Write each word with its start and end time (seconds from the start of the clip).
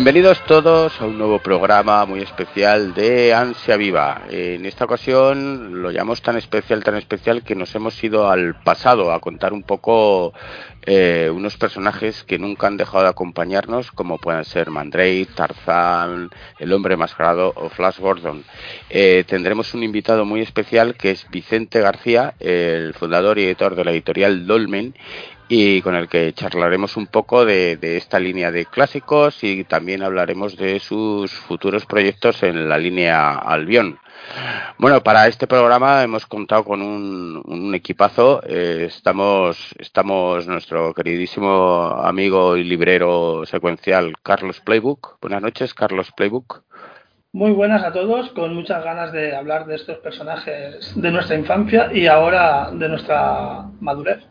Bienvenidos 0.00 0.42
todos 0.46 0.98
a 0.98 1.04
un 1.04 1.18
nuevo 1.18 1.40
programa 1.40 2.06
muy 2.06 2.20
especial 2.20 2.94
de 2.94 3.34
Ansia 3.34 3.76
Viva. 3.76 4.22
En 4.30 4.64
esta 4.64 4.86
ocasión 4.86 5.82
lo 5.82 5.90
llamamos 5.90 6.22
tan 6.22 6.38
especial, 6.38 6.82
tan 6.82 6.96
especial 6.96 7.42
que 7.42 7.54
nos 7.54 7.74
hemos 7.74 8.02
ido 8.02 8.30
al 8.30 8.54
pasado 8.62 9.12
a 9.12 9.20
contar 9.20 9.52
un 9.52 9.62
poco 9.62 10.32
eh, 10.86 11.30
unos 11.30 11.58
personajes 11.58 12.24
que 12.24 12.38
nunca 12.38 12.66
han 12.66 12.78
dejado 12.78 13.02
de 13.02 13.10
acompañarnos, 13.10 13.92
como 13.92 14.16
pueden 14.16 14.46
ser 14.46 14.70
Mandrake, 14.70 15.28
Tarzán, 15.34 16.30
El 16.58 16.72
Hombre 16.72 16.96
Mascarado 16.96 17.52
o 17.54 17.68
Flash 17.68 17.98
Gordon. 17.98 18.42
Eh, 18.88 19.24
tendremos 19.26 19.74
un 19.74 19.82
invitado 19.82 20.24
muy 20.24 20.40
especial 20.40 20.94
que 20.94 21.10
es 21.10 21.26
Vicente 21.28 21.78
García, 21.78 22.32
el 22.40 22.94
fundador 22.94 23.38
y 23.38 23.44
editor 23.44 23.74
de 23.74 23.84
la 23.84 23.90
editorial 23.90 24.46
Dolmen 24.46 24.94
y 25.52 25.82
con 25.82 25.96
el 25.96 26.08
que 26.08 26.32
charlaremos 26.32 26.96
un 26.96 27.08
poco 27.08 27.44
de, 27.44 27.76
esta 27.82 28.20
línea 28.20 28.52
de 28.52 28.66
clásicos 28.66 29.42
y 29.42 29.64
también 29.64 30.04
hablaremos 30.04 30.56
de 30.56 30.78
sus 30.78 31.32
futuros 31.32 31.86
proyectos 31.86 32.44
en 32.44 32.68
la 32.68 32.78
línea 32.78 33.32
Albion. 33.32 33.98
Bueno, 34.78 35.02
para 35.02 35.26
este 35.26 35.48
programa 35.48 36.04
hemos 36.04 36.24
contado 36.26 36.62
con 36.62 36.80
un, 36.82 37.74
equipazo. 37.74 38.42
Eh, 38.46 38.84
estamos, 38.86 39.74
estamos 39.80 40.46
nuestro 40.46 40.94
queridísimo 40.94 41.96
amigo 42.00 42.56
y 42.56 42.62
librero 42.62 43.44
secuencial 43.44 44.14
Carlos 44.22 44.60
Playbook. 44.60 45.18
Buenas 45.20 45.42
noches, 45.42 45.74
Carlos 45.74 46.12
Playbook. 46.16 46.62
Muy 47.32 47.50
buenas 47.50 47.82
a 47.82 47.92
todos, 47.92 48.30
con 48.30 48.54
muchas 48.54 48.84
ganas 48.84 49.10
de 49.10 49.34
hablar 49.34 49.66
de 49.66 49.74
estos 49.74 49.98
personajes 49.98 50.92
de 50.94 51.10
nuestra 51.10 51.36
infancia 51.36 51.90
y 51.92 52.06
ahora 52.06 52.70
de 52.72 52.88
nuestra 52.88 53.64
madurez. 53.80 54.30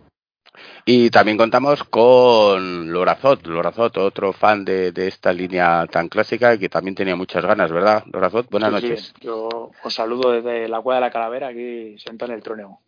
Y 0.92 1.12
también 1.12 1.38
contamos 1.38 1.84
con 1.84 2.92
Lorazot, 2.92 3.46
Lorazot, 3.46 3.96
otro 3.98 4.34
fan 4.34 4.66
de, 4.66 4.92
esta 4.96 5.32
línea 5.32 5.86
tan 5.86 6.10
clásica 6.10 6.56
y 6.56 6.58
que 6.58 6.68
también 6.68 6.96
tenía 6.96 7.16
muchas 7.16 7.46
ganas, 7.46 7.72
¿verdad, 7.72 8.04
Lorazot? 8.12 8.50
Buenas 8.50 8.72
noches. 8.72 9.14
Yo 9.22 9.70
os 9.84 9.94
saludo 9.94 10.32
desde 10.32 10.68
la 10.68 10.82
Cueva 10.82 10.96
de 10.96 11.06
la 11.06 11.12
Calavera, 11.12 11.50
aquí 11.50 11.96
sentado 12.00 12.32
en 12.32 12.38
el 12.38 12.44
troneo. 12.44 12.80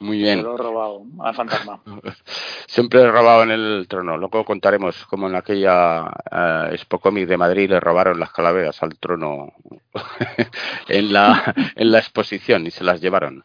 Muy 0.00 0.16
bien. 0.16 0.42
lo 0.42 0.54
he 0.54 0.58
robado 0.58 1.02
al 1.20 1.34
fantasma. 1.34 1.80
Siempre 2.66 3.02
he 3.02 3.10
robado 3.10 3.42
en 3.42 3.50
el 3.50 3.86
trono. 3.86 4.16
Luego 4.16 4.46
contaremos 4.46 5.04
cómo 5.06 5.28
en 5.28 5.34
aquella 5.34 6.04
uh, 6.04 6.72
Expo 6.72 6.98
Comic 6.98 7.28
de 7.28 7.36
Madrid 7.36 7.68
le 7.68 7.80
robaron 7.80 8.18
las 8.18 8.32
calaveras 8.32 8.82
al 8.82 8.96
trono 8.98 9.52
en, 10.88 11.12
la, 11.12 11.54
en 11.76 11.92
la 11.92 11.98
exposición 11.98 12.66
y 12.66 12.70
se 12.70 12.82
las 12.82 13.02
llevaron. 13.02 13.44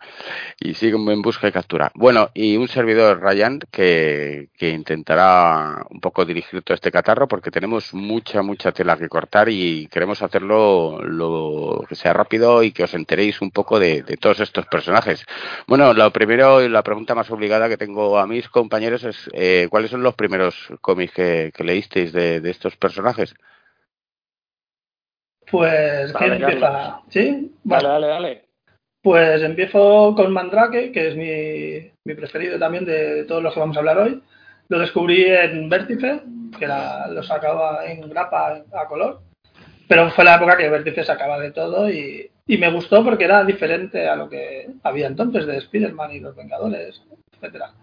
Y 0.58 0.76
siguen 0.76 1.10
en 1.10 1.22
busca 1.22 1.50
y 1.50 1.52
captura. 1.52 1.92
Bueno, 1.94 2.30
y 2.34 2.56
un 2.56 2.70
servidor, 2.70 3.20
Ryan, 3.22 3.60
que, 3.70 4.48
que 4.58 4.70
intentará 4.70 5.86
un 5.90 6.00
poco 6.00 6.24
dirigir 6.24 6.62
todo 6.62 6.76
este 6.76 6.92
catarro 6.92 7.28
porque 7.28 7.52
tenemos 7.52 7.94
mucha, 7.94 8.42
mucha 8.44 8.72
tela 8.72 8.96
que 8.98 9.10
cortar 9.10 9.50
y 9.50 9.88
queremos 9.88 10.22
hacerlo 10.22 11.02
lo 11.02 11.84
que 11.90 11.96
sea 11.96 12.14
rápido 12.14 12.64
y 12.64 12.72
que 12.72 12.84
os 12.84 12.94
enteréis 12.94 13.42
un 13.42 13.52
poco 13.52 13.78
de, 13.78 14.04
de 14.04 14.16
todos 14.16 14.40
estos 14.40 14.66
personajes. 14.68 15.26
Bueno, 15.68 15.94
lo 15.94 16.12
primero 16.12 16.45
y 16.62 16.70
la 16.70 16.84
pregunta 16.84 17.16
más 17.16 17.30
obligada 17.32 17.70
que 17.70 17.78
tengo 17.78 18.18
a 18.18 18.28
mis 18.28 18.50
compañeros 18.50 19.04
es 19.04 19.30
eh, 19.34 19.68
¿cuáles 19.70 19.92
son 19.92 20.04
los 20.04 20.16
primeros 20.16 20.56
cómics 20.82 21.14
que, 21.14 21.52
leísteis 21.60 22.14
de, 22.14 22.38
estos 22.50 22.76
personajes? 22.78 23.36
Pues, 25.50 26.12
¿quién 26.14 26.34
empieza? 26.34 27.02
¿Sí? 27.10 27.52
Vale. 27.64 27.88
dale, 27.88 28.08
dale, 28.08 28.46
Pues 29.02 29.42
empiezo 29.44 30.14
con 30.16 30.34
Mandrake, 30.34 30.92
que 30.92 31.08
es 31.10 31.16
mi, 31.16 31.92
mi, 32.06 32.16
preferido 32.16 32.58
también 32.58 32.86
de 32.86 33.26
todos 33.26 33.44
los 33.44 33.54
que 33.54 33.60
vamos 33.60 33.78
a 33.78 33.80
hablar 33.80 33.98
hoy. 34.00 34.22
Lo 34.70 34.80
descubrí 34.80 35.26
en 35.26 35.70
Vértice, 35.70 36.22
que 36.58 36.68
lo 36.68 37.22
sacaba 37.24 37.86
en 37.86 38.10
grapa 38.10 38.64
a 38.74 38.88
color. 38.88 39.22
Pero 39.88 40.10
fue 40.12 40.24
la 40.24 40.36
época 40.36 40.58
que 40.58 40.70
Vértice 40.70 41.04
sacaba 41.04 41.40
de 41.40 41.52
todo 41.52 41.90
y, 41.90 42.32
y 42.48 42.58
me 42.58 42.72
gustó 42.72 43.04
porque 43.04 43.26
era 43.26 43.44
diferente 43.44 44.08
a 44.08 44.16
lo 44.16 44.30
que 44.30 44.70
había 44.84 45.08
entonces 45.08 45.46
de 45.46 45.58
Spider-Man 45.58 46.12
y 46.12 46.20
los 46.20 46.36
Vengadores, 46.36 47.02
etcétera. 47.34 47.74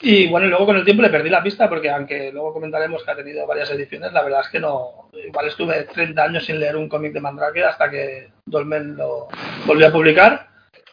Y 0.00 0.28
bueno, 0.28 0.48
luego 0.48 0.66
con 0.66 0.76
el 0.76 0.84
tiempo 0.84 1.02
le 1.02 1.10
perdí 1.10 1.30
la 1.30 1.42
pista 1.42 1.68
porque 1.68 1.88
aunque 1.88 2.32
luego 2.32 2.52
comentaremos 2.52 3.04
que 3.04 3.10
ha 3.10 3.16
tenido 3.16 3.46
varias 3.46 3.70
ediciones, 3.70 4.12
la 4.12 4.22
verdad 4.22 4.40
es 4.40 4.48
que 4.48 4.58
no. 4.58 5.08
Igual 5.12 5.46
estuve 5.46 5.84
30 5.84 6.22
años 6.22 6.44
sin 6.44 6.58
leer 6.58 6.76
un 6.76 6.88
cómic 6.88 7.12
de 7.12 7.20
Mandrake 7.20 7.64
hasta 7.64 7.88
que 7.88 8.32
Dolmen 8.44 8.96
lo 8.96 9.28
volvió 9.64 9.86
a 9.86 9.92
publicar 9.92 10.48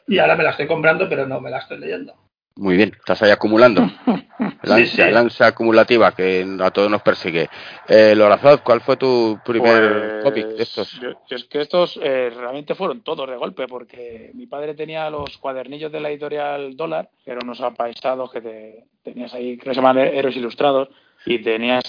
y 0.08 0.20
ahora 0.20 0.36
me 0.36 0.44
la 0.44 0.52
estoy 0.52 0.68
comprando, 0.68 1.10
pero 1.10 1.26
no 1.26 1.42
me 1.42 1.50
la 1.50 1.60
estoy 1.60 1.80
leyendo. 1.80 2.14
Muy 2.60 2.76
bien, 2.76 2.92
estás 2.94 3.22
ahí 3.22 3.32
acumulando. 3.32 3.82
El 4.64 5.16
ansia, 5.16 5.48
acumulativa 5.48 6.12
que 6.12 6.46
a 6.60 6.72
todos 6.72 6.92
nos 6.92 7.02
persigue. 7.02 7.50
Eh, 7.88 8.14
Lorazot, 8.14 8.64
¿cuál 8.64 8.82
fue 8.82 8.98
tu 8.98 9.40
primer 9.46 10.22
pues, 10.22 10.24
cómic 10.26 10.48
de 10.58 10.64
estos? 10.64 11.00
es 11.30 11.46
que 11.46 11.62
estos 11.62 11.98
eh, 12.04 12.30
realmente 12.36 12.76
fueron 12.76 13.02
todos 13.02 13.30
de 13.30 13.38
golpe, 13.38 13.66
porque 13.66 14.32
mi 14.34 14.46
padre 14.46 14.74
tenía 14.74 15.10
los 15.10 15.38
cuadernillos 15.38 15.90
de 15.90 16.02
la 16.02 16.10
editorial 16.10 16.76
Dólar, 16.76 17.10
que 17.24 17.32
eran 17.32 17.46
unos 17.46 17.62
apaisados 17.62 18.30
que 18.30 18.42
te, 18.42 18.84
tenías 19.04 19.34
ahí, 19.34 19.58
que 19.58 19.70
se 19.70 19.76
llaman 19.76 19.98
Héroes 19.98 20.36
Ilustrados, 20.36 20.90
y 21.26 21.40
tenías 21.40 21.84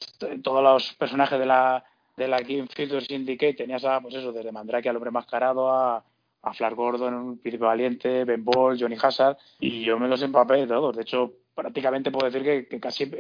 todos 0.45 0.63
los 0.63 0.95
personajes 0.95 1.39
de 1.41 1.47
la 1.47 1.85
de 2.17 2.29
la 2.29 2.39
King 2.43 2.67
Filter 2.73 3.03
Syndicate, 3.03 3.55
tenías 3.55 3.85
a, 3.85 4.01
pues 4.01 4.15
eso, 4.15 4.31
desde 4.31 4.53
Mandrake 4.53 4.89
al 4.89 4.97
hombre 4.97 5.11
mascarado 5.11 5.73
a 5.73 6.05
a 6.43 6.55
Flash 6.55 6.75
Gordon, 6.75 7.39
Príncipe 7.39 7.65
Valiente, 7.65 8.25
Ben 8.25 8.45
Ball, 8.45 8.79
Johnny 8.81 8.97
Hazard, 9.01 9.37
y 9.59 9.85
yo 9.85 9.99
me 9.99 10.09
los 10.09 10.23
empapé 10.23 10.55
de 10.55 10.67
todos. 10.67 10.97
De 10.97 11.03
hecho, 11.03 11.33
prácticamente 11.55 12.11
puedo 12.11 12.31
decir 12.31 12.69
que, 12.69 12.81
casi 12.81 13.05
eh, 13.05 13.11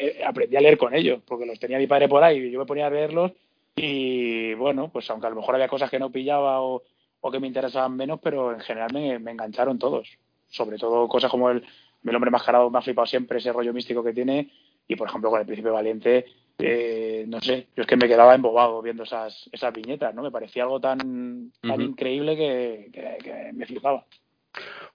eh, 0.00 0.24
aprendí 0.24 0.56
a 0.56 0.60
leer 0.60 0.78
con 0.78 0.94
ellos, 0.94 1.20
porque 1.26 1.46
los 1.46 1.58
tenía 1.58 1.78
mi 1.78 1.86
padre 1.86 2.08
por 2.08 2.22
ahí 2.22 2.38
y 2.38 2.50
yo 2.50 2.60
me 2.60 2.66
ponía 2.66 2.86
a 2.86 2.90
leerlos. 2.90 3.32
Y 3.74 4.54
bueno, 4.54 4.90
pues 4.92 5.08
aunque 5.10 5.26
a 5.26 5.30
lo 5.30 5.36
mejor 5.36 5.54
había 5.54 5.68
cosas 5.68 5.90
que 5.90 5.98
no 5.98 6.10
pillaba 6.10 6.60
o, 6.60 6.82
que 7.30 7.40
me 7.40 7.46
interesaban 7.46 7.96
menos, 7.96 8.20
pero 8.22 8.52
en 8.52 8.60
general 8.60 8.90
me, 8.92 9.14
engancharon 9.14 9.78
todos. 9.78 10.08
Sobre 10.48 10.78
todo 10.78 11.06
cosas 11.08 11.30
como 11.30 11.50
el, 11.50 11.64
el 12.04 12.14
hombre 12.14 12.30
mascarado 12.30 12.70
me 12.70 12.78
ha 12.78 12.82
flipado 12.82 13.06
siempre 13.06 13.38
ese 13.38 13.52
rollo 13.52 13.72
místico 13.72 14.02
que 14.02 14.12
tiene. 14.12 14.50
Y 14.88 14.96
por 14.96 15.08
ejemplo, 15.08 15.30
con 15.30 15.40
el 15.40 15.46
Príncipe 15.46 15.70
Valiente, 15.70 16.26
eh, 16.62 17.24
no 17.28 17.40
sé, 17.40 17.68
yo 17.76 17.82
es 17.82 17.86
que 17.86 17.96
me 17.96 18.08
quedaba 18.08 18.34
embobado 18.34 18.82
viendo 18.82 19.02
esas, 19.02 19.48
esas 19.52 19.72
viñetas, 19.72 20.14
¿no? 20.14 20.22
Me 20.22 20.30
parecía 20.30 20.64
algo 20.64 20.80
tan, 20.80 21.52
tan 21.60 21.80
increíble 21.80 22.36
que, 22.36 23.50
me 23.52 23.66
flipaba. 23.66 24.04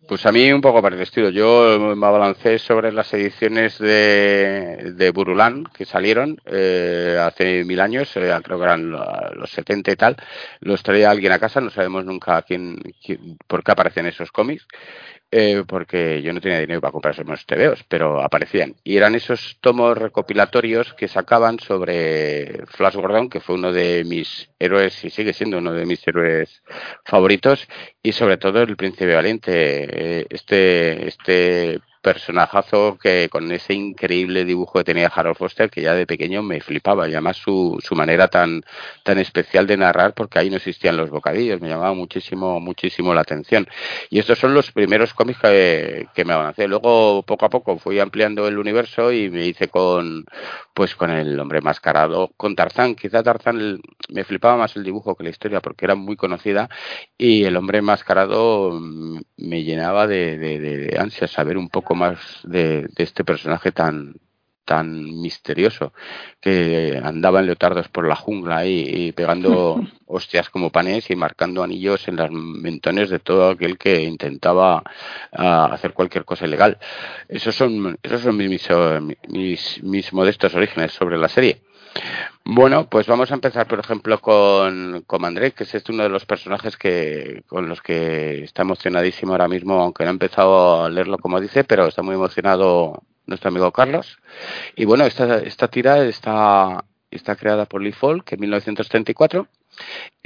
Pues 0.08 0.26
a 0.26 0.32
mí 0.32 0.52
un 0.52 0.62
poco 0.62 0.82
parecido. 0.82 1.30
Yo 1.30 1.96
me 1.96 2.06
abalancé 2.06 2.60
sobre 2.60 2.92
las 2.92 3.12
ediciones 3.14 3.80
de, 3.80 4.94
de 4.96 5.12
Burulán 5.12 5.64
que 5.64 5.86
salieron 5.86 6.40
eh, 6.46 7.18
hace 7.20 7.64
mil 7.64 7.80
años, 7.80 8.16
eh, 8.16 8.32
creo 8.44 8.58
que 8.60 8.64
eran 8.64 8.92
los 8.92 9.50
70 9.50 9.92
y 9.92 9.96
tal. 9.96 10.18
Los 10.60 10.84
traía 10.84 11.10
alguien 11.10 11.32
a 11.32 11.40
casa, 11.40 11.62
no 11.62 11.72
sabemos 11.72 12.06
nunca 12.06 12.42
quién, 12.44 12.78
quién 13.04 13.38
por 13.48 13.64
qué 13.64 13.72
aparecen 13.72 14.06
esos 14.06 14.32
cómics. 14.32 14.68
Eh, 15.32 15.64
porque 15.68 16.22
yo 16.22 16.32
no 16.32 16.40
tenía 16.40 16.60
dinero 16.60 16.80
para 16.80 16.92
comprar 16.92 17.14
esos 17.14 17.46
TVOs, 17.46 17.84
pero 17.90 18.22
aparecían. 18.22 18.76
Y 18.84 18.96
eran 18.96 19.16
esos 19.16 19.58
tomos 19.60 19.98
recopilatorios 19.98 20.94
que 20.94 21.08
sacaban 21.08 21.60
sobre 21.60 22.66
Flash 22.68 22.96
Gordon, 22.96 23.30
que 23.30 23.42
fue 23.42 23.56
uno 23.56 23.74
de 23.74 24.04
mis 24.06 24.50
héroes 24.60 25.04
y 25.04 25.10
sigue 25.10 25.34
siendo 25.34 25.58
uno 25.58 25.74
de 25.74 25.86
mis 25.86 26.08
héroes 26.08 26.64
favoritos, 27.04 27.68
y 28.02 28.14
sobre 28.14 28.38
todo 28.38 28.62
el 28.62 28.78
Príncipe 28.78 29.14
Valiente, 29.14 30.22
eh, 30.22 30.28
este, 30.30 31.08
este 31.08 31.82
personajazo 32.06 33.00
que 33.02 33.30
con 33.30 33.52
ese 33.52 33.74
increíble 33.74 34.46
dibujo 34.46 34.78
que 34.78 34.84
tenía 34.86 35.08
Harold 35.08 35.38
Foster 35.38 35.72
que 35.72 35.82
ya 35.82 35.96
de 35.96 36.06
pequeño 36.06 36.44
me 36.44 36.62
flipaba 36.62 37.08
y 37.08 37.14
además 37.14 37.38
su, 37.38 37.80
su 37.82 37.96
manera 37.96 38.28
tan 38.28 38.64
tan 39.04 39.18
especial 39.18 39.66
de 39.66 39.76
narrar 39.78 40.14
porque 40.14 40.38
ahí 40.38 40.52
no 40.52 40.58
existían 40.58 40.98
los 40.98 41.10
bocadillos 41.10 41.60
me 41.62 41.70
llamaba 41.70 41.94
muchísimo 41.96 42.60
muchísimo 42.60 43.14
la 43.14 43.22
atención. 43.22 43.68
Y 44.10 44.20
estos 44.20 44.38
son 44.40 44.54
los 44.54 44.72
primeros 44.72 45.14
cómics 45.14 45.40
que, 45.40 46.08
que 46.14 46.26
me 46.26 46.34
avancé. 46.34 46.68
Luego 46.68 47.24
poco 47.24 47.46
a 47.46 47.50
poco 47.50 47.78
fui 47.80 48.00
ampliando 48.00 48.48
el 48.48 48.58
universo 48.60 49.12
y 49.12 49.30
me 49.30 49.46
hice 49.46 49.68
con 49.70 50.26
pues 50.74 50.96
con 50.96 51.10
el 51.10 51.40
hombre 51.40 51.62
mascarado 51.62 52.32
con 52.38 52.56
Tarzán. 52.56 52.96
Quizá 52.96 53.24
Tarzán 53.24 53.80
me 54.10 54.24
flipaba 54.24 54.58
más 54.58 54.76
el 54.76 54.84
dibujo 54.84 55.16
que 55.16 55.24
la 55.24 55.30
historia 55.30 55.62
porque 55.62 55.86
era 55.86 55.96
muy 55.96 56.16
conocida 56.16 56.70
y 57.18 57.46
el 57.46 57.56
hombre 57.58 57.82
mascarado 57.82 58.80
me 59.38 59.64
llenaba 59.64 60.08
de, 60.08 60.38
de, 60.38 60.60
de, 60.60 60.78
de 60.78 61.00
ansia 61.00 61.28
saber 61.28 61.58
un 61.58 61.70
poco 61.70 61.95
más 61.96 62.20
de, 62.44 62.88
este 62.98 63.24
personaje 63.24 63.72
tan, 63.72 64.16
tan 64.66 65.22
misterioso 65.22 65.94
que 66.42 67.00
andaba 67.04 67.40
en 67.40 67.48
leotardos 67.48 67.88
por 67.90 68.08
la 68.08 68.16
jungla 68.16 68.66
y, 68.66 69.12
pegando 69.14 69.82
hostias 70.06 70.50
como 70.50 70.72
panes 70.72 71.10
y 71.10 71.16
marcando 71.16 71.64
anillos 71.64 72.08
en 72.08 72.18
las 72.18 72.32
mentones 72.32 73.10
de 73.10 73.20
todo 73.20 73.50
aquel 73.50 73.78
que 73.78 74.04
intentaba 74.04 74.84
ah, 75.32 75.70
hacer 75.72 75.94
cualquier 75.94 76.26
cosa 76.26 76.46
ilegal. 76.46 76.78
Esos 77.28 77.56
son, 77.56 77.98
esos 78.04 78.22
son 78.22 78.38
mis, 78.38 78.70
mis, 79.30 79.84
mis 79.84 80.14
modestos 80.14 80.54
orígenes 80.56 80.92
sobre 80.94 81.18
la 81.18 81.30
serie. 81.30 81.62
Bueno, 82.44 82.90
pues 82.90 83.08
vamos 83.08 83.32
a 83.32 83.34
empezar, 83.34 83.68
por 83.68 83.80
ejemplo, 83.80 84.20
con, 84.20 85.04
con 85.08 85.22
Mandrake, 85.22 85.56
que 85.56 85.64
es 85.64 85.76
este 85.76 85.92
uno 85.92 86.04
de 86.04 86.10
los 86.10 86.26
personajes 86.26 86.78
que 86.78 87.44
con 87.48 87.68
los 87.68 87.82
que 87.82 88.44
está 88.44 88.62
emocionadísimo 88.62 89.32
ahora 89.32 89.48
mismo, 89.48 89.82
aunque 89.82 90.04
no 90.04 90.10
ha 90.10 90.14
empezado 90.14 90.84
a 90.84 90.90
leerlo 90.90 91.18
como 91.18 91.42
dice, 91.42 91.64
pero 91.64 91.88
está 91.88 92.02
muy 92.04 92.16
emocionado 92.16 93.04
nuestro 93.26 93.50
amigo 93.50 93.72
Carlos. 93.72 94.20
Y 94.76 94.86
bueno, 94.86 95.06
esta, 95.06 95.40
esta 95.40 95.68
tira 95.70 96.04
está, 96.06 96.86
está 97.12 97.36
creada 97.36 97.66
por 97.66 97.82
Lee 97.82 97.92
Falk 97.92 98.32
en 98.34 98.40
1934 98.42 99.48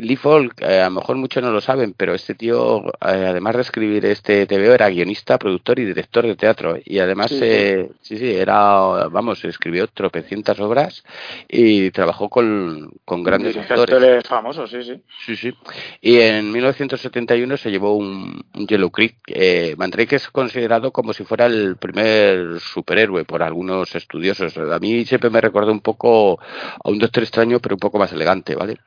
Lee 0.01 0.15
Falk, 0.15 0.61
eh, 0.61 0.79
a 0.79 0.85
lo 0.85 0.95
mejor 0.95 1.17
muchos 1.17 1.43
no 1.43 1.51
lo 1.51 1.61
saben, 1.61 1.93
pero 1.95 2.13
este 2.13 2.33
tío, 2.35 2.85
eh, 2.87 2.91
además 3.01 3.55
de 3.55 3.61
escribir 3.61 4.05
este 4.05 4.45
TVO, 4.45 4.73
era 4.73 4.89
guionista, 4.89 5.37
productor 5.37 5.79
y 5.79 5.85
director 5.85 6.25
de 6.25 6.35
teatro. 6.35 6.77
Y 6.83 6.99
además, 6.99 7.29
sí, 7.29 7.39
eh, 7.41 7.89
sí, 8.01 8.17
sí 8.17 8.33
era, 8.33 9.07
vamos, 9.09 9.43
escribió 9.45 9.87
tropecientas 9.87 10.59
obras 10.59 11.03
y 11.47 11.91
trabajó 11.91 12.29
con, 12.29 12.91
con 13.05 13.23
grandes 13.23 13.57
actores. 13.57 14.25
famosos, 14.27 14.69
sí, 14.69 14.83
sí. 14.83 15.01
Sí, 15.25 15.35
sí. 15.35 15.53
Y 16.01 16.19
en 16.19 16.51
1971 16.51 17.57
se 17.57 17.71
llevó 17.71 17.95
un, 17.95 18.45
Yellow 18.53 18.91
Creek. 18.91 19.17
Eh, 19.27 19.75
Mandrake 19.77 20.15
es 20.15 20.29
considerado 20.29 20.91
como 20.91 21.13
si 21.13 21.23
fuera 21.23 21.45
el 21.45 21.77
primer 21.77 22.59
superhéroe 22.59 23.25
por 23.25 23.43
algunos 23.43 23.93
estudiosos. 23.95 24.57
A 24.57 24.79
mí 24.79 25.05
siempre 25.05 25.29
me 25.29 25.41
recordó 25.41 25.71
un 25.71 25.81
poco 25.81 26.39
a 26.39 26.89
un 26.89 26.99
Doctor 26.99 27.23
Extraño, 27.23 27.59
pero 27.59 27.75
un 27.75 27.79
poco 27.79 27.99
más 27.99 28.11
elegante, 28.13 28.55
¿vale? 28.55 28.77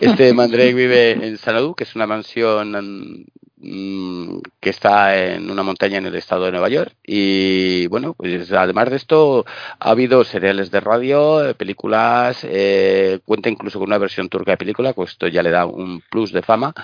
Este 0.00 0.32
Mandrake 0.32 0.74
vive 0.74 1.12
en 1.12 1.38
Sanadu, 1.38 1.74
que 1.74 1.84
es 1.84 1.94
una 1.94 2.06
mansión 2.06 3.26
mm, 3.56 4.38
que 4.60 4.70
está 4.70 5.16
en 5.16 5.50
una 5.50 5.62
montaña 5.62 5.98
en 5.98 6.06
el 6.06 6.16
estado 6.16 6.44
de 6.44 6.52
Nueva 6.52 6.68
York. 6.68 6.94
Y 7.04 7.86
bueno, 7.86 8.14
pues 8.14 8.52
además 8.52 8.90
de 8.90 8.96
esto, 8.96 9.44
ha 9.78 9.90
habido 9.90 10.24
seriales 10.24 10.70
de 10.70 10.80
radio, 10.80 11.54
películas, 11.56 12.44
eh, 12.48 13.20
cuenta 13.24 13.48
incluso 13.48 13.78
con 13.78 13.88
una 13.88 13.98
versión 13.98 14.28
turca 14.28 14.52
de 14.52 14.58
película, 14.58 14.92
pues 14.92 15.10
esto 15.12 15.28
ya 15.28 15.42
le 15.42 15.50
da 15.50 15.66
un 15.66 16.02
plus 16.10 16.32
de 16.32 16.42
fama. 16.42 16.74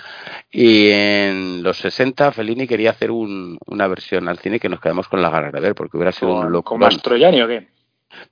Y 0.51 0.89
en 0.89 1.63
los 1.63 1.77
60, 1.77 2.31
Fellini 2.31 2.67
quería 2.67 2.91
hacer 2.91 3.11
una 3.11 3.87
versión 3.87 4.27
al 4.27 4.39
cine 4.39 4.59
que 4.59 4.69
nos 4.69 4.79
quedamos 4.79 5.07
con 5.07 5.21
la 5.21 5.29
ganas 5.29 5.53
de 5.53 5.59
ver, 5.59 5.75
porque 5.75 5.97
hubiera 5.97 6.11
sido 6.11 6.35
un 6.35 6.51
loco. 6.51 6.71
¿Con 6.71 6.79
Mastroianni 6.79 7.41
o 7.41 7.47
qué? 7.47 7.67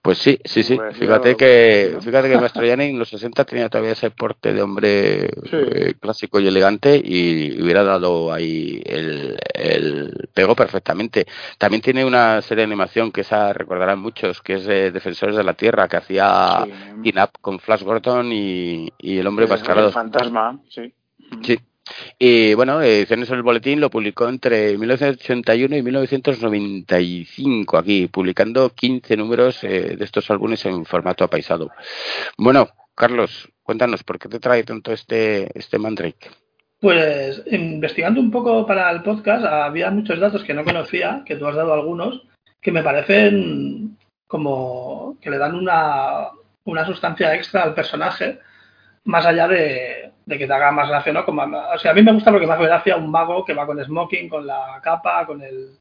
Pues 0.01 0.17
sí, 0.17 0.39
sí, 0.45 0.63
sí. 0.63 0.79
fíjate 0.93 1.35
que 1.35 1.97
fíjate 2.01 2.29
que 2.29 2.37
Mastroianni 2.37 2.85
en 2.85 2.99
los 2.99 3.09
60 3.09 3.45
tenía 3.45 3.69
todavía 3.69 3.93
ese 3.93 4.09
porte 4.11 4.53
de 4.53 4.61
hombre 4.61 5.29
eh, 5.51 5.93
clásico 5.99 6.39
y 6.39 6.47
elegante 6.47 6.99
y 7.03 7.61
hubiera 7.61 7.83
dado 7.83 8.33
ahí 8.33 8.81
el, 8.85 9.37
el, 9.53 10.29
pego 10.33 10.55
perfectamente. 10.55 11.27
También 11.57 11.81
tiene 11.81 12.05
una 12.05 12.41
serie 12.41 12.61
de 12.61 12.71
animación 12.71 13.11
que 13.11 13.21
esa 13.21 13.53
recordarán 13.53 13.99
muchos, 13.99 14.41
que 14.41 14.53
es 14.53 14.65
de 14.65 14.91
Defensores 14.91 15.35
de 15.35 15.43
la 15.43 15.53
Tierra, 15.53 15.87
que 15.87 15.97
hacía 15.97 16.65
sí. 17.03 17.13
con 17.41 17.59
Flash 17.59 17.83
Gordon 17.83 18.31
y, 18.31 18.91
y 18.97 19.17
el 19.19 19.27
hombre 19.27 19.47
mascarado. 19.47 19.87
El 19.87 19.93
fantasma, 19.93 20.59
sí. 20.69 20.93
Sí, 21.43 21.59
y 22.17 22.53
bueno, 22.53 22.81
Ediciones 22.81 23.29
el 23.29 23.43
Boletín 23.43 23.79
lo 23.79 23.89
publicó 23.89 24.27
entre 24.27 24.77
1981 24.77 25.77
y 25.77 25.83
1995 25.83 27.77
aquí, 27.77 28.07
publicando 28.07 28.69
15 28.69 29.17
números 29.17 29.63
eh, 29.63 29.95
de 29.97 30.05
estos 30.05 30.29
álbumes 30.29 30.65
en 30.65 30.85
formato 30.85 31.23
apaisado. 31.23 31.69
Bueno, 32.37 32.69
Carlos, 32.95 33.49
cuéntanos, 33.63 34.03
¿por 34.03 34.19
qué 34.19 34.29
te 34.29 34.39
trae 34.39 34.63
tanto 34.63 34.91
este, 34.91 35.57
este 35.57 35.77
Mandrake? 35.79 36.29
Pues 36.79 37.43
investigando 37.47 38.19
un 38.19 38.31
poco 38.31 38.65
para 38.65 38.89
el 38.91 39.03
podcast, 39.03 39.45
había 39.45 39.91
muchos 39.91 40.19
datos 40.19 40.43
que 40.43 40.53
no 40.53 40.63
conocía, 40.63 41.23
que 41.25 41.35
tú 41.35 41.47
has 41.47 41.55
dado 41.55 41.73
algunos, 41.73 42.23
que 42.59 42.71
me 42.71 42.83
parecen 42.83 43.97
como 44.27 45.17
que 45.21 45.29
le 45.29 45.37
dan 45.37 45.55
una, 45.55 46.29
una 46.63 46.85
sustancia 46.85 47.35
extra 47.35 47.63
al 47.63 47.73
personaje, 47.73 48.39
más 49.05 49.25
allá 49.25 49.47
de, 49.47 50.11
de 50.25 50.37
que 50.37 50.47
te 50.47 50.53
haga 50.53 50.71
más 50.71 50.89
gracia, 50.89 51.13
¿no? 51.13 51.25
Como, 51.25 51.43
o 51.43 51.79
sea, 51.79 51.91
a 51.91 51.93
mí 51.93 52.01
me 52.03 52.13
gusta 52.13 52.31
porque 52.31 52.47
me 52.47 52.53
hace 52.53 52.63
gracia 52.63 52.97
un 52.97 53.11
mago 53.11 53.43
que 53.43 53.53
va 53.53 53.65
con 53.65 53.83
smoking, 53.83 54.29
con 54.29 54.45
la 54.45 54.79
capa, 54.83 55.25
con 55.25 55.41
el 55.41 55.77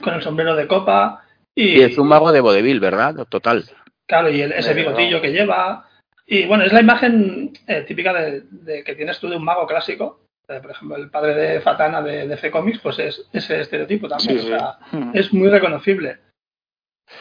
con 0.00 0.14
el 0.14 0.22
sombrero 0.22 0.56
de 0.56 0.66
copa. 0.66 1.24
Y, 1.54 1.78
y 1.78 1.82
es 1.82 1.98
un 1.98 2.08
mago 2.08 2.32
de 2.32 2.40
vodevil, 2.40 2.80
¿verdad? 2.80 3.26
Total. 3.28 3.64
Claro, 4.06 4.30
y 4.30 4.40
el, 4.40 4.52
ese 4.52 4.74
bigotillo 4.74 5.20
que 5.20 5.32
lleva. 5.32 5.88
Y 6.26 6.46
bueno, 6.46 6.64
es 6.64 6.72
la 6.72 6.80
imagen 6.80 7.52
eh, 7.66 7.82
típica 7.82 8.12
de, 8.12 8.42
de, 8.50 8.82
que 8.82 8.94
tienes 8.94 9.18
tú 9.20 9.28
de 9.28 9.36
un 9.36 9.44
mago 9.44 9.66
clásico. 9.66 10.20
Eh, 10.48 10.60
por 10.60 10.72
ejemplo, 10.72 10.96
el 10.96 11.10
padre 11.10 11.34
de 11.34 11.60
Fatana 11.60 12.02
de 12.02 12.26
DC 12.28 12.50
Comics, 12.50 12.80
pues 12.80 12.98
es 12.98 13.28
ese 13.32 13.60
estereotipo 13.60 14.08
también. 14.08 14.40
Sí, 14.40 14.46
o 14.46 14.48
sea, 14.48 14.78
sí. 14.90 14.98
es 15.14 15.32
muy 15.32 15.48
reconocible. 15.48 16.18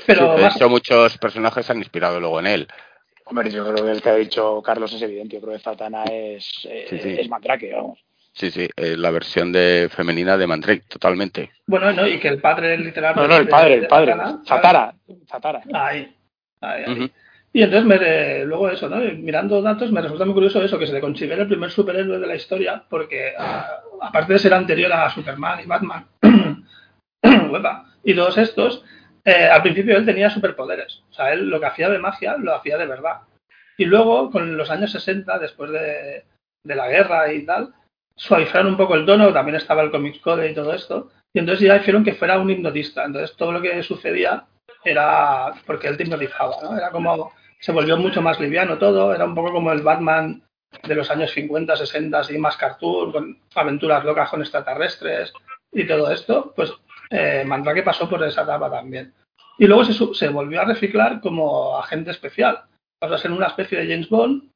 Pero 0.06 0.36
sí, 0.36 0.42
de 0.42 0.48
hecho, 0.48 0.70
muchos 0.70 1.18
personajes 1.18 1.70
han 1.70 1.78
inspirado 1.78 2.20
luego 2.20 2.40
en 2.40 2.48
él. 2.48 2.68
Hombre, 3.26 3.50
yo 3.50 3.64
creo 3.66 3.86
que 3.86 3.92
el 3.92 4.02
que 4.02 4.10
ha 4.10 4.16
dicho 4.16 4.62
Carlos 4.62 4.94
es 4.94 5.02
evidente. 5.02 5.36
Yo 5.36 5.42
creo 5.42 5.54
que 5.54 5.64
Zatanna 5.64 6.04
es, 6.06 6.68
eh, 6.70 6.88
sí, 6.90 7.00
sí. 7.00 7.16
es 7.20 7.30
Mandrake, 7.30 7.74
vamos. 7.74 8.00
Sí, 8.34 8.50
sí, 8.50 8.68
eh, 8.76 8.98
la 8.98 9.12
versión 9.12 9.52
de 9.52 9.90
femenina 9.92 10.38
de 10.38 10.48
Mandrake, 10.48 10.86
totalmente. 10.88 11.52
Bueno, 11.68 11.94
no, 11.94 12.08
y 12.08 12.20
que 12.20 12.30
el 12.30 12.42
padre 12.42 12.78
literal. 12.78 13.16
No, 13.16 13.28
no, 13.28 13.38
el 13.38 13.48
padre, 13.48 13.76
el 13.76 13.88
padre. 13.88 14.16
Zatara, 14.46 14.96
Zatara. 15.30 15.62
Ahí, 15.74 16.12
ahí, 16.62 16.84
ahí. 16.84 16.94
Uh 16.94 16.96
-huh. 16.96 17.12
Y 17.56 17.62
entonces, 17.62 17.86
me, 17.86 18.46
luego 18.46 18.68
eso, 18.70 18.90
¿no? 18.90 18.98
Mirando 18.98 19.62
datos, 19.62 19.92
me 19.92 20.02
resulta 20.02 20.26
muy 20.26 20.34
curioso 20.34 20.64
eso, 20.64 20.80
que 20.80 20.88
se 20.88 20.94
le 20.94 21.00
considera 21.00 21.44
el 21.44 21.48
primer 21.48 21.70
superhéroe 21.70 22.18
de 22.18 22.26
la 22.26 22.36
historia, 22.36 22.84
porque 22.90 23.34
a, 23.38 23.80
aparte 24.02 24.34
de 24.34 24.40
ser 24.40 24.56
anterior 24.56 24.92
a 24.92 25.12
Superman 25.12 25.60
y 25.64 25.68
Batman, 25.68 26.08
y 28.04 28.16
todos 28.16 28.38
estos, 28.40 28.84
eh, 29.24 29.46
al 29.46 29.62
principio 29.62 29.96
él 29.96 30.06
tenía 30.06 30.32
superpoderes. 30.32 31.03
O 31.14 31.16
sea, 31.16 31.32
él 31.32 31.48
lo 31.48 31.60
que 31.60 31.68
hacía 31.68 31.90
de 31.90 32.00
magia 32.00 32.38
lo 32.40 32.56
hacía 32.56 32.76
de 32.76 32.88
verdad. 32.88 33.22
Y 33.78 33.86
luego, 33.86 34.32
con 34.32 34.58
los 34.58 34.72
años 34.72 34.92
60, 34.92 35.38
después 35.38 35.70
de, 35.70 36.26
la 36.64 36.88
guerra 36.88 37.32
y 37.32 37.46
tal, 37.46 37.72
suavizaron 38.16 38.68
un 38.68 38.78
poco 38.78 38.96
el 38.96 39.06
tono, 39.06 39.32
también 39.32 39.58
estaba 39.58 39.84
el 39.84 39.92
Comics 39.92 40.20
Code 40.20 40.50
y 40.50 40.56
todo 40.56 40.74
esto, 40.74 41.12
y 41.32 41.40
entonces 41.40 41.68
ya 41.68 41.78
hicieron 41.78 42.04
que 42.04 42.16
fuera 42.16 42.40
un 42.40 42.50
hipnotista. 42.50 43.06
Entonces 43.06 43.36
todo 43.38 43.52
lo 43.52 43.62
que 43.62 43.84
sucedía 43.84 44.46
era 44.84 45.54
porque 45.68 45.88
él 45.88 45.98
te 45.98 46.04
hipnotizaba, 46.04 46.56
¿no? 46.64 46.76
Era 46.76 46.90
como, 46.90 47.32
se 47.60 47.72
volvió 47.72 47.96
mucho 47.96 48.24
más 48.24 48.40
liviano 48.40 48.80
todo, 48.80 49.14
era 49.14 49.26
un 49.26 49.36
poco 49.36 49.52
como 49.52 49.72
el 49.72 49.84
Batman 49.84 50.42
de 50.82 50.96
los 50.96 51.12
años 51.12 51.32
50, 51.32 51.76
60, 51.76 52.20
así 52.20 52.40
más 52.40 52.58
cartoon, 52.58 53.12
con 53.12 53.40
aventuras 53.54 54.04
locas 54.04 54.32
con 54.32 54.42
extraterrestres 54.42 55.32
y 55.72 55.86
todo 55.86 56.12
esto, 56.12 56.54
pues 56.56 56.74
eh, 57.12 57.44
Mandrake 57.46 57.84
pasó 57.84 58.10
por 58.10 58.24
esa 58.24 58.42
etapa 58.42 58.72
también. 58.72 59.14
Y 59.58 59.68
luego 59.68 59.86
se, 59.86 59.94
se, 60.14 60.30
volvió 60.30 60.62
a 60.62 60.66
reciclar 60.66 61.22
como 61.22 61.78
agente 61.78 62.12
especial. 62.12 62.64
Pasó 63.00 63.16
a 63.16 63.18
ser 63.18 63.32
una 63.32 63.48
especie 63.48 63.80
de 63.80 63.88
James 63.88 64.10
Bond. 64.10 64.50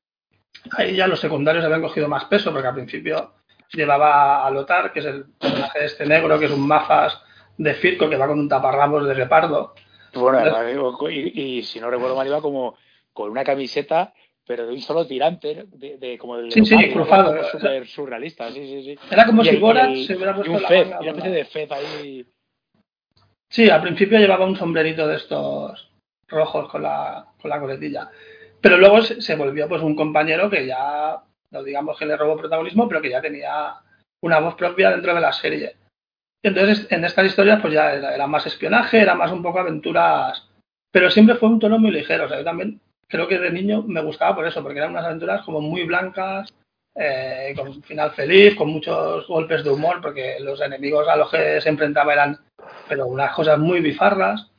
Ahí 0.71 0.95
ya 0.95 1.07
los 1.07 1.19
secundarios 1.19 1.63
habían 1.63 1.81
cogido 1.81 2.07
más 2.07 2.25
peso, 2.25 2.51
porque 2.51 2.67
al 2.67 2.73
principio 2.73 3.33
llevaba 3.73 4.45
a 4.45 4.51
Lothar, 4.51 4.91
que 4.91 4.99
es 4.99 5.05
el 5.05 5.25
personaje 5.39 5.85
este 5.85 6.05
negro, 6.05 6.39
que 6.39 6.45
es 6.45 6.51
un 6.51 6.67
mafas 6.67 7.21
de 7.57 7.73
circo 7.75 8.09
que 8.09 8.17
va 8.17 8.27
con 8.27 8.39
un 8.39 8.49
taparrabos 8.49 9.07
de 9.07 9.13
repardo. 9.13 9.73
Bueno, 10.13 11.09
y, 11.09 11.57
y, 11.57 11.63
si 11.63 11.79
no 11.79 11.91
recuerdo 11.91 12.15
mal, 12.15 12.25
iba 12.25 12.41
como 12.41 12.75
con 13.13 13.29
una 13.29 13.43
camiseta 13.43 14.13
pero 14.47 14.65
de 14.65 14.73
un 14.73 14.81
solo 14.81 15.05
tirante, 15.05 15.65
de, 15.73 15.97
de 15.97 16.17
como 16.17 16.37
el 16.37 16.51
sí, 16.51 16.65
sí, 16.65 16.89
cruzado, 16.91 17.43
súper 17.51 17.85
surrealista, 17.85 18.49
sí, 18.49 18.65
sí, 18.65 18.83
sí. 18.83 18.99
Era 19.11 19.25
como 19.25 19.43
y 19.43 19.45
si 19.45 19.57
Borat 19.57 19.93
se 19.93 20.15
hubiera 20.15 20.33
puesto 20.33 20.53
un 20.53 20.61
la 20.61 20.67
fez, 20.69 20.87
una 20.87 21.09
especie 21.09 21.31
de 21.31 21.45
fez 21.45 21.71
ahí. 21.71 22.25
Sí, 23.49 23.69
al 23.69 23.81
principio 23.81 24.19
llevaba 24.19 24.45
un 24.45 24.55
sombrerito 24.55 25.07
de 25.07 25.15
estos 25.15 25.89
rojos 26.27 26.69
con 26.69 26.83
la, 26.83 27.25
con 27.41 27.49
la 27.49 27.59
coletilla. 27.59 28.09
Pero 28.61 28.77
luego 28.77 29.01
se, 29.01 29.35
volvió 29.35 29.67
pues 29.69 29.81
un 29.81 29.95
compañero 29.95 30.49
que 30.49 30.65
ya, 30.65 31.23
no 31.51 31.63
digamos 31.63 31.97
que 31.97 32.05
le 32.05 32.17
robó 32.17 32.37
protagonismo, 32.37 32.87
pero 32.87 33.01
que 33.01 33.09
ya 33.09 33.21
tenía 33.21 33.75
una 34.21 34.39
voz 34.39 34.55
propia 34.55 34.91
dentro 34.91 35.13
de 35.13 35.21
la 35.21 35.31
serie. 35.31 35.75
Entonces, 36.43 36.87
en 36.91 37.05
estas 37.05 37.25
historias, 37.25 37.61
pues 37.61 37.73
ya 37.73 37.93
era, 37.93 38.13
era, 38.13 38.27
más 38.27 38.45
espionaje, 38.45 38.99
era 38.99 39.15
más 39.15 39.31
un 39.31 39.41
poco 39.41 39.59
aventuras, 39.59 40.49
pero 40.91 41.09
siempre 41.09 41.35
fue 41.35 41.49
un 41.49 41.59
tono 41.59 41.79
muy 41.79 41.91
ligero. 41.91 42.25
O 42.25 42.27
sea, 42.27 42.39
yo 42.39 42.43
también 42.43 42.81
creo 43.07 43.27
que 43.27 43.39
de 43.39 43.51
niño 43.51 43.83
me 43.83 44.01
gustaba 44.01 44.35
por 44.35 44.47
eso, 44.47 44.61
porque 44.61 44.79
eran 44.79 44.91
unas 44.91 45.05
aventuras 45.05 45.43
como 45.43 45.61
muy 45.61 45.83
blancas, 45.83 46.53
eh, 46.99 47.53
con 47.55 47.67
un 47.67 47.83
final 47.83 48.11
feliz, 48.11 48.55
con 48.55 48.69
muchos 48.69 49.27
golpes 49.27 49.63
de 49.63 49.69
humor, 49.69 50.01
porque 50.01 50.37
los 50.39 50.59
enemigos 50.61 51.07
a 51.07 51.15
los 51.15 51.29
que 51.29 51.61
se 51.61 51.69
enfrentaba 51.69 52.13
eran, 52.13 52.39
pero 52.87 53.07
unas 53.07 53.33
cosas 53.33 53.59
muy 53.59 53.81
bifarras. 53.81 54.49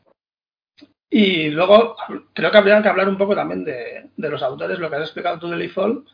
Y 1.11 1.49
luego 1.51 1.97
creo 2.35 2.51
que 2.51 2.59
habría 2.59 2.83
que 2.83 2.89
hablar 2.89 3.09
un 3.09 3.17
poco 3.17 3.35
también 3.35 3.65
de, 3.65 4.11
de 4.17 4.29
los 4.31 4.43
autores, 4.43 4.79
lo 4.79 4.91
que 4.91 4.97
has 4.97 5.03
explicado 5.03 5.39
tú 5.39 5.49
de 5.49 5.57
Lee 5.57 5.69
Fall. 5.69 6.05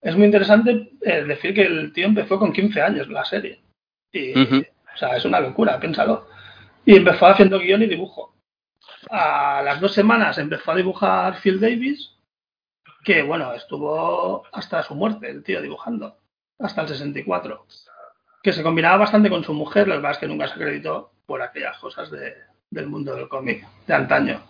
Es 0.00 0.16
muy 0.16 0.24
interesante 0.24 0.92
eh, 1.02 1.24
decir 1.24 1.54
que 1.54 1.62
el 1.62 1.92
tío 1.92 2.06
empezó 2.06 2.38
con 2.38 2.52
15 2.52 2.80
años 2.80 3.08
la 3.08 3.24
serie. 3.24 3.60
Y, 4.12 4.32
uh 4.32 4.44
-huh. 4.44 4.68
O 4.94 4.96
sea, 4.96 5.16
es 5.16 5.24
una 5.24 5.40
locura, 5.40 5.78
piénsalo. 5.78 6.26
Y 6.84 6.96
empezó 6.96 7.26
haciendo 7.26 7.58
guion 7.58 7.82
y 7.82 7.86
dibujo. 7.86 8.34
a 9.10 9.62
las 9.62 9.80
dos 9.80 9.92
semanas 9.94 10.36
empezó 10.38 10.72
a 10.72 10.76
dibujar 10.76 11.40
Phil 11.40 11.60
Davis, 11.60 12.16
que 13.04 13.22
bueno, 13.22 13.52
estuvo 13.54 14.44
hasta 14.52 14.82
su 14.82 14.94
muerte 14.94 15.30
el 15.30 15.42
tío 15.42 15.62
dibujando, 15.62 16.16
hasta 16.58 16.82
el 16.82 16.88
64, 16.88 17.66
que 18.42 18.52
se 18.52 18.62
combinaba 18.62 18.98
bastante 18.98 19.30
con 19.30 19.44
su 19.44 19.52
mujer, 19.52 19.88
lo 19.88 19.96
que 19.96 20.00
pasa 20.00 20.12
es 20.12 20.18
que 20.18 20.28
nunca 20.28 20.48
se 20.48 20.54
acreditó 20.54 21.12
por 21.26 21.42
aquellas 21.42 21.78
cosas 21.78 22.10
de, 22.10 22.34
del 22.70 22.86
mundo 22.86 23.14
del 23.14 23.28
cómic 23.28 23.66
de 23.86 23.94
antaño. 23.94 24.42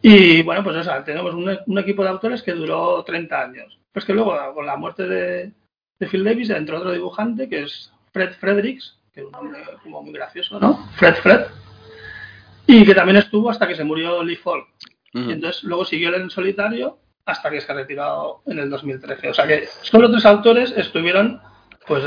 Y 0.00 0.42
bueno, 0.42 0.62
pues 0.62 0.76
eso, 0.76 0.92
tenemos 1.04 1.34
un, 1.34 1.78
equipo 1.78 2.02
de 2.02 2.10
autores 2.10 2.42
que 2.42 2.52
duró 2.52 3.02
30 3.04 3.40
años. 3.40 3.78
Pues 3.90 4.04
que 4.04 4.12
luego, 4.12 4.36
con 4.52 4.66
la 4.66 4.76
muerte 4.76 5.08
de, 5.08 5.52
de 5.98 6.06
Phil 6.06 6.24
Davis, 6.24 6.50
entró 6.50 6.78
otro 6.78 6.92
dibujante 6.92 7.48
que 7.48 7.62
es 7.62 7.90
Fred 8.12 8.34
Fredericks, 8.34 8.98
que 9.12 9.20
es 9.20 9.26
un 9.26 9.32
nombre 9.32 9.60
como 9.82 10.02
muy 10.02 10.12
gracioso, 10.12 10.60
¿no? 10.60 10.88
Fred 10.96 11.14
Fred. 11.16 11.46
Y 12.66 12.84
que 12.84 12.94
también 12.94 13.16
estuvo 13.16 13.48
hasta 13.48 13.66
que 13.66 13.76
se 13.76 13.84
murió 13.84 14.22
Lee 14.22 14.36
Falk. 14.36 14.66
Y 15.12 15.30
entonces 15.30 15.62
luego 15.62 15.84
siguió 15.84 16.08
él 16.08 16.16
en 16.16 16.30
solitario 16.30 16.98
hasta 17.26 17.50
que 17.50 17.60
se 17.60 17.72
ha 17.72 17.74
retirado 17.74 18.42
en 18.46 18.58
el 18.58 18.70
2013. 18.70 19.30
O 19.30 19.34
sea 19.34 19.46
que 19.46 19.66
solo 19.82 20.10
tres 20.10 20.26
autores 20.26 20.74
estuvieron 20.76 21.40
pues 21.86 22.04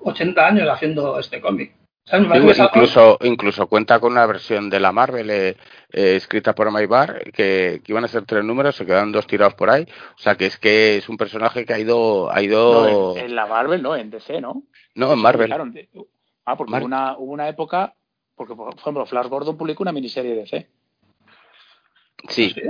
80 0.00 0.40
eh, 0.40 0.44
años 0.44 0.68
haciendo 0.68 1.18
este 1.18 1.40
cómic. 1.40 1.74
incluso, 2.12 3.18
incluso 3.22 3.66
cuenta 3.66 3.98
con 3.98 4.12
una 4.12 4.26
versión 4.26 4.70
de 4.70 4.80
la 4.80 4.92
Marvel 4.92 5.30
eh, 5.30 5.56
eh, 5.90 6.16
escrita 6.16 6.54
por 6.54 6.70
Maybar 6.70 7.24
que, 7.32 7.80
que, 7.82 7.92
iban 7.92 8.04
a 8.04 8.08
ser 8.08 8.24
tres 8.24 8.44
números, 8.44 8.76
se 8.76 8.86
quedaron 8.86 9.12
dos 9.12 9.26
tirados 9.26 9.54
por 9.54 9.70
ahí. 9.70 9.86
O 10.16 10.18
sea 10.18 10.36
que 10.36 10.46
es 10.46 10.58
que 10.58 10.98
es 10.98 11.08
un 11.08 11.16
personaje 11.16 11.64
que 11.64 11.74
ha 11.74 11.78
ido. 11.78 12.30
Ha 12.32 12.42
ido... 12.42 13.16
en, 13.16 13.34
la 13.34 13.46
Marvel, 13.46 13.82
no, 13.82 13.96
en 13.96 14.10
DC, 14.10 14.40
¿no? 14.40 14.64
No, 14.94 15.12
en 15.12 15.18
Marvel. 15.18 15.52
Ah, 16.46 16.56
porque 16.56 16.74
hubo, 16.74 16.84
una, 16.84 17.16
hubo 17.16 17.32
una 17.32 17.48
época. 17.48 17.94
Porque, 18.36 18.54
por 18.54 18.74
ejemplo, 18.74 19.06
Flash 19.06 19.28
Gordon 19.28 19.56
publicó 19.56 19.84
una 19.84 19.92
miniserie 19.92 20.34
de 20.34 20.40
DC. 20.40 20.68
Sí. 22.28 22.50
Sí, 22.50 22.62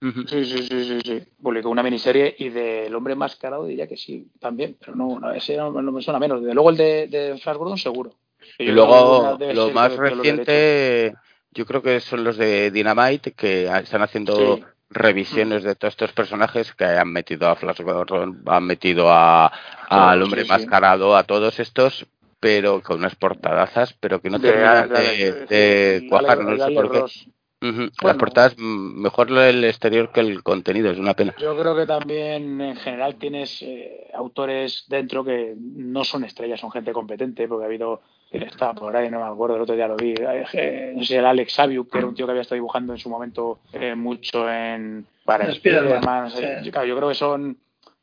sí, 0.00 0.44
sí, 0.44 0.62
sí, 0.68 1.00
sí. 1.04 1.22
Publicó 1.42 1.70
una 1.70 1.82
miniserie 1.82 2.34
y 2.38 2.48
del 2.50 2.94
hombre 2.94 3.14
mascarado 3.14 3.66
diría 3.66 3.86
que 3.86 3.96
sí, 3.96 4.28
también, 4.38 4.76
pero 4.78 4.94
no, 4.94 5.18
no 5.18 5.32
ese 5.32 5.56
no, 5.56 5.70
me 5.70 6.02
suena 6.02 6.18
menos. 6.18 6.42
De 6.42 6.54
luego 6.54 6.70
el 6.70 6.76
de, 6.76 7.06
de 7.08 7.38
Flash 7.38 7.56
Gordon 7.56 7.78
seguro. 7.78 8.12
Y, 8.58 8.66
luego 8.66 9.38
lo 9.52 9.70
más 9.70 9.96
reciente, 9.96 11.14
yo 11.52 11.66
creo 11.66 11.82
que 11.82 12.00
son 12.00 12.24
los 12.24 12.36
de 12.36 12.70
Dynamite, 12.70 13.32
que 13.32 13.66
están 13.66 14.02
haciendo 14.02 14.60
revisiones 14.90 15.64
de 15.64 15.74
todos 15.74 15.92
estos 15.92 16.12
personajes 16.12 16.72
que 16.72 16.84
han 16.84 17.12
metido 17.12 17.48
a 17.48 17.56
Flash 17.56 17.80
Gordon, 17.82 18.42
han 18.46 18.64
metido 18.64 19.10
a 19.10 19.52
al 19.88 20.22
hombre 20.22 20.44
mascarado, 20.44 21.16
a 21.16 21.24
todos 21.24 21.60
estos, 21.60 22.06
pero 22.40 22.82
con 22.82 22.98
unas 22.98 23.16
portadazas, 23.16 23.94
pero 23.94 24.20
que 24.20 24.30
no 24.30 24.40
terminan 24.40 24.88
de, 24.88 25.46
de, 25.46 26.06
cuajar, 26.08 26.44
no 26.44 26.56
sé 26.56 26.72
por 26.72 26.90
qué. 26.90 27.30
Las 27.60 28.16
portadas, 28.16 28.56
mm, 28.56 29.00
mejor 29.00 29.30
el 29.32 29.64
exterior 29.64 30.12
que 30.12 30.20
el 30.20 30.42
contenido, 30.42 30.90
es 30.90 30.98
una 30.98 31.14
pena. 31.14 31.34
Yo 31.38 31.58
creo 31.58 31.74
que 31.74 31.86
también 31.86 32.60
en 32.60 32.76
general 32.76 33.16
tienes 33.16 33.62
eh, 33.62 34.08
autores 34.14 34.84
dentro 34.88 35.24
que 35.24 35.54
no 35.56 36.04
son 36.04 36.24
estrellas, 36.24 36.60
son 36.60 36.70
gente 36.70 36.92
competente, 36.92 37.48
porque 37.48 37.64
ha 37.64 37.66
habido, 37.66 38.00
está 38.30 38.74
por 38.74 38.96
ahí, 38.96 39.10
no 39.10 39.18
me 39.18 39.26
acuerdo, 39.26 39.56
el 39.56 39.62
otro 39.62 39.74
día 39.74 39.88
lo 39.88 39.96
vi, 39.96 40.14
eh, 40.52 40.92
no 40.94 41.02
sé, 41.02 41.16
el 41.16 41.26
Alex 41.26 41.52
Saviu, 41.52 41.88
que 41.88 41.98
era 41.98 42.06
un 42.06 42.14
tío 42.14 42.26
que 42.26 42.30
había 42.30 42.42
estado 42.42 42.56
dibujando 42.56 42.92
en 42.92 42.98
su 42.98 43.10
momento 43.10 43.58
eh, 43.72 43.94
mucho 43.94 44.48
en 44.48 45.06
para 45.24 45.48
Spider-Man. 45.48 46.30
yo 46.62 46.96
creo 46.96 47.08
que 47.08 47.14
son 47.14 47.58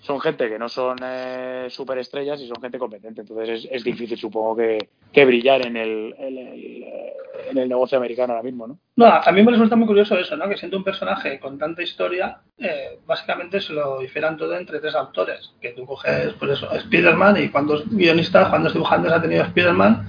son 0.05 0.21
gente 0.21 0.47
que 0.47 0.59
no 0.59 0.69
son 0.69 0.97
eh, 1.03 1.65
superestrellas 1.69 2.39
y 2.39 2.47
son 2.47 2.61
gente 2.61 2.77
competente. 2.77 3.21
Entonces 3.21 3.67
es, 3.71 3.83
difícil, 3.83 4.17
supongo, 4.17 4.55
que, 4.55 4.89
que 5.11 5.25
brillar 5.25 5.65
en 5.65 5.75
el, 5.77 6.15
en 6.19 7.57
el, 7.57 7.67
negocio 7.67 7.97
americano 7.97 8.33
ahora 8.33 8.43
mismo, 8.43 8.67
¿no? 8.67 8.77
No, 8.95 9.07
a 9.07 9.31
mí 9.31 9.41
me 9.41 9.51
resulta 9.51 9.75
muy 9.75 9.87
curioso 9.87 10.17
eso, 10.17 10.37
¿no? 10.37 10.47
Que 10.47 10.57
siendo 10.57 10.77
un 10.77 10.83
personaje 10.83 11.39
con 11.39 11.57
tanta 11.57 11.81
historia, 11.81 12.37
eh, 12.57 12.99
básicamente 13.05 13.59
se 13.59 13.73
lo 13.73 14.01
hicieran 14.03 14.37
todo 14.37 14.55
entre 14.55 14.79
tres 14.79 14.93
autores. 14.93 15.53
Que 15.59 15.71
tú 15.71 15.85
coges, 15.87 16.33
pues 16.33 16.51
eso, 16.51 16.71
Spider-Man 16.71 17.43
y 17.43 17.49
cuántos 17.49 17.89
guionistas, 17.89 18.49
cuántos 18.49 18.73
dibujantes 18.73 19.11
ha 19.11 19.21
tenido 19.21 19.43
Spider-Man 19.43 20.07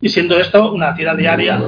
y 0.00 0.08
siendo 0.08 0.38
esto 0.38 0.72
una 0.72 0.94
tira 0.94 1.14
diaria 1.14 1.58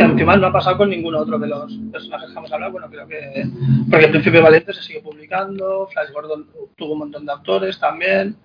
que 0.00 0.12
encima 0.12 0.36
no 0.36 0.46
ha 0.46 0.52
pasado 0.52 0.78
con 0.78 0.90
ninguno 0.90 1.18
otro 1.18 1.38
de 1.38 1.46
los 1.46 1.72
personajes 1.92 2.30
que 2.30 2.38
hemos 2.38 2.52
hablado. 2.52 2.72
Bueno, 2.72 2.88
creo 2.88 3.06
que. 3.06 3.44
Porque 3.90 4.06
el 4.06 4.10
Príncipe 4.10 4.40
Valiente 4.40 4.72
se 4.72 4.82
sigue 4.82 5.00
publicando, 5.00 5.86
Flash 5.88 6.10
Gordon 6.12 6.46
tuvo 6.76 6.94
un 6.94 7.00
montón 7.00 7.26
de 7.26 7.32
autores 7.32 7.78
también, 7.78 8.36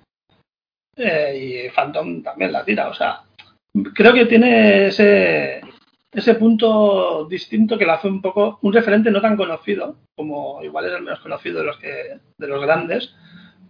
eh, 0.97 1.67
y 1.67 1.69
Phantom 1.69 2.21
también 2.23 2.51
la 2.51 2.65
tira. 2.65 2.89
O 2.89 2.93
sea, 2.93 3.21
creo 3.93 4.13
que 4.13 4.25
tiene 4.25 4.87
ese, 4.87 5.61
ese 6.11 6.35
punto 6.35 7.25
distinto 7.29 7.77
que 7.77 7.85
lo 7.85 7.93
hace 7.93 8.07
un 8.07 8.21
poco 8.21 8.59
un 8.61 8.73
referente 8.73 9.11
no 9.11 9.21
tan 9.21 9.37
conocido, 9.37 9.95
como 10.15 10.61
igual 10.63 10.85
es 10.85 10.93
el 10.93 11.03
menos 11.03 11.19
conocido 11.19 11.59
de 11.59 11.65
los, 11.65 11.77
que, 11.77 12.19
de 12.37 12.47
los 12.47 12.61
grandes, 12.61 13.15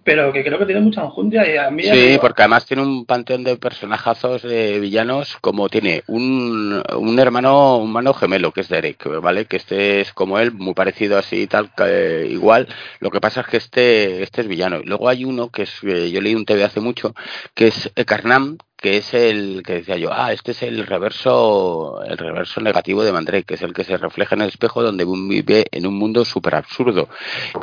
pero 0.05 0.31
que 0.31 0.43
creo 0.43 0.59
que 0.59 0.67
tiene 0.67 0.81
mucha 0.81 1.01
enjundia 1.01 1.51
y 1.51 1.57
a 1.57 1.71
mí... 1.71 1.81
Sí, 1.81 2.19
porque 2.21 2.43
además 2.43 2.67
tiene 2.67 2.83
un 2.83 3.07
panteón 3.07 3.43
de 3.43 3.57
personajazos 3.57 4.43
de 4.43 4.79
villanos 4.79 5.35
como 5.41 5.67
tiene 5.67 6.03
un, 6.05 6.79
un 6.95 7.19
hermano 7.19 7.77
un 7.77 7.87
hermano 7.87 8.13
gemelo 8.13 8.51
que 8.51 8.61
es 8.61 8.69
Derek, 8.69 9.19
¿vale? 9.19 9.45
Que 9.45 9.57
este 9.57 10.01
es 10.01 10.13
como 10.13 10.37
él, 10.37 10.51
muy 10.51 10.75
parecido 10.75 11.17
así 11.17 11.47
tal, 11.47 11.71
igual. 12.29 12.67
Lo 12.99 13.09
que 13.09 13.19
pasa 13.19 13.41
es 13.41 13.47
que 13.47 13.57
este, 13.57 14.21
este 14.21 14.41
es 14.41 14.47
villano. 14.47 14.79
Luego 14.85 15.09
hay 15.09 15.25
uno 15.25 15.49
que 15.49 15.63
es, 15.63 15.73
eh, 15.83 16.11
yo 16.11 16.21
leí 16.21 16.35
un 16.35 16.45
TV 16.45 16.63
hace 16.63 16.81
mucho, 16.81 17.15
que 17.55 17.67
es 17.69 17.91
Ekarnam, 17.95 18.59
que 18.85 18.97
es 18.97 19.15
el 19.15 19.63
que 19.65 19.73
decía 19.73 19.97
yo, 19.97 20.09
ah, 20.13 20.31
este 20.31 20.51
es 20.51 20.61
el 20.61 20.85
reverso, 20.85 22.03
el 22.03 22.19
reverso 22.19 22.61
negativo 22.61 23.03
de 23.03 23.11
Mandrake, 23.11 23.43
que 23.43 23.55
es 23.55 23.63
el 23.63 23.73
que 23.73 23.83
se 23.83 23.97
refleja 23.97 24.35
en 24.35 24.43
el 24.43 24.49
espejo 24.49 24.83
donde 24.83 25.05
vive 25.05 25.65
en 25.71 25.87
un 25.87 25.97
mundo 25.97 26.23
súper 26.23 26.53
absurdo. 26.53 27.09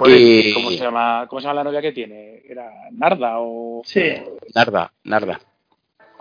y... 0.05 0.52
¿Cómo 0.52 0.71
se, 0.71 0.79
llama, 0.79 1.26
¿Cómo 1.29 1.38
se 1.38 1.47
llama 1.47 1.61
la 1.61 1.64
novia 1.64 1.81
que 1.81 1.93
tiene? 1.93 2.43
¿Era 2.45 2.69
Narda 2.91 3.38
o...? 3.38 3.83
Sí. 3.85 4.14
Narda, 4.52 4.93
Narda 5.05 5.38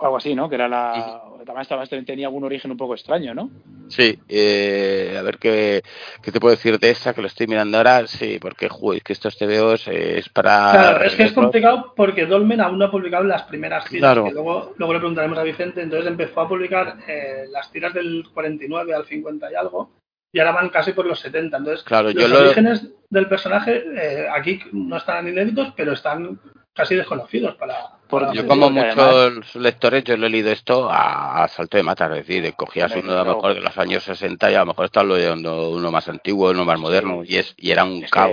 algo 0.04 0.16
así, 0.16 0.34
¿no? 0.34 0.48
Que 0.48 0.56
era 0.56 0.68
la. 0.68 1.22
También 1.44 2.04
tenía 2.04 2.26
algún 2.26 2.44
origen 2.44 2.70
un 2.70 2.76
poco 2.76 2.94
extraño, 2.94 3.34
¿no? 3.34 3.50
Sí, 3.88 4.18
eh, 4.28 5.16
a 5.18 5.22
ver 5.22 5.38
qué, 5.38 5.82
qué, 6.22 6.32
te 6.32 6.40
puedo 6.40 6.54
decir 6.54 6.78
de 6.78 6.90
esa, 6.90 7.12
que 7.12 7.20
lo 7.20 7.26
estoy 7.26 7.46
mirando 7.46 7.76
ahora. 7.76 8.06
Sí, 8.06 8.38
porque, 8.40 8.66
es 8.66 9.02
que 9.02 9.12
estos 9.12 9.36
TVOs 9.36 9.88
es 9.88 10.28
para. 10.28 10.70
Claro, 10.72 11.04
es 11.04 11.14
que 11.14 11.24
es 11.24 11.32
complicado 11.32 11.92
porque 11.94 12.26
Dolmen 12.26 12.60
aún 12.60 12.78
no 12.78 12.86
ha 12.86 12.90
publicado 12.90 13.24
las 13.24 13.42
primeras 13.42 13.84
tiras. 13.86 14.14
Claro. 14.14 14.30
luego, 14.30 14.74
luego 14.76 14.92
le 14.92 14.98
preguntaremos 15.00 15.38
a 15.38 15.42
Vicente. 15.42 15.82
Entonces 15.82 16.08
empezó 16.08 16.40
a 16.40 16.48
publicar 16.48 16.98
eh, 17.06 17.44
las 17.50 17.70
tiras 17.70 17.92
del 17.92 18.24
49 18.32 18.94
al 18.94 19.04
50 19.04 19.52
y 19.52 19.54
algo. 19.54 19.90
Y 20.32 20.38
ahora 20.38 20.52
van 20.52 20.70
casi 20.70 20.92
por 20.92 21.04
los 21.04 21.20
70. 21.20 21.56
Entonces, 21.56 21.84
claro, 21.84 22.10
los 22.10 22.32
orígenes 22.32 22.88
del 23.10 23.28
personaje 23.28 23.84
eh, 23.94 24.26
aquí 24.34 24.60
no 24.72 24.96
están 24.96 25.28
inéditos, 25.28 25.74
pero 25.76 25.92
están 25.92 26.40
casi 26.74 26.94
desconocidos 26.94 27.54
para, 27.56 27.98
yo 28.32 28.46
como 28.46 28.70
muchos 28.70 29.54
lectores, 29.56 30.04
yo 30.04 30.16
lo 30.16 30.26
he 30.26 30.30
leído 30.30 30.50
esto 30.50 30.88
a, 30.90 31.46
salto 31.48 31.76
de 31.76 31.82
matar, 31.82 32.12
es 32.12 32.26
decir, 32.26 32.54
cogías 32.54 32.94
uno 32.96 33.12
a 33.12 33.24
lo 33.24 33.36
mejor 33.36 33.54
de 33.54 33.60
los 33.60 33.78
años 33.78 34.02
60 34.02 34.50
y 34.50 34.54
a 34.54 34.60
lo 34.60 34.66
mejor 34.66 34.84
estás 34.86 35.04
leyendo 35.04 35.70
uno 35.70 35.90
más 35.90 36.08
antiguo, 36.08 36.50
uno 36.50 36.64
más 36.64 36.78
moderno 36.78 37.22
y 37.24 37.36
es 37.36 37.54
y 37.56 37.70
era 37.70 37.84
un 37.84 38.02
caos. 38.02 38.32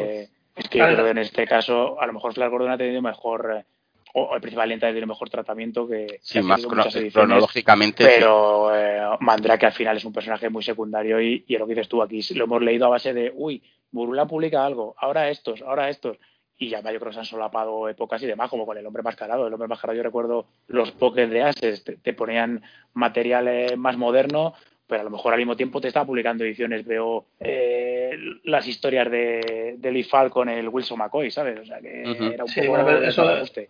es 0.56 0.70
que 0.70 0.80
en 0.80 1.18
este 1.18 1.48
caso 1.48 2.00
a 2.02 2.06
lo 2.06 2.14
mejor 2.14 2.34
Flash 2.34 2.50
Gordon 2.50 2.72
ha 2.72 2.78
tenido 2.78 3.02
mejor 3.02 3.56
eh, 3.58 3.66
o 4.14 4.36
el 4.36 4.42
principal 4.42 4.72
ha 4.72 4.80
tenido 4.80 5.08
mejor 5.08 5.30
tratamiento 5.30 5.88
que, 5.88 6.20
sí, 6.22 6.42
más 6.42 6.66
cronológicamente 7.14 8.06
pero 8.06 8.76
eh, 8.76 9.00
Mandrake 9.22 9.68
al 9.68 9.72
final 9.72 9.98
es 9.98 10.04
un 10.04 10.14
personaje 10.14 10.50
muy 10.50 10.64
secundario 10.64 11.22
y, 11.22 11.46
y 11.48 11.58
lo 11.58 11.66
que 11.66 11.76
dices 11.76 11.88
tú 11.88 12.02
aquí 12.02 12.22
lo 12.34 12.46
hemos 12.46 12.62
leído 12.62 12.88
a 12.88 12.90
base 12.90 13.14
de 13.14 13.32
uy 13.34 13.64
Burula 13.92 14.26
publica 14.26 14.66
algo 14.66 14.96
ahora 14.98 15.30
estos 15.30 15.62
ahora 15.62 15.90
estos 15.90 16.18
y 16.60 16.68
ya 16.68 16.80
yo 16.82 17.00
creo 17.00 17.06
que 17.06 17.14
se 17.14 17.20
han 17.20 17.26
solapado 17.26 17.88
épocas 17.88 18.22
y 18.22 18.28
demás, 18.28 18.50
como 18.50 18.66
con 18.66 18.78
el 18.78 18.86
hombre 18.86 19.02
mascarado. 19.02 19.48
El 19.48 19.54
hombre 19.54 19.70
mascarado, 19.70 19.96
yo 19.96 20.04
recuerdo 20.04 20.46
los 20.68 20.92
poques 20.92 21.30
de 21.30 21.42
Ases, 21.42 21.84
te, 21.84 22.14
ponían 22.14 22.62
materiales 22.94 23.78
más 23.78 23.96
modernos, 23.96 24.54
pero 24.86 25.00
a 25.02 25.04
lo 25.06 25.10
mejor 25.10 25.32
al 25.32 25.40
mismo 25.40 25.56
tiempo 25.56 25.80
te 25.80 25.88
estaba 25.88 26.06
publicando 26.06 26.44
ediciones. 26.44 26.86
Veo 26.86 27.28
eh, 27.40 28.12
las 28.44 28.68
historias 28.68 29.10
de, 29.10 29.76
de 29.78 29.92
Lee 29.92 30.06
con 30.30 30.50
el 30.50 30.68
Wilson 30.68 30.98
McCoy, 30.98 31.32
¿sabes? 31.32 31.62
O 31.62 31.66
sea 31.66 31.80
que 31.80 32.02
era 32.02 32.44
un 32.44 32.54
poco. 32.54 32.90
eso 33.04 33.24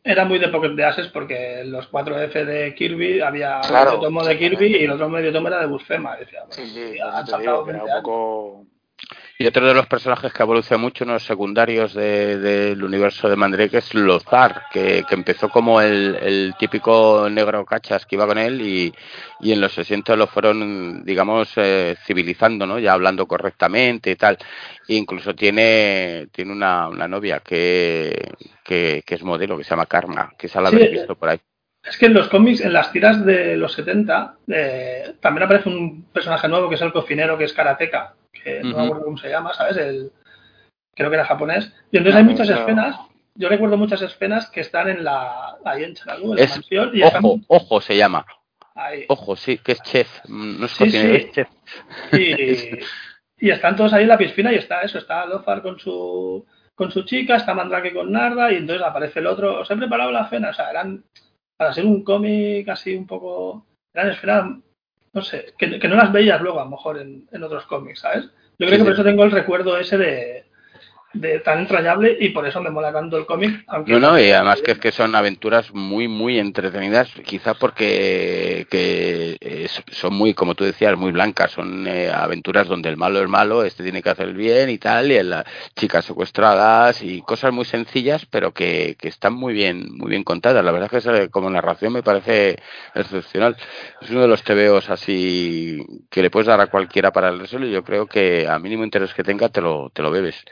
era 0.03 0.25
muy 0.25 0.39
de 0.39 0.48
Pocket 0.48 0.69
de 0.69 0.84
Ases 0.84 1.10
porque 1.10 1.63
los 1.65 1.91
4F 1.91 2.43
de 2.43 2.74
Kirby 2.74 3.22
había 3.22 3.62
medio 3.72 4.00
tomo 4.00 4.25
de 4.25 4.36
Kirby 4.36 4.77
y 4.77 4.84
el 4.86 4.91
otro 4.91 5.10
medio 5.10 5.31
tomo 5.31 5.50
era 5.50 5.60
de 5.60 5.67
Buscema. 5.67 6.17
Decía, 6.17 6.39
sí, 6.50 6.65
sí, 6.65 6.98
era 6.98 7.60
un 7.60 8.01
poco 8.01 8.65
y 9.41 9.48
otro 9.48 9.65
de 9.65 9.74
los 9.74 9.88
personajes 9.88 10.34
que 10.34 10.43
evoluciona 10.43 10.81
mucho 10.81 11.05
en 11.05 11.12
los 11.12 11.24
secundarios 11.24 11.93
del 11.93 12.84
universo 12.84 13.29
de 13.29 13.38
Mandrake 13.38 13.77
es 13.77 13.93
Lozar, 13.93 14.63
que, 14.69 15.05
que 15.08 15.15
empezó 15.15 15.48
como 15.48 15.79
el, 15.79 16.53
típico 16.60 17.29
negro 17.31 17.63
cachas 17.63 18.05
que 18.05 18.17
iba 18.17 18.27
con 18.27 18.38
él 18.38 18.60
y, 18.60 18.93
y 19.39 19.53
en 19.53 19.62
los 19.62 19.72
60 19.72 20.17
lo 20.17 20.27
fueron, 20.27 21.05
digamos, 21.05 21.53
eh, 21.55 21.96
civilizando, 22.05 22.67
¿no? 22.67 22.79
Ya 22.79 22.91
hablando 22.91 23.27
correctamente 23.27 24.12
y 24.12 24.17
tal. 24.17 24.38
E 24.86 24.96
incluso 24.96 25.34
tiene, 25.34 26.27
tiene 26.34 26.51
una, 26.51 26.89
una 26.89 27.08
novia 27.08 27.39
que, 27.39 28.34
que, 28.62 29.01
es 29.08 29.24
modelo, 29.24 29.58
que 29.58 29.63
se 29.63 29.69
llama 29.69 29.86
Karma, 29.86 30.34
que 30.38 30.50
se 30.50 30.60
la 30.60 30.67
habréis 30.67 30.91
visto 30.91 31.15
por 31.15 31.29
ahí. 31.29 31.39
Es 31.81 31.98
que 31.98 32.08
en 32.08 32.13
los 32.13 32.27
cómics, 32.27 32.60
en 32.60 32.74
las 32.74 32.91
tiras 32.91 33.25
de 33.25 33.55
los 33.55 33.72
70, 33.72 34.36
eh, 34.50 35.13
también 35.22 35.46
aparece 35.46 35.69
un 35.69 36.03
personaje 36.12 36.50
nuevo 36.50 36.67
que 36.67 36.75
es 36.75 36.81
el 36.81 36.91
cocinero, 36.91 37.38
que 37.38 37.46
es 37.46 37.53
karateca 37.53 38.15
que 38.32 38.62
no 38.64 38.78
me 38.78 38.84
acuerdo 38.86 39.06
cómo 39.06 39.18
se 39.18 39.30
llama, 39.30 39.54
¿sabes? 39.54 39.78
El, 39.78 40.12
creo 40.96 41.10
que 41.10 41.16
era 41.16 41.26
japonés. 41.26 41.74
Y 41.92 41.98
entonces 41.98 42.20
hay 42.20 42.24
muchas 42.24 42.50
escenas, 42.50 42.98
yo 43.36 43.50
recuerdo 43.50 43.78
muchas 43.78 44.02
escenas 44.02 44.50
que 44.50 44.62
están 44.62 44.90
en 44.90 45.04
la, 45.04 45.58
ahí 45.66 45.84
en 45.84 45.96
Charagu, 45.96 46.34
en 46.34 46.40
la 46.40 46.48
mansión. 46.48 46.92
Y 46.94 47.04
ojo, 47.04 47.40
ojo 47.48 47.82
se 47.82 47.98
llama. 47.98 48.26
Ojo, 49.08 49.36
sí, 49.36 49.58
que 49.58 49.74
es 49.74 49.82
chef. 49.84 50.08
No 50.28 50.66
es 50.66 50.82
es 50.82 51.32
chef. 51.32 51.48
Y, 53.42 53.52
están 53.52 53.78
todos 53.78 53.94
ahí 53.94 54.04
en 54.04 54.10
la 54.10 54.18
piscina 54.18 54.52
y 54.52 54.58
está 54.58 54.82
eso, 54.82 54.98
está 54.98 55.26
Lofar 55.26 55.62
con 55.62 55.80
su 55.80 56.46
con 56.76 56.92
su 56.92 57.04
chica, 57.04 57.38
está 57.38 57.54
Mandrake 57.54 57.94
con 57.94 58.12
Narda 58.12 58.52
y 58.52 58.58
entonces 58.58 58.86
aparece 58.86 59.20
el 59.20 59.28
otro. 59.28 59.62
Os 59.62 59.72
he 59.72 59.78
preparado 59.78 60.12
la 60.12 60.30
cena, 60.30 60.50
o 60.50 60.54
sea, 60.54 60.70
eran 60.70 61.06
para 61.56 61.72
ser 61.72 61.86
un 61.86 62.04
cómic 62.04 62.68
así 62.68 62.94
un 62.94 63.08
poco. 63.08 63.66
Eran 63.94 64.12
esferas, 64.12 64.46
no 65.13 65.22
sé, 65.22 65.54
que, 65.58 65.68
no 65.88 65.96
las 65.96 66.12
veías 66.12 66.42
luego 66.42 66.60
a 66.60 66.66
lo 66.66 66.72
mejor 66.72 67.00
en, 67.00 67.28
en 67.32 67.44
otros 67.44 67.66
cómics, 67.66 68.01
¿sabes? 68.01 68.25
Yo 68.60 68.68
creo 68.68 68.78
que 68.78 68.84
por 68.84 68.94
eso 68.94 69.04
tengo 69.04 69.24
el 69.24 69.32
recuerdo 69.32 69.78
ese 69.78 69.98
de, 69.98 70.46
de 71.13 71.39
tan 71.39 71.60
entrañable 71.60 72.18
y 72.20 72.30
por 72.30 72.48
eso 72.48 72.62
me 72.62 72.70
mola 72.70 72.94
tanto 72.94 73.18
el 73.18 73.25
cómic. 73.25 73.66
No, 73.88 74.00
no, 74.00 74.20
y 74.20 74.30
además 74.30 74.62
que 74.62 74.78
que 74.78 74.92
son 74.92 75.16
aventuras 75.16 75.74
muy, 75.74 76.08
muy 76.08 76.39
entretenidas, 76.39 77.12
quizá 77.25 77.54
porque 77.56 78.68
que 78.70 79.68
son 79.92 80.13
muy, 80.13 80.34
como 80.34 80.56
tú 80.56 80.63
decías, 80.63 80.98
muy 80.98 81.12
blancas, 81.12 81.51
son 81.51 81.88
eh, 81.88 82.12
aventuras 82.12 82.68
donde 82.68 82.89
el 82.89 82.98
malo 82.98 83.22
es 83.22 83.30
malo, 83.30 83.63
este 83.63 83.84
tiene 83.84 84.01
que 84.01 84.10
hacer 84.10 84.30
el 84.30 84.36
bien 84.36 84.70
y 84.70 84.78
tal, 84.78 85.12
y 85.12 85.22
las 85.24 85.46
chicas 85.75 86.06
secuestradas 86.06 87.01
y 87.01 87.22
cosas 87.22 87.51
muy 87.51 87.66
sencillas, 87.66 88.25
pero 88.25 88.54
que, 88.54 88.96
que 89.00 89.08
están 89.08 89.34
muy 89.34 89.54
bien, 89.54 89.88
muy 89.98 90.10
bien 90.10 90.24
contadas. 90.24 90.63
La 90.63 90.72
verdad 90.72 90.94
es 90.94 91.06
que 91.06 91.30
como 91.30 91.50
narración 91.50 91.94
me 91.94 92.04
parece 92.04 92.58
excepcional. 92.96 93.58
Es 94.01 94.10
uno 94.10 94.22
de 94.22 94.28
los 94.28 94.44
tebeos 94.44 94.89
así 94.89 95.86
que 96.10 96.22
le 96.22 96.30
puedes 96.30 96.48
dar 96.48 96.62
a 96.62 96.68
cualquiera 96.68 97.12
para 97.12 97.30
el 97.30 97.39
resuelto 97.39 97.68
y 97.68 97.72
yo 97.72 97.84
creo 97.84 98.08
que 98.08 98.48
a 98.48 98.60
mínimo 98.60 98.84
interés 98.84 99.13
que 99.13 99.24
tenga 99.24 99.50
te 99.50 99.62
lo, 99.62 99.89
te 99.89 100.01
lo 100.01 100.12
bebes. 100.12 100.44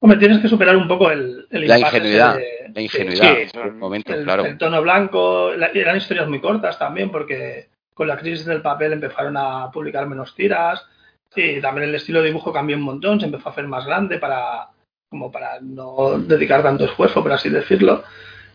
Hombre, 0.00 0.18
tienes 0.18 0.38
que 0.38 0.48
superar 0.48 0.76
un 0.76 0.86
poco 0.86 1.10
el, 1.10 1.46
el 1.50 1.66
la 1.66 1.78
ingenuidad. 1.78 2.38
la 2.72 2.80
ingenuidad, 2.80 3.36
momento, 3.74 4.14
el, 4.14 4.24
claro. 4.24 4.44
el, 4.44 4.56
tono 4.56 4.80
blanco, 4.80 5.52
eran 5.52 5.96
historias 5.96 6.28
muy 6.28 6.40
cortas 6.40 6.78
también, 6.78 7.10
porque 7.10 7.68
con 7.94 8.06
la 8.06 8.16
crisis 8.16 8.46
del 8.46 8.62
papel 8.62 8.92
empezaron 8.92 9.36
a 9.36 9.70
publicar 9.72 10.06
menos 10.06 10.34
tiras. 10.34 10.86
Y 11.34 11.60
también 11.60 11.88
el 11.88 11.94
estilo 11.94 12.20
de 12.20 12.28
dibujo 12.28 12.52
cambió 12.52 12.76
un 12.76 12.82
montón, 12.82 13.18
se 13.20 13.26
empezó 13.26 13.48
a 13.48 13.52
hacer 13.52 13.66
más 13.66 13.84
grande 13.84 14.18
para 14.18 14.68
como 15.08 15.32
para 15.32 15.60
no 15.60 16.18
dedicar 16.18 16.62
tanto 16.62 16.84
esfuerzo, 16.84 17.22
por 17.22 17.32
así 17.32 17.48
decirlo. 17.48 18.04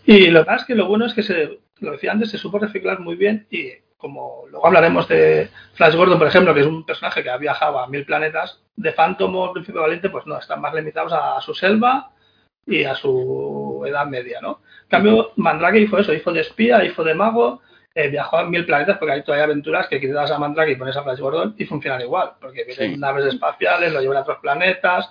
Y 0.05 0.27
lo 0.27 0.41
que 0.41 0.45
pasa 0.45 0.62
es 0.62 0.65
que 0.65 0.75
lo 0.75 0.88
bueno 0.88 1.05
es 1.05 1.13
que 1.13 1.23
se, 1.23 1.59
lo 1.79 1.91
decía 1.91 2.12
antes, 2.12 2.29
se 2.29 2.38
supo 2.38 2.59
reciclar 2.59 3.00
muy 3.00 3.15
bien 3.15 3.47
y 3.50 3.71
como 4.03 4.43
luego 4.51 4.67
hablaremos 4.67 5.07
de 5.07 5.50
Flash 5.75 5.95
Gordon, 5.95 6.19
por 6.19 6.27
ejemplo, 6.27 6.53
que 6.53 6.60
es 6.60 6.65
un 6.65 6.86
personaje 6.86 7.24
que 7.24 7.29
ha 7.29 7.38
viajado 7.38 7.79
a 7.79 7.88
mil 7.88 8.05
planetas, 8.05 8.60
de 8.75 8.91
Phantom 8.91 9.33
o 9.33 9.53
Príncipe 9.53 9.79
Valiente, 9.79 10.10
pues 10.10 10.25
no, 10.25 10.38
están 10.38 10.60
más 10.60 10.74
limitados 10.74 11.13
a 11.13 11.39
su 11.39 11.55
selva 11.55 12.12
y 12.67 12.84
a 12.84 12.95
su 12.95 13.82
edad 13.88 14.06
media, 14.06 14.41
¿no? 14.41 14.60
En 14.84 14.89
cambio, 14.89 15.32
Mandrake 15.38 15.80
hizo 15.80 15.97
eso, 15.97 16.12
hizo 16.12 16.34
de 16.34 16.41
espía, 16.41 16.84
hizo 16.84 17.01
de 17.06 17.13
mago, 17.13 17.62
eh, 17.95 18.10
viajó 18.10 18.39
a 18.39 18.43
mil 18.43 18.65
planetas, 18.65 18.97
porque 18.97 19.13
hay 19.13 19.23
todavía 19.23 19.45
aventuras 19.45 19.88
que 19.88 20.01
quitas 20.01 20.32
a 20.32 20.38
Mandrake 20.38 20.73
y 20.73 20.75
pones 20.75 20.97
a 20.97 21.04
Flash 21.04 21.19
Gordon 21.19 21.56
y 21.58 21.63
funcionan 21.63 22.01
igual, 22.01 22.34
porque 22.41 22.65
vienen 22.65 22.99
naves 22.99 23.28
espaciales, 23.28 23.93
lo 23.93 24.01
llevan 24.01 24.17
a 24.17 24.21
otros 24.21 24.39
planetas, 24.41 25.10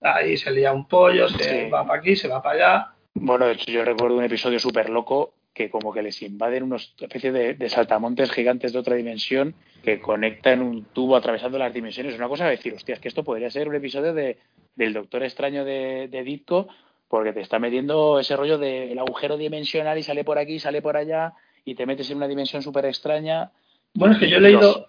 ahí 0.00 0.38
se 0.38 0.50
lía 0.50 0.72
un 0.72 0.88
pollo, 0.88 1.28
se 1.28 1.68
va 1.68 1.86
para 1.86 2.00
aquí, 2.00 2.16
se 2.16 2.26
va 2.26 2.42
para 2.42 2.54
allá. 2.54 2.88
Bueno, 3.12 3.44
de 3.44 3.52
hecho, 3.52 3.70
yo 3.70 3.84
recuerdo 3.84 4.16
un 4.16 4.24
episodio 4.24 4.58
súper 4.58 4.88
loco 4.88 5.34
que 5.52 5.70
como 5.70 5.92
que 5.92 6.02
les 6.02 6.22
invaden 6.22 6.62
unos 6.62 6.94
especie 6.98 7.32
de, 7.32 7.68
saltamontes 7.68 8.30
gigantes 8.30 8.72
de 8.72 8.78
otra 8.78 8.96
dimensión 8.96 9.54
que 9.82 10.00
conectan 10.00 10.62
un 10.62 10.84
tubo 10.84 11.16
atravesando 11.16 11.58
las 11.58 11.74
dimensiones. 11.74 12.14
Una 12.14 12.28
cosa 12.28 12.44
de 12.44 12.52
decir, 12.52 12.72
hostia, 12.74 12.94
es 12.94 13.00
que 13.00 13.08
esto 13.08 13.24
podría 13.24 13.50
ser 13.50 13.68
un 13.68 13.74
episodio 13.74 14.14
de, 14.14 14.38
del 14.76 14.92
Doctor 14.92 15.22
Extraño 15.22 15.64
de, 15.64 16.08
de 16.08 16.22
Ditko, 16.22 16.68
porque 17.08 17.32
te 17.32 17.40
está 17.40 17.58
metiendo 17.58 18.20
ese 18.20 18.36
rollo 18.36 18.58
del 18.58 18.98
agujero 18.98 19.36
dimensional 19.36 19.98
y 19.98 20.02
sale 20.02 20.22
por 20.22 20.38
aquí, 20.38 20.58
sale 20.58 20.80
por 20.80 20.96
allá, 20.96 21.34
y 21.64 21.74
te 21.74 21.86
metes 21.86 22.10
en 22.10 22.18
una 22.18 22.28
dimensión 22.28 22.62
súper 22.62 22.84
extraña. 22.84 23.50
Bueno, 23.94 24.14
es 24.14 24.20
que 24.20 24.30
yo 24.30 24.36
he 24.36 24.40
leído, 24.40 24.86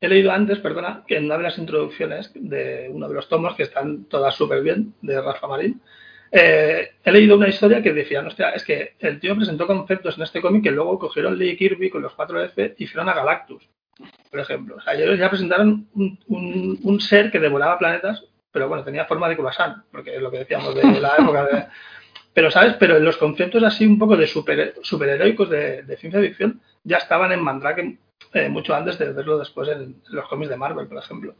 he 0.00 0.08
leído 0.08 0.30
antes, 0.30 0.60
perdona, 0.60 1.04
que 1.06 1.16
en 1.16 1.24
una 1.24 1.36
de 1.36 1.42
las 1.42 1.58
introducciones 1.58 2.30
de 2.34 2.88
uno 2.92 3.08
de 3.08 3.14
los 3.14 3.28
tomos, 3.28 3.56
que 3.56 3.64
están 3.64 4.04
todas 4.04 4.34
súper 4.36 4.62
bien, 4.62 4.94
de 5.02 5.20
Rafa 5.20 5.48
Marín, 5.48 5.80
eh, 6.32 6.92
he 7.02 7.12
leído 7.12 7.36
una 7.36 7.48
historia 7.48 7.82
que 7.82 7.92
decía, 7.92 8.20
hostia, 8.20 8.50
es 8.50 8.64
que 8.64 8.94
el 9.00 9.18
tío 9.18 9.34
presentó 9.34 9.66
conceptos 9.66 10.16
en 10.16 10.22
este 10.22 10.40
cómic 10.40 10.62
que 10.62 10.70
luego 10.70 10.98
cogieron 10.98 11.36
Lee 11.36 11.56
Kirby 11.56 11.90
con 11.90 12.02
los 12.02 12.12
4F 12.12 12.74
y 12.78 12.84
hicieron 12.84 13.08
a 13.08 13.14
Galactus, 13.14 13.68
por 14.30 14.40
ejemplo. 14.40 14.76
O 14.76 14.80
sea, 14.80 14.94
ellos 14.94 15.18
ya 15.18 15.28
presentaron 15.28 15.88
un, 15.94 17.00
ser 17.00 17.32
que 17.32 17.40
devoraba 17.40 17.78
planetas, 17.78 18.24
pero 18.52 18.68
bueno, 18.68 18.84
tenía 18.84 19.06
forma 19.06 19.28
de 19.28 19.36
croissant, 19.36 19.84
porque 19.90 20.16
es 20.16 20.22
lo 20.22 20.30
que 20.30 20.38
decíamos 20.38 20.74
de 20.74 21.00
la 21.00 21.14
época 21.18 21.44
de... 21.46 21.66
Pero, 22.32 22.48
¿sabes? 22.50 22.74
Pero 22.78 23.00
los 23.00 23.16
conceptos 23.16 23.64
así 23.64 23.84
un 23.84 23.98
poco 23.98 24.16
de 24.16 24.28
super, 24.28 24.74
superheroicos 24.82 25.50
de, 25.50 25.96
ciencia 25.98 26.20
ficción 26.20 26.60
ya 26.84 26.98
estaban 26.98 27.32
en 27.32 27.42
Mandrake 27.42 27.98
eh, 28.32 28.48
mucho 28.48 28.72
antes 28.72 28.98
de 28.98 29.12
verlo 29.12 29.36
después 29.36 29.68
en, 29.68 30.00
los 30.10 30.28
cómics 30.28 30.48
de 30.48 30.56
Marvel, 30.56 30.86
por 30.86 30.98
ejemplo. 30.98 31.34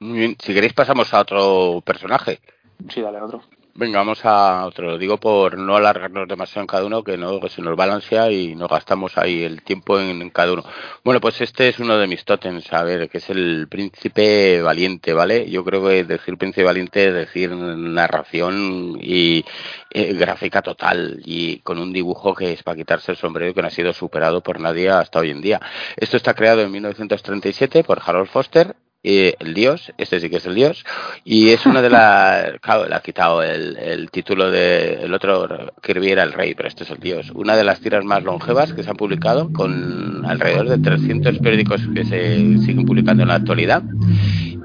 Muy 0.00 0.18
bien. 0.18 0.36
Si 0.38 0.52
queréis 0.52 0.74
pasamos 0.74 1.14
a 1.14 1.20
otro 1.20 1.80
personaje. 1.80 2.40
Sí, 2.88 3.00
dale 3.00 3.20
otro. 3.20 3.42
Venga, 3.76 3.98
vamos 3.98 4.24
a 4.24 4.66
otro. 4.66 4.90
Lo 4.90 4.98
digo 4.98 5.18
por 5.18 5.58
no 5.58 5.74
alargarnos 5.74 6.28
demasiado 6.28 6.60
en 6.60 6.66
cada 6.68 6.84
uno, 6.84 7.02
que 7.02 7.16
no 7.16 7.40
se 7.48 7.60
nos 7.60 7.76
balancea 7.76 8.30
y 8.30 8.54
nos 8.54 8.68
gastamos 8.68 9.18
ahí 9.18 9.42
el 9.42 9.62
tiempo 9.62 9.98
en, 9.98 10.30
cada 10.30 10.52
uno. 10.52 10.62
Bueno, 11.02 11.20
pues 11.20 11.40
este 11.40 11.68
es 11.70 11.80
uno 11.80 11.98
de 11.98 12.06
mis 12.06 12.24
tótems, 12.24 12.72
a 12.72 12.84
ver, 12.84 13.08
que 13.10 13.18
es 13.18 13.28
el 13.30 13.66
príncipe 13.68 14.62
valiente, 14.62 15.12
¿vale? 15.12 15.50
Yo 15.50 15.64
creo 15.64 15.84
que 15.88 16.04
decir 16.04 16.38
príncipe 16.38 16.62
valiente 16.62 17.08
es 17.08 17.14
decir 17.14 17.50
narración 17.50 18.96
y 19.00 19.44
eh, 19.90 20.12
gráfica 20.14 20.62
total 20.62 21.20
y 21.24 21.58
con 21.58 21.78
un 21.80 21.92
dibujo 21.92 22.32
que 22.32 22.52
es 22.52 22.62
para 22.62 22.76
quitarse 22.76 23.10
el 23.10 23.18
sombrero 23.18 23.54
que 23.54 23.62
no 23.62 23.66
ha 23.68 23.70
sido 23.70 23.92
superado 23.92 24.40
por 24.40 24.60
nadie 24.60 24.88
hasta 24.90 25.18
hoy 25.18 25.30
en 25.30 25.40
día. 25.40 25.60
Esto 25.96 26.16
está 26.16 26.34
creado 26.34 26.62
en 26.62 26.70
1937 26.70 27.82
por 27.82 28.00
Harold 28.04 28.28
Foster 28.28 28.76
el 29.04 29.54
dios, 29.54 29.92
este 29.98 30.18
sí 30.18 30.30
que 30.30 30.38
es 30.38 30.46
el 30.46 30.54
dios, 30.54 30.84
y 31.24 31.50
es 31.50 31.66
una 31.66 31.82
de 31.82 31.90
las, 31.90 32.58
claro, 32.62 32.88
le 32.88 32.94
ha 32.94 33.00
quitado 33.00 33.42
el, 33.42 33.76
el 33.76 34.10
título 34.10 34.50
de, 34.50 35.04
el 35.04 35.12
otro 35.12 35.72
Kirby 35.82 36.10
era 36.10 36.22
el 36.22 36.32
rey, 36.32 36.54
pero 36.54 36.68
este 36.68 36.84
es 36.84 36.90
el 36.90 36.98
dios, 36.98 37.30
una 37.34 37.56
de 37.56 37.64
las 37.64 37.80
tiras 37.80 38.04
más 38.04 38.22
longevas 38.24 38.72
que 38.72 38.82
se 38.82 38.90
han 38.90 38.96
publicado, 38.96 39.52
con 39.52 40.24
alrededor 40.26 40.68
de 40.68 40.78
300 40.78 41.38
periódicos 41.38 41.82
que 41.94 42.04
se 42.04 42.58
siguen 42.58 42.86
publicando 42.86 43.22
en 43.22 43.28
la 43.28 43.34
actualidad, 43.36 43.82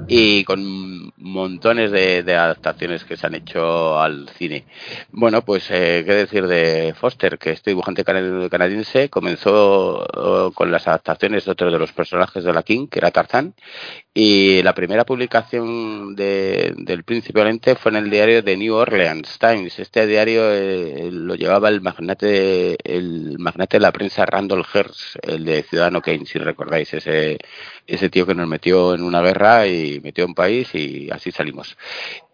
y 0.08 0.44
con 0.44 1.14
montones 1.18 1.92
de, 1.92 2.36
adaptaciones 2.36 3.04
que 3.04 3.16
se 3.16 3.28
han 3.28 3.36
hecho 3.36 4.00
al 4.00 4.30
cine. 4.38 4.66
Bueno, 5.12 5.44
pues 5.44 5.70
eh, 5.70 6.04
qué 6.06 6.14
decir 6.14 6.48
de 6.48 6.96
Foster, 7.00 7.38
que 7.38 7.52
este 7.52 7.72
dibujante 7.72 8.04
canadiense 8.04 9.10
comenzó 9.10 10.06
oh, 10.14 10.52
con 10.54 10.72
las 10.72 10.88
adaptaciones 10.88 11.46
de 11.46 11.52
otro 11.52 11.72
de 11.72 11.78
los 11.78 11.92
personajes 11.92 12.44
de 12.44 12.54
la 12.54 12.64
King, 12.64 12.88
que 12.88 13.00
era 13.00 13.12
Tarzán, 13.12 13.54
y 14.14 14.64
la 14.64 14.74
primera 14.74 15.06
publicación 15.06 16.16
de, 16.16 16.74
del 16.78 17.04
Príncipe 17.04 17.40
Valente 17.40 17.76
fue 17.76 17.92
en 17.92 17.98
el 17.98 18.10
diario 18.10 18.42
de 18.42 18.58
New 18.58 18.74
Orleans 18.74 19.38
Times. 19.38 19.78
Este 19.80 20.08
diario 20.08 20.52
eh, 20.52 21.10
lo 21.12 21.36
llevaba 21.36 21.70
el 21.70 21.82
magnate, 21.82 22.76
el 22.84 23.38
magnate 23.38 23.78
de 23.78 23.82
la 23.82 23.92
prensa 23.92 24.26
Randall 24.26 24.66
Hearst, 24.74 25.18
el 25.22 25.46
de 25.46 25.64
Ciudadano 25.64 26.02
Kane, 26.02 26.26
si 26.26 26.40
recordáis, 26.40 26.94
ese, 26.94 27.38
ese 27.86 28.10
tío 28.10 28.26
que 28.26 28.36
nos 28.36 28.48
metió 28.48 28.96
en 28.96 29.04
una 29.04 29.22
guerra 29.22 29.68
y 29.68 30.00
metió 30.02 30.26
un 30.26 30.34
país 30.34 30.74
y 30.74 31.10
así 31.12 31.32
salimos. 31.32 31.78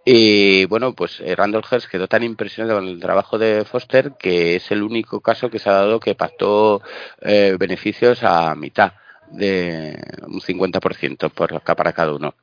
Y 0.06 0.66
bueno, 0.66 0.94
pues 0.94 1.20
eh, 1.20 1.36
Randall 1.36 1.66
Hearst 1.70 1.90
quedó 1.90 2.08
tan 2.08 2.24
impresionado 2.24 2.80
con 2.80 2.88
el 2.88 3.00
trabajo 3.00 3.38
de 3.38 3.66
Foster 3.66 4.14
que 4.18 4.56
es 4.56 4.72
el 4.72 4.82
único 4.84 5.20
caso 5.20 5.50
que 5.50 5.60
se 5.60 5.70
ha 5.70 5.74
dado 5.74 6.00
que 6.00 6.16
pactó 6.16 6.82
eh, 7.22 7.58
beneficios 7.60 8.24
a 8.24 8.56
mitad 8.56 8.94
de 9.32 9.98
un 10.28 10.42
50% 10.42 11.30
por, 11.32 11.62
para 11.62 11.94
cada 11.94 12.14
uno. 12.14 12.36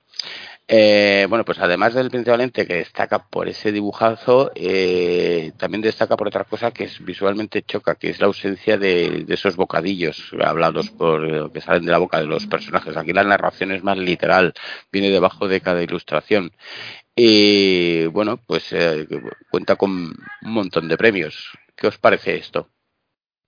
Eh, 0.69 1.27
bueno, 1.29 1.45
pues 1.45 1.59
además 1.59 1.93
del 1.93 2.09
Príncipe 2.09 2.67
que 2.67 2.77
destaca 2.77 3.27
por 3.29 3.49
ese 3.49 3.73
dibujazo, 3.73 4.53
eh, 4.55 5.53
también 5.59 5.83
destaca 5.83 6.17
por 6.17 6.29
otra 6.29 6.45
cosa 6.45 6.71
que 6.71 6.85
es 6.85 7.05
visualmente 7.05 7.63
choca, 7.63 7.97
que 7.97 8.11
es 8.11 8.21
la 8.21 8.27
ausencia 8.27 8.79
de, 8.79 9.27
esos 9.29 9.57
bocadillos 9.57 10.31
hablados 10.43 10.91
por 10.91 11.53
que 11.53 11.61
salen 11.61 11.85
de 11.85 11.93
la 11.93 11.99
boca 11.99 12.19
de 12.21 12.27
los 12.27 12.47
personajes. 12.47 12.97
Aquí 12.97 13.13
la 13.13 13.25
narración 13.25 13.73
es 13.73 13.83
más 13.83 13.99
literal, 13.99 14.55
viene 14.91 15.11
debajo 15.11 15.49
de 15.49 15.61
cada 15.61 15.83
ilustración. 15.83 16.53
Y 17.15 18.07
bueno, 18.07 18.39
pues 18.39 18.73
eh, 18.73 19.07
cuenta 19.51 19.77
con 19.77 19.91
un 19.91 20.15
montón 20.43 20.89
de 20.89 20.97
premios. 20.97 21.51
¿Qué 21.77 21.89
os 21.89 21.99
parece 21.99 22.37
esto? 22.37 22.69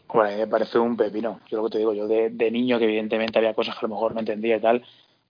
Bueno, 0.09 0.37
me 0.38 0.47
parece 0.47 0.79
un 0.79 0.97
pepino. 0.97 1.40
Yo 1.49 1.59
lo 1.59 1.64
que 1.64 1.71
te 1.71 1.79
digo, 1.79 1.93
yo 1.93 2.07
de, 2.07 2.51
niño, 2.51 2.79
que 2.79 2.85
evidentemente 2.85 3.38
había 3.38 3.55
cosas 3.55 3.75
que 3.75 3.85
a 3.85 3.88
lo 3.88 3.95
mejor 3.95 4.14
no 4.14 4.21
entendía 4.21 4.57
y 4.57 4.61
tal, 4.61 4.85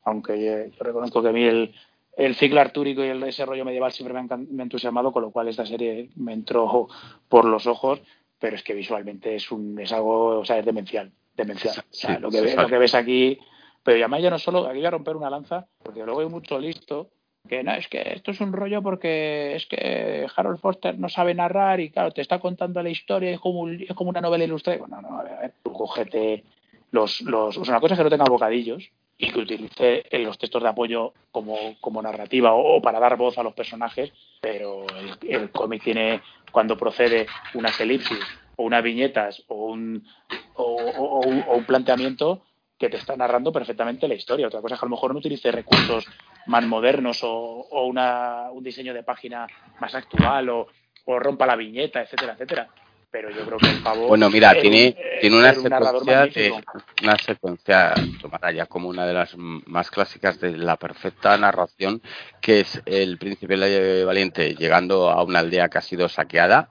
aunque 0.05 0.45
yo, 0.45 0.85
reconozco 0.85 1.23
que 1.23 1.29
a 1.29 1.33
mí 1.33 1.45
el, 1.45 1.75
el 2.17 2.35
ciclo 2.35 2.61
artúrico 2.61 3.03
y 3.05 3.09
el 3.09 3.21
desarrollo 3.21 3.65
medieval 3.65 3.93
siempre 3.93 4.15
me 4.15 4.21
han, 4.21 4.61
entusiasmado, 4.61 5.13
con 5.13 5.23
lo 5.23 5.31
cual 5.31 5.49
esta 5.49 5.67
serie 5.67 6.11
me 6.17 6.33
entró 6.33 6.89
por 7.29 7.45
los 7.45 7.67
ojos, 7.67 8.01
pero 8.39 8.57
es 8.57 8.63
que 8.63 8.75
visualmente 8.75 9.35
es 9.35 9.51
un 9.51 9.79
es 9.81 9.93
algo, 9.93 10.41
o 10.41 10.45
sea, 10.45 10.59
es 10.59 10.67
demencial, 10.67 11.11
demencial. 11.37 11.79
o 11.79 11.95
sea, 11.95 12.19
lo, 12.19 12.31
que, 12.31 12.55
lo 12.55 12.67
que 12.67 12.79
ves 12.79 12.95
aquí 12.95 13.39
Pero 13.83 13.99
además 13.99 14.23
ya 14.23 14.31
no 14.31 14.39
solo, 14.39 14.67
aquí 14.67 14.79
voy 14.79 14.87
a 14.87 14.91
romper 14.91 15.17
una 15.17 15.31
lanza, 15.31 15.67
porque 15.83 16.05
luego 16.05 16.21
hay 16.21 16.29
mucho 16.29 16.59
listo 16.59 17.11
que 17.49 17.63
no, 17.63 17.73
es 17.73 17.89
que 17.89 18.03
esto 18.15 18.31
es 18.31 18.41
un 18.41 18.53
rollo 18.53 18.83
porque 18.83 19.57
es 19.57 19.67
que 19.67 20.27
Harold 20.35 20.59
Foster 20.61 20.99
no 20.99 21.09
sabe 21.09 21.35
narrar 21.35 21.81
y 21.81 21.91
claro, 21.91 22.11
te 22.11 22.23
está 22.23 22.39
contando 22.39 22.83
la 22.83 22.91
historia, 22.91 23.31
es 23.31 23.41
como, 23.41 23.69
es 23.69 23.93
como 23.95 24.11
una 24.11 24.21
novela 24.21 24.45
ilustrada. 24.45 24.79
Bueno, 24.79 25.01
no, 25.03 25.19
a 25.19 25.23
ver, 25.23 25.33
a 25.33 25.41
ver, 25.41 25.55
tú 25.63 25.73
cógete 25.73 26.45
los, 26.91 27.21
los, 27.23 27.57
o 27.59 27.65
sea, 27.65 27.75
una 27.75 27.81
cosa 27.81 27.95
es 27.95 27.99
que 27.99 28.05
no 28.05 28.11
tenga 28.11 28.25
bocadillos 28.25 28.91
y 29.19 29.31
que 29.31 29.39
utilice 29.39 30.05
los 30.13 30.39
textos 30.39 30.63
de 30.63 30.69
apoyo 30.69 31.13
como, 31.31 31.57
como 31.81 32.03
narrativa 32.03 32.55
o, 32.55 32.81
para 32.81 32.99
dar 32.99 33.17
voz 33.17 33.37
a 33.39 33.43
los 33.43 33.55
personajes, 33.55 34.13
pero 34.41 34.87
el, 34.99 35.31
el 35.31 35.51
cómic 35.51 35.83
tiene, 35.83 36.21
cuando 36.51 36.77
procede 36.77 37.27
unas 37.55 37.79
elipsis 37.81 38.19
o 38.57 38.65
unas 38.65 38.83
viñetas 38.83 39.43
o 39.49 39.67
un, 39.67 40.07
o, 40.55 40.65
o, 40.65 41.21
o 41.21 41.57
un 41.57 41.65
planteamiento, 41.65 42.43
que 42.79 42.89
te 42.89 42.97
está 42.97 43.17
narrando 43.17 43.53
perfectamente 43.53 44.09
la 44.09 44.15
historia. 44.15 44.47
Otra 44.47 44.61
cosa 44.61 44.75
es 44.75 44.81
que 44.81 44.87
a 44.87 44.89
lo 44.89 44.95
mejor 44.97 45.13
no 45.13 45.19
utilice 45.19 45.53
recursos 45.53 46.07
más 46.47 46.67
modernos 46.67 47.23
o, 47.23 47.31
o 47.31 47.87
una, 47.87 48.51
un 48.51 48.65
diseño 48.65 48.93
de 48.93 49.03
página 49.03 49.47
más 49.81 49.95
actual 49.95 50.49
o, 50.49 50.69
o 51.05 51.19
rompa 51.19 51.47
la 51.47 51.57
viñeta, 51.57 52.03
etcétera, 52.03 52.33
etcétera 52.35 52.69
pero 53.15 53.31
yo 53.31 53.47
creo 53.47 53.59
que 53.59 53.71
el 53.71 53.81
pavo 53.81 54.09
bueno 54.09 54.29
mira 54.29 54.53
tiene 54.61 54.97
tiene 55.21 55.39
una 55.39 55.55
secuencia 55.55 56.27
de, 56.27 56.53
una 57.01 57.17
secuencia 57.17 57.95
tomada 58.21 58.51
ya 58.51 58.67
como 58.67 58.89
una 58.89 59.07
de 59.07 59.13
las 59.15 59.37
más 59.37 59.89
clásicas 59.89 60.41
de 60.41 60.57
la 60.57 60.77
perfecta 60.77 61.39
narración 61.39 62.03
que 62.41 62.59
es 62.61 62.83
el 62.87 63.17
príncipe 63.17 63.57
valiente 64.05 64.57
llegando 64.57 65.11
a 65.11 65.23
una 65.23 65.39
aldea 65.39 65.69
que 65.69 65.79
ha 65.79 65.81
sido 65.81 66.09
saqueada. 66.09 66.71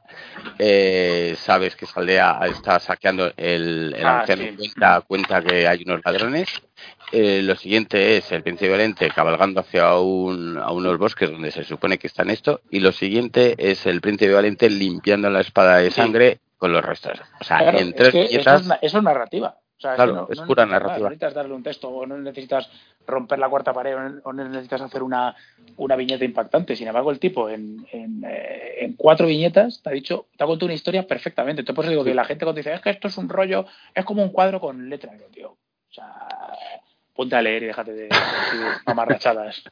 Eh, 0.59 1.35
sabes 1.37 1.75
que 1.75 1.85
esa 1.85 1.99
aldea 1.99 2.39
está 2.43 2.79
saqueando 2.79 3.33
el, 3.37 3.95
el 3.97 4.05
ah, 4.05 4.19
anciano 4.19 4.43
sí. 4.43 4.55
cuenta, 4.55 5.01
cuenta 5.01 5.41
que 5.41 5.67
hay 5.67 5.83
unos 5.83 6.01
ladrones 6.05 6.61
eh, 7.15 7.43
lo 7.43 7.55
siguiente 7.55 8.17
es 8.17 8.31
el 8.31 8.41
príncipe 8.41 8.71
Valente 8.71 9.07
cabalgando 9.11 9.59
hacia 9.59 9.99
un, 9.99 10.57
a 10.57 10.71
unos 10.71 10.97
bosques 10.97 11.29
donde 11.29 11.51
se 11.51 11.63
supone 11.63 11.99
que 11.99 12.07
están 12.07 12.31
esto. 12.31 12.61
Y 12.71 12.79
lo 12.79 12.91
siguiente 12.91 13.53
es 13.59 13.85
el 13.85 14.01
príncipe 14.01 14.33
Valente 14.33 14.67
limpiando 14.67 15.29
la 15.29 15.41
espada 15.41 15.77
de 15.77 15.91
sangre 15.91 16.31
sí. 16.33 16.39
con 16.57 16.73
los 16.73 16.83
restos. 16.83 17.21
O 17.39 17.43
sea, 17.43 17.59
claro, 17.59 17.77
en 17.77 17.93
tres 17.93 18.07
es 18.07 18.29
que 18.29 18.37
eso, 18.37 18.55
es, 18.55 18.67
eso, 18.81 18.97
es, 18.97 19.03
narrativa. 19.03 19.55
O 19.77 19.79
sea, 19.79 19.93
claro, 19.93 20.11
es, 20.11 20.17
no, 20.17 20.27
es 20.31 20.39
no 20.39 20.47
pura 20.47 20.65
narrativa. 20.65 20.97
No 20.97 21.09
necesitas 21.09 21.33
darle 21.35 21.53
un 21.53 21.61
texto 21.61 21.89
o 21.89 22.03
no 22.07 22.17
necesitas 22.17 22.67
romper 23.05 23.37
la 23.37 23.49
cuarta 23.49 23.73
pared 23.73 23.95
o 24.23 24.33
no 24.33 24.49
necesitas 24.49 24.81
hacer 24.81 25.03
una, 25.03 25.35
una 25.77 25.95
viñeta 25.95 26.25
impactante. 26.25 26.75
Sin 26.75 26.87
embargo, 26.87 27.11
el 27.11 27.19
tipo 27.19 27.47
en, 27.47 27.85
en, 27.91 28.23
eh, 28.27 28.85
en, 28.85 28.93
cuatro 28.93 29.27
viñetas 29.27 29.83
te 29.83 29.89
ha 29.91 29.93
dicho, 29.93 30.25
te 30.35 30.43
ha 30.43 30.47
contado 30.47 30.65
una 30.65 30.73
historia 30.73 31.05
perfectamente. 31.05 31.61
Entonces, 31.61 31.75
por 31.75 31.85
eso 31.85 31.91
digo 31.91 32.03
que 32.05 32.15
la 32.15 32.25
gente 32.25 32.43
cuando 32.43 32.57
dice, 32.57 32.73
es 32.73 32.81
que 32.81 32.89
esto 32.89 33.07
es 33.07 33.17
un 33.19 33.29
rollo, 33.29 33.67
es 33.93 34.03
como 34.03 34.23
un 34.23 34.29
cuadro 34.29 34.59
con 34.59 34.89
letras, 34.89 35.15
tío. 35.31 35.49
O 35.49 35.93
sea, 35.93 36.27
ponte 37.15 37.35
a 37.35 37.41
leer 37.41 37.63
y 37.63 37.65
déjate 37.67 37.93
de, 37.93 38.03
de 38.03 38.09
amarrachadas. 38.85 39.63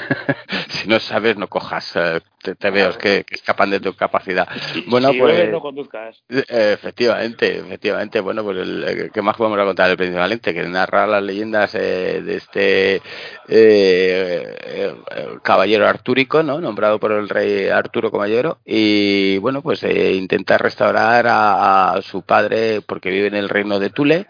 si 0.68 0.88
no 0.88 0.98
sabes, 1.00 1.36
no 1.36 1.48
cojas. 1.48 1.96
Eh, 1.96 2.20
te, 2.42 2.54
te 2.56 2.70
veo, 2.70 2.90
es 2.90 2.96
que, 2.96 3.24
que, 3.24 3.36
escapan 3.36 3.70
de 3.70 3.80
tu 3.80 3.94
capacidad. 3.94 4.48
Bueno, 4.88 5.12
si 5.12 5.18
pues. 5.18 5.36
Bebes, 5.36 5.52
no 5.52 5.60
conduzcas. 5.60 6.22
Eh, 6.28 6.72
efectivamente, 6.74 7.58
efectivamente. 7.58 8.20
Bueno, 8.20 8.42
pues, 8.42 8.58
el, 8.58 9.10
¿qué 9.12 9.22
más 9.22 9.36
podemos 9.36 9.58
contar 9.64 9.88
del 9.88 9.96
Príncipe 9.96 10.18
Valente? 10.18 10.52
Que 10.52 10.64
narra 10.64 11.06
las 11.06 11.22
leyendas 11.22 11.74
eh, 11.74 12.20
de 12.22 12.36
este 12.36 13.02
eh, 13.48 14.94
caballero 15.42 15.86
artúrico, 15.86 16.42
¿no? 16.42 16.60
Nombrado 16.60 16.98
por 16.98 17.12
el 17.12 17.28
rey 17.28 17.68
Arturo 17.68 18.10
Caballero. 18.10 18.58
Y 18.64 19.38
bueno, 19.38 19.62
pues 19.62 19.84
intenta 19.84 20.58
restaurar 20.58 21.26
a, 21.28 21.92
a 21.92 22.02
su 22.02 22.22
padre 22.22 22.80
porque 22.80 23.10
vive 23.10 23.28
en 23.28 23.36
el 23.36 23.48
reino 23.48 23.78
de 23.78 23.90
Tule 23.90 24.26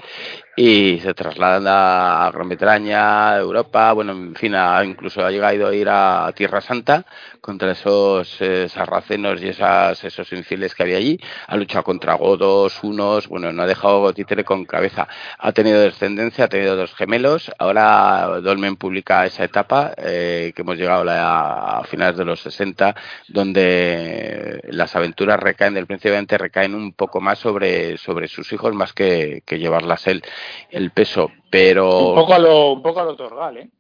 y 0.55 0.99
se 1.01 1.15
trasladan 1.15 1.65
a 1.67 2.31
Gran 2.33 2.49
Bretaña, 2.49 3.39
Europa, 3.39 3.93
bueno, 3.93 4.13
en 4.13 4.35
fin, 4.35 4.55
a, 4.55 4.85
incluso 4.85 5.25
ha 5.25 5.31
llegado 5.31 5.69
a 5.69 5.75
ir 5.75 5.89
a 5.89 6.31
Tierra 6.37 6.61
Santa 6.61 7.07
contra 7.41 7.73
esos 7.73 8.37
eh, 8.41 8.69
sarracenos 8.69 9.43
y 9.43 9.49
esas, 9.49 10.05
esos 10.05 10.31
infieles 10.33 10.75
que 10.75 10.83
había 10.83 10.99
allí, 10.99 11.19
ha 11.47 11.57
luchado 11.57 11.85
contra 11.85 12.15
godos, 12.15 12.85
unos, 12.85 13.29
bueno, 13.29 13.51
no 13.51 13.63
ha 13.63 13.67
dejado 13.67 14.13
títere 14.13 14.45
con 14.45 14.67
cabeza, 14.67 15.09
ha 15.39 15.53
tenido 15.53 15.81
descendencia, 15.81 16.45
ha 16.45 16.49
tenido 16.49 16.77
dos 16.77 16.95
gemelos, 16.95 17.51
ahora 17.59 18.41
Dolmen 18.43 18.77
publica 18.77 19.25
esa 19.25 19.45
etapa 19.45 19.95
eh, 19.97 20.53
que 20.55 20.63
hemos 20.63 20.77
llegado 20.77 21.11
a, 21.11 21.79
a 21.81 21.85
finales 21.85 22.19
de 22.19 22.25
los 22.27 22.41
60, 22.41 22.95
donde 23.29 24.61
las 24.69 24.95
aventuras 24.97 25.41
recaen 25.41 25.75
del 25.75 25.87
príncipe 25.87 26.13
recaen 26.37 26.75
un 26.75 26.93
poco 26.93 27.21
más 27.21 27.39
sobre, 27.39 27.97
sobre 27.97 28.29
sus 28.29 28.53
hijos 28.53 28.75
más 28.75 28.93
que 28.93 29.43
llevarlas 29.49 30.07
él 30.07 30.23
el 30.71 30.91
peso, 30.91 31.31
pero... 31.51 32.11
Un 32.11 32.15
poco 32.15 32.35
a 32.35 32.39
lo, 32.39 32.73
un 32.73 32.83
poco 32.83 33.01
a 33.01 33.05
lo 33.05 33.17
Torgal, 33.17 33.59
¿eh? 33.59 33.71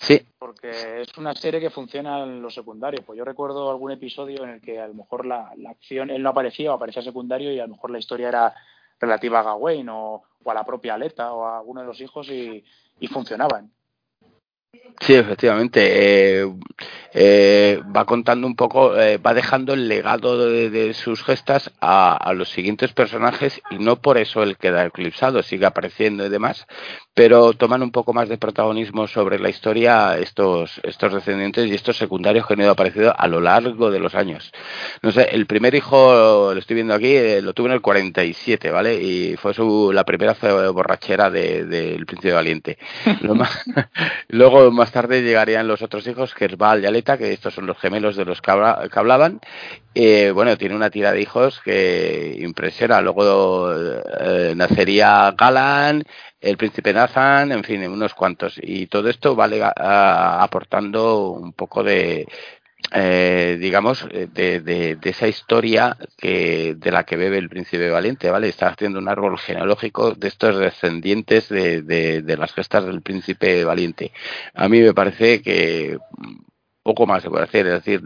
Sí. 0.00 0.20
Porque 0.38 1.00
es 1.02 1.18
una 1.18 1.34
serie 1.34 1.60
que 1.60 1.70
funciona 1.70 2.22
en 2.22 2.40
lo 2.40 2.50
secundario. 2.50 3.02
Pues 3.04 3.18
yo 3.18 3.24
recuerdo 3.24 3.70
algún 3.70 3.90
episodio 3.90 4.44
en 4.44 4.50
el 4.50 4.60
que 4.60 4.80
a 4.80 4.86
lo 4.86 4.94
mejor 4.94 5.26
la, 5.26 5.52
la 5.56 5.70
acción, 5.70 6.10
él 6.10 6.22
no 6.22 6.30
aparecía 6.30 6.70
o 6.70 6.74
aparecía 6.74 7.02
secundario 7.02 7.52
y 7.52 7.58
a 7.58 7.66
lo 7.66 7.72
mejor 7.74 7.90
la 7.90 7.98
historia 7.98 8.28
era 8.28 8.54
relativa 9.00 9.40
a 9.40 9.42
Gawain 9.42 9.88
o, 9.88 10.22
o 10.42 10.50
a 10.50 10.54
la 10.54 10.64
propia 10.64 10.94
Aleta 10.94 11.32
o 11.32 11.44
a 11.44 11.58
alguno 11.58 11.80
de 11.80 11.86
los 11.88 12.00
hijos 12.00 12.28
y, 12.30 12.64
y 13.00 13.06
funcionaban. 13.08 13.72
Sí, 15.00 15.14
efectivamente. 15.14 16.40
Eh, 16.42 16.52
eh, 17.14 17.80
va 17.96 18.04
contando 18.04 18.46
un 18.46 18.54
poco, 18.54 18.98
eh, 18.98 19.16
va 19.16 19.32
dejando 19.32 19.72
el 19.72 19.88
legado 19.88 20.46
de, 20.50 20.70
de 20.70 20.92
sus 20.92 21.24
gestas 21.24 21.72
a, 21.80 22.14
a, 22.16 22.34
los 22.34 22.50
siguientes 22.50 22.92
personajes 22.92 23.62
y 23.70 23.78
no 23.78 23.96
por 24.02 24.18
eso 24.18 24.42
él 24.42 24.56
queda 24.58 24.84
eclipsado, 24.84 25.42
sigue 25.42 25.66
apareciendo 25.66 26.26
y 26.26 26.28
demás, 26.28 26.66
pero 27.14 27.52
toman 27.54 27.82
un 27.82 27.90
poco 27.90 28.12
más 28.12 28.28
de 28.28 28.38
protagonismo 28.38 29.08
sobre 29.08 29.38
la 29.38 29.48
historia 29.48 30.18
estos, 30.18 30.80
estos 30.84 31.14
descendientes 31.14 31.66
y 31.66 31.74
estos 31.74 31.96
secundarios 31.96 32.46
que 32.46 32.54
han 32.54 32.60
ido 32.60 32.70
apareciendo 32.70 33.14
a 33.16 33.26
lo 33.26 33.40
largo 33.40 33.90
de 33.90 33.98
los 33.98 34.14
años. 34.14 34.52
No 35.02 35.10
sé, 35.10 35.28
el 35.32 35.46
primer 35.46 35.74
hijo, 35.74 36.52
lo 36.52 36.60
estoy 36.60 36.74
viendo 36.74 36.94
aquí, 36.94 37.16
lo 37.40 37.54
tuvo 37.54 37.68
en 37.68 37.72
el 37.72 37.80
47, 37.80 38.70
¿vale? 38.70 39.02
Y 39.02 39.36
fue 39.36 39.54
su, 39.54 39.92
la 39.92 40.04
primera 40.04 40.36
borrachera 40.72 41.30
del 41.30 41.68
de, 41.68 41.94
de 41.94 42.04
Príncipe 42.06 42.32
Valiente. 42.32 42.78
más, 43.22 43.64
más 44.70 44.92
tarde, 44.92 45.22
llegarían 45.22 45.68
los 45.68 45.82
otros 45.82 46.06
hijos, 46.06 46.34
Val 46.56 46.82
y 46.82 46.86
Aleta, 46.86 47.18
que 47.18 47.32
estos 47.32 47.54
son 47.54 47.66
los 47.66 47.78
gemelos 47.78 48.16
de 48.16 48.24
los 48.24 48.40
que, 48.40 48.50
habla, 48.50 48.88
que 48.92 48.98
hablaban. 48.98 49.40
Eh, 49.94 50.30
bueno, 50.32 50.56
tiene 50.56 50.76
una 50.76 50.90
tira 50.90 51.12
de 51.12 51.20
hijos 51.20 51.60
que 51.64 52.36
impresiona. 52.40 53.00
Luego 53.00 53.72
eh, 53.72 54.54
nacería 54.56 55.34
Galan, 55.36 56.04
el 56.40 56.56
príncipe 56.56 56.92
Nathan, 56.92 57.52
en 57.52 57.64
fin, 57.64 57.82
unos 57.88 58.14
cuantos. 58.14 58.58
Y 58.62 58.86
todo 58.86 59.08
esto 59.08 59.34
vale 59.34 59.60
a, 59.62 60.42
aportando 60.42 61.30
un 61.30 61.52
poco 61.52 61.82
de, 61.82 62.26
eh, 62.92 63.58
digamos, 63.60 64.06
de, 64.08 64.60
de, 64.60 64.96
de, 64.96 65.10
esa 65.10 65.28
historia 65.28 65.96
que, 66.16 66.74
de 66.76 66.90
la 66.90 67.04
que 67.04 67.16
bebe 67.16 67.38
el 67.38 67.48
príncipe 67.48 67.90
valiente, 67.90 68.30
¿vale? 68.30 68.48
Está 68.48 68.68
haciendo 68.68 68.98
un 68.98 69.08
árbol 69.08 69.38
genealógico 69.38 70.12
de 70.12 70.28
estos 70.28 70.58
descendientes 70.58 71.48
de, 71.48 71.82
de, 71.82 72.22
de 72.22 72.36
las 72.36 72.52
gestas 72.52 72.86
del 72.86 73.02
príncipe 73.02 73.64
valiente. 73.64 74.12
A 74.54 74.68
mí 74.68 74.80
me 74.80 74.94
parece 74.94 75.42
que 75.42 75.98
poco 76.82 77.06
más 77.06 77.22
se 77.22 77.30
puede 77.30 77.44
hacer, 77.44 77.66
es 77.66 77.84
decir, 77.84 78.02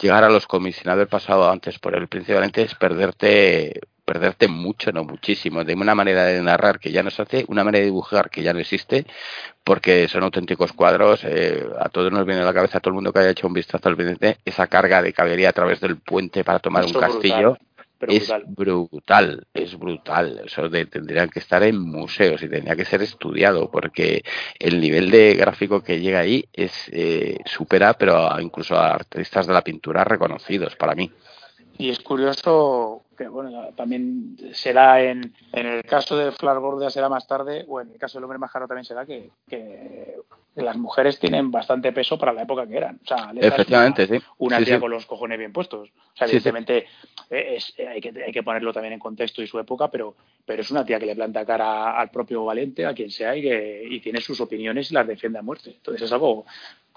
llegar 0.00 0.22
a 0.22 0.30
los 0.30 0.46
cómics 0.46 0.76
sin 0.78 0.90
haber 0.90 1.08
pasado 1.08 1.50
antes 1.50 1.78
por 1.80 1.96
el 1.96 2.08
príncipe 2.08 2.34
valiente 2.34 2.62
es 2.62 2.74
perderte 2.76 3.80
perderte 4.10 4.48
mucho, 4.48 4.90
no 4.90 5.04
muchísimo, 5.04 5.62
de 5.62 5.74
una 5.74 5.94
manera 5.94 6.24
de 6.24 6.42
narrar 6.42 6.80
que 6.80 6.90
ya 6.90 7.04
no 7.04 7.10
se 7.10 7.22
hace, 7.22 7.44
una 7.46 7.62
manera 7.62 7.82
de 7.82 7.84
dibujar 7.86 8.28
que 8.28 8.42
ya 8.42 8.52
no 8.52 8.58
existe, 8.58 9.06
porque 9.64 10.08
son 10.08 10.22
auténticos 10.22 10.72
cuadros, 10.72 11.22
eh, 11.24 11.64
a 11.78 11.88
todos 11.88 12.10
nos 12.12 12.26
viene 12.26 12.42
a 12.42 12.44
la 12.44 12.54
cabeza, 12.54 12.78
a 12.78 12.80
todo 12.80 12.90
el 12.90 12.96
mundo 12.96 13.12
que 13.12 13.20
haya 13.20 13.30
hecho 13.30 13.46
un 13.46 13.52
vistazo 13.52 13.88
al 13.88 13.96
pendiente, 13.96 14.38
esa 14.44 14.66
carga 14.66 15.02
de 15.02 15.12
caballería 15.12 15.50
a 15.50 15.52
través 15.52 15.80
del 15.80 15.96
puente 15.96 16.44
para 16.44 16.58
tomar 16.58 16.84
un 16.84 16.92
castillo. 16.92 17.52
Brutal 17.52 17.70
es 18.08 18.28
brutal. 18.28 18.44
brutal, 18.46 19.46
es 19.52 19.78
brutal. 19.78 20.42
Eso 20.46 20.68
de, 20.68 20.86
tendrían 20.86 21.28
que 21.28 21.38
estar 21.38 21.62
en 21.62 21.78
museos 21.78 22.42
y 22.42 22.48
tendría 22.48 22.76
que 22.76 22.84
ser 22.84 23.02
estudiado 23.02 23.70
porque 23.70 24.22
el 24.58 24.80
nivel 24.80 25.10
de 25.10 25.34
gráfico 25.34 25.82
que 25.82 26.00
llega 26.00 26.20
ahí 26.20 26.44
es 26.52 26.72
eh, 26.92 27.38
supera, 27.44 27.94
pero 27.94 28.28
incluso 28.40 28.76
a 28.76 28.94
artistas 28.94 29.46
de 29.46 29.52
la 29.52 29.62
pintura 29.62 30.04
reconocidos 30.04 30.76
para 30.76 30.94
mí. 30.94 31.10
Y 31.78 31.90
es 31.90 32.00
curioso 32.00 33.02
que, 33.20 33.28
bueno, 33.28 33.68
también 33.76 34.34
será 34.54 35.02
en, 35.02 35.34
en 35.52 35.66
el 35.66 35.82
caso 35.82 36.16
de 36.16 36.32
Flash 36.32 36.88
será 36.88 37.10
más 37.10 37.26
tarde, 37.26 37.66
o 37.68 37.78
en 37.78 37.90
el 37.92 37.98
caso 37.98 38.16
del 38.16 38.24
hombre 38.24 38.38
más 38.38 38.50
caro 38.50 38.66
también 38.66 38.86
será 38.86 39.04
que, 39.04 39.30
que, 39.46 40.16
las 40.54 40.78
mujeres 40.78 41.18
tienen 41.18 41.50
bastante 41.50 41.92
peso 41.92 42.18
para 42.18 42.32
la 42.32 42.42
época 42.42 42.66
que 42.66 42.78
eran. 42.78 42.98
O 43.04 43.06
sea, 43.06 43.30
Efectivamente, 43.36 44.06
una, 44.08 44.18
sí. 44.18 44.26
Una 44.38 44.58
sí, 44.58 44.64
tía 44.64 44.74
sí. 44.76 44.80
con 44.80 44.90
los 44.90 45.04
cojones 45.04 45.38
bien 45.38 45.52
puestos. 45.52 45.90
O 45.90 46.16
sea, 46.16 46.26
evidentemente 46.26 46.86
sí, 47.16 47.26
es, 47.28 47.74
hay, 47.78 48.00
que, 48.00 48.12
hay 48.24 48.32
que 48.32 48.42
ponerlo 48.42 48.72
también 48.72 48.94
en 48.94 49.00
contexto 49.00 49.42
y 49.42 49.46
su 49.46 49.58
época, 49.58 49.90
pero, 49.90 50.16
pero 50.46 50.62
es 50.62 50.70
una 50.70 50.84
tía 50.86 50.98
que 50.98 51.04
le 51.04 51.14
planta 51.14 51.44
cara 51.44 52.00
al 52.00 52.10
propio 52.10 52.46
Valente, 52.46 52.86
a 52.86 52.94
quien 52.94 53.10
sea, 53.10 53.36
y 53.36 53.42
que 53.42 53.84
y 53.84 54.00
tiene 54.00 54.22
sus 54.22 54.40
opiniones 54.40 54.90
y 54.90 54.94
las 54.94 55.06
defiende 55.06 55.38
a 55.38 55.42
muerte. 55.42 55.72
Entonces 55.76 56.02
es 56.04 56.12
algo 56.12 56.46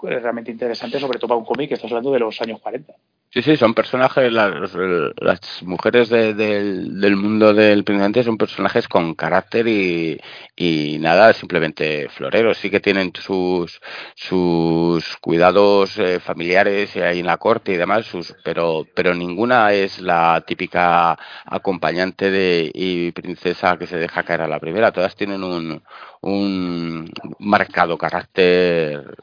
realmente 0.00 0.50
interesante, 0.50 0.98
sobre 0.98 1.18
todo 1.18 1.28
para 1.28 1.38
un 1.38 1.44
cómic 1.44 1.68
que 1.68 1.74
estás 1.74 1.90
hablando 1.90 2.12
de 2.12 2.20
los 2.20 2.40
años 2.40 2.60
40. 2.60 2.94
Sí, 3.34 3.42
sí, 3.42 3.56
son 3.56 3.74
personajes, 3.74 4.32
las, 4.32 5.60
mujeres 5.62 6.08
del 6.08 7.16
mundo 7.16 7.52
del 7.52 7.82
Príncipe 7.82 8.22
son 8.22 8.38
personajes 8.38 8.86
con 8.86 9.16
carácter 9.16 9.66
y, 9.66 10.20
y, 10.54 10.98
nada, 11.00 11.32
simplemente 11.32 12.08
floreros. 12.10 12.58
Sí 12.58 12.70
que 12.70 12.78
tienen 12.78 13.10
sus, 13.16 13.80
sus 14.14 15.16
cuidados 15.16 15.98
eh, 15.98 16.20
familiares 16.20 16.94
ahí 16.96 17.18
en 17.18 17.26
la 17.26 17.38
corte 17.38 17.72
y 17.72 17.76
demás, 17.76 18.06
sus, 18.06 18.36
pero, 18.44 18.86
pero 18.94 19.14
ninguna 19.14 19.72
es 19.72 20.00
la 20.00 20.40
típica 20.46 21.18
acompañante 21.44 22.30
de 22.30 22.70
y 22.72 23.10
princesa 23.10 23.76
que 23.76 23.88
se 23.88 23.96
deja 23.96 24.22
caer 24.22 24.42
a 24.42 24.48
la 24.48 24.60
primera. 24.60 24.92
Todas 24.92 25.16
tienen 25.16 25.42
un, 25.42 25.82
un 26.20 27.10
marcado 27.40 27.98
carácter 27.98 29.16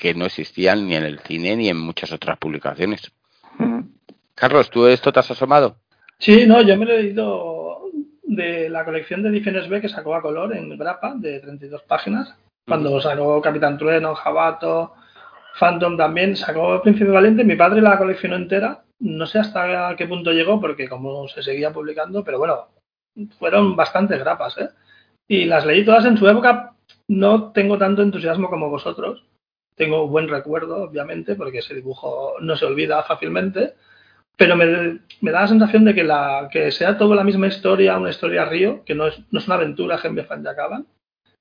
que 0.00 0.14
no 0.14 0.26
existían 0.26 0.88
ni 0.88 0.96
en 0.96 1.04
el 1.04 1.20
cine 1.20 1.54
ni 1.56 1.68
en 1.68 1.78
muchas 1.78 2.10
otras 2.10 2.38
publicaciones. 2.38 3.12
Carlos, 4.34 4.70
¿tú 4.70 4.86
esto 4.86 5.12
te 5.12 5.20
has 5.20 5.30
asomado? 5.30 5.76
Sí, 6.18 6.46
no, 6.46 6.62
yo 6.62 6.76
me 6.76 6.86
lo 6.86 6.92
he 6.92 7.02
leído 7.02 7.82
de 8.22 8.68
la 8.68 8.84
colección 8.84 9.22
de 9.22 9.28
ediciones 9.28 9.68
B 9.68 9.80
que 9.80 9.88
sacó 9.88 10.14
a 10.14 10.22
color 10.22 10.56
en 10.56 10.76
Grapa, 10.76 11.14
de 11.16 11.40
32 11.40 11.82
páginas. 11.82 12.34
Cuando 12.66 13.00
sacó 13.00 13.40
Capitán 13.42 13.76
Trueno, 13.76 14.14
Jabato, 14.14 14.94
Phantom 15.58 15.96
también, 15.96 16.36
sacó 16.36 16.80
Príncipe 16.80 17.10
Valiente. 17.10 17.44
Mi 17.44 17.56
padre 17.56 17.82
la 17.82 17.98
coleccionó 17.98 18.36
entera. 18.36 18.84
No 19.00 19.26
sé 19.26 19.40
hasta 19.40 19.94
qué 19.96 20.06
punto 20.06 20.32
llegó, 20.32 20.60
porque 20.60 20.88
como 20.88 21.28
se 21.28 21.42
seguía 21.42 21.72
publicando, 21.72 22.22
pero 22.24 22.38
bueno, 22.38 22.68
fueron 23.38 23.76
bastantes 23.76 24.18
grapas, 24.20 24.56
¿eh? 24.58 24.68
Y 25.28 25.44
las 25.44 25.66
leí 25.66 25.84
todas 25.84 26.04
en 26.04 26.16
su 26.16 26.28
época. 26.28 26.74
No 27.08 27.52
tengo 27.52 27.78
tanto 27.78 28.02
entusiasmo 28.02 28.48
como 28.48 28.70
vosotros, 28.70 29.24
tengo 29.76 30.08
buen 30.08 30.28
recuerdo, 30.28 30.84
obviamente, 30.84 31.34
porque 31.34 31.58
ese 31.58 31.74
dibujo 31.74 32.34
no 32.40 32.56
se 32.56 32.66
olvida 32.66 33.02
fácilmente, 33.02 33.74
pero 34.36 34.56
me, 34.56 34.66
da 34.66 35.40
la 35.40 35.48
sensación 35.48 35.84
de 35.84 35.94
que, 35.94 36.04
la, 36.04 36.48
que 36.50 36.70
sea 36.70 36.96
toda 36.98 37.16
la 37.16 37.24
misma 37.24 37.46
historia, 37.46 37.98
una 37.98 38.10
historia 38.10 38.44
río, 38.44 38.84
que 38.84 38.94
no 38.94 39.06
es, 39.06 39.20
no 39.30 39.38
es 39.38 39.46
una 39.46 39.56
aventura 39.56 39.98
Genve 39.98 40.24
Fan 40.24 40.46
acaban, 40.46 40.86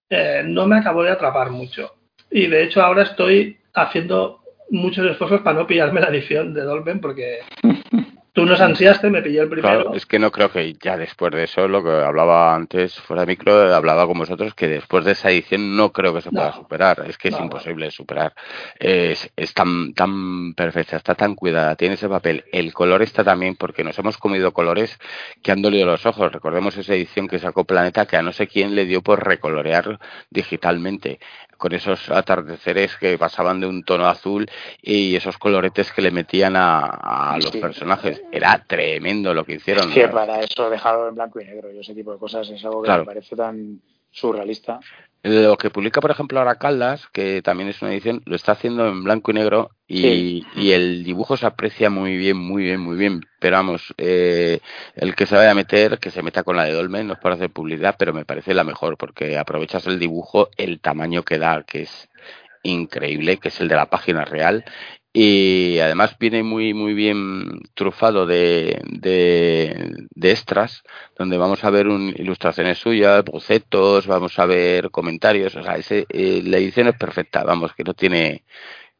eh, 0.10 0.44
no 0.46 0.67
me 0.67 0.78
acabó 0.78 1.04
de 1.04 1.12
atrapar 1.12 1.52
mucho. 1.52 1.96
Y 2.30 2.48
de 2.48 2.63
hecho 2.63 2.82
ahora 2.82 3.04
estoy 3.04 3.58
haciendo 3.74 4.41
muchos 4.70 5.06
esfuerzos 5.06 5.41
para 5.41 5.60
no 5.60 5.67
pillarme 5.67 6.02
la 6.02 6.10
edición 6.10 6.54
de 6.54 6.62
Dolben 6.62 7.02
porque 7.02 7.39
Tú 8.34 8.46
nos 8.46 8.62
ansiaste, 8.62 9.10
me 9.10 9.22
pillé 9.22 9.41
el 9.41 9.50
primero. 9.50 9.82
Claro, 9.82 9.94
es 9.94 10.06
que 10.06 10.17
no 10.17 10.32
creo 10.32 10.50
que 10.50 10.74
ya 10.82 10.96
después 10.96 11.34
de 11.34 11.44
eso, 11.44 11.67
lo 11.67 11.84
que 11.84 11.89
hablaba 11.91 12.56
antes 12.56 12.98
fuera 13.02 13.24
de 13.24 13.28
micro, 13.28 13.76
hablaba 13.76 14.08
con 14.08 14.17
vosotros, 14.17 14.54
que 14.54 14.70
después 14.70 15.04
de 15.04 15.12
esa 15.12 15.30
edición 15.32 15.76
no 15.76 15.91
creo 15.91 16.13
que 16.13 16.22
se 16.22 16.32
pueda 16.32 16.54
superar. 16.54 17.04
Es 17.08 17.17
que 17.17 17.28
es 17.28 17.38
imposible 17.38 17.91
superar. 17.91 18.34
Es, 18.80 19.30
es 19.36 19.54
tan, 19.54 19.94
tan 19.94 20.54
perfecta, 20.54 20.96
está 20.96 21.13
tan 21.13 21.36
cuidada, 21.36 21.76
tiene 21.76 21.96
ese 21.96 22.08
papel. 22.08 22.46
El 22.54 22.74
color 22.74 23.02
está 23.02 23.22
también, 23.26 23.58
porque 23.58 23.84
nos 23.84 24.00
hemos 24.00 24.17
comido 24.17 24.54
colores 24.54 24.98
que 25.44 25.52
han 25.52 25.62
dolido 25.62 25.86
los 25.86 26.06
ojos. 26.06 26.32
Recordemos 26.32 26.78
esa 26.78 26.94
edición 26.94 27.28
que 27.28 27.38
sacó 27.38 27.65
Planeta, 27.65 28.06
que 28.06 28.15
a 28.15 28.22
no 28.22 28.32
sé 28.32 28.48
quién 28.48 28.76
le 28.76 28.86
dio 28.86 29.02
por 29.02 29.28
recolorear 29.28 30.00
digitalmente 30.30 31.20
con 31.62 31.74
esos 31.74 32.10
atardeceres 32.10 32.98
que 32.98 33.20
pasaban 33.20 33.60
de 33.60 33.67
un 33.67 33.84
tono 33.84 34.08
azul 34.08 34.50
y 34.82 35.15
esos 35.15 35.38
coloretes 35.38 35.91
que 35.91 36.02
le 36.02 36.10
metían 36.10 36.56
a, 36.56 37.38
los 37.39 37.52
personajes. 37.52 38.21
Era 38.32 38.64
tremendo 38.66 39.34
lo 39.34 39.46
que 39.46 39.56
hicieron. 39.56 39.92
Sí, 39.92 40.02
para 40.12 40.40
eso 40.42 40.70
dejarlo 40.70 41.10
en 41.10 41.16
blanco 41.16 41.40
y 41.40 41.46
negro 41.46 41.72
y 41.72 41.80
ese 41.80 41.94
tipo 41.94 42.14
de 42.14 42.20
cosas 42.20 42.50
es 42.50 42.64
algo 42.64 42.82
que 42.82 42.92
me 42.92 43.06
parece 43.06 43.36
tan 43.36 43.82
surrealista. 44.12 44.80
Lo 45.24 45.56
que 45.56 45.70
publica, 45.70 46.02
por 46.02 46.10
ejemplo, 46.10 46.40
ahora 46.40 46.56
Caldas, 46.56 47.08
que 47.14 47.44
también 47.44 47.70
es 47.70 47.80
una 47.84 47.92
edición, 47.92 48.24
lo 48.26 48.36
está 48.36 48.54
haciendo 48.54 48.88
en 48.88 49.04
blanco 49.04 49.30
y 49.30 49.36
negro 49.36 49.70
y, 49.88 50.72
el 50.72 51.04
dibujo 51.04 51.38
se 51.38 51.46
aprecia 51.46 51.92
muy 51.92 52.18
bien, 52.18 52.38
muy 52.38 52.64
bien, 52.64 52.80
muy 52.80 52.98
bien. 52.98 53.22
Pero 53.40 53.58
vamos, 53.58 53.94
eh, 53.98 54.60
el 54.96 55.14
que 55.14 55.28
se 55.28 55.36
vaya 55.36 55.52
a 55.52 55.56
meter, 55.56 56.00
que 56.00 56.10
se 56.10 56.24
meta 56.24 56.42
con 56.42 56.58
la 56.58 56.66
de 56.66 56.74
Dolmen, 56.74 57.06
no 57.06 57.14
es 57.14 57.20
para 57.20 57.36
hacer 57.36 57.52
publicidad, 57.52 57.96
pero 58.00 58.14
me 58.14 58.26
parece 58.26 58.56
la 58.56 58.64
mejor 58.64 58.98
porque 58.98 59.38
aprovechas 59.38 59.86
el 59.86 60.00
dibujo, 60.00 60.50
el 60.58 60.80
tamaño 60.80 61.22
que 61.22 61.38
da, 61.38 61.64
que 61.64 61.84
es 61.84 62.10
increíble, 62.64 63.38
que 63.38 63.50
es 63.50 63.62
el 63.62 63.68
de 63.68 63.76
la 63.76 63.92
página 63.92 64.26
real 64.26 64.66
y 65.13 65.80
además 65.80 66.15
viene 66.19 66.41
muy 66.43 66.74
muy 66.74 66.93
bien 66.93 67.62
trufado 67.74 68.26
de, 68.26 68.82
de, 68.86 70.32
extras 70.32 70.84
donde 71.17 71.38
vamos 71.38 71.63
a 71.65 71.69
ver 71.69 71.88
un, 71.89 72.10
ilustraciones 72.17 72.78
suyas 72.80 73.24
bocetos 73.26 74.08
vamos 74.08 74.39
a 74.39 74.45
ver 74.45 74.89
comentarios 74.91 75.56
o 75.56 75.63
sea 75.63 75.76
ese, 75.76 76.06
eh, 76.10 76.41
la 76.45 76.58
edición 76.58 76.88
es 76.88 76.95
perfecta 76.97 77.43
vamos 77.43 77.74
que 77.74 77.84
no 77.84 77.93
tiene 77.93 78.45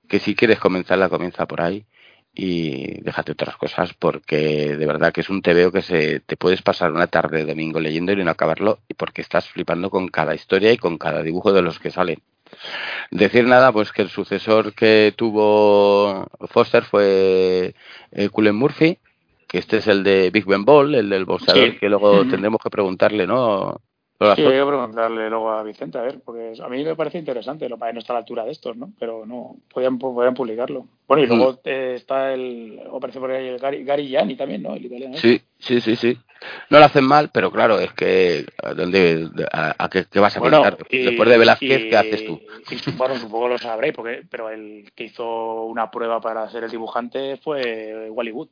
que 0.10 0.20
si 0.20 0.36
quieres 0.36 0.60
comenzarla 0.60 1.10
comienza 1.10 1.48
por 1.48 1.62
ahí 1.62 1.86
y 2.34 3.02
déjate 3.02 3.34
otras 3.34 3.56
cosas 3.58 3.94
porque 3.94 4.76
de 4.78 4.86
verdad 4.86 5.14
que 5.14 5.22
es 5.22 5.30
un 5.30 5.42
TVO 5.42 5.72
que 5.72 5.82
se 5.82 6.22
te 6.22 6.38
puedes 6.38 6.62
pasar 6.62 6.92
una 6.92 7.08
tarde 7.08 7.40
de 7.40 7.46
domingo 7.46 7.80
leyendo 7.80 8.12
y 8.14 8.24
no 8.24 8.32
acabarlo 8.32 8.80
porque 8.98 9.22
estás 9.22 9.50
flipando 9.50 9.90
con 9.90 10.08
cada 10.10 10.36
historia 10.36 10.72
y 10.72 10.78
con 10.78 10.98
cada 10.98 11.24
dibujo 11.24 11.54
de 11.54 11.62
los 11.62 11.80
que 11.80 11.92
salen 11.92 12.20
Decir 13.12 13.46
nada, 13.46 13.72
pues 13.72 13.92
que 13.92 14.02
el 14.02 14.10
sucesor 14.10 14.74
que 14.74 15.14
tuvo 15.16 16.28
Foster 16.50 16.84
fue 16.84 17.76
eh, 18.12 18.30
Cullen 18.30 18.56
Murphy, 18.56 18.98
que 19.48 19.58
este 19.58 19.78
es 19.78 19.88
el 19.88 20.04
de 20.04 20.30
Big 20.30 20.46
Ben 20.46 20.64
Ball, 20.64 20.96
el 20.96 21.10
del 21.10 21.26
boxeador, 21.26 21.78
que 21.78 21.90
luego 21.90 22.26
tendremos 22.28 22.62
que 22.62 22.70
preguntarle, 22.70 23.28
¿no? 23.28 23.82
Sí, 24.36 24.42
hay 24.44 24.60
que 24.60 24.66
preguntarle 24.66 25.30
luego 25.30 25.52
a 25.52 25.64
Vicente, 25.64 25.98
a 25.98 26.04
ver, 26.04 26.20
porque 26.24 26.54
a 26.62 26.70
mí 26.70 26.84
me 26.84 26.96
parece 26.96 27.18
interesante, 27.18 27.68
lo 27.68 27.80
para 27.80 27.92
no 27.92 28.00
está 28.00 28.14
a 28.14 28.16
la 28.16 28.20
altura 28.20 28.46
de 28.46 28.52
estos, 28.52 28.78
¿no? 28.78 28.94
Pero 29.00 29.26
no, 29.26 29.58
podían, 29.74 29.98
podían 29.98 30.36
publicarlo. 30.36 30.86
Bueno, 31.08 31.24
y 31.24 31.28
luego 31.28 31.54
mm. 31.54 31.60
eh, 31.66 31.94
está 31.96 32.32
el, 32.32 32.80
o 32.92 33.00
parece 33.00 33.20
por 33.20 33.32
ahí 33.32 33.48
el 33.48 33.58
Gary, 33.58 33.84
Gary 33.84 34.08
Gianni 34.08 34.36
también, 34.36 34.62
¿no? 34.62 34.76
El 34.76 34.86
italiano. 34.86 35.18
Sí, 35.18 35.42
sí, 35.58 35.82
sí, 35.82 35.96
sí. 35.96 36.16
No 36.70 36.78
lo 36.78 36.86
hacen 36.86 37.04
mal, 37.04 37.32
pero 37.34 37.52
claro, 37.52 37.80
es 37.80 37.94
que, 37.94 38.46
¿dónde, 38.76 39.28
a, 39.52 39.90
qué, 39.90 40.06
vas 40.20 40.38
a 40.38 40.40
bueno, 40.40 40.64
Después 40.90 41.30
de 41.30 41.38
Velázquez, 41.38 41.90
¿qué 41.90 41.98
haces 41.98 42.26
tú? 42.26 42.40
bueno, 42.98 43.16
supongo 43.18 43.48
lo 43.48 43.58
sabréis, 43.58 43.96
porque, 43.96 44.24
pero 44.30 44.50
el 44.50 44.92
que 44.96 45.06
hizo 45.06 45.64
una 45.64 45.90
prueba 45.90 46.22
para 46.22 46.48
ser 46.50 46.64
el 46.64 46.72
dibujante 46.72 47.38
fue 47.38 48.08
Wally 48.10 48.32
Wood. 48.32 48.50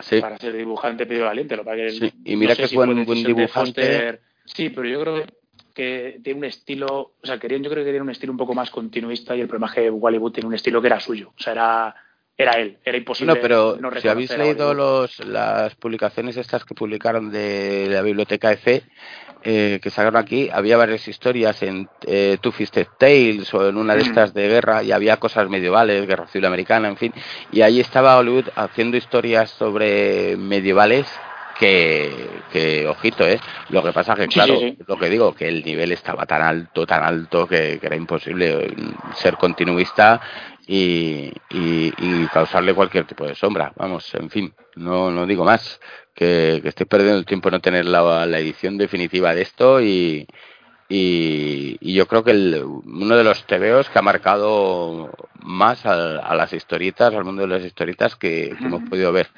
Sí. 0.00 0.20
Para 0.20 0.38
ser 0.38 0.56
dibujante 0.56 1.06
Pedro 1.06 1.26
Valiente, 1.26 1.56
lo 1.56 1.64
que 1.64 1.90
sí. 1.90 2.12
Y 2.24 2.36
mira 2.36 2.56
que 2.56 2.64
es 2.64 2.74
buen, 2.74 3.04
buen 3.04 3.22
dibujante. 3.22 4.20
Sí, 4.46 4.70
pero 4.70 4.88
yo 4.88 5.00
creo 5.00 5.24
que 5.76 6.20
tiene 6.24 6.38
un 6.38 6.44
estilo, 6.46 7.12
o 7.22 7.26
sea, 7.26 7.38
querían, 7.38 7.62
yo 7.62 7.70
creo 7.70 7.84
que 7.84 7.90
tiene 7.90 8.02
un 8.02 8.10
estilo 8.10 8.32
un 8.32 8.38
poco 8.38 8.54
más 8.54 8.70
continuista 8.70 9.36
y 9.36 9.42
el 9.42 9.48
problema 9.48 9.66
es 9.66 9.74
que 9.74 9.92
tiene 10.32 10.48
un 10.48 10.54
estilo 10.54 10.80
que 10.80 10.86
era 10.86 10.98
suyo, 11.00 11.32
o 11.38 11.42
sea, 11.42 11.52
era, 11.52 11.94
era 12.34 12.52
él, 12.52 12.78
era 12.82 12.96
imposible. 12.96 13.34
No, 13.34 13.40
pero 13.40 13.78
si 14.00 14.08
habéis 14.08 14.36
leído 14.38 14.72
los, 14.72 15.18
las 15.26 15.74
publicaciones 15.74 16.38
estas 16.38 16.64
que 16.64 16.74
publicaron 16.74 17.30
de 17.30 17.88
la 17.90 18.00
biblioteca 18.00 18.52
EFE, 18.52 18.84
eh, 19.42 19.78
que 19.82 19.90
sacaron 19.90 20.16
aquí, 20.16 20.48
había 20.50 20.78
varias 20.78 21.06
historias 21.08 21.62
en 21.62 21.88
eh, 22.06 22.38
Two 22.40 22.52
Fisted 22.52 22.86
Tales 22.98 23.52
o 23.52 23.68
en 23.68 23.76
una 23.76 23.94
de 23.94 24.02
mm. 24.02 24.06
estas 24.06 24.32
de 24.32 24.48
guerra 24.48 24.82
y 24.82 24.92
había 24.92 25.18
cosas 25.18 25.48
medievales, 25.50 26.06
guerra 26.06 26.26
civil 26.26 26.46
americana, 26.46 26.88
en 26.88 26.96
fin, 26.96 27.12
y 27.52 27.60
ahí 27.60 27.80
estaba 27.80 28.18
Hollywood 28.18 28.48
haciendo 28.54 28.96
historias 28.96 29.50
sobre 29.50 30.38
medievales 30.38 31.06
que, 31.58 32.86
ojito, 32.88 33.26
¿eh? 33.26 33.40
Lo 33.70 33.82
que 33.82 33.92
pasa 33.92 34.14
que, 34.14 34.28
claro, 34.28 34.58
lo 34.86 34.96
que 34.96 35.10
digo, 35.10 35.34
que 35.34 35.48
el 35.48 35.64
nivel 35.64 35.92
estaba 35.92 36.26
tan 36.26 36.42
alto, 36.42 36.86
tan 36.86 37.02
alto, 37.02 37.46
que, 37.46 37.78
era 37.82 37.96
imposible 37.96 38.74
ser 39.14 39.36
continuista 39.36 40.20
y, 40.66 41.32
y, 41.50 42.26
causarle 42.32 42.74
cualquier 42.74 43.04
tipo 43.04 43.26
de 43.26 43.34
sombra. 43.34 43.72
Vamos, 43.76 44.14
en 44.14 44.30
fin, 44.30 44.54
no, 44.74 45.10
no 45.10 45.26
digo 45.26 45.44
más, 45.44 45.80
que, 46.14 46.60
que 46.62 46.68
estoy 46.68 46.86
perdiendo 46.86 47.18
el 47.18 47.26
tiempo 47.26 47.48
en 47.48 47.52
no 47.52 47.60
tener 47.60 47.86
la, 47.86 48.24
edición 48.38 48.78
definitiva 48.78 49.34
de 49.34 49.42
esto 49.42 49.80
y, 49.80 50.26
y, 50.88 51.94
yo 51.94 52.06
creo 52.06 52.24
que 52.24 52.32
uno 52.32 53.16
de 53.16 53.24
los 53.24 53.44
tebeos 53.46 53.88
que 53.88 53.98
ha 53.98 54.02
marcado 54.02 55.10
más 55.40 55.86
a, 55.86 56.34
las 56.34 56.52
historietas, 56.52 57.14
al 57.14 57.24
mundo 57.24 57.42
de 57.42 57.48
las 57.48 57.64
historietas 57.64 58.16
que 58.16 58.54
hemos 58.60 58.82
podido 58.88 59.12
ver. 59.12 59.28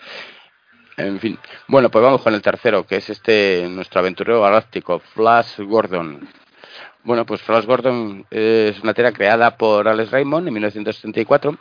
En 0.99 1.21
fin. 1.21 1.39
Bueno, 1.69 1.91
pues 1.91 2.03
vamos 2.03 2.23
con 2.23 2.35
el 2.35 2.43
tercero, 2.43 2.85
que 2.85 2.97
es 2.97 3.09
este 3.09 3.69
nuestro 3.71 4.01
aventurero 4.01 4.43
galáctico, 4.43 4.99
Flash 4.99 5.61
Gordon. 5.61 6.29
Bueno, 7.05 7.25
pues 7.25 7.41
Flash 7.41 7.67
Gordon 7.67 8.27
es 8.31 8.81
una 8.83 8.95
tira 8.95 9.13
creada 9.13 9.57
por 9.57 9.87
Alex 9.87 10.11
Raymond 10.11 10.49
en 10.49 10.55
1974 10.55 11.57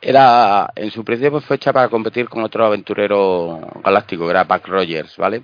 era, 0.00 0.72
en 0.74 0.90
su 0.90 1.04
principio 1.04 1.40
fue 1.40 1.56
hecha 1.56 1.72
para 1.72 1.88
competir 1.88 2.28
con 2.28 2.42
otro 2.42 2.64
aventurero 2.64 3.60
galáctico, 3.84 4.24
que 4.24 4.30
era 4.30 4.44
Buck 4.44 4.66
Rogers, 4.66 5.16
¿vale? 5.16 5.42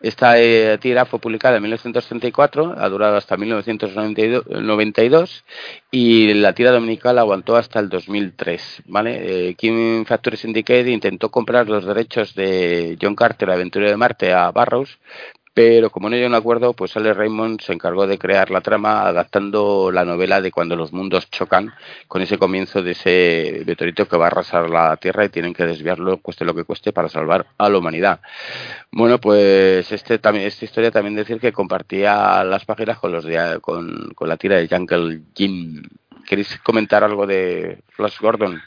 Esta 0.00 0.38
eh, 0.38 0.78
tira 0.78 1.06
fue 1.06 1.18
publicada 1.18 1.56
en 1.56 1.62
1934, 1.62 2.74
ha 2.78 2.88
durado 2.88 3.16
hasta 3.16 3.36
1992 3.36 5.44
y 5.90 6.34
la 6.34 6.52
tira 6.52 6.72
dominical 6.72 7.18
aguantó 7.18 7.56
hasta 7.56 7.80
el 7.80 7.88
2003, 7.88 8.82
¿vale? 8.86 9.48
Eh, 9.48 9.54
King 9.54 10.04
Factory 10.04 10.36
Syndicate 10.36 10.90
intentó 10.90 11.30
comprar 11.30 11.68
los 11.68 11.86
derechos 11.86 12.34
de 12.34 12.98
John 13.00 13.16
Carter, 13.16 13.50
aventurero 13.50 13.90
de 13.90 13.96
Marte, 13.96 14.32
a 14.32 14.50
Barrows, 14.50 14.98
pero 15.54 15.90
como 15.90 16.10
no 16.10 16.16
hay 16.16 16.24
un 16.24 16.34
acuerdo, 16.34 16.72
pues 16.72 16.96
L. 16.96 17.14
Raymond 17.14 17.60
se 17.60 17.72
encargó 17.72 18.08
de 18.08 18.18
crear 18.18 18.50
la 18.50 18.60
trama 18.60 19.06
adaptando 19.06 19.92
la 19.92 20.04
novela 20.04 20.40
de 20.40 20.50
cuando 20.50 20.74
los 20.74 20.92
mundos 20.92 21.30
chocan 21.30 21.72
con 22.08 22.22
ese 22.22 22.38
comienzo 22.38 22.82
de 22.82 22.90
ese 22.90 23.62
meteorito 23.64 24.08
que 24.08 24.16
va 24.16 24.24
a 24.24 24.26
arrasar 24.28 24.68
la 24.68 24.96
Tierra 24.96 25.24
y 25.24 25.28
tienen 25.28 25.54
que 25.54 25.64
desviarlo, 25.64 26.18
cueste 26.18 26.44
lo 26.44 26.56
que 26.56 26.64
cueste, 26.64 26.92
para 26.92 27.08
salvar 27.08 27.46
a 27.56 27.68
la 27.68 27.78
humanidad. 27.78 28.20
Bueno, 28.90 29.18
pues 29.20 29.92
este 29.92 30.18
también 30.18 30.46
esta 30.46 30.64
historia 30.64 30.90
también 30.90 31.14
decir 31.14 31.38
que 31.38 31.52
compartía 31.52 32.42
las 32.42 32.64
páginas 32.64 32.98
con 32.98 33.12
los 33.12 33.24
con, 33.60 34.12
la 34.20 34.36
tira 34.36 34.56
de 34.56 34.66
Jungle 34.66 35.20
Jim. 35.36 35.84
¿Queréis 36.26 36.58
comentar 36.64 37.04
algo 37.04 37.28
de 37.28 37.84
Flash 37.90 38.18
Gordon? 38.18 38.60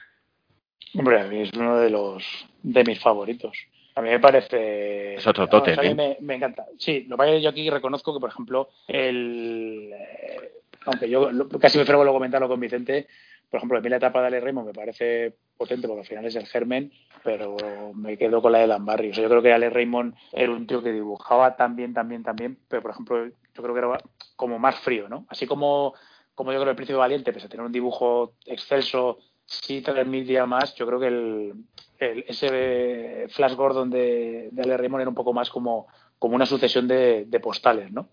Hombre, 0.94 1.20
a 1.20 1.26
es 1.26 1.52
uno 1.54 1.78
de 1.80 1.90
los 1.90 2.24
de 2.64 2.84
mis 2.86 3.00
favoritos. 3.00 3.58
A 3.98 4.02
mí 4.02 4.10
me 4.10 4.20
parece. 4.20 5.16
Es 5.16 5.26
otro 5.26 5.48
tote, 5.48 5.74
¿eh? 5.74 6.18
me, 6.22 6.36
encanta. 6.36 6.68
Sí, 6.78 7.06
lo 7.10 7.18
que 7.18 7.42
yo 7.42 7.50
aquí 7.50 7.68
reconozco 7.68 8.14
que, 8.14 8.20
por 8.20 8.30
ejemplo, 8.30 8.70
el. 8.88 9.92
Eh, 9.92 10.52
aunque 10.86 11.10
yo 11.10 11.30
casi 11.60 11.80
me 11.80 11.86
frego 11.86 12.04
luego 12.04 12.18
comentarlo 12.18 12.48
con 12.48 12.60
Vicente, 12.60 13.08
por 13.50 13.58
ejemplo, 13.58 13.80
a 13.80 13.82
mí 13.82 13.90
la 13.90 13.98
etapa 13.98 14.22
de 14.22 14.28
Ale 14.28 14.40
Raymond 14.40 14.68
me 14.68 14.74
parece 14.74 15.34
potente 15.58 15.88
porque 15.88 16.02
al 16.02 16.08
final 16.08 16.26
es 16.26 16.36
el 16.36 16.46
germen, 16.46 16.92
pero 17.24 17.58
me 17.96 18.20
quedo 18.20 18.40
con 18.40 18.52
la 18.52 18.60
de 18.60 18.68
Dan 18.68 18.86
Barry. 18.86 19.10
O 19.10 19.14
sea, 19.16 19.24
yo 19.24 19.30
creo 19.30 19.42
que 19.42 19.52
Ale 19.52 19.72
Raymond 19.72 20.14
era 20.32 20.52
un 20.52 20.68
tío 20.68 20.84
que 20.84 20.92
dibujaba 20.92 21.56
bien, 21.70 21.96
tan 21.96 22.08
bien, 22.08 22.58
pero 22.68 22.84
por 22.84 22.92
ejemplo, 22.92 23.26
yo 23.26 23.64
creo 23.64 23.74
que 23.74 23.80
era 23.80 23.98
como 24.36 24.60
más 24.60 24.76
frío, 24.80 25.10
¿no? 25.10 25.26
Así 25.30 25.48
como, 25.48 25.96
como 26.36 26.52
yo 26.52 26.58
creo 26.58 26.66
que 26.66 26.70
el 26.72 26.76
Príncipe 26.76 27.00
Valiente, 27.00 27.34
pese 27.34 27.48
a 27.48 27.50
tener 27.50 27.66
un 27.66 27.72
dibujo 27.72 28.34
excelso, 28.46 29.18
sí 29.48 29.84
días 30.24 30.48
más, 30.48 30.76
yo 30.76 30.86
creo 30.86 31.00
que 31.00 31.08
el, 31.08 31.54
ese 32.00 33.28
Flash 33.30 33.56
Gordon 33.56 33.90
de, 33.90 34.50
de 34.52 34.62
Ale 34.62 34.78
Raymond 34.78 35.02
era 35.02 35.10
un 35.10 35.16
poco 35.16 35.34
más 35.34 35.50
como, 35.50 35.88
como 36.20 36.36
una 36.36 36.46
sucesión 36.46 36.88
de, 36.88 37.40
postales, 37.42 37.92
¿no? 37.92 38.10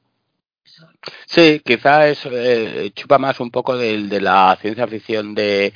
Sí, 1.27 1.61
quizá 1.63 2.09
es, 2.09 2.25
eh, 2.25 2.91
chupa 2.95 3.19
más 3.19 3.39
un 3.39 3.51
poco 3.51 3.77
de, 3.77 4.05
de, 4.05 4.21
la 4.21 4.57
ciencia 4.59 4.87
ficción 4.87 5.35
de, 5.35 5.75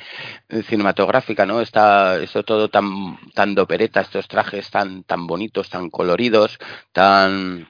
cinematográfica, 0.67 1.45
¿no? 1.45 1.61
Está 1.61 2.19
esto 2.23 2.43
todo 2.43 2.71
tan 2.71 3.19
tan 3.35 3.55
dopereta, 3.55 4.01
estos 4.01 4.27
trajes 4.29 4.71
tan 4.71 5.03
tan 5.05 5.27
bonitos, 5.27 5.69
tan 5.69 5.91
coloridos, 5.91 6.59
tan 6.93 7.69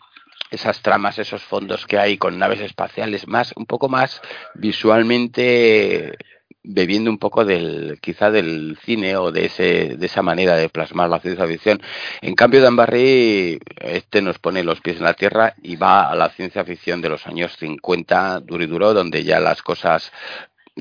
esas 0.52 0.80
tramas, 0.80 1.18
esos 1.18 1.42
fondos 1.42 1.86
que 1.86 1.98
hay 1.98 2.18
con 2.18 2.38
naves 2.38 2.60
espaciales, 2.60 3.26
más 3.26 3.52
un 3.56 3.66
poco 3.66 3.88
más 3.88 4.22
visualmente 4.54 6.16
bebiendo 6.62 7.10
un 7.10 7.18
poco 7.18 7.44
del 7.44 7.98
quizá 8.00 8.30
del 8.30 8.76
cine 8.84 9.16
o 9.16 9.32
de 9.32 9.46
ese 9.46 9.96
de 9.96 10.06
esa 10.06 10.22
manera 10.22 10.56
de 10.56 10.68
plasmar 10.68 11.08
la 11.08 11.20
ciencia 11.20 11.46
ficción. 11.46 11.80
En 12.20 12.34
cambio, 12.34 12.60
Dan 12.60 12.76
Barry 12.76 13.58
este 13.76 14.22
nos 14.22 14.38
pone 14.38 14.64
los 14.64 14.80
pies 14.80 14.98
en 14.98 15.04
la 15.04 15.14
tierra 15.14 15.54
y 15.62 15.76
va 15.76 16.10
a 16.10 16.14
la 16.14 16.30
ciencia 16.30 16.64
ficción 16.64 17.00
de 17.00 17.08
los 17.08 17.26
años 17.26 17.56
50 17.58 18.40
duro 18.40 18.64
y 18.64 18.66
duro, 18.66 18.94
donde 18.94 19.24
ya 19.24 19.40
las 19.40 19.62
cosas 19.62 20.12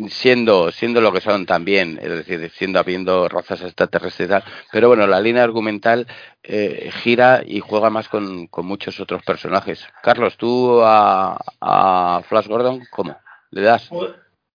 siendo 0.10 0.72
siendo 0.72 1.02
lo 1.02 1.12
que 1.12 1.22
son 1.22 1.46
también, 1.46 2.00
es 2.02 2.10
decir, 2.10 2.52
siendo 2.52 2.80
habiendo 2.80 3.28
razas 3.28 3.62
extraterrestres 3.62 4.28
y 4.28 4.30
tal, 4.30 4.44
pero 4.72 4.90
bueno, 4.90 5.08
la 5.08 5.20
línea 5.20 5.44
argumental 5.44 6.08
eh, 6.44 6.92
gira 7.02 7.42
y 7.46 7.60
juega 7.62 7.90
más 7.90 8.08
con, 8.08 8.48
con, 8.48 8.66
muchos 8.66 9.00
otros 9.00 9.24
personajes. 9.24 9.88
Carlos, 10.04 10.38
tú 10.38 10.82
a, 10.84 11.40
a 11.62 12.22
Flash 12.28 12.48
Gordon, 12.48 12.84
¿cómo? 12.92 13.18
¿Le 13.52 13.62
das? 13.62 13.90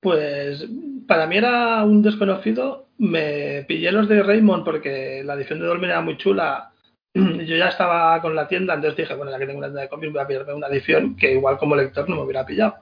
Pues, 0.02 0.66
para 1.06 1.28
mí 1.28 1.36
era 1.36 1.84
un 1.84 2.02
desconocido. 2.02 2.88
Me 2.98 3.64
pillé 3.68 3.92
los 3.92 4.08
de 4.08 4.24
Raymond 4.24 4.64
porque 4.64 5.22
la 5.24 5.34
edición 5.34 5.60
de 5.60 5.66
Dolmen 5.66 5.90
era 5.90 6.00
muy 6.00 6.16
chula. 6.16 6.72
Yo 7.14 7.56
ya 7.56 7.68
estaba 7.68 8.20
con 8.20 8.34
la 8.34 8.48
tienda, 8.48 8.74
entonces 8.74 8.96
dije, 8.96 9.14
bueno, 9.14 9.30
ya 9.30 9.38
que 9.38 9.46
tengo 9.46 9.58
una 9.58 9.68
tienda 9.68 9.82
de 9.82 9.88
cómics, 9.88 10.12
voy 10.12 10.22
a 10.22 10.26
pillarme 10.26 10.54
una 10.54 10.66
edición 10.66 11.14
que 11.14 11.34
igual 11.34 11.56
como 11.56 11.76
lector 11.76 12.08
no 12.08 12.16
me 12.16 12.22
hubiera 12.22 12.44
pillado. 12.44 12.74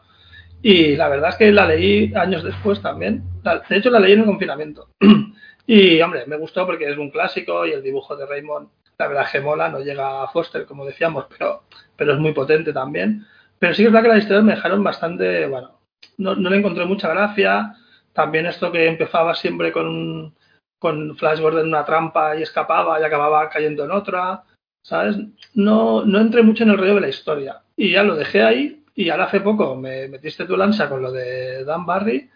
Y 0.62 0.96
la 0.96 1.11
verdad 1.11 1.30
es 1.30 1.37
que 1.37 1.52
la 1.52 1.66
leí 1.66 2.11
años 2.14 2.42
después 2.42 2.80
también. 2.80 3.22
De 3.68 3.76
hecho, 3.76 3.90
la 3.90 4.00
leí 4.00 4.12
en 4.12 4.20
el 4.20 4.26
confinamiento. 4.26 4.88
Y, 5.66 6.00
hombre, 6.00 6.26
me 6.26 6.37
gustó 6.37 6.66
porque 6.66 6.90
es 6.90 6.98
un 6.98 7.11
clásico 7.11 7.64
y 7.64 7.70
el 7.70 7.83
dibujo 7.83 8.16
de 8.16 8.26
Raymond, 8.26 8.68
la 8.98 9.06
verdad 9.06 9.26
que 9.30 9.40
mola, 9.40 9.68
no 9.68 9.78
llega 9.78 10.24
a 10.24 10.28
Foster, 10.28 10.66
como 10.66 10.85
decíamos, 10.85 11.26
pero, 11.30 11.62
pero 11.94 12.14
es 12.14 12.18
muy 12.18 12.33
potente 12.33 12.72
también. 12.72 13.24
Pero 13.56 13.74
sí 13.74 13.83
que 13.83 13.87
es 13.87 13.92
verdad 13.92 14.02
que 14.02 14.14
las 14.14 14.22
historias 14.24 14.42
me 14.42 14.54
dejaron 14.56 14.83
bastante, 14.83 15.46
bueno, 15.46 15.80
no, 16.21 16.35
le 16.35 16.57
encontré 16.57 16.85
mucha 16.85 17.09
gracia. 17.09 17.75
También 18.13 18.47
esto 18.47 18.71
que 18.71 18.87
empezaba 18.87 19.35
siempre 19.35 19.73
con, 19.73 20.35
con 20.79 21.17
Flash 21.17 21.41
Gordon 21.41 21.63
en 21.63 21.69
una 21.69 21.85
trampa 21.85 22.37
y 22.37 22.43
escapaba 22.43 23.01
y 23.01 23.05
acababa 23.05 23.49
cayendo 23.49 23.85
en 23.85 23.91
otra, 23.91 24.43
¿sabes? 24.83 25.17
No, 25.55 26.05
no 26.05 26.21
entré 26.21 26.43
mucho 26.43 26.65
en 26.65 26.71
el 26.71 26.79
rollo 26.79 26.97
de 26.97 27.01
la 27.01 27.09
historia. 27.09 27.63
Y 27.77 27.93
ya 27.93 28.03
lo 28.03 28.17
dejé 28.17 28.43
ahí 28.43 28.85
y 28.95 29.09
ahora 29.09 29.25
hace 29.25 29.41
poco 29.41 29.77
me 29.77 30.09
metiste 30.09 30.45
tu 30.45 30.57
lanza 30.57 30.89
con 30.89 31.03
lo 31.03 31.13
de 31.13 31.65
Dan 31.65 31.87
Barry 31.87 32.29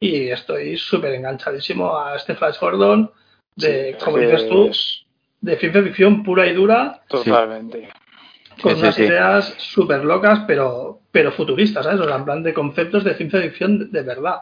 y 0.00 0.28
estoy 0.28 0.76
súper 0.76 1.14
enganchadísimo 1.14 1.96
a 1.96 2.16
este 2.16 2.34
Flash 2.34 2.58
Gordon 2.58 3.10
de, 3.56 3.96
como 4.02 4.18
dices 4.18 4.48
tú, 4.48 4.70
de 5.40 5.56
ciencia 5.56 5.82
ficción 5.82 6.22
pura 6.22 6.46
y 6.46 6.54
dura. 6.54 7.02
Totalmente 7.08 7.88
con 8.60 8.76
unas 8.76 8.98
ideas 8.98 9.54
súper 9.58 10.04
locas, 10.04 10.40
pero, 10.46 11.00
pero 11.10 11.32
futuristas, 11.32 11.84
¿sabes? 11.84 12.00
O 12.00 12.04
sea, 12.04 12.16
en 12.16 12.24
plan 12.24 12.42
de 12.42 12.54
conceptos 12.54 13.04
de 13.04 13.14
ciencia 13.14 13.40
ficción 13.40 13.90
de, 13.90 14.02
verdad. 14.02 14.40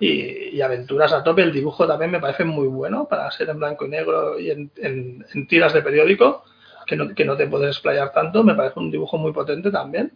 Y, 0.00 0.60
aventuras 0.60 1.12
a 1.12 1.22
tope. 1.22 1.42
El 1.42 1.52
dibujo 1.52 1.86
también 1.86 2.10
me 2.10 2.20
parece 2.20 2.44
muy 2.44 2.66
bueno 2.66 3.06
para 3.08 3.30
ser 3.30 3.50
en 3.50 3.58
blanco 3.58 3.86
y 3.86 3.88
negro 3.88 4.38
y 4.38 4.50
en, 4.50 4.70
en, 4.76 5.46
tiras 5.46 5.72
de 5.72 5.82
periódico, 5.82 6.44
que 6.86 6.96
no, 6.96 7.14
que 7.14 7.24
no 7.24 7.36
te 7.36 7.46
puedes 7.46 7.68
explayar 7.68 8.12
tanto. 8.12 8.42
Me 8.42 8.54
parece 8.54 8.80
un 8.80 8.90
dibujo 8.90 9.18
muy 9.18 9.32
potente 9.32 9.70
también. 9.70 10.12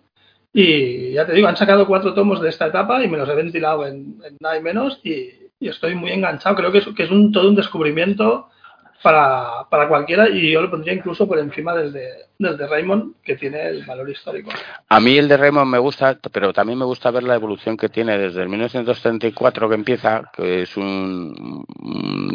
Y 0.52 1.12
ya 1.12 1.26
te 1.26 1.32
digo, 1.32 1.46
han 1.46 1.56
sacado 1.56 1.86
cuatro 1.86 2.14
tomos 2.14 2.40
de 2.40 2.48
esta 2.48 2.66
etapa 2.66 3.04
y 3.04 3.08
me 3.08 3.18
los 3.18 3.28
he 3.28 3.34
ventilado 3.34 3.86
en, 3.86 4.18
nada 4.40 4.56
y 4.56 4.62
menos 4.62 5.00
y, 5.04 5.30
estoy 5.60 5.94
muy 5.94 6.10
enganchado. 6.10 6.56
Creo 6.56 6.72
que 6.72 6.78
es, 6.78 6.88
que 6.96 7.02
es 7.04 7.10
un, 7.10 7.32
todo 7.32 7.48
un 7.48 7.54
descubrimiento 7.54 8.48
para, 9.02 9.66
para 9.70 9.88
cualquiera 9.88 10.28
y 10.28 10.50
yo 10.50 10.60
lo 10.60 10.70
pondría 10.70 10.92
incluso 10.92 11.26
por 11.26 11.38
encima 11.38 11.74
del 11.74 11.92
de, 11.92 12.08
del 12.38 12.56
de 12.56 12.66
Raymond, 12.66 13.14
que 13.22 13.36
tiene 13.36 13.66
el 13.68 13.84
valor 13.84 14.10
histórico. 14.10 14.50
A 14.88 15.00
mí 15.00 15.16
el 15.16 15.28
de 15.28 15.36
Raymond 15.36 15.70
me 15.70 15.78
gusta, 15.78 16.18
pero 16.32 16.52
también 16.52 16.78
me 16.78 16.84
gusta 16.84 17.10
ver 17.10 17.22
la 17.22 17.34
evolución 17.34 17.76
que 17.76 17.88
tiene 17.88 18.18
desde 18.18 18.42
el 18.42 18.48
1934 18.48 19.68
que 19.68 19.74
empieza, 19.74 20.22
que 20.32 20.62
es 20.62 20.76
un, 20.76 21.64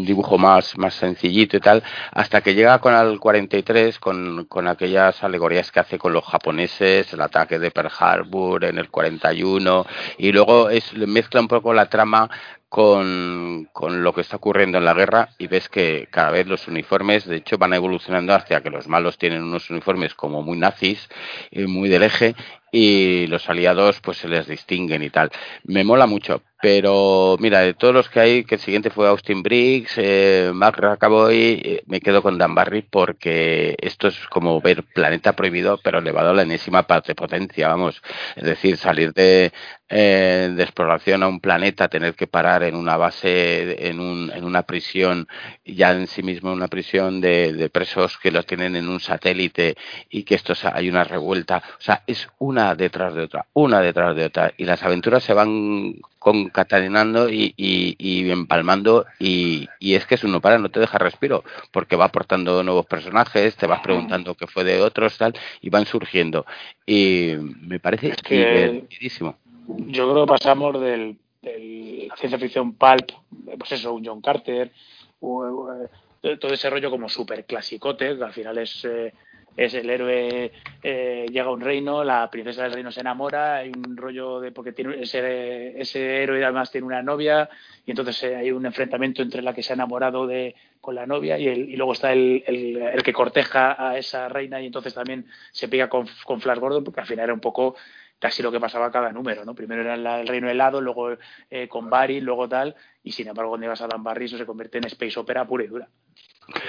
dibujo 0.06 0.38
más, 0.38 0.78
más 0.78 0.96
sencillito 0.96 1.58
y 1.58 1.60
tal, 1.60 1.84
hasta 2.12 2.42
que 2.42 2.56
llega 2.56 2.80
con 2.80 2.96
el 2.96 3.20
43, 3.20 4.00
con, 4.00 4.46
con 4.46 4.68
aquellas 4.68 5.24
alegorías 5.24 5.72
que 5.72 5.80
hace 5.80 6.00
con 6.00 6.14
los 6.14 6.26
japoneses, 6.26 7.14
el 7.14 7.22
ataque 7.22 7.60
de 7.60 7.72
Pearl 7.72 7.92
Harbor 8.00 8.66
en 8.66 8.80
el 8.80 8.90
41, 8.90 9.86
y 10.18 10.32
luego 10.32 10.70
es, 10.70 10.94
mezcla 10.96 11.42
un 11.42 11.48
poco 11.48 11.74
la 11.74 11.88
trama 11.88 12.30
con, 12.76 13.70
con, 13.72 14.04
lo 14.04 14.14
que 14.14 14.20
está 14.20 14.36
ocurriendo 14.36 14.78
en 14.78 14.84
la 14.84 14.94
guerra 14.94 15.30
y 15.38 15.48
ves 15.48 15.70
que 15.70 16.10
cada 16.12 16.32
vez 16.32 16.46
los 16.46 16.68
uniformes, 16.68 17.24
de 17.24 17.38
hecho, 17.38 17.58
van 17.58 17.72
evolucionando 17.72 18.34
hacia 18.34 18.60
que 18.60 18.70
los 18.70 18.90
malos 18.90 19.18
tienen 19.18 19.44
unos 19.44 19.70
uniformes 19.70 20.14
como 20.14 20.42
muy 20.42 20.58
nazis, 20.58 21.08
y 21.52 21.68
muy 21.68 21.88
del 21.88 22.04
eje, 22.04 22.36
y 22.76 23.26
los 23.28 23.50
aliados 23.50 24.02
pues 24.02 24.18
se 24.18 24.28
les 24.28 24.48
distinguen 24.48 25.02
y 25.02 25.10
tal. 25.10 25.32
Me 25.64 25.86
mola 25.86 26.08
mucho, 26.08 26.42
pero 26.62 27.38
mira, 27.40 27.60
de 27.62 27.74
todos 27.74 27.94
los 27.94 28.10
que 28.10 28.20
hay, 28.20 28.44
que 28.44 28.56
el 28.56 28.62
siguiente 28.62 28.90
fue 28.90 29.08
Austin 29.08 29.44
Briggs, 29.44 29.94
eh, 29.98 30.52
Mark 30.54 30.78
Rackaboy, 30.78 31.62
eh, 31.64 31.84
me 31.86 32.02
quedo 32.02 32.22
con 32.22 32.38
Dan 32.38 32.56
Barry 32.56 32.82
porque 32.82 33.76
esto 33.80 34.08
es 34.10 34.18
como 34.30 34.60
ver 34.60 34.84
Planeta 34.84 35.34
Prohibido, 35.34 35.80
pero 35.84 36.00
elevado 36.00 36.32
a 36.32 36.34
la 36.34 36.42
enésima 36.42 36.84
parte 36.84 37.16
potencia, 37.16 37.70
vamos. 37.70 38.02
Es 38.36 38.44
decir, 38.44 38.78
salir 38.78 39.14
de, 39.14 39.54
eh, 39.88 40.52
de 40.56 40.64
exploración 40.64 41.24
a 41.24 41.28
un 41.28 41.40
planeta, 41.40 41.88
tener 41.88 42.16
que 42.16 42.28
parar 42.28 42.64
en 42.64 42.76
una 42.76 42.98
base, 42.98 43.88
en, 43.88 44.00
un, 44.00 44.32
en 44.34 44.44
una 44.44 44.64
prisión, 44.64 45.28
ya 45.64 45.92
en 45.92 46.08
sí 46.08 46.24
mismo 46.24 46.52
una 46.52 46.68
prisión 46.68 47.22
de, 47.22 47.54
de 47.54 47.70
presos 47.70 48.18
que 48.18 48.32
los 48.32 48.46
tienen 48.46 48.76
en 48.76 48.90
un 48.90 49.00
satélite 49.00 49.76
y 50.10 50.24
que 50.24 50.36
esto 50.36 50.54
hay 50.74 50.90
una 50.90 51.04
revuelta. 51.04 51.62
O 51.78 51.82
sea, 51.82 52.04
es 52.08 52.28
una 52.40 52.65
detrás 52.74 53.14
de 53.14 53.24
otra, 53.24 53.46
una 53.54 53.82
detrás 53.82 54.16
de 54.16 54.26
otra. 54.26 54.54
Y 54.58 54.66
las 54.66 54.82
aventuras 54.82 55.24
se 55.24 55.34
van 55.34 55.96
concatenando 56.18 57.30
y, 57.30 57.54
y, 57.56 58.32
empalmando 58.32 59.06
y, 59.20 59.68
y, 59.80 59.94
es 59.94 60.08
que 60.08 60.16
es 60.16 60.24
uno 60.24 60.42
para, 60.42 60.58
no 60.58 60.70
te 60.70 60.80
deja 60.80 60.98
respiro, 60.98 61.44
porque 61.72 61.96
va 61.96 62.06
aportando 62.06 62.64
nuevos 62.64 62.88
personajes, 62.88 63.56
te 63.56 63.68
vas 63.68 63.82
preguntando 63.82 64.34
qué 64.34 64.48
fue 64.48 64.64
de 64.64 64.82
otros, 64.82 65.18
tal, 65.18 65.36
y 65.62 65.70
van 65.70 65.86
surgiendo. 65.86 66.46
Y 66.86 67.34
me 67.62 67.80
parece 67.80 68.16
divertidísimo. 68.28 69.38
Yo 69.68 70.12
creo 70.12 70.26
que 70.26 70.32
pasamos 70.32 70.82
del, 70.82 71.18
del 71.42 72.12
ciencia 72.18 72.40
ficción 72.40 72.74
pulp, 72.74 73.12
pues 73.60 73.74
eso, 73.74 73.94
un 73.94 74.06
John 74.06 74.22
Carter, 74.22 74.72
todo 75.20 76.54
ese 76.54 76.70
rollo 76.70 76.90
como 76.90 77.10
súper 77.10 77.46
clasicote, 77.46 78.18
que 78.18 78.24
al 78.24 78.34
final 78.34 78.58
es... 78.58 78.86
Eh, 78.86 79.14
es 79.58 79.74
el 79.74 79.90
héroe 79.90 80.52
eh, 80.84 81.26
llega 81.30 81.46
a 81.46 81.52
un 81.52 81.62
reino, 81.62 82.04
la 82.04 82.30
princesa 82.30 82.64
del 82.64 82.74
reino 82.74 82.92
se 82.92 83.02
enamora, 83.02 83.56
hay 83.58 83.72
un 83.72 83.96
rollo 83.96 84.40
de 84.40 84.52
porque 84.52 84.74
tiene 84.74 85.02
ese, 85.02 86.24
héroe 86.24 86.44
además 86.44 86.72
tiene 86.72 86.88
una 86.88 87.02
novia 87.02 87.50
y 87.86 87.92
entonces 87.92 88.24
eh, 88.24 88.36
hay 88.36 88.52
un 88.52 88.66
enfrentamiento 88.66 89.22
entre 89.22 89.42
la 89.42 89.54
que 89.54 89.64
se 89.64 89.74
ha 89.74 89.76
enamorado 89.76 90.28
de 90.28 90.56
con 90.82 90.96
la 90.96 91.06
novia 91.06 91.40
y, 91.40 91.48
el, 91.48 91.70
y 91.70 91.76
luego 91.76 91.94
está 91.94 92.12
el, 92.12 92.44
el, 92.46 93.04
que 93.04 93.14
corteja 93.14 93.76
a 93.78 93.98
esa 93.98 94.30
reina 94.30 94.62
y 94.62 94.68
entonces 94.68 94.94
también 94.94 95.26
se 95.52 95.68
pega 95.68 95.90
con, 95.90 96.08
con 96.26 96.42
Flash 96.42 96.60
Gordon 96.60 96.84
porque 96.84 97.02
al 97.02 97.08
final 97.08 97.24
era 97.26 97.34
un 97.34 97.40
poco 97.40 97.76
casi 98.20 98.42
lo 98.42 98.52
que 98.52 98.60
pasaba 98.60 98.92
cada 98.92 99.12
número, 99.12 99.46
¿no? 99.46 99.56
Primero 99.56 99.82
era 99.82 100.20
el 100.20 100.28
reino 100.28 100.50
helado, 100.50 100.82
luego 100.82 101.18
eh, 101.50 101.68
con 101.68 101.90
Barry, 101.90 102.22
luego 102.22 102.48
tal, 102.48 102.76
y 103.04 103.12
sin 103.12 103.28
embargo 103.28 103.52
cuando 103.52 103.66
ibas 103.66 103.82
a 103.82 103.88
Dan 103.88 104.04
Barry 104.04 104.26
eso 104.26 104.38
se 104.38 104.46
convierte 104.46 104.78
en 104.78 104.86
space 104.86 105.20
opera 105.20 105.46
pura 105.46 105.64
y 105.64 105.68
dura. 105.68 105.90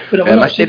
Pero 0.09 0.25
bueno, 0.25 0.47
sí, 0.49 0.65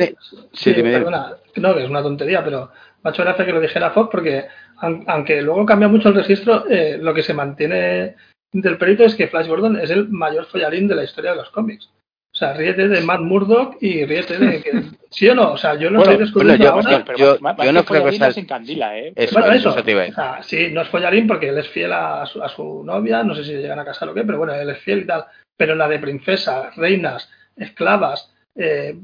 sí, 0.52 0.74
perdona, 0.74 1.36
no, 1.56 1.74
que 1.74 1.84
es 1.84 1.90
una 1.90 2.02
tontería, 2.02 2.44
pero 2.44 2.70
me 3.02 3.10
ha 3.10 3.12
hecho 3.12 3.22
gracia 3.22 3.44
que 3.44 3.52
lo 3.52 3.60
dijera 3.60 3.90
Fox 3.90 4.08
porque 4.10 4.46
aunque 4.80 5.42
luego 5.42 5.66
cambia 5.66 5.88
mucho 5.88 6.08
el 6.08 6.14
registro, 6.14 6.68
eh, 6.68 6.98
lo 7.00 7.12
que 7.14 7.22
se 7.22 7.34
mantiene 7.34 8.14
del 8.52 8.78
perito 8.78 9.04
es 9.04 9.14
que 9.14 9.28
Flash 9.28 9.48
Gordon 9.48 9.78
es 9.80 9.90
el 9.90 10.08
mayor 10.08 10.46
follarín 10.46 10.88
de 10.88 10.94
la 10.94 11.04
historia 11.04 11.32
de 11.32 11.38
los 11.38 11.50
cómics. 11.50 11.90
O 12.32 12.36
sea, 12.38 12.52
ríete 12.52 12.88
de 12.88 13.00
Matt 13.00 13.20
Murdock 13.20 13.78
y 13.80 14.04
ríete 14.04 14.38
de 14.38 14.62
que... 14.62 14.70
¿Sí 15.10 15.28
o 15.28 15.34
no? 15.34 15.52
O 15.52 15.56
sea, 15.56 15.74
yo 15.74 15.90
lo 15.90 16.00
estoy 16.00 16.18
descubriendo 16.18 16.62
yo, 16.62 16.72
ahora. 16.72 17.04
Yo, 17.16 17.38
yo, 17.38 17.72
no 17.72 17.84
creo 17.84 18.04
que 18.04 18.12
sea... 18.12 18.30
sin 18.30 18.46
candila, 18.46 18.96
¿eh? 18.96 19.12
Eso, 19.16 19.40
bueno, 19.40 19.54
eso. 19.54 19.70
o 19.70 20.12
sea, 20.12 20.42
sí, 20.42 20.68
no 20.70 20.82
es 20.82 20.88
follarín 20.88 21.26
porque 21.26 21.48
él 21.48 21.58
es 21.58 21.68
fiel 21.68 21.92
a 21.92 22.26
su, 22.26 22.42
a 22.42 22.48
su 22.48 22.84
novia, 22.84 23.24
no 23.24 23.34
sé 23.34 23.42
si 23.44 23.54
llegan 23.54 23.78
a 23.78 23.84
casar 23.84 24.08
o 24.08 24.14
qué, 24.14 24.22
pero 24.22 24.38
bueno, 24.38 24.54
él 24.54 24.68
es 24.70 24.78
fiel 24.78 25.00
y 25.00 25.06
tal. 25.06 25.24
Pero 25.56 25.74
la 25.74 25.88
de 25.88 25.98
princesas, 25.98 26.76
reinas, 26.76 27.28
esclavas, 27.56 28.32
eh, 28.58 29.00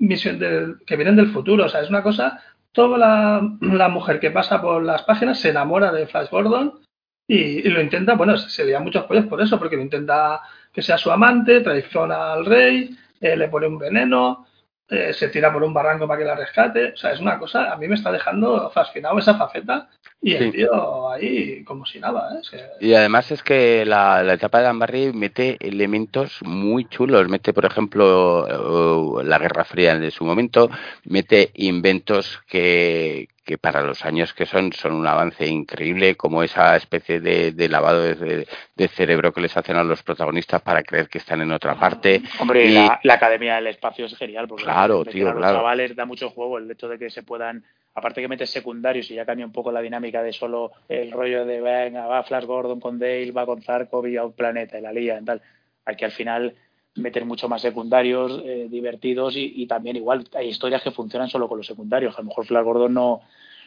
Misión 0.00 0.80
que 0.86 0.96
vienen 0.96 1.16
del 1.16 1.28
futuro. 1.28 1.64
O 1.66 1.68
sea, 1.68 1.82
es 1.82 1.88
una 1.88 2.02
cosa. 2.02 2.42
Toda 2.72 2.98
la, 2.98 3.56
la, 3.60 3.88
mujer 3.88 4.20
que 4.20 4.30
pasa 4.30 4.60
por 4.60 4.82
las 4.82 5.02
páginas 5.02 5.40
se 5.40 5.50
enamora 5.50 5.92
de 5.92 6.06
Flash 6.06 6.30
Gordon 6.30 6.80
y, 7.26 7.62
lo 7.68 7.80
intenta. 7.80 8.14
Bueno, 8.14 8.36
se, 8.36 8.64
le 8.64 8.72
da 8.72 8.80
muchos 8.80 9.04
pollos 9.04 9.26
por 9.26 9.40
eso, 9.40 9.58
porque 9.58 9.76
lo 9.76 9.82
intenta 9.82 10.40
que 10.72 10.82
sea 10.82 10.98
su 10.98 11.10
amante, 11.10 11.60
traiciona 11.60 12.32
al 12.32 12.44
rey, 12.44 12.96
eh, 13.20 13.36
le 13.36 13.48
pone 13.48 13.66
un 13.66 13.78
veneno, 13.78 14.46
eh, 14.90 15.12
se 15.12 15.28
tira 15.28 15.52
por 15.52 15.62
un 15.62 15.72
barranco 15.72 16.08
para 16.08 16.18
que 16.18 16.24
la 16.24 16.34
rescate. 16.34 16.92
O 16.92 16.96
sea, 16.96 17.12
es 17.12 17.20
una 17.20 17.38
cosa, 17.38 17.72
a 17.72 17.76
mí 17.76 17.86
me 17.86 17.94
está 17.94 18.10
dejando 18.10 18.70
fascinado 18.70 19.18
esa 19.18 19.34
faceta 19.34 19.88
y 20.20 20.34
el 20.34 20.52
tío 20.52 21.10
ahí 21.10 21.64
como 21.64 21.86
si 21.86 22.00
nada. 22.00 22.28
¿eh? 22.52 22.68
Y 22.80 22.94
además 22.94 23.30
es 23.30 23.42
que 23.42 23.84
la, 23.86 24.34
etapa 24.34 24.58
de 24.58 24.64
Lambarri 24.64 25.12
mete 25.12 25.56
elementos 25.60 26.40
muy 26.42 26.86
chulos. 26.86 27.28
Mete, 27.28 27.52
por 27.52 27.64
ejemplo, 27.64 29.22
la 29.22 29.38
Guerra 29.38 29.64
Fría 29.64 29.92
en 29.92 30.10
su 30.10 30.24
momento, 30.24 30.68
mete 31.04 31.50
inventos 31.54 32.40
que, 32.48 33.28
que 33.50 33.58
para 33.58 33.82
los 33.82 34.04
años 34.04 34.32
que 34.32 34.46
son 34.46 34.72
son 34.72 34.92
un 34.92 35.08
avance 35.08 35.44
increíble, 35.44 36.14
como 36.14 36.44
esa 36.44 36.76
especie 36.76 37.18
de, 37.18 37.68
lavado 37.68 38.02
de, 38.02 38.88
cerebro 38.88 39.32
que 39.32 39.40
les 39.40 39.56
hacen 39.56 39.74
a 39.74 39.82
los 39.82 40.04
protagonistas 40.04 40.62
para 40.62 40.84
creer 40.84 41.08
que 41.08 41.18
están 41.18 41.40
en 41.40 41.50
otra 41.50 41.74
parte. 41.74 42.22
Hombre, 42.38 42.70
la, 42.70 43.00
Academia 43.12 43.56
del 43.56 43.66
Espacio 43.66 44.06
es 44.06 44.16
genial, 44.16 44.46
porque 44.46 44.62
claro, 44.62 45.04
tío, 45.04 45.32
los 45.32 45.42
chavales 45.42 45.96
da 45.96 46.04
mucho 46.04 46.30
juego 46.30 46.58
el 46.58 46.70
hecho 46.70 46.86
de 46.88 46.96
que 46.96 47.10
se 47.10 47.24
puedan 47.24 47.64
aparte 47.92 48.20
que 48.20 48.28
metes 48.28 48.50
secundarios 48.50 49.10
y 49.10 49.16
ya 49.16 49.26
cambia 49.26 49.44
un 49.44 49.52
poco 49.52 49.72
la 49.72 49.80
dinámica 49.80 50.22
de 50.22 50.32
solo 50.32 50.70
el 50.88 51.10
rollo 51.10 51.44
de 51.44 51.60
venga, 51.60 52.06
va 52.06 52.22
Flash 52.22 52.44
Gordon 52.44 52.78
con 52.78 53.00
Dale, 53.00 53.32
va 53.32 53.46
con 53.46 53.62
Zarkov 53.62 54.06
y 54.06 54.16
a 54.16 54.24
un 54.24 54.32
planeta 54.32 54.78
y 54.78 54.82
la 54.82 54.92
lía 54.92 55.18
y 55.20 55.24
tal. 55.24 55.42
Aquí 55.84 56.04
al 56.04 56.12
final 56.12 56.54
meter 56.94 57.24
mucho 57.24 57.48
más 57.48 57.62
secundarios 57.62 58.42
eh, 58.44 58.68
divertidos 58.70 59.34
y, 59.36 59.66
también 59.66 59.96
igual 59.96 60.26
hay 60.34 60.48
historias 60.48 60.82
que 60.82 60.90
funcionan 60.90 61.28
solo 61.28 61.48
con 61.48 61.58
los 61.58 61.66
secundarios. 61.66 62.14
A 62.16 62.22
lo 62.22 62.28
mejor 62.28 62.46
Flash 62.46 62.64
Gordon 62.64 62.94
no, 62.94 63.22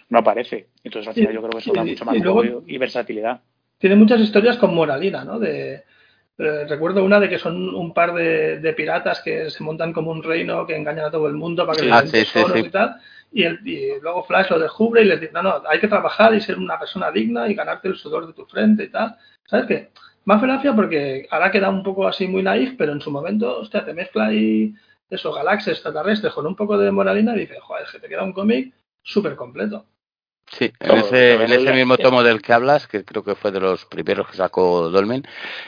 no 0.09 0.19
aparece. 0.19 0.69
Entonces 0.83 1.07
al 1.07 1.13
final 1.15 1.33
yo 1.33 1.39
creo 1.41 1.51
que 1.51 1.57
eso 1.59 1.73
da 1.73 1.83
mucho 1.83 2.05
más 2.05 2.15
y, 2.65 2.77
versatilidad. 2.77 3.41
Tiene 3.77 3.95
muchas 3.95 4.21
historias 4.21 4.57
con 4.57 4.73
moralina, 4.73 5.23
¿no? 5.23 5.39
De, 5.39 5.83
eh, 6.37 6.65
recuerdo 6.67 7.03
una 7.03 7.19
de 7.19 7.29
que 7.29 7.37
son 7.37 7.75
un 7.75 7.93
par 7.93 8.13
de, 8.13 8.73
piratas 8.75 9.21
que 9.21 9.49
se 9.49 9.63
montan 9.63 9.93
como 9.93 10.11
un 10.11 10.23
reino 10.23 10.65
que 10.65 10.75
engañan 10.75 11.05
a 11.05 11.11
todo 11.11 11.27
el 11.27 11.33
mundo 11.33 11.65
para 11.65 11.77
que 11.77 11.85
les 11.85 12.01
den 12.03 12.11
tesoros 12.11 12.57
y 12.57 12.69
tal. 12.69 12.95
Y, 13.31 13.43
el, 13.43 13.67
y, 13.67 13.99
luego 14.01 14.23
Flash 14.23 14.49
lo 14.51 14.59
descubre 14.59 15.01
y 15.01 15.05
les 15.05 15.19
dice, 15.19 15.33
no, 15.33 15.41
no, 15.41 15.61
hay 15.67 15.79
que 15.79 15.87
trabajar 15.87 16.33
y 16.33 16.41
ser 16.41 16.57
una 16.57 16.79
persona 16.79 17.11
digna 17.11 17.47
y 17.47 17.55
ganarte 17.55 17.87
el 17.87 17.95
sudor 17.95 18.27
de 18.27 18.33
tu 18.33 18.45
frente 18.45 18.85
y 18.85 18.89
tal. 18.89 19.15
¿Sabes 19.45 19.65
qué? 19.67 19.89
Más 20.25 20.41
gracia 20.41 20.73
porque 20.73 21.27
ahora 21.29 21.51
queda 21.51 21.69
un 21.69 21.83
poco 21.83 22.07
así 22.07 22.27
muy 22.27 22.43
naif, 22.43 22.75
pero 22.77 22.93
en 22.93 23.01
su 23.01 23.11
momento, 23.11 23.59
hostia, 23.59 23.83
te 23.83 23.93
mezcla 23.93 24.27
ahí 24.27 24.73
eso, 25.09 25.33
galaxias 25.33 25.75
extraterrestres 25.75 26.33
con 26.33 26.47
un 26.47 26.55
poco 26.55 26.77
de 26.77 26.91
moralina 26.91 27.35
y 27.35 27.41
dice, 27.41 27.59
joder, 27.59 27.83
es 27.83 27.91
que 27.91 27.99
te 27.99 28.09
queda 28.09 28.23
un 28.23 28.33
cómic 28.33 28.73
súper 29.03 29.35
completo. 29.35 29.85
Sí, 30.57 30.71
en 30.79 30.97
ese, 30.97 31.33
en 31.33 31.51
ese 31.51 31.73
mismo 31.73 31.97
tomo 31.97 32.21
del 32.21 32.41
que 32.41 32.53
hablas, 32.53 32.87
que 32.87 33.03
creo 33.03 33.23
que 33.23 33.33
fue 33.33 33.51
de 33.51 33.59
los 33.59 33.85
primeros 33.85 34.27
que 34.29 34.37
sacó 34.37 34.89
Dolmen, 34.89 35.23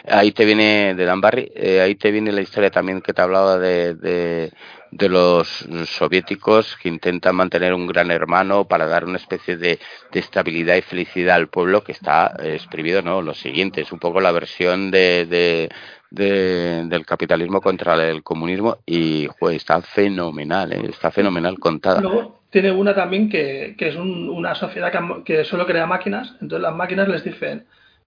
ahí 0.08 0.32
te 0.32 0.46
viene, 0.46 0.94
de 0.94 1.06
Dan 1.06 1.22
Barry, 1.22 1.52
eh, 1.56 1.82
ahí 1.82 1.96
te 1.96 2.12
viene 2.12 2.32
la 2.32 2.42
historia 2.42 2.70
también 2.70 3.02
que 3.02 3.12
te 3.12 3.22
hablaba 3.22 3.58
de, 3.58 3.96
de, 3.96 4.54
de, 4.92 5.10
los 5.10 5.68
soviéticos 5.88 6.78
que 6.78 6.90
intentan 6.90 7.36
mantener 7.36 7.74
un 7.74 7.88
gran 7.88 8.12
hermano 8.12 8.66
para 8.68 8.86
dar 8.86 9.06
una 9.06 9.18
especie 9.18 9.58
de, 9.58 9.80
de 10.12 10.20
estabilidad 10.20 10.76
y 10.76 10.84
felicidad 10.84 11.38
al 11.38 11.48
pueblo 11.48 11.84
que 11.84 11.92
está 11.92 12.36
escribido, 12.44 13.02
¿no? 13.02 13.24
Lo 13.24 13.34
siguiente, 13.34 13.82
es 13.82 13.92
un 13.92 14.00
poco 14.00 14.22
la 14.22 14.32
versión 14.32 14.92
de, 14.92 15.26
de 15.26 15.70
del 16.12 17.06
capitalismo 17.06 17.60
contra 17.60 17.96
el 18.10 18.24
comunismo 18.24 18.78
y 18.86 19.28
pues 19.40 19.58
está 19.58 19.82
fenomenal, 19.82 20.72
¿eh? 20.72 20.86
está 20.88 21.12
fenomenal 21.12 21.60
contada 21.60 22.02
tiene 22.56 22.72
una 22.72 22.96
también 22.96 23.28
que, 23.28 23.76
que 23.78 23.90
es 23.90 23.98
una 23.98 24.56
sociedad 24.56 24.90
que, 25.26 25.44
solo 25.44 25.66
crea 25.66 25.86
máquinas, 25.86 26.38
entonces 26.40 26.62
las 26.62 26.74
máquinas 26.74 27.10
les 27.10 27.22
dicen, 27.22 27.66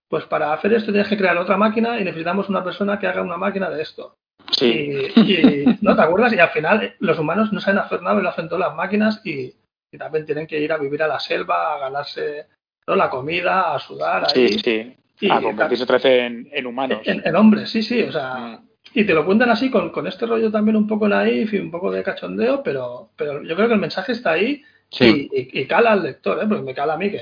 pues 0.09 0.25
para 0.25 0.55
hacer 0.55 0.73
esto 0.73 0.91
tienes 0.91 1.07
que 1.07 1.19
crear 1.19 1.37
otra 1.37 1.59
máquina 1.59 2.01
y 2.01 2.05
necesitamos 2.05 2.49
una 2.49 2.65
persona 2.65 2.99
que 2.99 3.07
haga 3.07 3.21
una 3.21 3.37
máquina 3.37 3.69
de 3.69 3.83
esto. 3.83 4.17
Sí. 4.53 5.11
Y, 5.17 5.65
¿no 5.83 5.95
te 5.95 6.01
acuerdas? 6.01 6.33
Y 6.33 6.39
al 6.39 6.49
final 6.49 6.95
los 6.99 7.19
humanos 7.19 7.53
no 7.53 7.61
saben 7.61 7.79
hacer 7.79 8.01
nada 8.01 8.23
lo 8.23 8.31
hacen 8.31 8.49
todas 8.49 8.69
las 8.69 8.75
máquinas 8.75 9.21
y, 9.23 9.55
también 9.99 10.25
tienen 10.25 10.47
que 10.47 10.59
ir 10.59 10.73
a 10.73 10.79
vivir 10.79 11.03
a 11.03 11.09
la 11.09 11.21
selva, 11.21 11.75
a 11.75 11.81
ganarse 11.81 12.47
la 12.87 13.11
comida, 13.11 13.75
a 13.75 13.79
sudar 13.79 14.29
ahí. 14.29 14.49
Sí, 14.49 14.59
sí. 14.61 14.97
Y, 15.21 15.31
a 15.31 15.43
convertirse 15.43 15.85
otra 15.85 15.99
vez 15.99 16.07
en, 16.07 16.67
humanos. 16.67 17.03
En, 17.05 17.37
hombres, 17.37 17.69
sí, 17.69 17.83
sí. 17.83 18.01
O 18.01 18.13
sea, 18.13 18.35
mm. 18.63 18.68
Y 18.95 19.05
te 19.05 19.15
lo 19.15 19.25
cuentan 19.25 19.51
así, 19.51 19.71
con, 19.71 19.91
con 19.91 20.07
este 20.07 20.27
rollo 20.27 20.51
también 20.51 20.77
un 20.77 20.87
poco 20.87 21.09
naif 21.09 21.53
y 21.53 21.59
un 21.59 21.71
poco 21.71 21.91
de 21.91 22.03
cachondeo, 22.03 22.63
pero, 22.63 23.11
pero 23.17 23.43
yo 23.43 23.55
creo 23.55 23.69
que 23.69 23.75
el 23.75 23.81
mensaje 23.81 24.13
está 24.13 24.33
ahí 24.33 24.63
y, 25.01 25.67
cala 25.67 25.93
al 25.93 26.03
lector, 26.03 26.43
¿eh? 26.43 26.47
porque 26.49 26.65
me 26.65 26.75
cala 26.75 26.95
a 26.95 26.99
mí 26.99 27.11
que 27.11 27.21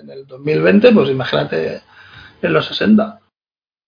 en 0.00 0.10
el 0.10 0.26
2020, 0.26 0.92
pues 0.92 1.10
imagínate 1.10 1.80
en 2.40 2.52
los 2.52 2.66
60. 2.66 3.21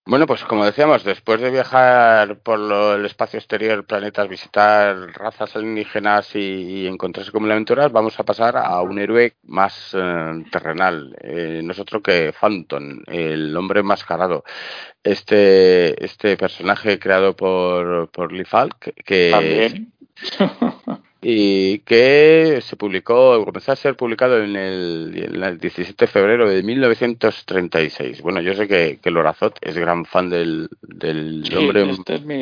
Bueno, 0.06 0.26
pues 0.26 0.44
como 0.44 0.66
decíamos, 0.66 1.02
después 1.02 1.40
de 1.40 1.50
viajar 1.50 2.36
por 2.40 2.60
el 2.60 3.06
espacio 3.06 3.38
exterior, 3.38 3.86
planetas, 3.86 4.28
visitar 4.28 4.96
razas 5.14 5.56
alienígenas 5.56 6.36
y, 6.36 6.86
encontrarse 6.86 7.32
con 7.32 7.50
aventuras, 7.50 7.90
vamos 7.90 8.20
a 8.20 8.24
pasar 8.24 8.58
a 8.58 8.82
un 8.82 8.98
héroe 8.98 9.36
más 9.44 9.94
eh, 9.94 10.44
terrenal, 10.52 11.16
eh, 11.22 11.62
nosotros 11.64 12.02
que 12.02 12.34
Phantom, 12.38 13.00
el 13.06 13.56
hombre 13.56 13.80
enmascarado. 13.80 14.44
Este, 15.02 16.04
este 16.04 16.36
personaje 16.36 16.98
creado 16.98 17.34
por, 17.34 18.10
por 18.10 18.30
Lee 18.30 18.44
Falk, 18.44 18.92
que, 19.06 19.30
¿También? 19.30 19.92
y 21.26 21.78
que 21.80 22.60
se 22.60 22.76
publicó, 22.76 23.42
comenzó 23.46 23.72
a 23.72 23.76
ser 23.76 23.96
publicado 23.96 24.44
en 24.44 24.56
el, 24.56 25.58
17 25.58 26.04
de 26.04 26.06
febrero 26.06 26.46
de 26.46 26.62
1936. 26.62 28.20
Bueno, 28.20 28.42
yo 28.42 28.52
sé 28.52 28.68
que, 28.68 28.98
que 29.02 29.10
Lorazot 29.10 29.56
es 29.62 29.74
gran 29.78 30.04
fan 30.04 30.28
del, 30.28 30.68
del 30.82 31.42
hombre. 31.56 31.88
Este 31.88 32.16
es 32.16 32.24
mi, 32.26 32.36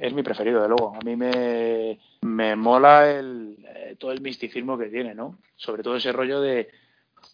es 0.00 0.14
mi 0.14 0.22
preferido, 0.22 0.62
de 0.62 0.68
luego. 0.68 0.94
A 0.94 1.04
mí 1.04 1.14
me, 1.14 1.98
me 2.22 2.56
mola 2.56 3.10
el, 3.10 3.58
eh, 3.68 3.96
todo 3.98 4.12
el 4.12 4.22
misticismo 4.22 4.78
que 4.78 4.86
tiene, 4.86 5.14
¿no? 5.14 5.38
Sobre 5.54 5.82
todo 5.82 5.96
ese 5.96 6.12
rollo 6.12 6.40
de, 6.40 6.70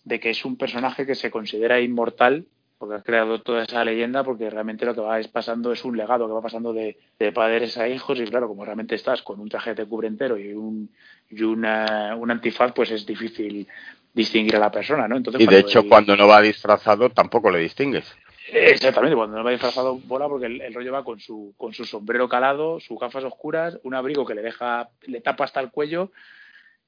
de 0.05 0.19
que 0.19 0.31
es 0.31 0.45
un 0.45 0.57
personaje 0.57 1.07
que 1.07 1.15
se 1.15 1.31
considera 1.31 1.81
inmortal 1.81 2.45
porque 2.83 2.97
has 2.97 3.05
creado 3.05 3.41
toda 3.41 3.63
esa 3.63 3.85
leyenda, 3.85 4.25
porque 4.25 4.51
realmente 4.51 4.85
lo 4.85 4.93
que 4.93 5.01
va 5.01 5.21
es 5.21 5.29
pasando 5.29 5.71
es 5.71 5.85
un 5.85 5.97
legado 5.97 6.27
que 6.27 6.33
va 6.33 6.43
pasando 6.43 6.73
de, 6.73 6.97
padres 7.33 7.79
a 7.79 7.87
hijos, 7.87 8.19
y 8.19 8.25
claro, 8.25 8.49
como 8.49 8.65
realmente 8.65 8.97
estás 8.97 9.23
con 9.23 9.39
un 9.39 9.49
traje 9.49 9.77
te 9.77 9.87
cubre 9.87 10.09
entero 10.09 10.37
y 10.37 10.53
un, 10.53 10.91
y 11.31 11.45
una, 11.45 12.17
un 12.19 12.33
antifaz, 12.33 12.73
pues 12.73 12.91
es 12.91 13.07
difícil 13.07 13.69
distinguir 14.13 14.57
a 14.57 14.59
la 14.59 14.73
persona, 14.73 15.07
¿no? 15.07 15.17
Entonces, 15.17 15.43
y 15.43 15.47
de 15.47 15.61
hecho, 15.61 15.87
cuando 15.87 16.17
no 16.17 16.27
va 16.27 16.43
disfrazado, 16.43 17.09
tampoco 17.11 17.53
le 17.53 17.61
distingues. 17.61 18.17
Exactamente, 18.53 19.15
cuando 19.15 19.37
no 19.37 19.45
va 19.45 19.53
disfrazado 19.53 20.01
bola 20.01 20.27
porque 20.27 20.47
el, 20.47 20.75
rollo 20.75 20.93
va 20.93 21.05
con 21.05 21.21
su, 21.21 21.55
con 21.57 21.73
su 21.73 21.85
sombrero 21.85 22.29
calado, 22.29 22.81
sus 22.81 22.99
gafas 22.99 23.23
oscuras, 23.23 23.79
un 23.85 23.95
abrigo 23.95 24.27
que 24.27 24.35
le 24.35 24.43
deja, 24.43 24.91
le 25.03 25.21
tapa 25.21 25.45
hasta 25.45 25.61
el 25.61 25.71
cuello 25.71 26.11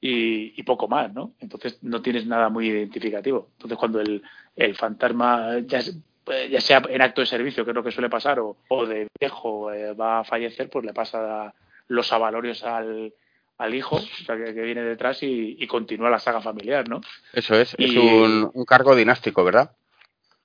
y, 0.01 0.63
poco 0.65 0.87
más, 0.87 1.15
¿no? 1.15 1.33
Entonces 1.41 1.79
no 1.83 2.03
tienes 2.03 2.27
nada 2.27 2.51
muy 2.51 2.67
identificativo. 2.69 3.49
Entonces 3.53 3.79
cuando 3.79 4.01
el, 4.01 4.23
el 4.57 4.75
fantasma, 4.75 5.59
ya, 5.67 5.81
pues, 6.25 6.51
ya 6.51 6.61
sea 6.61 6.83
en 6.89 7.03
acto 7.03 7.21
de 7.21 7.27
servicio, 7.27 7.65
que 7.65 7.71
es 7.71 7.75
lo 7.75 7.83
que 7.83 7.93
suele 7.93 8.11
pasar, 8.11 8.41
o, 8.41 8.57
o 8.69 8.87
de 8.87 9.09
viejo 9.21 9.73
eh, 9.73 9.93
va 9.95 10.21
a 10.21 10.25
fallecer, 10.25 10.71
pues 10.71 10.85
le 10.85 10.93
pasa 10.93 11.53
los 11.89 12.13
avalorios 12.13 12.65
al, 12.65 13.13
al 13.59 13.75
hijo, 13.75 13.97
o 13.97 14.25
sea, 14.25 14.37
que, 14.37 14.53
viene 14.53 14.83
detrás 14.83 15.19
y, 15.23 15.67
continúa 15.67 16.11
la 16.11 16.19
saga 16.19 16.41
familiar, 16.41 16.89
¿no? 16.89 17.01
Eso 17.33 17.55
es, 17.55 17.75
es 17.79 17.97
un, 17.97 18.65
cargo 18.67 18.95
dinástico, 18.95 19.45
¿verdad? 19.45 19.73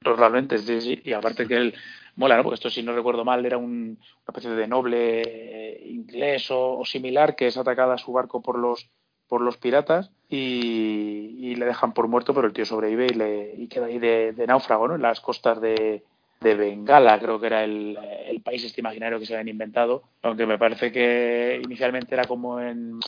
Totalmente, 0.01 0.57
sí, 0.57 0.81
sí. 0.81 1.01
Y 1.03 1.13
aparte 1.13 1.47
que 1.47 1.57
él 1.57 1.75
mola, 2.15 2.37
¿no? 2.37 2.43
Porque 2.43 2.55
esto, 2.55 2.69
si 2.69 2.83
no 2.83 2.93
recuerdo 2.93 3.25
mal, 3.25 3.45
era 3.45 3.57
un, 3.57 3.97
una 3.99 4.27
especie 4.27 4.51
de 4.51 4.67
noble 4.67 5.21
eh, 5.25 5.87
inglés 5.87 6.47
o, 6.51 6.83
similar 6.85 7.35
que 7.35 7.47
es 7.47 7.57
atacada 7.57 7.95
a 7.95 7.97
su 7.97 8.11
barco 8.11 8.41
por 8.41 8.57
los 8.57 8.89
por 9.29 9.41
los 9.41 9.57
piratas 9.57 10.11
y, 10.27 11.55
le 11.55 11.65
dejan 11.65 11.93
por 11.93 12.07
muerto, 12.07 12.33
pero 12.33 12.47
el 12.47 12.53
tío 12.53 12.65
sobrevive 12.65 13.07
y, 13.07 13.13
le, 13.13 13.67
queda 13.69 13.85
ahí 13.85 13.99
de, 13.99 14.33
náufrago, 14.47 14.87
¿no? 14.87 14.95
En 14.95 15.01
las 15.01 15.21
costas 15.21 15.61
de, 15.61 16.03
de 16.41 16.55
Bengala, 16.55 17.19
creo 17.19 17.39
que 17.39 17.47
era 17.47 17.63
el, 17.63 17.97
país 18.43 18.63
este 18.63 18.81
imaginario 18.81 19.19
que 19.19 19.25
se 19.25 19.33
habían 19.33 19.49
inventado, 19.49 20.03
aunque 20.21 20.45
me 20.45 20.57
parece 20.57 20.91
que 20.91 21.61
inicialmente 21.63 22.15
era 22.15 22.25
como 22.25 22.59
en 22.59 22.99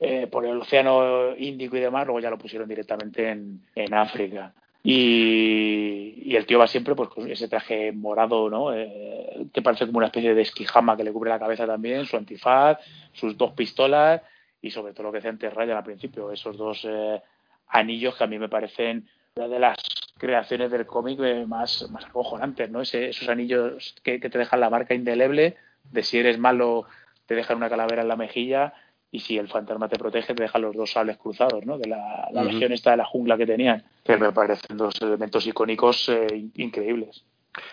eh, 0.00 0.26
por 0.26 0.44
el 0.44 0.60
océano 0.60 1.36
Índico 1.36 1.76
y 1.76 1.80
demás, 1.80 2.06
luego 2.06 2.20
ya 2.20 2.30
lo 2.30 2.38
pusieron 2.38 2.68
directamente 2.68 3.30
en, 3.30 3.62
en 3.74 3.94
África. 3.94 4.52
Y, 4.82 6.34
el 6.34 6.46
tío 6.46 6.58
va 6.58 6.66
siempre 6.66 6.94
pues 6.94 7.10
con 7.10 7.30
ese 7.30 7.48
traje 7.48 7.92
morado, 7.92 8.48
¿no? 8.48 8.74
Eh, 8.74 9.46
que 9.52 9.62
parece 9.62 9.86
como 9.86 9.98
una 9.98 10.06
especie 10.06 10.34
de 10.34 10.42
esquijama 10.42 10.96
que 10.96 11.04
le 11.04 11.12
cubre 11.12 11.30
la 11.30 11.38
cabeza 11.38 11.66
también, 11.66 12.06
su 12.06 12.16
antifaz, 12.16 12.78
sus 13.12 13.36
dos 13.36 13.52
pistolas 13.52 14.22
y 14.62 14.70
sobre 14.70 14.92
todo 14.92 15.04
lo 15.04 15.12
que 15.12 15.18
decía 15.18 15.30
antes 15.30 15.52
Ryan 15.52 15.78
al 15.78 15.84
principio, 15.84 16.32
esos 16.32 16.56
dos 16.56 16.84
eh, 16.84 17.20
anillos 17.68 18.16
que 18.16 18.24
a 18.24 18.26
mí 18.26 18.38
me 18.38 18.48
parecen 18.48 19.08
una 19.36 19.48
de 19.48 19.58
las 19.58 19.76
creaciones 20.18 20.70
del 20.70 20.86
cómic 20.86 21.18
eh, 21.20 21.46
más, 21.46 21.88
más 21.90 22.04
acojonantes, 22.04 22.70
¿no? 22.70 22.82
esos 22.82 23.28
anillos 23.28 23.94
que, 24.02 24.18
te 24.18 24.38
dejan 24.38 24.60
la 24.60 24.70
marca 24.70 24.94
indeleble 24.94 25.56
de 25.90 26.02
si 26.02 26.18
eres 26.18 26.38
malo 26.38 26.86
te 27.26 27.34
dejan 27.34 27.56
una 27.56 27.70
calavera 27.70 28.02
en 28.02 28.08
la 28.08 28.16
mejilla 28.16 28.74
y 29.12 29.20
si 29.20 29.38
el 29.38 29.48
fantasma 29.48 29.88
te 29.88 29.98
protege 29.98 30.34
te 30.34 30.42
dejan 30.42 30.62
los 30.62 30.76
dos 30.76 30.92
sables 30.92 31.16
cruzados, 31.16 31.64
¿no? 31.64 31.78
De 31.78 31.88
la, 31.88 32.28
legión 32.44 32.72
esta 32.72 32.92
de 32.92 32.98
la 32.98 33.04
jungla 33.04 33.36
que 33.36 33.46
tenían, 33.46 33.82
que 34.04 34.16
me 34.16 34.32
parecen 34.32 34.76
dos 34.76 35.00
elementos 35.00 35.46
icónicos 35.46 36.08
eh, 36.08 36.50
increíbles. 36.56 37.24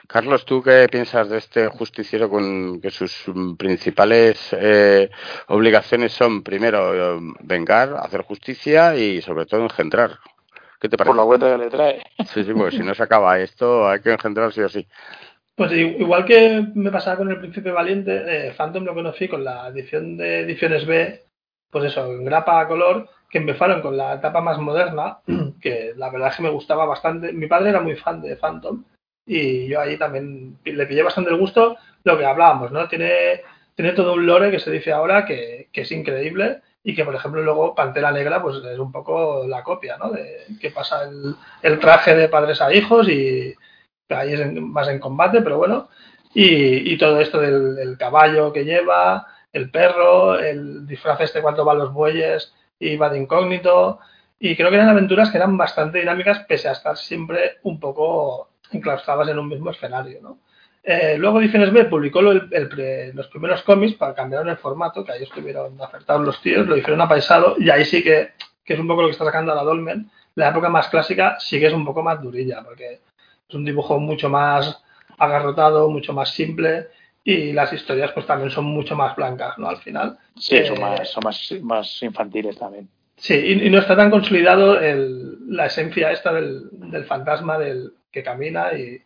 Carlos, 0.08 0.46
¿tú 0.46 0.62
qué 0.62 0.88
piensas 0.90 1.30
de 1.30 1.38
este 1.38 1.68
justiciero 1.68 2.30
con 2.30 2.82
que 2.82 2.90
sus 2.90 3.26
principales 3.58 4.56
eh, 4.60 5.10
obligaciones 5.48 6.14
son, 6.14 6.44
primero, 6.44 7.20
vengar, 7.42 7.96
hacer 7.98 8.24
justicia 8.24 8.96
y, 8.96 9.22
sobre 9.22 9.46
todo, 9.46 9.64
engendrar? 9.64 10.18
¿Qué 10.80 10.90
te 10.90 10.98
parece? 10.98 11.10
Por 11.10 11.18
la 11.18 11.24
vuelta 11.24 11.52
que 11.52 11.58
le 11.58 11.70
trae. 11.70 12.04
Sí, 12.26 12.44
sí, 12.44 12.54
porque 12.54 12.78
si 12.78 12.84
no 12.84 12.94
se 12.94 13.04
acaba 13.04 13.40
esto, 13.40 13.88
hay 13.88 14.00
que 14.00 14.14
engendrar 14.14 14.52
sí 14.52 14.62
o 14.62 14.70
sí. 14.70 14.88
Pues 15.56 15.72
igual 15.72 16.26
que 16.26 16.68
me 16.76 16.92
pasaba 16.92 17.18
con 17.18 17.30
el 17.30 17.40
Príncipe 17.40 17.72
Valiente, 17.72 18.48
eh, 18.48 18.54
Phantom 18.56 18.84
lo 18.84 18.94
conocí 18.94 19.28
con 19.28 19.44
la 19.44 19.68
edición 19.70 20.16
de 20.16 20.42
ediciones 20.42 20.86
B, 20.86 21.26
pues 21.72 21.86
eso, 21.86 22.06
en 22.06 22.26
grapa 22.26 22.60
a 22.60 22.68
color, 22.68 23.10
que 23.30 23.40
empezaron 23.40 23.82
con 23.82 23.98
la 23.98 24.14
etapa 24.14 24.40
más 24.40 24.60
moderna, 24.60 25.20
que 25.62 25.94
la 25.96 26.12
verdad 26.12 26.30
es 26.30 26.38
que 26.38 26.44
me 26.44 26.52
gustaba 26.52 26.86
bastante. 26.86 27.34
Mi 27.34 27.48
padre 27.48 27.70
era 27.70 27.82
muy 27.82 27.96
fan 27.96 28.22
de 28.22 28.36
Phantom 28.36 28.84
y 29.28 29.68
yo 29.68 29.82
ahí 29.82 29.98
también 29.98 30.58
le 30.64 30.86
pillé 30.88 31.04
bastante 31.04 31.30
el 31.30 31.38
gusto 31.38 31.78
lo 32.06 32.18
que 32.18 32.26
hablábamos, 32.26 32.72
¿no? 32.72 32.88
Tiene, 32.88 33.42
tiene 33.76 33.92
todo 33.92 34.14
un 34.14 34.26
lore 34.26 34.50
que 34.50 34.60
se 34.60 34.72
dice 34.72 34.94
ahora 34.94 35.26
que, 35.26 35.68
es 35.74 35.92
increíble 35.92 36.62
y 36.82 36.96
que, 36.96 37.04
por 37.04 37.14
ejemplo, 37.14 37.42
luego 37.42 37.76
Pantera 37.76 38.12
Negra 38.12 38.42
pues 38.42 38.64
es 38.64 38.80
un 38.80 38.92
poco 38.92 39.46
la 39.46 39.62
copia, 39.64 39.98
¿no? 39.98 40.10
De 40.12 40.46
que 40.62 40.72
pasa 40.72 41.02
el, 41.62 41.80
traje 41.80 42.16
de 42.16 42.30
padres 42.30 42.62
a 42.62 42.74
hijos 42.74 43.10
y 43.10 43.54
ahí 44.10 44.34
es 44.34 44.54
más 44.54 44.88
en 44.88 45.00
combate, 45.00 45.42
pero 45.42 45.58
bueno. 45.58 45.90
Y, 46.34 46.94
y 46.94 46.98
todo 46.98 47.20
esto 47.20 47.42
del, 47.42 47.98
caballo 47.98 48.54
que 48.54 48.64
lleva, 48.64 49.28
el 49.52 49.70
perro, 49.70 50.40
el 50.40 50.88
disfraz 50.88 51.20
este 51.22 51.42
cuando 51.42 51.66
va 51.66 51.74
a 51.74 51.76
los 51.76 51.94
bueyes 51.94 52.54
y 52.80 52.96
va 52.96 53.10
de 53.10 53.20
incógnito. 53.20 54.00
Y 54.40 54.56
creo 54.56 54.70
que 54.70 54.76
eran 54.76 54.90
aventuras 54.90 55.32
que 55.32 55.38
eran 55.38 55.58
bastante 55.58 56.00
dinámicas, 56.00 56.46
pese 56.48 56.70
a 56.70 56.74
estar 56.74 56.96
siempre 56.96 57.58
un 57.64 57.80
poco 57.80 58.50
enclaustradas 58.72 59.30
en 59.30 59.40
un 59.40 59.50
mismo 59.50 59.72
escenario, 59.72 60.20
¿no? 60.22 60.40
Eh, 60.84 61.18
luego 61.18 61.42
Ediciones 61.42 61.74
B 61.74 61.84
publicó 61.86 62.22
el, 62.22 63.12
los 63.14 63.28
primeros 63.28 63.62
cómics 63.64 63.96
para 63.96 64.16
cambiar 64.16 64.48
el 64.48 64.56
formato, 64.56 65.04
que 65.04 65.12
ahí 65.12 65.24
estuvieron 65.24 65.80
acertados 65.82 66.26
los 66.26 66.42
tíos, 66.42 66.66
lo 66.66 66.78
hicieron 66.78 67.02
apaisado 67.02 67.56
y 67.60 67.70
ahí 67.70 67.84
sí 67.84 68.02
que, 68.02 68.32
que 68.64 68.74
es 68.74 68.80
un 68.80 68.88
poco 68.88 69.02
lo 69.02 69.10
que 69.10 69.12
está 69.12 69.26
sacando 69.26 69.52
a 69.52 69.56
la 69.56 69.64
Dolmen. 69.64 70.10
La 70.36 70.50
época 70.50 70.70
más 70.70 70.88
clásica 70.88 71.38
sí 71.40 71.60
que 71.60 71.68
es 71.68 71.74
un 71.74 71.84
poco 71.84 72.04
más 72.04 72.22
durilla, 72.22 72.64
porque 72.64 73.02
es 73.50 73.56
un 73.56 73.66
dibujo 73.66 74.00
mucho 74.00 74.30
más 74.30 74.82
agarrotado, 75.18 75.90
mucho 75.90 76.14
más 76.14 76.30
simple 76.30 76.88
y 77.22 77.52
las 77.52 77.74
historias 77.74 78.14
pues 78.14 78.26
también 78.26 78.50
son 78.50 78.64
mucho 78.64 78.96
más 78.96 79.14
blancas, 79.14 79.58
¿no? 79.58 79.68
Al 79.68 79.78
final. 79.80 80.18
Sí, 80.38 80.66
son, 80.66 80.78
eh, 80.78 80.80
más, 80.80 81.10
son 81.10 81.24
más, 81.26 81.54
más 81.64 82.04
infantiles 82.04 82.58
también. 82.58 82.88
Sí, 83.18 83.34
y, 83.34 83.70
no 83.70 83.80
está 83.80 83.96
tan 83.96 84.12
consolidado 84.12 84.80
el, 84.80 85.38
la 85.50 85.66
esencia 85.66 86.12
esta 86.12 86.32
del, 86.34 86.70
fantasma 87.08 87.58
del 87.58 87.94
que 88.12 88.24
camina 88.24 88.74
y, 88.74 89.02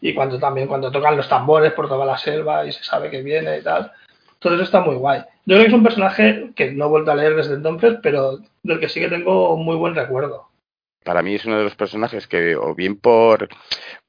y, 0.00 0.14
cuando 0.14 0.38
también 0.38 0.68
cuando 0.68 0.90
tocan 0.90 1.16
los 1.16 1.28
tambores 1.28 1.72
por 1.72 1.88
toda 1.88 2.06
la 2.06 2.16
selva 2.16 2.64
y 2.64 2.72
se 2.72 2.84
sabe 2.84 3.10
que 3.10 3.22
viene 3.22 3.58
y 3.58 3.62
tal. 3.62 3.92
Todo 4.38 4.54
eso 4.54 4.64
está 4.64 4.80
muy 4.80 4.96
guay. 4.96 5.20
Yo 5.46 5.56
creo 5.56 5.60
que 5.60 5.68
es 5.68 5.74
un 5.74 5.82
personaje 5.82 6.50
que 6.54 6.72
no 6.72 6.86
he 6.86 6.88
vuelto 6.88 7.10
a 7.10 7.16
leer 7.16 7.34
desde 7.34 7.54
entonces, 7.54 7.98
pero 8.02 8.38
del 8.62 8.80
que 8.80 8.88
sí 8.88 9.00
que 9.00 9.08
tengo 9.08 9.56
muy 9.56 9.76
buen 9.76 9.94
recuerdo 9.94 10.48
para 11.06 11.22
mí 11.22 11.36
es 11.36 11.44
uno 11.46 11.56
de 11.56 11.64
los 11.64 11.76
personajes 11.76 12.26
que, 12.26 12.56
o 12.56 12.74
bien 12.74 12.96
por, 12.98 13.48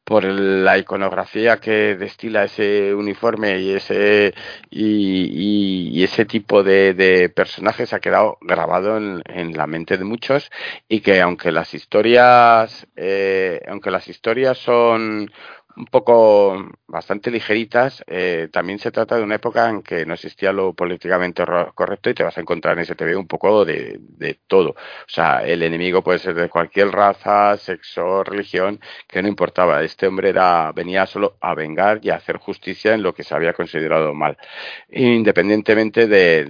por 0.08 0.24
la 0.24 0.78
iconografía 0.78 1.58
que 1.58 1.98
destila 1.98 2.46
ese 2.46 2.94
uniforme 2.96 3.60
y 3.60 3.72
ese 3.74 4.34
y, 4.70 6.02
ese 6.02 6.24
tipo 6.24 6.64
de, 6.64 7.30
personajes 7.36 7.92
ha 7.92 8.00
quedado 8.00 8.38
grabado 8.40 8.96
en, 8.96 9.52
la 9.58 9.68
mente 9.68 9.98
de 9.98 10.06
muchos 10.06 10.50
y 10.88 11.02
que 11.02 11.20
aunque 11.20 11.52
las 11.52 11.74
historias 11.74 12.88
eh, 12.96 13.60
aunque 13.68 13.92
las 13.92 14.08
historias 14.08 14.58
son 14.58 15.30
un 15.78 15.86
poco 15.86 16.72
bastante 16.88 17.30
ligeritas, 17.30 18.04
eh, 18.08 18.50
también 18.52 18.80
se 18.80 18.92
trata 18.92 19.16
de 19.16 19.24
una 19.24 19.36
época 19.36 19.70
en 19.70 19.84
que 19.84 20.06
no 20.06 20.16
existía 20.16 20.52
lo 20.52 20.74
políticamente 20.74 21.44
correcto 21.76 22.10
y 22.10 22.14
te 22.16 22.24
vas 22.24 22.38
a 22.38 22.42
encontrar 22.42 22.76
en 22.78 22.84
ese 22.84 22.96
TV 22.96 23.16
un 23.16 23.28
poco 23.28 23.64
de, 23.64 23.98
de, 24.00 24.40
todo. 24.48 24.72
O 24.72 24.76
sea, 25.08 25.46
el 25.46 25.62
enemigo 25.64 26.02
puede 26.04 26.20
ser 26.20 26.34
de 26.36 26.50
cualquier 26.50 26.90
raza, 26.90 27.58
sexo, 27.58 28.24
religión, 28.24 28.80
que 29.08 29.22
no 29.22 29.28
importaba. 29.28 29.84
Este 29.84 30.08
hombre 30.08 30.30
era, 30.30 30.72
venía 30.74 31.06
solo 31.06 31.38
a 31.42 31.54
vengar 31.54 32.00
y 32.02 32.10
a 32.10 32.16
hacer 32.16 32.38
justicia 32.38 32.94
en 32.94 33.04
lo 33.04 33.14
que 33.14 33.24
se 33.24 33.36
había 33.36 33.54
considerado 33.54 34.14
mal. 34.14 34.38
Independientemente 34.90 36.08
de, 36.08 36.46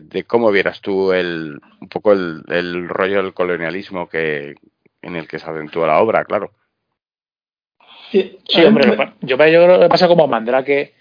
de, 0.00 0.24
cómo 0.24 0.50
vieras 0.50 0.80
tú 0.80 1.12
el, 1.12 1.60
un 1.80 1.88
poco 1.88 2.12
el, 2.12 2.42
el 2.48 2.88
rollo 2.88 3.22
del 3.22 3.34
colonialismo 3.34 4.08
que, 4.08 4.56
en 5.02 5.16
el 5.16 5.28
que 5.28 5.38
se 5.38 5.48
acentúa 5.48 5.86
la 5.86 6.00
obra, 6.00 6.24
claro. 6.24 6.52
Sí, 8.12 8.64
hombre, 8.66 9.14
yo, 9.22 9.38
creo 9.38 9.80
que 9.80 9.88
pasa 9.88 10.06
como 10.06 10.28
Mandrake, 10.28 10.92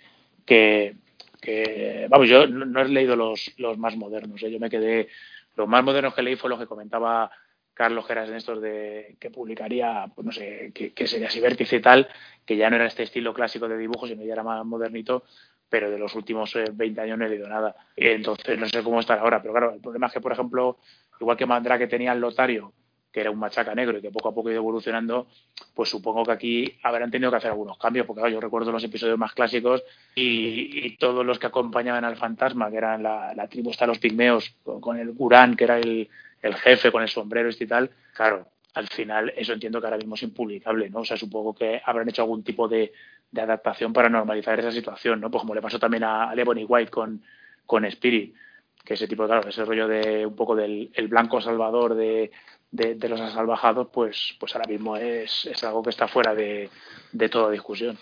que, 0.45 0.95
que 1.41 2.07
vamos, 2.09 2.29
yo 2.29 2.47
no, 2.47 2.81
he 2.81 2.87
leído 2.87 3.17
los, 3.17 3.51
los 3.57 3.77
más 3.77 3.97
modernos, 3.97 4.41
¿eh? 4.43 4.49
yo 4.49 4.59
me 4.59 4.69
quedé, 4.69 5.09
los 5.57 5.67
más 5.67 5.83
modernos 5.83 6.13
que 6.13 6.21
leí 6.21 6.37
fue 6.37 6.49
los 6.49 6.57
que 6.57 6.67
comentaba 6.67 7.29
Carlos 7.73 8.05
Geras 8.05 8.29
en 8.29 8.35
estos 8.35 8.61
de 8.61 9.17
que 9.19 9.29
publicaría, 9.29 10.05
pues 10.15 10.25
no 10.25 10.31
sé, 10.31 10.71
que, 10.73 11.07
sería 11.07 11.27
así 11.27 11.41
vértice 11.41 11.77
y 11.77 11.81
tal, 11.81 12.07
que 12.45 12.55
ya 12.55 12.69
no 12.69 12.77
era 12.77 12.85
este 12.85 13.03
estilo 13.03 13.33
clásico 13.33 13.67
de 13.67 13.77
dibujo, 13.77 14.07
sino 14.07 14.23
ya 14.23 14.33
era 14.33 14.43
más 14.43 14.65
modernito, 14.65 15.23
pero 15.67 15.91
de 15.91 15.97
los 15.97 16.15
últimos 16.15 16.53
20 16.53 16.99
eh, 16.99 17.03
años 17.03 17.17
no 17.17 17.25
he 17.25 17.29
leído 17.29 17.49
nada. 17.49 17.75
Entonces 17.95 18.57
no 18.57 18.67
sé 18.67 18.83
cómo 18.83 19.01
estar 19.01 19.19
ahora, 19.19 19.41
pero 19.41 19.53
claro, 19.53 19.73
el 19.73 19.81
problema 19.81 20.07
es 20.07 20.13
que, 20.13 20.21
por 20.21 20.31
ejemplo, 20.31 20.77
igual 21.19 21.35
que 21.35 21.45
Mandrake 21.45 21.87
tenía 21.87 22.13
el 22.13 22.19
lotario, 22.19 22.71
que 23.11 23.19
era 23.19 23.31
un 23.31 23.39
machaca 23.39 23.75
negro 23.75 23.97
y 23.97 24.01
que 24.01 24.11
poco 24.11 24.29
a 24.29 24.33
poco 24.33 24.49
ha 24.49 24.51
ido 24.51 24.61
evolucionando, 24.61 25.27
pues 25.75 25.89
supongo 25.89 26.23
que 26.23 26.31
aquí 26.31 26.79
habrán 26.83 27.11
tenido 27.11 27.29
que 27.29 27.37
hacer 27.37 27.51
algunos 27.51 27.77
cambios, 27.77 28.05
porque 28.05 28.31
yo 28.31 28.39
recuerdo 28.39 28.71
los 28.71 28.83
episodios 28.83 29.17
más 29.17 29.33
clásicos 29.33 29.83
y, 30.15 30.95
todos 30.97 31.25
los 31.25 31.39
que 31.39 31.47
acompañaban 31.47 32.05
al 32.05 32.15
fantasma, 32.15 32.69
que 32.69 32.77
eran 32.77 33.03
la, 33.03 33.47
tribu 33.49 33.71
hasta 33.71 33.87
los 33.87 33.99
pigmeos, 33.99 34.55
con, 34.63 34.97
el 34.97 35.11
Gurán, 35.13 35.55
que 35.55 35.63
era 35.63 35.79
el, 35.79 36.09
jefe 36.41 36.91
con 36.91 37.01
el 37.01 37.09
sombrero 37.09 37.49
este 37.49 37.65
y 37.65 37.67
tal, 37.67 37.89
claro, 38.13 38.47
al 38.73 38.87
final 38.87 39.33
eso 39.35 39.53
entiendo 39.53 39.79
que 39.79 39.87
ahora 39.87 39.97
mismo 39.97 40.15
es 40.15 40.23
impublicable, 40.23 40.89
¿no? 40.89 40.99
O 40.99 41.05
sea, 41.05 41.17
supongo 41.17 41.53
que 41.53 41.81
habrán 41.83 42.09
hecho 42.09 42.21
algún 42.21 42.43
tipo 42.43 42.67
de, 42.67 42.93
adaptación 43.35 43.93
para 43.93 44.09
normalizar 44.09 44.59
esa 44.59 44.71
situación, 44.71 45.21
¿no? 45.21 45.31
Pues 45.31 45.41
como 45.41 45.55
le 45.55 45.61
pasó 45.61 45.79
también 45.79 46.03
a, 46.03 46.33
Lebony 46.35 46.65
White 46.65 46.91
con, 46.91 47.23
con 47.65 47.85
Spirit, 47.85 48.35
que 48.83 48.95
ese 48.95 49.07
tipo, 49.07 49.25
claro, 49.25 49.47
ese 49.47 49.63
rollo 49.63 49.87
de 49.87 50.25
un 50.25 50.35
poco 50.35 50.55
del 50.55 50.89
el 50.93 51.07
blanco 51.07 51.39
salvador 51.39 51.95
de, 51.95 52.31
de, 52.71 53.09
los 53.09 53.19
salvajados, 53.33 53.87
pues, 53.91 54.35
pues 54.39 54.55
ahora 54.55 54.67
mismo 54.67 54.95
es, 54.95 55.45
es 55.45 55.63
algo 55.63 55.83
que 55.83 55.89
está 55.89 56.07
fuera 56.07 56.33
de, 56.33 56.69
de 57.11 57.29
toda 57.29 57.51
discusión. 57.51 57.97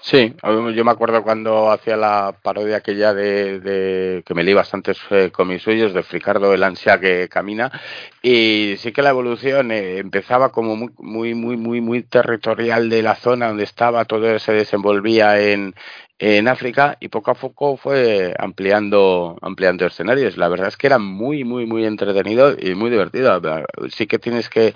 Sí, 0.00 0.34
yo 0.74 0.84
me 0.84 0.90
acuerdo 0.92 1.24
cuando 1.24 1.72
hacía 1.72 1.96
la 1.96 2.36
parodia 2.40 2.76
aquella 2.76 3.12
de, 3.12 3.58
de 3.58 4.22
que 4.24 4.32
me 4.32 4.44
leí 4.44 4.54
bastantes 4.54 4.96
eh, 5.10 5.30
con 5.32 5.48
mis 5.48 5.62
suyos 5.62 5.92
de 5.92 6.04
Fricardo 6.04 6.54
el 6.54 6.62
ansia 6.62 7.00
que 7.00 7.28
camina 7.28 7.72
y 8.22 8.76
sí 8.78 8.92
que 8.92 9.02
la 9.02 9.10
evolución 9.10 9.72
eh, 9.72 9.98
empezaba 9.98 10.52
como 10.52 10.76
muy 10.76 10.90
muy 10.98 11.34
muy 11.34 11.56
muy 11.56 11.80
muy 11.80 12.02
territorial 12.04 12.88
de 12.88 13.02
la 13.02 13.16
zona 13.16 13.48
donde 13.48 13.64
estaba 13.64 14.04
todo 14.04 14.38
se 14.38 14.52
desenvolvía 14.52 15.40
en 15.40 15.74
en 16.18 16.48
África 16.48 16.96
y 17.00 17.08
poco 17.08 17.30
a 17.30 17.34
poco 17.34 17.76
fue 17.76 18.34
ampliando 18.38 19.36
ampliando 19.40 19.86
escenarios. 19.86 20.36
La 20.36 20.48
verdad 20.48 20.68
es 20.68 20.76
que 20.76 20.88
era 20.88 20.98
muy 20.98 21.44
muy 21.44 21.66
muy 21.66 21.84
entretenido 21.84 22.56
y 22.58 22.74
muy 22.74 22.90
divertido. 22.90 23.40
Sí 23.90 24.06
que 24.06 24.18
tienes 24.18 24.48
que 24.48 24.74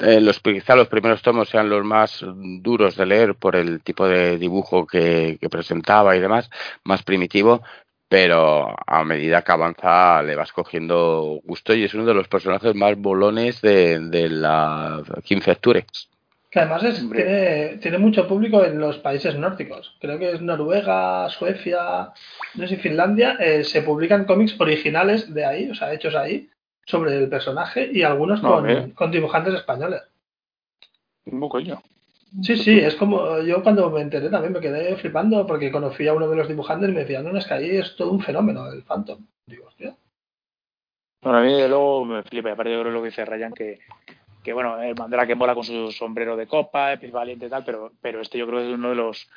eh, 0.00 0.20
los 0.20 0.40
quizá 0.40 0.76
los 0.76 0.88
primeros 0.88 1.22
tomos 1.22 1.48
sean 1.48 1.68
los 1.68 1.84
más 1.84 2.24
duros 2.24 2.96
de 2.96 3.06
leer 3.06 3.34
por 3.36 3.56
el 3.56 3.80
tipo 3.82 4.06
de 4.06 4.38
dibujo 4.38 4.86
que, 4.86 5.38
que 5.40 5.48
presentaba 5.48 6.16
y 6.16 6.20
demás, 6.20 6.50
más 6.84 7.02
primitivo, 7.02 7.62
pero 8.12 8.74
a 8.86 9.04
medida 9.04 9.40
que 9.40 9.52
avanza 9.52 10.22
le 10.22 10.36
vas 10.36 10.52
cogiendo 10.52 11.40
gusto 11.44 11.72
y 11.72 11.84
es 11.84 11.94
uno 11.94 12.04
de 12.04 12.12
los 12.12 12.28
personajes 12.28 12.74
más 12.74 12.94
bolones 12.98 13.62
de, 13.62 14.28
la 14.28 15.02
15 15.24 15.50
octubre. 15.50 15.86
Que 16.52 16.60
además 16.60 16.84
es, 16.84 17.10
tiene, 17.10 17.78
tiene, 17.78 17.96
mucho 17.96 18.28
público 18.28 18.62
en 18.62 18.78
los 18.78 18.98
países 18.98 19.34
nórdicos. 19.38 19.96
Creo 20.02 20.18
que 20.18 20.32
es 20.32 20.42
Noruega, 20.42 21.26
Suecia, 21.30 22.12
no 22.54 22.68
sé 22.68 22.68
si 22.68 22.76
Finlandia. 22.76 23.38
Eh, 23.40 23.64
se 23.64 23.80
publican 23.80 24.26
cómics 24.26 24.60
originales 24.60 25.32
de 25.32 25.46
ahí, 25.46 25.70
o 25.70 25.74
sea, 25.74 25.94
hechos 25.94 26.14
ahí, 26.14 26.50
sobre 26.84 27.16
el 27.16 27.30
personaje 27.30 27.88
y 27.90 28.02
algunos 28.02 28.42
con, 28.42 28.90
con, 28.90 29.10
dibujantes 29.10 29.54
españoles. 29.54 30.02
Un 31.24 31.48
coño. 31.48 31.82
Sí, 32.42 32.58
sí, 32.58 32.78
es 32.78 32.96
como 32.96 33.40
yo 33.40 33.62
cuando 33.62 33.88
me 33.88 34.02
enteré 34.02 34.28
también 34.28 34.52
me 34.52 34.60
quedé 34.60 34.94
flipando 34.96 35.46
porque 35.46 35.72
conocí 35.72 36.06
a 36.06 36.12
uno 36.12 36.28
de 36.28 36.36
los 36.36 36.48
dibujantes 36.48 36.90
y 36.90 36.92
me 36.92 37.00
decía, 37.00 37.22
no, 37.22 37.34
es 37.38 37.46
que 37.46 37.54
ahí 37.54 37.76
es 37.78 37.96
todo 37.96 38.10
un 38.10 38.20
fenómeno 38.20 38.70
el 38.70 38.82
Phantom. 38.82 39.24
Digo, 39.46 39.68
hostia. 39.68 39.96
Bueno, 41.22 41.38
a 41.38 41.42
mí 41.42 41.54
de 41.54 41.68
luego 41.68 42.04
me 42.04 42.22
flipa, 42.24 42.52
aparte 42.52 42.72
yo 42.72 42.80
creo 42.80 42.92
lo 42.92 43.00
que 43.00 43.08
dice 43.08 43.24
Ryan, 43.24 43.54
que, 43.54 43.78
que 44.42 44.52
bueno, 44.52 44.80
el 44.82 44.94
que 45.26 45.34
mola 45.34 45.54
con 45.54 45.64
su 45.64 45.92
sombrero 45.92 46.36
de 46.36 46.46
copa, 46.46 46.92
el 46.94 47.10
valiente 47.10 47.46
y 47.46 47.50
tal, 47.50 47.64
pero, 47.64 47.92
pero 48.00 48.20
este 48.20 48.38
yo 48.38 48.46
creo 48.46 48.60
que 48.60 48.70
es 48.70 48.74
uno 48.74 48.90
de 48.90 48.96
los 48.96 49.28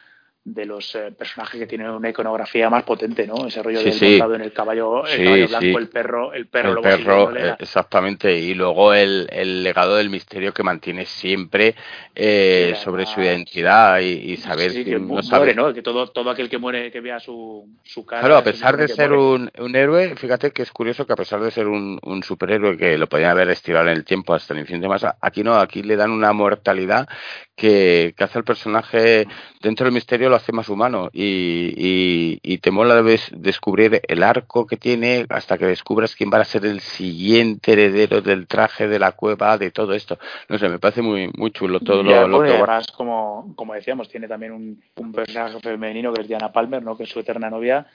de 0.45 0.63
los 0.63 0.93
eh, 0.93 1.11
personajes 1.17 1.59
que 1.59 1.65
tienen 1.65 1.89
una 1.89 2.09
iconografía 2.09 2.69
más 2.69 2.83
potente, 2.83 3.25
¿no? 3.25 3.47
Ese 3.47 3.63
rollo 3.63 3.81
del 3.81 3.99
montado 3.99 4.35
en 4.35 4.41
el 4.41 4.53
caballo, 4.53 5.03
el 5.07 5.23
caballo 5.25 5.47
blanco, 5.47 5.79
el 5.79 5.89
perro, 5.89 6.33
el 6.33 6.45
perro, 6.45 6.75
el 6.75 6.81
perro 6.81 7.35
eh, 7.35 7.55
exactamente, 7.57 8.37
y 8.37 8.53
luego 8.53 8.93
el, 8.93 9.27
el, 9.31 9.63
legado 9.63 9.95
del 9.95 10.11
misterio 10.11 10.53
que 10.53 10.61
mantiene 10.61 11.07
siempre 11.07 11.73
eh, 12.13 12.75
sobre 12.83 13.07
su 13.07 13.21
identidad 13.21 13.99
y, 14.01 14.37
saber 14.37 14.83
que 14.83 14.99
no 14.99 15.23
sabe. 15.23 15.55
¿no? 15.55 15.73
Que 15.73 15.81
todo, 15.81 16.11
todo 16.11 16.29
aquel 16.29 16.47
que 16.47 16.59
muere, 16.59 16.91
que 16.91 17.01
vea 17.01 17.19
su, 17.19 17.67
su 17.83 18.05
cara. 18.05 18.21
Claro, 18.21 18.37
a 18.37 18.43
pesar 18.43 18.77
de 18.77 18.87
ser 18.87 19.13
un, 19.13 19.49
un, 19.57 19.75
héroe, 19.75 20.15
fíjate 20.15 20.51
que 20.51 20.61
es 20.61 20.71
curioso 20.71 21.07
que 21.07 21.13
a 21.13 21.15
pesar 21.15 21.41
de 21.41 21.49
ser 21.49 21.65
un, 21.65 21.97
un 22.03 22.21
superhéroe 22.21 22.77
que 22.77 22.99
lo 22.99 23.09
podían 23.09 23.31
haber 23.31 23.49
estirado 23.49 23.87
en 23.87 23.93
el 23.93 24.05
tiempo 24.05 24.35
hasta 24.35 24.53
el 24.53 24.59
infinito 24.59 24.89
más, 24.89 25.03
aquí 25.21 25.41
no, 25.41 25.55
aquí 25.55 25.81
le 25.81 25.95
dan 25.95 26.11
una 26.11 26.33
mortalidad 26.33 27.07
que, 27.55 28.13
que 28.15 28.23
hace 28.23 28.37
el 28.37 28.45
personaje 28.45 29.25
dentro 29.61 29.85
del 29.85 29.93
misterio 29.93 30.29
hace 30.35 30.51
más 30.51 30.69
humano 30.69 31.09
y, 31.13 32.39
y, 32.41 32.57
te 32.59 32.71
mola 32.71 33.01
descubrir 33.31 34.01
el 34.07 34.23
arco 34.23 34.65
que 34.65 34.77
tiene 34.77 35.25
hasta 35.29 35.57
que 35.57 35.65
descubras 35.65 36.15
quién 36.15 36.31
va 36.33 36.39
a 36.39 36.45
ser 36.45 36.65
el 36.65 36.79
siguiente 36.79 37.73
heredero 37.73 38.21
del 38.21 38.47
traje 38.47 38.87
de 38.87 38.99
la 38.99 39.11
cueva 39.11 39.57
de 39.57 39.71
todo 39.71 39.93
esto. 39.93 40.17
No 40.49 40.57
sé 40.57 40.69
me 40.69 40.79
parece 40.79 41.01
muy 41.01 41.31
muy 41.35 41.51
chulo 41.51 41.79
todo 41.79 42.03
lo, 42.03 42.27
lo, 42.27 42.43
que 42.43 42.51
además 42.51 42.91
como, 42.91 43.53
como 43.55 43.73
decíamos 43.73 44.09
tiene 44.09 44.27
también 44.27 44.51
un, 44.51 44.81
un 44.95 45.11
personaje 45.11 45.59
femenino 45.59 46.13
que 46.13 46.21
es 46.21 46.27
Diana 46.27 46.51
Palmer 46.51 46.81
no 46.83 46.97
que 46.97 47.03
es 47.03 47.09
su 47.09 47.19
eterna 47.19 47.49
novia 47.49 47.85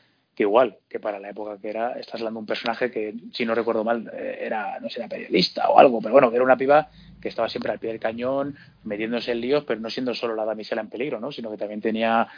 igual 0.42 0.78
que 0.88 1.00
para 1.00 1.18
la 1.18 1.30
época 1.30 1.58
que 1.60 1.70
era, 1.70 1.98
estás 1.98 2.20
hablando 2.20 2.38
de 2.38 2.42
un 2.42 2.46
personaje 2.46 2.90
que, 2.90 3.14
si 3.32 3.44
no 3.44 3.54
recuerdo 3.54 3.84
mal, 3.84 4.10
eh, 4.12 4.38
era, 4.42 4.78
no 4.80 4.88
sé, 4.88 5.00
era 5.00 5.08
periodista 5.08 5.68
o 5.68 5.78
algo, 5.78 6.00
pero 6.00 6.12
bueno, 6.12 6.30
que 6.30 6.36
era 6.36 6.44
una 6.44 6.56
piba 6.56 6.88
que 7.20 7.28
estaba 7.28 7.48
siempre 7.48 7.72
al 7.72 7.78
pie 7.78 7.90
del 7.90 8.00
cañón, 8.00 8.56
metiéndose 8.84 9.32
en 9.32 9.40
líos, 9.40 9.64
pero 9.64 9.80
no 9.80 9.90
siendo 9.90 10.14
solo 10.14 10.34
la 10.34 10.44
damisela 10.44 10.80
en 10.80 10.88
peligro, 10.88 11.20
¿no? 11.20 11.30
Sino 11.32 11.50
que 11.50 11.58
también 11.58 11.80
tenía 11.80 12.28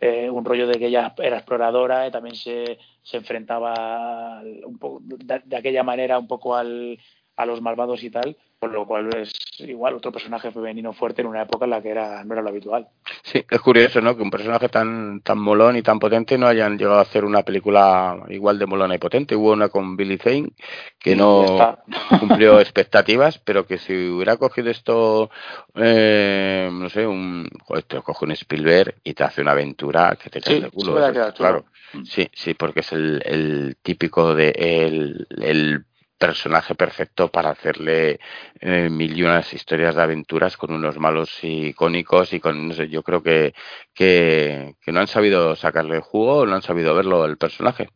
eh, 0.00 0.30
un 0.30 0.44
rollo 0.44 0.66
de 0.66 0.78
que 0.78 0.86
ella 0.86 1.12
era 1.18 1.38
exploradora 1.38 2.06
y 2.06 2.10
también 2.10 2.36
se, 2.36 2.78
se 3.02 3.16
enfrentaba 3.16 4.42
un 4.64 4.78
poco, 4.78 5.00
de, 5.02 5.56
aquella 5.56 5.82
manera 5.82 6.18
un 6.18 6.28
poco 6.28 6.54
al, 6.54 6.98
a 7.38 7.46
los 7.46 7.62
malvados 7.62 8.02
y 8.02 8.10
tal, 8.10 8.36
con 8.58 8.72
lo 8.72 8.84
cual 8.84 9.08
es 9.16 9.32
igual 9.60 9.94
otro 9.94 10.10
personaje 10.10 10.50
femenino 10.50 10.92
fuerte 10.92 11.22
en 11.22 11.28
una 11.28 11.42
época 11.42 11.66
en 11.66 11.70
la 11.70 11.80
que 11.80 11.90
era 11.90 12.24
no 12.24 12.34
era 12.34 12.42
lo 12.42 12.48
habitual. 12.48 12.88
Sí, 13.22 13.44
es 13.48 13.60
curioso, 13.60 14.00
¿no? 14.00 14.16
Que 14.16 14.24
un 14.24 14.30
personaje 14.30 14.68
tan 14.68 15.20
tan 15.20 15.38
molón 15.38 15.76
y 15.76 15.82
tan 15.82 16.00
potente 16.00 16.36
no 16.36 16.48
hayan 16.48 16.76
llegado 16.76 16.98
a 16.98 17.02
hacer 17.02 17.24
una 17.24 17.44
película 17.44 18.24
igual 18.28 18.58
de 18.58 18.66
molona 18.66 18.96
y 18.96 18.98
potente. 18.98 19.36
Hubo 19.36 19.52
una 19.52 19.68
con 19.68 19.96
Billy 19.96 20.18
Zane 20.18 20.50
que 20.98 21.14
no 21.14 21.78
cumplió 22.18 22.58
expectativas, 22.58 23.38
pero 23.38 23.66
que 23.66 23.78
si 23.78 24.08
hubiera 24.08 24.36
cogido 24.36 24.70
esto, 24.70 25.30
eh, 25.76 26.68
no 26.72 26.88
sé, 26.88 27.06
un, 27.06 27.48
te 27.86 28.02
coge 28.02 28.24
un 28.24 28.32
Spielberg 28.32 28.96
y 29.04 29.14
te 29.14 29.22
hace 29.22 29.42
una 29.42 29.52
aventura 29.52 30.18
que 30.20 30.28
te 30.28 30.40
cae 30.40 30.60
de 30.60 30.70
culo. 30.70 30.96
claro. 31.36 31.66
Sí, 32.04 32.28
sí, 32.34 32.52
porque 32.52 32.80
es 32.80 32.92
el, 32.92 33.22
el 33.24 33.76
típico 33.80 34.34
de 34.34 34.50
el, 34.50 35.26
el 35.40 35.84
personaje 36.18 36.74
perfecto 36.74 37.28
para 37.28 37.50
hacerle 37.50 38.18
eh, 38.60 38.90
mil 38.90 39.16
y 39.16 39.22
unas 39.22 39.52
historias 39.54 39.94
de 39.94 40.02
aventuras 40.02 40.56
con 40.56 40.72
unos 40.72 40.98
malos 40.98 41.30
icónicos 41.42 42.32
y 42.32 42.40
con, 42.40 42.68
no 42.68 42.74
sé, 42.74 42.88
yo 42.88 43.02
creo 43.02 43.22
que, 43.22 43.54
que, 43.94 44.74
que 44.80 44.92
no 44.92 45.00
han 45.00 45.06
sabido 45.06 45.56
sacarle 45.56 45.96
el 45.96 46.02
jugo, 46.02 46.44
no 46.44 46.56
han 46.56 46.62
sabido 46.62 46.94
verlo 46.94 47.24
el 47.24 47.38
personaje. 47.38 47.88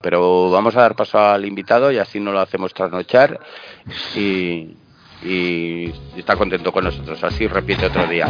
Pero 0.00 0.50
vamos 0.50 0.74
a 0.76 0.80
dar 0.80 0.96
paso 0.96 1.18
al 1.18 1.44
invitado 1.44 1.92
y 1.92 1.98
así 1.98 2.20
no 2.20 2.32
lo 2.32 2.40
hacemos 2.40 2.72
trasnochar 2.72 3.38
y, 4.16 4.74
y 5.22 5.92
está 6.16 6.36
contento 6.36 6.72
con 6.72 6.84
nosotros. 6.84 7.22
Así 7.22 7.46
repite 7.46 7.86
otro 7.86 8.06
día. 8.06 8.26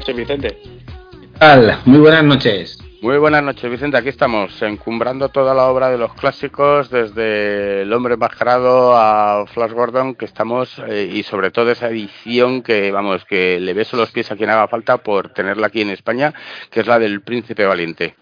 Noches, 0.00 0.16
Vicente. 0.16 0.58
¿Qué 1.20 1.26
tal? 1.38 1.78
Muy 1.84 1.98
buenas 1.98 2.24
noches. 2.24 2.78
Muy 3.02 3.18
buenas 3.18 3.42
noches, 3.42 3.70
Vicente. 3.70 3.98
Aquí 3.98 4.08
estamos, 4.08 4.62
encumbrando 4.62 5.28
toda 5.28 5.52
la 5.52 5.66
obra 5.66 5.90
de 5.90 5.98
los 5.98 6.14
clásicos, 6.14 6.88
desde 6.88 7.82
El 7.82 7.92
hombre 7.92 8.16
mascarado 8.16 8.96
a 8.96 9.44
Flash 9.46 9.72
Gordon, 9.72 10.14
que 10.14 10.24
estamos, 10.24 10.80
eh, 10.88 11.06
y 11.12 11.22
sobre 11.22 11.50
todo 11.50 11.70
esa 11.70 11.90
edición 11.90 12.62
que, 12.62 12.90
vamos, 12.90 13.26
que 13.26 13.60
le 13.60 13.74
beso 13.74 13.98
los 13.98 14.10
pies 14.10 14.32
a 14.32 14.36
quien 14.36 14.48
haga 14.48 14.68
falta 14.68 14.96
por 14.96 15.34
tenerla 15.34 15.66
aquí 15.66 15.82
en 15.82 15.90
España, 15.90 16.32
que 16.70 16.80
es 16.80 16.86
la 16.86 16.98
del 16.98 17.20
Príncipe 17.20 17.66
Valiente. 17.66 18.14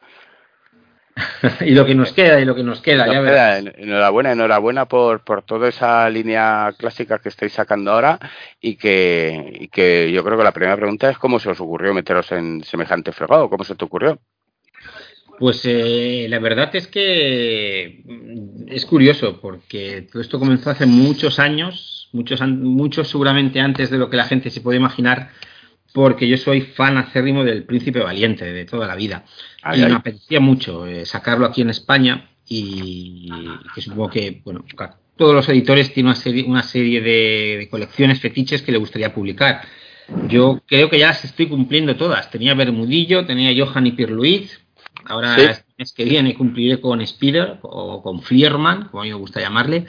y 1.60 1.70
lo 1.70 1.84
que 1.84 1.94
nos 1.94 2.12
queda, 2.12 2.40
y 2.40 2.44
lo 2.44 2.54
que 2.54 2.62
nos 2.62 2.80
queda. 2.80 3.06
ya 3.06 3.58
enhorabuena, 3.58 4.32
enhorabuena 4.32 4.86
por, 4.86 5.24
por 5.24 5.42
toda 5.42 5.68
esa 5.68 6.08
línea 6.10 6.72
clásica 6.76 7.18
que 7.18 7.28
estáis 7.28 7.52
sacando 7.52 7.92
ahora 7.92 8.18
y 8.60 8.76
que, 8.76 9.58
y 9.60 9.68
que 9.68 10.10
yo 10.12 10.24
creo 10.24 10.38
que 10.38 10.44
la 10.44 10.52
primera 10.52 10.76
pregunta 10.76 11.10
es 11.10 11.18
cómo 11.18 11.38
se 11.38 11.50
os 11.50 11.60
ocurrió 11.60 11.94
meteros 11.94 12.30
en 12.32 12.62
semejante 12.64 13.12
fregado, 13.12 13.50
cómo 13.50 13.64
se 13.64 13.74
te 13.74 13.84
ocurrió. 13.84 14.18
Pues 15.38 15.62
eh, 15.64 16.26
la 16.28 16.40
verdad 16.40 16.74
es 16.74 16.88
que 16.88 18.02
mm, 18.04 18.72
es 18.72 18.84
curioso 18.86 19.40
porque 19.40 20.06
todo 20.10 20.20
esto 20.20 20.38
comenzó 20.38 20.70
hace 20.70 20.86
muchos 20.86 21.38
años, 21.38 22.08
muchos, 22.12 22.40
muchos 22.40 23.08
seguramente 23.08 23.60
antes 23.60 23.90
de 23.90 23.98
lo 23.98 24.10
que 24.10 24.16
la 24.16 24.24
gente 24.24 24.50
se 24.50 24.60
puede 24.60 24.78
imaginar 24.78 25.30
porque 25.92 26.28
yo 26.28 26.36
soy 26.36 26.60
fan 26.60 26.96
acérrimo 26.96 27.44
del 27.44 27.64
Príncipe 27.64 28.00
Valiente 28.00 28.52
de 28.52 28.64
toda 28.64 28.86
la 28.86 28.94
vida. 28.94 29.24
y 29.74 29.80
me 29.80 29.94
apetecía 29.94 30.40
mucho 30.40 30.86
eh, 30.86 31.04
sacarlo 31.06 31.46
aquí 31.46 31.62
en 31.62 31.70
España 31.70 32.30
y 32.48 33.30
que 33.74 33.80
supongo 33.80 34.10
que, 34.10 34.40
bueno, 34.44 34.64
todos 35.16 35.34
los 35.34 35.48
editores 35.48 35.92
tienen 35.92 36.10
una 36.10 36.16
serie, 36.16 36.44
una 36.44 36.62
serie 36.62 37.00
de, 37.00 37.68
colecciones 37.70 38.20
fetiches 38.20 38.62
que 38.62 38.72
le 38.72 38.78
gustaría 38.78 39.12
publicar. 39.12 39.62
Yo 40.28 40.62
creo 40.66 40.88
que 40.88 40.98
ya 40.98 41.08
las 41.08 41.24
estoy 41.24 41.48
cumpliendo 41.48 41.96
todas. 41.96 42.30
Tenía 42.30 42.54
Bermudillo, 42.54 43.26
tenía 43.26 43.52
Johan 43.54 43.86
y 43.86 43.92
Pierluiz. 43.92 44.60
Ahora, 45.04 45.34
¿Sí? 45.34 45.42
este 45.42 45.64
mes 45.76 45.92
que 45.92 46.04
viene, 46.04 46.34
cumpliré 46.34 46.80
con 46.80 47.00
Spider 47.02 47.58
o 47.62 48.02
con 48.02 48.22
Flierman, 48.22 48.88
como 48.88 49.02
a 49.02 49.04
mí 49.04 49.10
me 49.10 49.16
gusta 49.16 49.40
llamarle. 49.40 49.86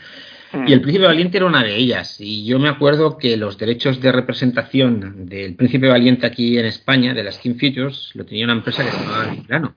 Y 0.65 0.73
el 0.73 0.81
Príncipe 0.81 1.05
Valiente 1.05 1.37
era 1.37 1.45
una 1.45 1.63
de 1.63 1.75
ellas. 1.75 2.17
Y 2.19 2.45
yo 2.45 2.57
me 2.59 2.69
acuerdo 2.69 3.17
que 3.17 3.37
los 3.37 3.57
derechos 3.57 4.01
de 4.01 4.11
representación 4.11 5.27
del 5.27 5.55
Príncipe 5.55 5.87
Valiente 5.87 6.25
aquí 6.25 6.57
en 6.57 6.65
España, 6.65 7.13
de 7.13 7.23
las 7.23 7.35
Skin 7.35 7.57
Features, 7.57 8.11
lo 8.15 8.25
tenía 8.25 8.45
una 8.45 8.53
empresa 8.53 8.83
que 8.83 8.91
se 8.91 8.97
llamaba 8.97 9.35
Plano. 9.47 9.75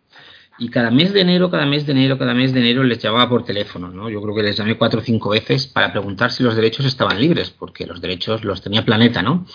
Y 0.59 0.69
cada 0.69 0.91
mes 0.91 1.13
de 1.13 1.23
enero, 1.23 1.51
cada 1.51 1.67
mes 1.67 1.87
de 1.87 1.93
enero, 1.93 2.19
cada 2.19 2.35
mes 2.35 2.53
de 2.53 2.61
enero 2.61 2.85
les 2.85 2.99
llamaba 2.99 3.29
por 3.29 3.45
teléfono, 3.45 3.89
¿no? 3.89 4.09
Yo 4.09 4.21
creo 4.23 4.35
que 4.35 4.43
les 4.43 4.57
llamé 4.57 4.77
cuatro 4.77 5.01
o 5.01 5.03
cinco 5.03 5.31
veces 5.31 5.67
para 5.67 5.91
preguntar 5.93 6.31
si 6.31 6.43
los 6.43 6.55
derechos 6.55 6.87
estaban 6.87 7.21
libres, 7.21 7.51
porque 7.51 7.87
los 7.87 8.01
derechos 8.01 8.45
los 8.45 8.63
tenía 8.63 8.85
Planeta, 8.85 9.23
¿no? 9.23 9.47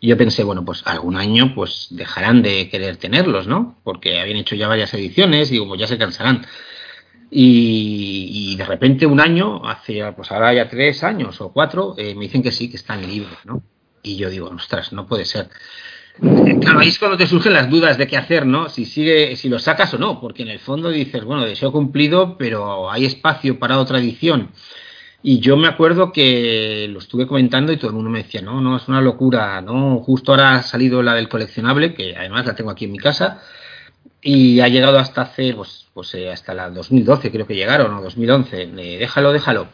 Y 0.00 0.08
yo 0.08 0.16
pensé, 0.16 0.42
bueno, 0.42 0.64
pues 0.64 0.82
algún 0.84 1.16
año 1.16 1.54
pues 1.54 1.86
dejarán 1.90 2.42
de 2.42 2.68
querer 2.68 2.96
tenerlos, 2.96 3.46
¿no? 3.46 3.78
Porque 3.84 4.20
habían 4.20 4.38
hecho 4.38 4.54
ya 4.56 4.68
varias 4.68 4.92
ediciones 4.94 5.52
y 5.52 5.58
como 5.58 5.76
ya 5.76 5.86
se 5.86 5.96
cansarán. 5.96 6.44
Y, 7.34 8.56
de 8.56 8.64
repente 8.66 9.06
un 9.06 9.18
año, 9.18 9.66
hace 9.66 10.02
pues 10.12 10.30
ahora 10.30 10.52
ya 10.52 10.68
tres 10.68 11.02
años 11.02 11.40
o 11.40 11.50
cuatro, 11.50 11.94
eh, 11.96 12.14
me 12.14 12.26
dicen 12.26 12.42
que 12.42 12.52
sí, 12.52 12.68
que 12.68 12.76
están 12.76 13.00
libres, 13.06 13.38
¿no? 13.44 13.62
Y 14.02 14.16
yo 14.16 14.28
digo, 14.28 14.48
ostras, 14.48 14.92
no 14.92 15.06
puede 15.06 15.24
ser. 15.24 15.48
Claro, 16.60 16.80
ahí 16.80 16.88
es 16.88 16.98
cuando 16.98 17.16
te 17.16 17.26
surgen 17.26 17.54
las 17.54 17.70
dudas 17.70 17.96
de 17.96 18.06
qué 18.06 18.18
hacer, 18.18 18.44
¿no? 18.44 18.68
Si 18.68 18.84
sigue, 18.84 19.34
si 19.36 19.48
lo 19.48 19.58
sacas 19.58 19.94
o 19.94 19.98
no, 19.98 20.20
porque 20.20 20.42
en 20.42 20.50
el 20.50 20.58
fondo 20.58 20.90
dices, 20.90 21.24
bueno, 21.24 21.46
deseo 21.46 21.72
cumplido, 21.72 22.36
pero 22.36 22.90
hay 22.90 23.06
espacio 23.06 23.58
para 23.58 23.78
otra 23.78 23.98
edición. 23.98 24.50
Y 25.22 25.40
yo 25.40 25.56
me 25.56 25.68
acuerdo 25.68 26.12
que 26.12 26.86
lo 26.90 26.98
estuve 26.98 27.26
comentando 27.26 27.72
y 27.72 27.78
todo 27.78 27.88
el 27.88 27.94
mundo 27.94 28.10
me 28.10 28.24
decía, 28.24 28.42
no, 28.42 28.60
no, 28.60 28.76
es 28.76 28.88
una 28.88 29.00
locura, 29.00 29.62
no, 29.62 30.00
justo 30.00 30.32
ahora 30.32 30.56
ha 30.56 30.62
salido 30.62 31.02
la 31.02 31.14
del 31.14 31.28
coleccionable, 31.28 31.94
que 31.94 32.14
además 32.14 32.44
la 32.44 32.54
tengo 32.54 32.70
aquí 32.70 32.84
en 32.84 32.92
mi 32.92 32.98
casa, 32.98 33.40
y 34.22 34.60
ha 34.60 34.68
llegado 34.68 34.98
hasta 34.98 35.22
hace, 35.22 35.52
pues, 35.52 35.86
pues 35.92 36.14
eh, 36.14 36.30
hasta 36.30 36.54
la 36.54 36.70
2012 36.70 37.32
creo 37.32 37.46
que 37.46 37.56
llegaron, 37.56 37.92
o 37.92 38.02
2011, 38.02 38.62
eh, 38.62 38.98
déjalo, 39.00 39.32
déjalo. 39.32 39.66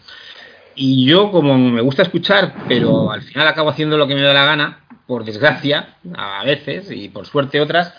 Y 0.74 1.04
yo, 1.04 1.30
como 1.30 1.58
me 1.58 1.82
gusta 1.82 2.02
escuchar, 2.02 2.54
pero 2.66 3.12
al 3.12 3.22
final 3.22 3.46
acabo 3.46 3.68
haciendo 3.68 3.98
lo 3.98 4.06
que 4.06 4.14
me 4.14 4.22
da 4.22 4.32
la 4.32 4.46
gana, 4.46 4.84
por 5.06 5.24
desgracia, 5.24 5.96
a 6.16 6.44
veces, 6.44 6.90
y 6.90 7.08
por 7.08 7.26
suerte 7.26 7.60
otras, 7.60 7.92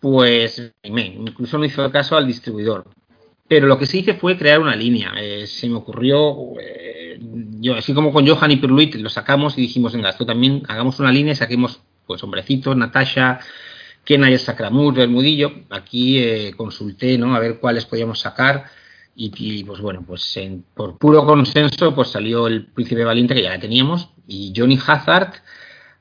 pues 0.00 0.72
me, 0.90 1.06
incluso 1.06 1.56
no 1.56 1.64
hizo 1.64 1.90
caso 1.90 2.16
al 2.16 2.26
distribuidor. 2.26 2.84
Pero 3.48 3.68
lo 3.68 3.78
que 3.78 3.86
se 3.86 3.98
hice 3.98 4.14
fue 4.14 4.36
crear 4.36 4.58
una 4.58 4.74
línea. 4.74 5.12
Eh, 5.18 5.46
se 5.46 5.68
me 5.68 5.76
ocurrió, 5.76 6.36
yo 7.60 7.76
así 7.76 7.94
como 7.94 8.12
con 8.12 8.26
Johan 8.26 8.50
y 8.50 8.56
Perluit, 8.56 8.96
lo 8.96 9.08
sacamos 9.08 9.56
y 9.56 9.62
dijimos, 9.62 9.92
venga, 9.92 10.10
esto 10.10 10.26
también 10.26 10.62
hagamos 10.68 10.98
una 10.98 11.12
línea 11.12 11.34
saquemos, 11.34 11.80
pues, 12.06 12.22
hombrecitos, 12.24 12.76
Natasha, 12.76 13.38
Kenaya 14.06 14.38
Sacramur, 14.38 14.94
Bermudillo. 14.94 15.52
Aquí 15.68 16.18
eh, 16.18 16.54
consulté, 16.56 17.18
¿no? 17.18 17.34
A 17.34 17.40
ver 17.40 17.58
cuáles 17.58 17.84
podíamos 17.84 18.20
sacar. 18.20 18.64
Y, 19.18 19.64
pues 19.64 19.80
bueno, 19.80 20.04
pues 20.06 20.38
por 20.74 20.98
puro 20.98 21.24
consenso, 21.24 21.94
pues 21.94 22.08
salió 22.08 22.46
el 22.46 22.66
Príncipe 22.66 23.02
Valiente, 23.02 23.34
que 23.34 23.42
ya 23.42 23.50
la 23.50 23.58
teníamos, 23.58 24.10
y 24.26 24.52
Johnny 24.54 24.78
Hazard 24.86 25.32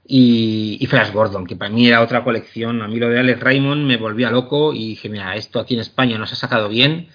y, 0.05 0.85
Flash 0.89 1.13
Gordon, 1.13 1.47
que 1.47 1.55
para 1.55 1.71
mí 1.71 1.87
era 1.87 2.01
otra 2.01 2.25
colección. 2.25 2.81
A 2.81 2.89
mí 2.89 2.99
lo 2.99 3.09
de 3.09 3.19
Alex 3.19 3.39
Raymond 3.39 3.85
me 3.85 3.95
volvía 3.95 4.29
loco 4.29 4.73
y 4.73 4.89
dije, 4.89 5.07
mira, 5.09 5.35
esto 5.35 5.59
aquí 5.59 5.75
en 5.75 5.79
España 5.79 6.17
no 6.17 6.27
se 6.27 6.33
ha 6.33 6.37
sacado 6.37 6.67
bien 6.67 7.07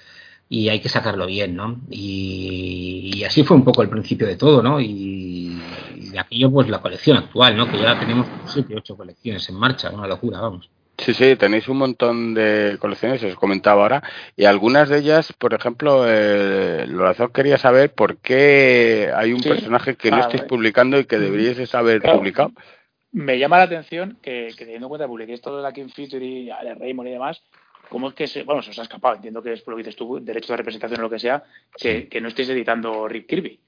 y 0.48 0.70
hay 0.70 0.80
que 0.80 0.88
sacarlo 0.88 1.26
bien, 1.26 1.54
¿no? 1.54 1.80
Y, 1.90 3.22
así 3.24 3.44
fue 3.44 3.56
un 3.56 3.64
poco 3.64 3.82
el 3.82 3.90
principio 3.90 4.26
de 4.26 4.36
todo, 4.36 4.62
¿no? 4.62 4.80
Y, 4.80 5.60
de 6.12 6.18
aquello, 6.18 6.50
pues 6.50 6.68
la 6.68 6.80
colección 6.80 7.18
actual, 7.18 7.56
¿no? 7.56 7.70
Que 7.70 7.78
ya 7.78 7.98
tenemos 8.00 8.26
siete, 8.46 8.74
ocho 8.74 8.96
colecciones 8.96 9.48
en 9.50 9.56
marcha, 9.56 9.90
una 9.90 10.06
locura, 10.08 10.40
vamos. 10.40 10.68
Sí, 11.00 11.14
sí, 11.14 11.34
tenéis 11.36 11.66
un 11.68 11.78
montón 11.78 12.34
de 12.34 12.76
colecciones, 12.78 13.22
os 13.22 13.34
comentaba 13.34 13.82
ahora, 13.82 14.02
y 14.36 14.44
algunas 14.44 14.90
de 14.90 14.98
ellas, 14.98 15.32
por 15.32 15.54
ejemplo, 15.54 16.04
eh, 16.06 16.84
Lorazón 16.86 17.32
quería 17.32 17.56
saber 17.56 17.94
por 17.94 18.18
qué 18.18 19.10
hay 19.16 19.32
un 19.32 19.40
personaje 19.40 19.96
que 19.96 20.10
no 20.10 20.20
estáis 20.20 20.42
publicando 20.42 20.98
y 20.98 21.06
que 21.06 21.18
deberíais 21.18 21.74
haber 21.74 22.02
publicado. 22.02 22.52
Me 23.12 23.38
llama 23.38 23.56
la 23.56 23.64
atención 23.64 24.18
que, 24.22 24.54
teniendo 24.56 24.86
en 24.86 24.88
cuenta 24.90 25.04
que 25.06 25.08
publiquéis 25.08 25.40
todo 25.40 25.56
de 25.56 25.62
la 25.62 25.72
King 25.72 25.88
Future 25.88 26.24
y 26.24 26.46
de 26.46 26.74
Raymond 26.74 27.08
y 27.08 27.12
demás, 27.12 27.42
¿cómo 27.88 28.08
es 28.08 28.14
que 28.14 28.26
se, 28.26 28.42
bueno, 28.42 28.60
se 28.62 28.70
os 28.70 28.78
ha 28.78 28.82
escapado? 28.82 29.16
Entiendo 29.16 29.42
que 29.42 29.54
es 29.54 29.62
por 29.62 29.72
lo 29.72 29.78
que 29.78 29.84
dices 29.84 29.96
tú, 29.96 30.20
derecho 30.22 30.52
de 30.52 30.58
representación 30.58 31.00
o 31.00 31.04
lo 31.04 31.10
que 31.10 31.18
sea, 31.18 31.42
que, 31.76 32.08
que 32.08 32.20
no 32.20 32.28
estéis 32.28 32.50
editando 32.50 33.08
Rick 33.08 33.26
Kirby. 33.26 33.58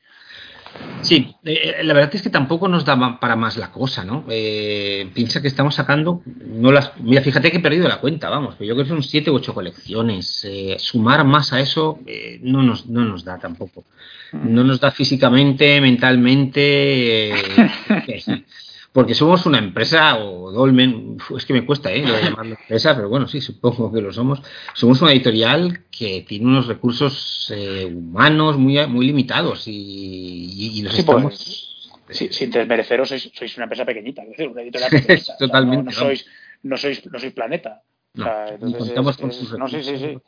Sí, 1.03 1.35
eh, 1.45 1.75
eh, 1.81 1.85
la 1.85 1.95
verdad 1.95 2.15
es 2.15 2.23
que 2.23 2.31
tampoco 2.31 2.69
nos 2.69 2.85
da 2.85 3.19
para 3.19 3.35
más 3.35 3.57
la 3.57 3.73
cosa, 3.73 4.05
¿no? 4.05 4.25
Eh, 4.29 5.11
piensa 5.13 5.43
que 5.43 5.49
estamos 5.49 5.75
sacando, 5.75 6.23
no 6.47 6.71
las, 6.71 6.93
mira, 7.01 7.23
fíjate 7.23 7.51
que 7.51 7.57
he 7.57 7.61
perdido 7.61 7.89
la 7.89 7.99
cuenta, 7.99 8.31
vamos, 8.31 8.55
pero 8.57 8.69
yo 8.69 8.75
creo 8.75 8.85
que 8.85 8.91
son 8.91 9.03
siete 9.03 9.31
u 9.31 9.35
ocho 9.35 9.53
colecciones. 9.53 10.47
sumar 10.79 11.25
más 11.25 11.53
a 11.53 11.61
eso 11.61 11.99
no, 12.41 12.63
nos, 12.63 12.87
no 12.87 13.05
nos 13.05 13.25
da 13.25 13.39
tampoco. 13.39 13.85
Mm. 14.33 14.55
No 14.55 14.65
nos 14.65 14.81
da 14.81 14.91
físicamente, 14.91 15.81
mentalmente. 15.81 17.33
porque 18.93 19.15
somos 19.15 19.47
una 19.47 19.59
empresa, 19.59 20.19
o 20.19 20.53
Dolmen, 20.53 21.17
es 21.37 21.47
que 21.47 21.55
me 21.55 21.65
cuesta 21.65 21.91
¿eh? 21.91 22.05
lo 22.07 22.13
de 22.13 22.23
llamarlo 22.25 22.57
empresa, 22.61 22.95
pero 22.95 23.09
bueno, 23.09 23.27
sí, 23.27 23.41
supongo 23.41 23.91
que 23.91 24.03
lo 24.03 24.13
somos. 24.13 24.43
Somos 24.75 25.01
una 25.01 25.13
editorial 25.13 25.85
que 25.91 26.25
tiene 26.29 26.47
unos 26.47 26.67
recursos 26.67 27.51
eh, 27.55 27.87
humanos 27.87 28.59
muy, 28.59 28.87
muy 28.87 29.07
limitados 29.07 29.67
y, 29.67 30.79
y 30.79 30.83
los 30.83 30.99
estamos. 30.99 31.69
Pues, 32.07 32.35
sin 32.35 32.51
desmereceros, 32.51 33.09
sois, 33.09 33.31
sois, 33.33 33.57
una 33.57 33.65
empresa 33.65 33.87
pequeñita, 33.87 34.23
es 34.23 34.29
decir, 34.29 34.49
una 34.49 34.61
editorial 34.61 34.91
pequeñita. 34.91 35.37
Totalmente. 35.39 35.85
no, 35.85 35.93
sois, 35.93 36.27
no, 36.63 36.77
sois, 36.77 37.07
no 37.07 37.19
sois 37.19 37.33
planeta. 37.33 37.83
No, 38.15 38.25
o 38.25 38.27
sea, 38.27 38.49
entonces 38.49 38.79
contamos 38.79 39.17
con 39.17 39.33
sus 39.33 39.59
No, 39.59 39.69
sí, 39.69 39.83
sí, 39.83 39.97
sí. 39.97 40.19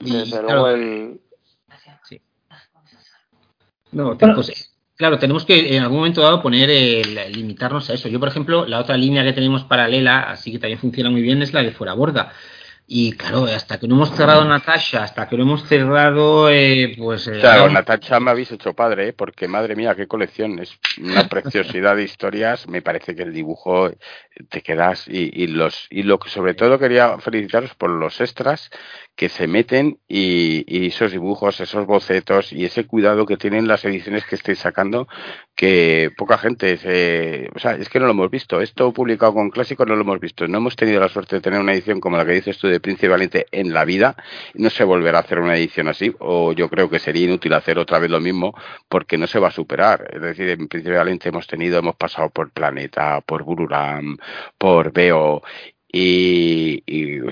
Desde 0.00 0.42
luego 0.42 0.68
el. 0.68 1.20
Sí. 2.08 2.20
No, 3.92 4.18
pues, 4.18 4.69
Claro, 5.00 5.18
tenemos 5.18 5.46
que 5.46 5.74
en 5.74 5.82
algún 5.82 5.96
momento 5.96 6.20
dado 6.20 6.42
poner, 6.42 6.68
el, 6.68 7.32
limitarnos 7.32 7.88
a 7.88 7.94
eso. 7.94 8.06
Yo, 8.10 8.20
por 8.20 8.28
ejemplo, 8.28 8.66
la 8.66 8.78
otra 8.78 8.98
línea 8.98 9.24
que 9.24 9.32
tenemos 9.32 9.64
paralela, 9.64 10.20
así 10.20 10.52
que 10.52 10.58
también 10.58 10.78
funciona 10.78 11.08
muy 11.08 11.22
bien, 11.22 11.40
es 11.40 11.54
la 11.54 11.62
de 11.62 11.70
fuera 11.70 11.94
borda. 11.94 12.34
Y 12.86 13.12
claro, 13.12 13.44
hasta 13.44 13.80
que 13.80 13.88
no 13.88 13.94
hemos 13.94 14.14
cerrado 14.14 14.44
Natasha, 14.44 15.04
hasta 15.04 15.26
que 15.26 15.38
no 15.38 15.44
hemos 15.44 15.64
cerrado, 15.66 16.50
eh, 16.50 16.96
pues... 16.98 17.26
Eh, 17.28 17.38
claro, 17.40 17.70
Natasha 17.70 18.20
me 18.20 18.30
habéis 18.30 18.52
hecho 18.52 18.74
padre, 18.74 19.08
¿eh? 19.08 19.12
porque 19.14 19.48
madre 19.48 19.74
mía, 19.74 19.94
qué 19.94 20.06
colección, 20.06 20.58
es 20.58 20.78
una 20.98 21.26
preciosidad 21.30 21.96
de 21.96 22.02
historias, 22.02 22.68
me 22.68 22.82
parece 22.82 23.14
que 23.14 23.22
el 23.22 23.32
dibujo 23.32 23.90
te 24.50 24.60
quedas 24.60 25.08
y, 25.08 25.30
y, 25.32 25.46
los 25.46 25.86
y 25.88 26.02
lo 26.02 26.18
que 26.18 26.28
sobre 26.28 26.52
todo 26.52 26.78
quería 26.78 27.16
felicitaros 27.20 27.74
por 27.74 27.88
los 27.88 28.20
extras 28.20 28.70
que 29.20 29.28
se 29.28 29.46
meten 29.46 29.98
y, 30.08 30.86
esos 30.86 31.12
dibujos, 31.12 31.60
esos 31.60 31.84
bocetos 31.84 32.54
y 32.54 32.64
ese 32.64 32.86
cuidado 32.86 33.26
que 33.26 33.36
tienen 33.36 33.68
las 33.68 33.84
ediciones 33.84 34.24
que 34.24 34.34
estáis 34.34 34.60
sacando 34.60 35.08
que 35.54 36.10
poca 36.16 36.38
gente 36.38 36.78
se, 36.78 37.50
o 37.54 37.58
sea, 37.58 37.72
es 37.72 37.90
que 37.90 38.00
no 38.00 38.06
lo 38.06 38.12
hemos 38.12 38.30
visto, 38.30 38.62
esto 38.62 38.90
publicado 38.94 39.34
con 39.34 39.50
clásicos 39.50 39.86
no 39.86 39.94
lo 39.94 40.00
hemos 40.00 40.20
visto, 40.20 40.48
no 40.48 40.56
hemos 40.56 40.74
tenido 40.74 41.00
la 41.00 41.10
suerte 41.10 41.36
de 41.36 41.42
tener 41.42 41.60
una 41.60 41.74
edición 41.74 42.00
como 42.00 42.16
la 42.16 42.24
que 42.24 42.32
dices 42.32 42.56
tú 42.56 42.68
de 42.68 42.80
Príncipe 42.80 43.08
Valiente 43.08 43.46
en 43.52 43.74
la 43.74 43.84
vida, 43.84 44.16
no 44.54 44.70
se 44.70 44.84
volverá 44.84 45.18
a 45.18 45.20
hacer 45.20 45.38
una 45.38 45.54
edición 45.54 45.88
así 45.88 46.14
o 46.18 46.54
yo 46.54 46.70
creo 46.70 46.88
que 46.88 46.98
sería 46.98 47.26
inútil 47.26 47.52
hacer 47.52 47.78
otra 47.78 47.98
vez 47.98 48.10
lo 48.10 48.20
mismo 48.20 48.54
porque 48.88 49.18
no 49.18 49.26
se 49.26 49.38
va 49.38 49.48
a 49.48 49.50
superar, 49.50 50.08
es 50.14 50.22
decir, 50.22 50.48
en 50.48 50.66
Príncipe 50.66 50.96
Valiente 50.96 51.28
hemos 51.28 51.46
tenido, 51.46 51.78
hemos 51.78 51.96
pasado 51.96 52.30
por 52.30 52.52
Planeta, 52.52 53.20
por 53.20 53.42
Bururam, 53.42 54.16
por 54.56 54.94
Veo 54.94 55.42
y, 55.92 56.82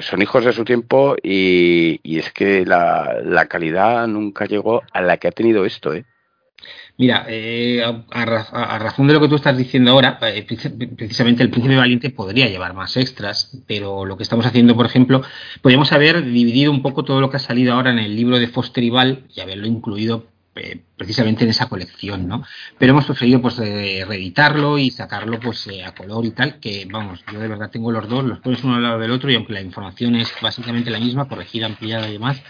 son 0.00 0.22
hijos 0.22 0.44
de 0.44 0.52
su 0.52 0.64
tiempo 0.64 1.16
y, 1.22 2.18
es 2.18 2.32
que 2.32 2.64
la, 2.64 3.46
calidad 3.48 4.06
nunca 4.06 4.46
llegó 4.46 4.82
a 4.92 5.00
la 5.00 5.16
que 5.16 5.28
ha 5.28 5.32
tenido 5.32 5.64
esto. 5.64 5.94
¿eh? 5.94 6.04
Mira, 6.96 7.26
eh, 7.28 7.82
a, 7.82 8.24
razón 8.78 9.06
de 9.06 9.14
lo 9.14 9.20
que 9.20 9.28
tú 9.28 9.36
estás 9.36 9.56
diciendo 9.56 9.92
ahora, 9.92 10.18
eh, 10.22 10.44
precisamente 10.96 11.42
el 11.42 11.50
Príncipe 11.50 11.76
Valiente 11.76 12.10
podría 12.10 12.48
llevar 12.48 12.74
más 12.74 12.96
extras, 12.96 13.62
pero 13.66 14.04
lo 14.04 14.16
que 14.16 14.24
estamos 14.24 14.46
haciendo, 14.46 14.74
por 14.74 14.86
ejemplo, 14.86 15.22
podríamos 15.62 15.92
haber 15.92 16.24
dividido 16.24 16.72
un 16.72 16.82
poco 16.82 17.04
todo 17.04 17.20
lo 17.20 17.30
que 17.30 17.36
ha 17.36 17.40
salido 17.40 17.74
ahora 17.74 17.92
en 17.92 18.00
el 18.00 18.16
libro 18.16 18.38
de 18.38 18.48
Foster 18.48 18.82
y 18.82 18.90
Val 18.90 19.24
y 19.34 19.40
haberlo 19.40 19.66
incluido 19.66 20.26
eh, 20.58 20.80
precisamente 20.96 21.44
en 21.44 21.50
esa 21.50 21.68
colección, 21.68 22.26
¿no? 22.26 22.42
Pero 22.78 22.92
hemos 22.92 23.06
preferido 23.06 23.40
pues 23.40 23.56
reeditarlo 23.58 24.78
y 24.78 24.90
sacarlo 24.90 25.38
pues 25.40 25.66
eh, 25.68 25.84
a 25.84 25.94
color 25.94 26.24
y 26.24 26.30
tal, 26.30 26.60
que 26.60 26.86
vamos, 26.90 27.24
yo 27.32 27.38
de 27.38 27.48
verdad 27.48 27.70
tengo 27.70 27.92
los 27.92 28.08
dos, 28.08 28.24
los 28.24 28.40
pones 28.40 28.62
uno 28.64 28.76
al 28.76 28.82
lado 28.82 28.98
del 28.98 29.10
otro 29.10 29.30
y 29.30 29.34
aunque 29.34 29.52
la 29.52 29.60
información 29.60 30.16
es 30.16 30.32
básicamente 30.42 30.90
la 30.90 30.98
misma, 30.98 31.28
corregida, 31.28 31.66
ampliada 31.66 32.08
y 32.08 32.12
demás, 32.12 32.42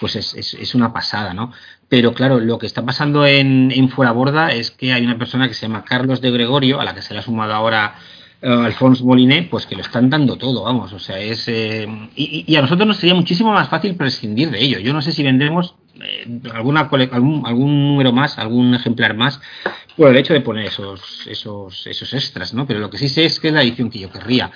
pues 0.00 0.16
es, 0.16 0.74
una 0.74 0.92
pasada, 0.92 1.34
¿no? 1.34 1.52
Pero 1.88 2.14
claro, 2.14 2.40
lo 2.40 2.58
que 2.58 2.66
está 2.66 2.84
pasando 2.84 3.26
en, 3.26 3.70
en 3.70 3.90
Fuera 3.90 4.12
Borda 4.12 4.52
es 4.52 4.70
que 4.70 4.92
hay 4.92 5.04
una 5.04 5.18
persona 5.18 5.46
que 5.48 5.54
se 5.54 5.62
llama 5.62 5.84
Carlos 5.84 6.20
de 6.20 6.30
Gregorio, 6.30 6.80
a 6.80 6.84
la 6.84 6.94
que 6.94 7.02
se 7.02 7.12
le 7.12 7.20
ha 7.20 7.22
sumado 7.22 7.52
ahora 7.52 7.96
uh, 8.42 8.60
Alphonse 8.60 9.04
Moliné, 9.04 9.42
pues 9.42 9.66
que 9.66 9.76
lo 9.76 9.82
están 9.82 10.08
dando 10.08 10.36
todo, 10.36 10.62
vamos, 10.62 10.92
o 10.92 10.98
sea, 10.98 11.18
es... 11.18 11.46
y, 11.48 12.44
y, 12.46 12.56
a 12.56 12.62
nosotros 12.62 12.86
nos 12.86 12.96
sería 12.96 13.14
muchísimo 13.14 13.52
más 13.52 13.68
fácil 13.68 13.96
prescindir 13.96 14.50
de 14.50 14.62
ello. 14.62 14.78
Yo 14.78 14.94
no 14.94 15.02
sé 15.02 15.12
si 15.12 15.22
vendremos 15.22 15.74
eh, 16.00 16.40
alguna 16.52 16.80
algún, 16.80 17.42
algún 17.46 17.88
número 17.88 18.12
más, 18.12 18.38
algún 18.38 18.74
ejemplar 18.74 19.14
más, 19.14 19.40
por 19.96 20.08
el 20.08 20.16
hecho 20.16 20.32
de 20.32 20.40
poner 20.40 20.66
esos, 20.66 21.26
esos, 21.26 21.86
esos 21.86 22.14
extras, 22.14 22.54
¿no? 22.54 22.66
Pero 22.66 22.80
lo 22.80 22.90
que 22.90 22.98
sí 22.98 23.08
sé 23.08 23.24
es 23.24 23.40
que 23.40 23.48
es 23.48 23.54
la 23.54 23.62
edición 23.62 23.90
que 23.90 23.98
yo 23.98 24.10
querría. 24.10 24.50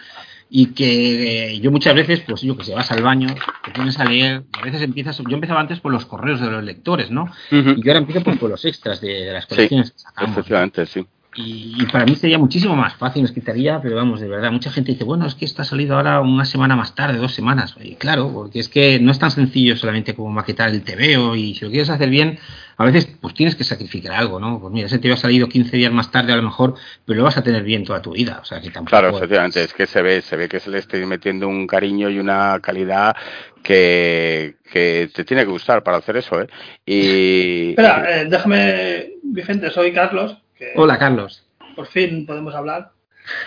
Y 0.51 0.67
que 0.67 1.55
eh, 1.55 1.61
yo 1.61 1.73
muchas 1.73 1.95
veces, 1.95 2.21
pues 2.21 2.43
yo 2.43 2.57
que 2.57 2.65
sé, 2.65 2.75
vas 2.75 2.91
al 2.93 3.03
baño, 3.03 3.35
te 3.65 3.71
pones 3.73 3.99
a 3.99 4.05
leer, 4.05 4.45
y 4.55 4.61
a 4.61 4.63
veces 4.63 4.83
empiezas, 4.83 5.19
yo 5.19 5.35
empezaba 5.35 5.61
antes 5.61 5.81
por 5.81 5.91
los 5.91 6.07
correos 6.07 6.41
de 6.41 6.51
los 6.51 6.63
lectores, 6.63 7.11
¿no? 7.11 7.31
Y 7.51 7.83
yo 7.83 7.91
ahora 7.91 7.99
empiezo 7.99 8.23
pues, 8.23 8.39
por 8.39 8.51
los 8.51 8.65
extras 8.65 9.01
de, 9.01 9.33
las 9.33 9.47
colecciones 9.47 9.91
que 9.91 9.99
sacamos. 9.99 10.33
Efectivamente, 10.33 10.87
sí. 10.87 11.05
Y, 11.37 11.85
para 11.87 12.05
mí 12.05 12.15
sería 12.15 12.39
muchísimo 12.39 12.77
más 12.77 12.95
fácil, 12.95 13.23
nos 13.23 13.33
quitaría, 13.33 13.81
pero 13.83 13.97
vamos, 13.97 14.21
de 14.21 14.29
verdad, 14.29 14.53
mucha 14.53 14.71
gente 14.71 14.93
dice, 14.93 15.05
bueno, 15.05 15.27
es 15.27 15.35
que 15.35 15.45
esto 15.45 15.63
ha 15.63 15.65
salido 15.65 15.97
ahora 15.97 16.21
una 16.21 16.45
semana 16.45 16.77
más 16.77 16.95
tarde, 16.95 17.19
dos 17.19 17.35
semanas. 17.35 17.75
Y 17.81 17.97
claro, 17.97 18.31
porque 18.33 18.61
es 18.61 18.69
que 18.69 19.01
no 19.01 19.11
es 19.11 19.19
tan 19.19 19.31
sencillo 19.31 19.77
solamente 19.77 20.15
como 20.15 20.31
maquetar 20.31 20.71
el 20.71 20.83
TVO 20.83 21.35
y 21.35 21.55
si 21.55 21.65
lo 21.65 21.71
quieres 21.71 21.91
hacer 21.91 22.09
bien, 22.09 22.39
a 22.77 22.85
veces 22.85 23.07
pues 23.21 23.35
tienes 23.35 23.57
que 23.57 23.65
sacrificar 23.65 24.15
algo, 24.15 24.39
¿no? 24.39 24.61
Pues 24.61 24.73
mira, 24.73 24.87
ese 24.87 24.99
TVO 24.99 25.15
ha 25.15 25.17
salido 25.17 25.49
15 25.49 25.77
días 25.77 25.93
más 25.93 26.11
tarde 26.11 26.33
a 26.33 26.37
lo 26.37 26.43
mejor, 26.43 26.75
pero 27.05 27.19
lo 27.19 27.25
vas 27.25 27.37
a 27.37 27.43
tener 27.43 27.65
bien 27.65 27.85
toda 27.85 28.01
tu 28.01 28.13
vida. 28.13 28.39
O 28.41 28.45
sea, 28.45 28.61
que 28.61 28.71
tampoco... 28.71 28.91
Claro, 28.91 29.17
efectivamente, 29.17 29.63
es 29.63 29.75
que 29.75 29.87
se 29.87 30.03
ve, 30.03 30.23
se 30.23 30.37
ve 30.37 30.49
que 30.49 30.61
se 30.61 30.71
le 30.71 30.79
esté 30.79 31.05
metiendo 31.05 31.49
un 31.49 31.67
cariño 31.67 32.11
y 32.11 32.19
una 32.19 32.61
calidad 32.61 33.17
que, 33.63 34.57
que 34.71 35.11
te 35.13 35.25
tiene 35.25 35.45
que 35.45 35.51
gustar 35.51 35.83
para 35.83 35.97
hacer 35.97 36.17
eso, 36.17 36.41
¿eh? 36.41 36.47
Y... 36.87 37.71
Espera, 37.71 38.05
eh, 38.09 38.27
déjame, 38.29 39.15
Vicente, 39.23 39.71
soy 39.71 39.93
Carlos 39.93 40.44
Hola, 40.77 40.99
Carlos. 40.99 41.47
Por 41.75 41.87
fin 41.87 42.27
podemos 42.27 42.55
hablar. 42.55 42.91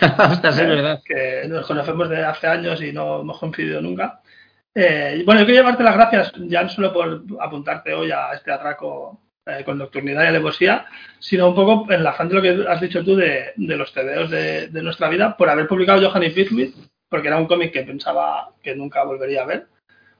Ostras, 0.00 0.58
es 0.58 0.68
verdad. 0.68 1.00
Que 1.04 1.44
nos 1.48 1.66
conocemos 1.66 2.08
de 2.08 2.24
hace 2.24 2.46
años 2.46 2.82
y 2.82 2.92
no 2.92 3.20
hemos 3.20 3.38
coincidido 3.38 3.80
nunca. 3.80 4.20
Eh, 4.74 5.22
bueno, 5.24 5.40
yo 5.40 5.46
quería 5.46 5.62
darte 5.62 5.82
las 5.82 5.94
gracias 5.94 6.32
ya 6.36 6.62
no 6.62 6.68
solo 6.68 6.92
por 6.92 7.22
apuntarte 7.40 7.94
hoy 7.94 8.12
a 8.12 8.32
este 8.32 8.52
atraco 8.52 9.20
eh, 9.44 9.64
con 9.64 9.78
nocturnidad 9.78 10.24
y 10.24 10.26
alevosía, 10.26 10.86
sino 11.18 11.48
un 11.48 11.54
poco 11.54 11.90
en 11.90 12.04
la 12.04 12.12
frente 12.12 12.34
de 12.34 12.54
lo 12.54 12.64
que 12.64 12.70
has 12.70 12.80
dicho 12.80 13.02
tú 13.02 13.16
de, 13.16 13.54
los 13.56 13.92
TVOs 13.92 14.30
de, 14.30 14.82
nuestra 14.82 15.08
vida, 15.08 15.36
por 15.36 15.48
haber 15.48 15.66
publicado 15.66 16.06
Johanny 16.06 16.26
y 16.26 16.74
porque 17.08 17.28
era 17.28 17.38
un 17.38 17.46
cómic 17.46 17.72
que 17.72 17.82
pensaba 17.82 18.50
que 18.62 18.76
nunca 18.76 19.02
volvería 19.04 19.42
a 19.42 19.46
ver, 19.46 19.66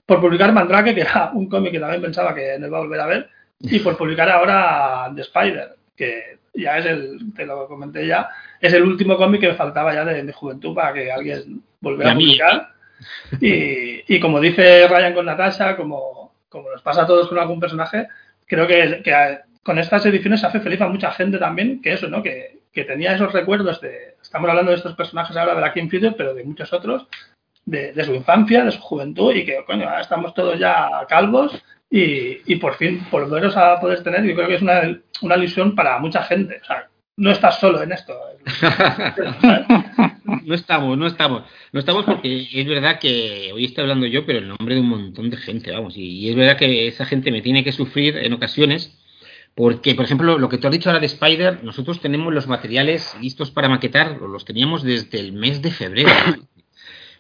por 0.07 0.21
publicar 0.21 0.53
Mandrake, 0.53 0.95
que 0.95 1.03
era 1.03 1.31
un 1.35 1.47
cómic 1.47 1.73
que 1.73 1.81
también 1.81 2.01
pensaba 2.01 2.35
que 2.35 2.59
no 2.59 2.69
iba 2.69 2.79
a 2.79 2.81
volver 2.81 3.01
a 3.01 3.07
ver, 3.07 3.31
y 3.61 3.79
por 3.81 3.99
publicar 3.99 4.31
ahora 4.31 5.13
The 5.15 5.21
Spider, 5.21 5.77
que 5.95 6.38
ya 6.63 6.79
es 6.79 6.87
el, 6.87 7.33
te 7.35 7.47
lo 7.47 7.67
comenté 7.67 8.07
ya, 8.07 8.29
es 8.61 8.73
el 8.73 8.83
último 8.83 9.17
cómic 9.17 9.41
que 9.41 9.49
me 9.49 9.55
faltaba 9.55 9.95
ya 9.95 10.05
de 10.05 10.23
mi 10.23 10.33
juventud 10.33 10.75
para 10.75 10.93
que 10.93 11.11
alguien 11.11 11.63
volviera 11.81 12.13
a 12.13 12.15
publicar. 12.15 12.69
Y, 13.41 14.15
y, 14.15 14.21
como 14.21 14.41
dice 14.41 14.89
Ryan 14.89 15.15
con 15.15 15.27
Natasha, 15.27 15.77
como, 15.77 16.35
como 16.49 16.71
nos 16.71 16.83
pasa 16.83 17.03
a 17.03 17.07
todos 17.07 17.29
con 17.29 17.39
algún 17.39 17.61
personaje, 17.61 18.09
creo 18.47 18.67
que, 18.67 19.03
que, 19.05 19.39
con 19.63 19.79
estas 19.79 20.05
ediciones 20.07 20.41
se 20.41 20.47
hace 20.47 20.61
feliz 20.61 20.81
a 20.81 20.89
mucha 20.89 21.13
gente 21.13 21.39
también, 21.39 21.81
que 21.81 21.93
eso, 21.93 22.09
¿no? 22.09 22.23
Que, 22.23 22.59
que 22.73 22.85
tenía 22.85 23.15
esos 23.15 23.33
recuerdos 23.33 23.81
de, 23.81 24.17
estamos 24.21 24.49
hablando 24.51 24.71
de 24.73 24.79
estos 24.79 24.95
personajes 24.95 25.37
ahora 25.37 25.55
de 25.55 25.61
la 25.61 25.73
King 25.73 25.89
Future, 25.89 26.15
pero 26.17 26.35
de 26.35 26.45
muchos 26.45 26.73
otros, 26.73 27.07
de, 27.65 27.93
de, 27.93 28.05
su 28.05 28.15
infancia, 28.15 28.65
de 28.65 28.73
su 28.73 28.81
juventud, 28.81 29.35
y 29.35 29.45
que, 29.45 29.65
coño, 29.65 29.89
ahora 29.89 30.01
estamos 30.01 30.35
todos 30.35 30.59
ya 30.59 30.89
calvos 31.09 31.63
y, 31.91 32.57
por 32.57 32.75
fin 32.75 33.07
volveros 33.11 33.57
a 33.57 33.81
poder 33.81 34.03
tener, 34.03 34.25
yo 34.25 34.35
creo 34.35 34.49
que 34.49 34.57
es 34.57 34.63
una, 34.63 35.01
una 35.23 35.37
ilusión 35.37 35.75
para 35.75 35.99
mucha 35.99 36.23
gente. 36.23 36.59
O 36.63 36.65
sea, 36.65 36.89
no 37.17 37.33
estás 37.33 37.59
solo 37.59 37.83
en 37.83 37.93
esto. 37.93 38.15
no 40.45 40.55
estamos, 40.55 40.99
no 40.99 41.07
estamos. 41.07 41.45
No 41.73 41.81
estamos 41.81 42.05
porque 42.05 42.49
es 42.53 42.67
verdad 42.67 42.99
que 42.99 43.51
hoy 43.53 43.65
estoy 43.65 43.83
hablando 43.83 44.07
yo, 44.07 44.27
pero 44.27 44.39
en 44.39 44.49
nombre 44.49 44.75
de 44.75 44.81
un 44.81 44.89
montón 44.89 45.31
de 45.31 45.37
gente, 45.37 45.73
vamos. 45.73 45.95
Y, 45.97 46.29
es 46.29 46.37
verdad 46.37 46.57
que 46.57 46.87
esa 46.87 47.07
gente 47.07 47.33
me 47.33 47.43
tiene 47.43 47.65
que 47.65 47.73
sufrir 47.73 48.17
en 48.19 48.33
ocasiones. 48.33 48.97
Porque, 49.55 49.97
por 49.97 50.05
ejemplo, 50.05 50.39
lo 50.39 50.49
que 50.49 50.59
tú 50.59 50.69
has 50.69 50.73
dicho 50.73 50.89
ahora 50.89 51.01
de 51.01 51.07
Spider, 51.07 51.65
nosotros 51.65 52.01
tenemos 52.01 52.33
los 52.33 52.47
materiales 52.47 53.17
listos 53.21 53.51
para 53.51 53.69
maquetar, 53.69 54.21
los 54.21 54.45
teníamos 54.45 54.85
desde 54.85 55.19
el 55.19 55.33
mes 55.33 55.63
de 55.63 55.73
febrero. 55.73 56.11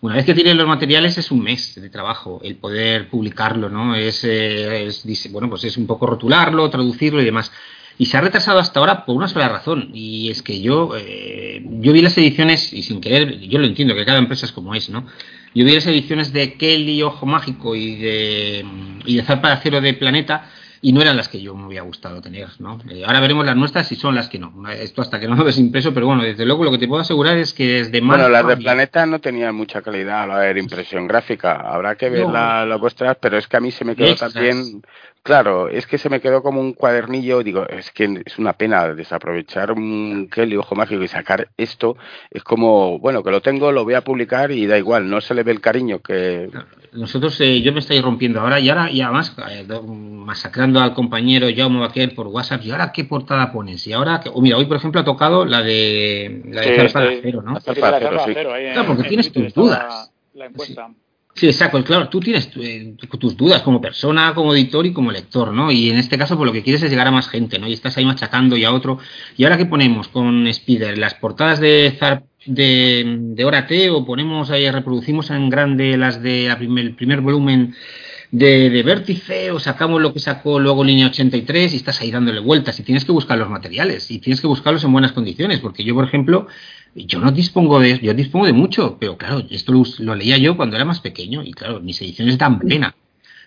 Una 0.01 0.15
vez 0.15 0.25
que 0.25 0.35
tienes 0.35 0.55
los 0.55 0.69
materiales 0.69 1.19
es 1.19 1.33
un 1.33 1.43
mes 1.43 1.75
de 1.75 1.91
trabajo 1.91 2.41
el 2.45 2.57
poder 2.57 3.09
publicarlo, 3.09 3.69
¿no? 3.69 3.97
Es, 3.97 4.23
eh, 4.23 4.87
es, 4.87 5.33
bueno, 5.33 5.51
pues 5.51 5.65
es 5.65 5.77
un 5.77 5.87
poco 5.87 6.07
rotularlo, 6.07 6.71
traducirlo 6.71 7.21
y 7.21 7.25
demás. 7.25 7.51
Y 7.99 8.07
se 8.07 8.17
ha 8.17 8.21
retrasado 8.21 8.61
hasta 8.61 8.79
ahora 8.79 9.05
por 9.05 9.17
una 9.17 9.27
sola 9.27 9.49
razón, 9.49 9.91
y 9.93 10.31
es 10.31 10.43
que 10.43 10.61
yo, 10.61 10.93
eh, 10.97 11.65
yo 11.81 11.93
vi 11.93 12.01
las 12.01 12.17
ediciones, 12.17 12.73
y 12.73 12.83
sin 12.83 13.01
querer, 13.01 13.41
yo 13.41 13.59
lo 13.59 13.67
entiendo, 13.67 13.97
que 13.97 14.05
cada 14.05 14.19
empresa 14.19 14.47
es 14.47 14.53
como 14.53 14.73
es, 14.77 14.89
¿no? 14.89 15.05
Yo 15.53 15.65
vi 15.65 15.75
las 15.75 15.87
ediciones 15.89 16.33
de 16.33 16.55
Kelly, 16.55 17.03
Ojo 17.03 17.27
Mágico 17.27 17.75
y 17.75 17.97
de, 17.97 18.65
y 19.05 19.17
de 19.17 19.23
Zarpa 19.25 19.57
de 19.57 19.81
de 19.81 19.95
Planeta, 19.95 20.49
y 20.81 20.93
no 20.93 21.01
eran 21.03 21.17
las 21.17 21.29
que 21.29 21.41
yo 21.41 21.55
me 21.55 21.65
había 21.65 21.83
gustado 21.83 22.21
tener, 22.21 22.49
¿no? 22.59 22.79
Eh, 22.89 23.05
ahora 23.05 23.21
veremos 23.21 23.45
las 23.45 23.57
nuestras 23.57 23.89
si 23.89 23.97
son 23.97 24.15
las 24.15 24.29
que 24.29 24.39
no. 24.39 24.53
Esto 24.71 25.03
hasta 25.03 25.19
que 25.19 25.27
no 25.27 25.35
lo 25.35 25.45
ves 25.45 25.59
impreso, 25.59 25.93
pero 25.93 26.07
bueno, 26.07 26.23
desde 26.23 26.45
luego 26.45 26.65
lo 26.65 26.71
que 26.71 26.79
te 26.79 26.89
puedo 26.89 27.03
asegurar 27.03 27.37
es 27.37 27.53
que 27.53 27.85
desde 27.85 28.01
marzo... 28.01 28.25
Bueno, 28.25 28.29
las 28.29 28.47
de 28.47 28.57
Planeta 28.63 29.07
no 29.07 29.21
tenían 29.21 29.55
mucha 29.55 29.83
calidad 29.83 30.23
a 30.23 30.27
la 30.27 30.59
impresión 30.59 31.07
gráfica. 31.07 31.55
Habrá 31.55 31.97
que 31.97 32.09
ver 32.11 32.27
las 32.27 32.81
vuestras, 32.81 33.17
pero 33.21 33.39
es 33.39 33.49
que 33.49 33.57
a 33.57 33.61
mí 33.61 33.71
se 33.71 33.85
me 33.85 33.97
quedó 33.97 34.15
también 34.15 34.83
Claro, 35.23 35.69
es 35.69 35.87
que 35.87 35.99
se 35.99 36.09
me 36.09 36.21
quedó 36.21 36.43
como 36.43 36.61
un 36.61 36.73
cuadernillo, 36.73 37.43
digo, 37.43 37.67
es 37.69 37.91
que 37.91 38.23
es 38.25 38.39
una 38.39 38.55
pena 38.55 38.95
desaprovechar 38.95 39.73
un 39.73 40.29
Kelly 40.33 40.57
Ojo 40.57 40.75
Mágico 40.75 41.03
y 41.03 41.09
sacar 41.09 41.49
esto, 41.57 41.97
es 42.31 42.43
como, 42.43 42.99
bueno, 42.99 43.23
que 43.23 43.31
lo 43.31 43.43
tengo, 43.43 43.71
lo 43.73 43.85
voy 43.85 43.95
a 43.95 44.03
publicar 44.03 44.51
y 44.51 44.67
da 44.67 44.79
igual, 44.79 45.11
no 45.11 45.21
se 45.21 45.35
le 45.35 45.43
ve 45.43 45.53
el 45.53 45.61
cariño 45.61 46.01
que... 46.01 46.49
Nosotros, 46.93 47.39
eh, 47.43 47.61
yo 47.61 47.73
me 47.73 47.81
estoy 47.81 48.01
rompiendo 48.01 48.41
ahora 48.41 48.59
y 48.59 48.71
ahora, 48.71 48.91
y 48.91 49.03
además, 49.03 49.37
eh, 49.51 49.67
masacrando 49.85 50.81
al 50.81 50.95
compañero 50.95 51.47
Jaume 51.55 51.81
Baquer 51.81 52.15
por 52.15 52.29
WhatsApp, 52.29 52.65
¿y 52.65 52.71
ahora 52.71 52.93
qué 52.93 53.05
portada 53.05 53.53
pones? 53.53 53.87
Y 53.87 53.93
ahora, 53.93 54.21
que, 54.21 54.31
oh, 54.33 54.41
mira, 54.41 54.57
hoy 54.57 54.65
por 54.65 54.79
ejemplo 54.79 55.03
ha 55.03 55.05
tocado 55.05 55.45
la 55.45 55.63
de 55.63 56.43
la 56.47 56.63
de 56.63 56.81
Acero, 56.81 57.43
¿no? 57.43 57.59
claro, 57.61 58.87
porque 58.87 59.09
tienes 59.09 59.31
tus 59.31 59.53
dudas. 59.53 60.11
La 60.35 60.47
encuesta. 60.47 60.89
Sí, 60.89 61.08
exacto. 61.43 61.83
Claro, 61.85 62.09
tú 62.09 62.21
tienes 62.21 62.51
eh, 62.57 62.95
tus 63.19 63.37
dudas 63.37 63.63
como 63.63 63.81
persona, 63.81 64.35
como 64.35 64.55
editor 64.55 64.87
y 64.87 64.93
como 64.93 65.11
lector, 65.11 65.53
¿no? 65.53 65.71
Y 65.71 65.91
en 65.91 65.99
este 65.99 66.19
caso, 66.19 66.35
por 66.35 66.47
pues, 66.47 66.49
lo 66.49 66.53
que 66.53 66.63
quieres 66.63 66.83
es 66.83 66.91
llegar 66.91 67.07
a 67.07 67.11
más 67.11 67.29
gente, 67.29 67.59
¿no? 67.59 67.69
Y 67.69 67.73
estás 67.73 67.97
ahí 67.97 68.05
machacando 68.05 68.57
y 68.57 68.65
a 68.65 68.73
otro. 68.73 68.99
¿Y 69.37 69.45
ahora 69.45 69.57
qué 69.57 69.67
ponemos 69.67 70.09
con 70.09 70.47
Spider? 70.47 70.99
¿Las 70.99 71.15
portadas 71.15 71.61
de 71.61 71.95
Zar 71.99 72.25
de, 72.47 73.05
de 73.19 73.91
o 73.91 74.05
ponemos 74.05 74.51
ahí, 74.51 74.71
reproducimos 74.71 75.31
en 75.31 75.51
grande 75.51 75.97
las 75.97 76.23
de 76.23 76.47
el 76.47 76.95
primer 76.95 77.21
volumen 77.21 77.75
de, 78.31 78.71
de 78.71 78.83
Vértice 78.83 79.51
o 79.51 79.59
sacamos 79.59 80.01
lo 80.01 80.13
que 80.13 80.21
sacó 80.21 80.59
luego 80.59 80.85
Línea 80.85 81.07
83 81.07 81.73
y 81.73 81.77
estás 81.77 82.01
ahí 82.01 82.11
dándole 82.11 82.41
vueltas 82.41 82.79
y 82.79 82.83
tienes 82.83 83.05
que 83.05 83.13
buscar 83.13 83.39
los 83.39 83.49
materiales 83.49 84.11
y 84.11 84.19
tienes 84.19 84.41
que 84.41 84.47
buscarlos 84.47 84.85
en 84.85 84.93
buenas 84.93 85.13
condiciones 85.13 85.61
porque 85.61 85.85
yo, 85.85 85.95
por 85.95 86.05
ejemplo, 86.05 86.47
yo 87.07 87.21
no 87.21 87.31
dispongo 87.31 87.81
de, 87.81 87.99
yo 88.01 88.15
dispongo 88.15 88.47
de 88.47 88.53
mucho, 88.53 88.97
pero 88.99 89.17
claro, 89.17 89.43
esto 89.51 89.73
lo, 89.99 90.15
leía 90.15 90.39
yo 90.39 90.57
cuando 90.57 90.77
era 90.77 90.85
más 90.85 91.01
pequeño 91.01 91.43
y 91.43 91.53
claro, 91.53 91.81
mis 91.81 92.01
ediciones 92.01 92.39
dan 92.39 92.59
pena. 92.61 92.95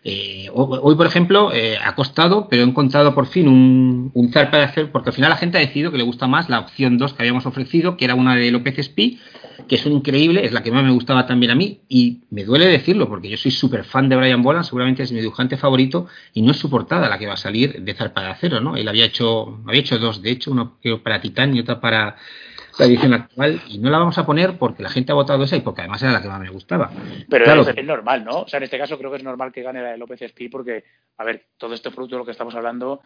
Eh, 0.03 0.49
hoy, 0.53 0.95
por 0.95 1.05
ejemplo, 1.05 1.53
eh, 1.53 1.77
ha 1.77 1.93
costado, 1.93 2.47
pero 2.49 2.63
he 2.63 2.65
encontrado 2.65 3.13
por 3.13 3.27
fin 3.27 3.47
un, 3.47 4.09
un 4.15 4.31
zarpa 4.31 4.57
de 4.57 4.63
hacer, 4.63 4.91
porque 4.91 5.09
al 5.09 5.13
final 5.13 5.29
la 5.29 5.37
gente 5.37 5.57
ha 5.57 5.61
decidido 5.61 5.91
que 5.91 5.97
le 5.97 6.03
gusta 6.03 6.25
más 6.25 6.49
la 6.49 6.59
opción 6.59 6.97
2 6.97 7.13
que 7.13 7.21
habíamos 7.21 7.45
ofrecido, 7.45 7.97
que 7.97 8.05
era 8.05 8.15
una 8.15 8.35
de 8.35 8.49
López 8.49 8.79
Espí, 8.79 9.19
que 9.67 9.75
es 9.75 9.85
un 9.85 9.93
increíble, 9.93 10.43
es 10.43 10.53
la 10.53 10.63
que 10.63 10.71
más 10.71 10.83
me 10.83 10.91
gustaba 10.91 11.27
también 11.27 11.51
a 11.51 11.55
mí, 11.55 11.81
y 11.87 12.21
me 12.31 12.43
duele 12.43 12.65
decirlo, 12.65 13.07
porque 13.07 13.29
yo 13.29 13.37
soy 13.37 13.51
súper 13.51 13.83
fan 13.83 14.09
de 14.09 14.15
Brian 14.15 14.41
Boland, 14.41 14.65
seguramente 14.65 15.03
es 15.03 15.11
mi 15.11 15.19
dibujante 15.19 15.55
favorito, 15.55 16.07
y 16.33 16.41
no 16.41 16.51
es 16.51 16.57
su 16.57 16.69
portada 16.69 17.07
la 17.07 17.19
que 17.19 17.27
va 17.27 17.33
a 17.33 17.37
salir 17.37 17.81
de 17.81 17.93
zarpa 17.93 18.21
de 18.21 18.29
acero, 18.29 18.59
¿no? 18.59 18.75
Él 18.75 18.87
había 18.87 19.05
hecho, 19.05 19.61
había 19.67 19.81
hecho 19.81 19.99
dos, 19.99 20.21
de 20.21 20.31
hecho, 20.31 20.51
uno 20.51 20.77
para 21.03 21.21
Titán 21.21 21.55
y 21.55 21.59
otra 21.59 21.79
para 21.79 22.15
la 22.77 22.85
edición 22.85 23.13
actual 23.13 23.61
y 23.67 23.79
no 23.79 23.89
la 23.89 23.99
vamos 23.99 24.17
a 24.17 24.25
poner 24.25 24.57
porque 24.57 24.83
la 24.83 24.89
gente 24.89 25.11
ha 25.11 25.15
votado 25.15 25.43
esa 25.43 25.55
y 25.55 25.61
porque 25.61 25.81
además 25.81 26.01
era 26.03 26.11
la 26.11 26.21
que 26.21 26.27
más 26.27 26.39
me 26.39 26.49
gustaba. 26.49 26.91
Pero 27.29 27.61
es, 27.61 27.85
normal, 27.85 28.23
¿no? 28.23 28.41
O 28.41 28.47
sea, 28.47 28.57
en 28.57 28.63
este 28.63 28.77
caso 28.77 28.97
creo 28.97 29.11
que 29.11 29.17
es 29.17 29.23
normal 29.23 29.51
que 29.51 29.63
gane 29.63 29.81
la 29.81 29.91
de 29.91 29.97
López 29.97 30.21
Espí 30.21 30.49
porque, 30.49 30.83
a 31.17 31.23
ver, 31.23 31.45
todo 31.57 31.73
este 31.73 31.91
producto 31.91 32.15
de 32.15 32.19
lo 32.19 32.25
que 32.25 32.31
estamos 32.31 32.55
hablando, 32.55 33.01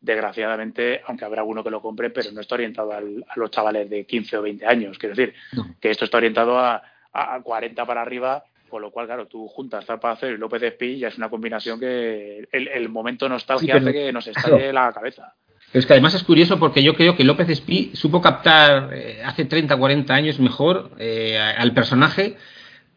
desgraciadamente, 0.00 1.02
aunque 1.06 1.24
habrá 1.24 1.40
alguno 1.40 1.64
que 1.64 1.70
lo 1.70 1.82
compre, 1.82 2.10
pero 2.10 2.30
no 2.32 2.40
está 2.40 2.54
orientado 2.54 2.92
a 2.92 3.00
los 3.36 3.50
chavales 3.50 3.88
de 3.90 4.04
15 4.06 4.36
o 4.38 4.42
20 4.42 4.66
años. 4.66 4.98
Quiero 4.98 5.14
decir, 5.14 5.34
que 5.80 5.90
esto 5.90 6.04
está 6.04 6.18
orientado 6.18 6.58
a, 6.58 6.82
a 7.12 7.40
40 7.42 7.84
para 7.84 8.02
arriba 8.02 8.44
con 8.70 8.80
lo 8.80 8.90
cual, 8.90 9.06
claro, 9.06 9.26
tú 9.26 9.48
juntas 9.48 9.84
Zarpa 9.84 10.12
Hacer 10.12 10.32
y 10.32 10.36
López 10.38 10.62
Espí 10.62 10.98
ya 10.98 11.08
es 11.08 11.18
una 11.18 11.28
combinación 11.28 11.78
que 11.78 12.48
el, 12.52 12.88
momento 12.88 13.28
nostalgia 13.28 13.76
hace 13.76 13.92
que 13.92 14.12
nos 14.12 14.26
estalle 14.28 14.72
la 14.72 14.92
cabeza. 14.92 15.34
Pero 15.72 15.80
es 15.80 15.86
que 15.86 15.92
además 15.92 16.14
es 16.14 16.24
curioso 16.24 16.58
porque 16.58 16.82
yo 16.82 16.94
creo 16.94 17.16
que 17.16 17.24
López 17.24 17.48
Espí 17.48 17.92
supo 17.94 18.20
captar 18.20 18.90
eh, 18.92 19.22
hace 19.24 19.44
30, 19.44 19.76
40 19.76 20.14
años 20.14 20.40
mejor 20.40 20.90
eh, 20.98 21.38
al 21.38 21.72
personaje 21.72 22.36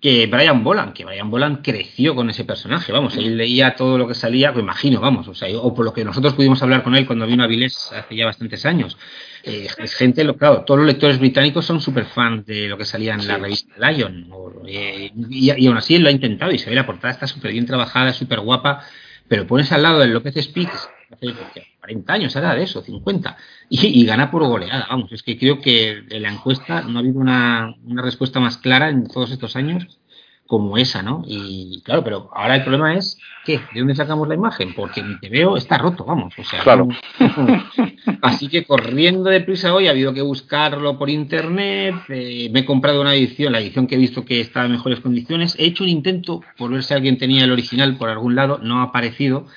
que 0.03 0.27
Brian 0.27 0.65
Boland, 0.65 0.91
que 0.91 1.05
Brian 1.05 1.31
Boland 1.31 1.63
creció 1.63 2.13
con 2.13 2.29
ese 2.29 2.43
personaje, 2.43 2.91
vamos, 2.91 3.15
él 3.15 3.37
leía 3.37 3.73
todo 3.77 3.97
lo 3.97 4.05
que 4.05 4.13
salía, 4.13 4.51
me 4.51 4.59
imagino, 4.59 4.99
vamos, 4.99 5.29
o 5.29 5.33
sea, 5.33 5.47
o 5.57 5.73
por 5.73 5.85
lo 5.85 5.93
que 5.93 6.03
nosotros 6.03 6.33
pudimos 6.33 6.61
hablar 6.61 6.83
con 6.83 6.93
él 6.95 7.07
cuando 7.07 7.25
vino 7.25 7.41
a 7.41 7.47
Vilés 7.47 7.89
hace 7.93 8.13
ya 8.13 8.25
bastantes 8.25 8.65
años. 8.65 8.97
Eh, 9.43 9.65
es 9.77 9.95
gente, 9.95 10.25
lo, 10.25 10.35
claro, 10.35 10.65
todos 10.65 10.81
los 10.81 10.87
lectores 10.87 11.19
británicos 11.19 11.63
son 11.63 11.79
súper 11.79 12.03
fans 12.03 12.45
de 12.45 12.67
lo 12.67 12.77
que 12.77 12.83
salía 12.83 13.13
en 13.13 13.25
la 13.25 13.37
revista 13.37 13.73
Lion, 13.89 14.29
y, 14.67 15.53
y, 15.57 15.67
aún 15.67 15.77
así 15.77 15.95
él 15.95 16.03
lo 16.03 16.09
ha 16.09 16.11
intentado 16.11 16.51
y 16.51 16.57
se 16.57 16.69
ve 16.69 16.75
la 16.75 16.85
portada, 16.85 17.13
está 17.13 17.25
súper 17.25 17.53
bien 17.53 17.65
trabajada, 17.65 18.11
súper 18.11 18.41
guapa, 18.41 18.83
pero 19.29 19.47
pones 19.47 19.71
al 19.71 19.83
lado 19.83 19.99
del 19.99 20.11
López 20.11 20.35
Speaks, 20.35 20.89
hace 21.13 21.33
40 21.79 22.13
años 22.13 22.35
era 22.35 22.53
de 22.53 22.63
eso, 22.63 22.81
50, 22.81 23.37
y, 23.69 24.05
gana 24.05 24.31
por 24.31 24.45
goleada. 24.45 24.87
Vamos, 24.89 25.11
es 25.11 25.23
que 25.23 25.37
creo 25.37 25.61
que 25.61 26.03
en 26.09 26.21
la 26.21 26.31
encuesta 26.31 26.81
no 26.81 26.97
ha 26.97 27.01
habido 27.01 27.19
una, 27.19 27.75
respuesta 27.95 28.39
más 28.39 28.57
clara 28.57 28.89
en 28.89 29.07
todos 29.07 29.31
estos 29.31 29.55
años 29.55 29.99
como 30.45 30.77
esa, 30.77 31.01
¿no? 31.01 31.23
Y 31.25 31.81
claro, 31.83 32.03
pero 32.03 32.29
ahora 32.33 32.55
el 32.55 32.63
problema 32.63 32.95
es 32.95 33.17
¿qué? 33.45 33.59
¿De 33.73 33.79
dónde 33.79 33.95
sacamos 33.95 34.27
la 34.27 34.35
imagen? 34.35 34.73
Porque 34.75 35.01
mi 35.01 35.17
veo 35.29 35.57
está 35.57 35.77
roto, 35.77 36.03
vamos. 36.05 36.33
O 36.37 36.43
sea, 36.43 36.61
claro. 36.61 36.89
así 38.21 38.49
que 38.49 38.65
corriendo 38.65 39.29
deprisa 39.29 39.73
hoy 39.73 39.87
ha 39.87 39.91
habido 39.91 40.13
que 40.13 40.21
buscarlo 40.21 40.97
por 40.97 41.09
internet. 41.09 41.95
Eh, 42.09 42.49
me 42.51 42.59
he 42.59 42.65
comprado 42.65 43.01
una 43.01 43.15
edición, 43.15 43.53
la 43.53 43.61
edición 43.61 43.87
que 43.87 43.95
he 43.95 43.97
visto 43.97 44.25
que 44.25 44.41
está 44.41 44.65
en 44.65 44.73
mejores 44.73 44.99
condiciones. 44.99 45.55
He 45.57 45.65
hecho 45.65 45.83
un 45.83 45.89
intento 45.89 46.41
por 46.57 46.71
ver 46.71 46.83
si 46.83 46.93
alguien 46.93 47.17
tenía 47.17 47.45
el 47.45 47.51
original 47.51 47.97
por 47.97 48.09
algún 48.09 48.35
lado, 48.35 48.59
no 48.61 48.79
ha 48.79 48.83
aparecido 48.83 49.47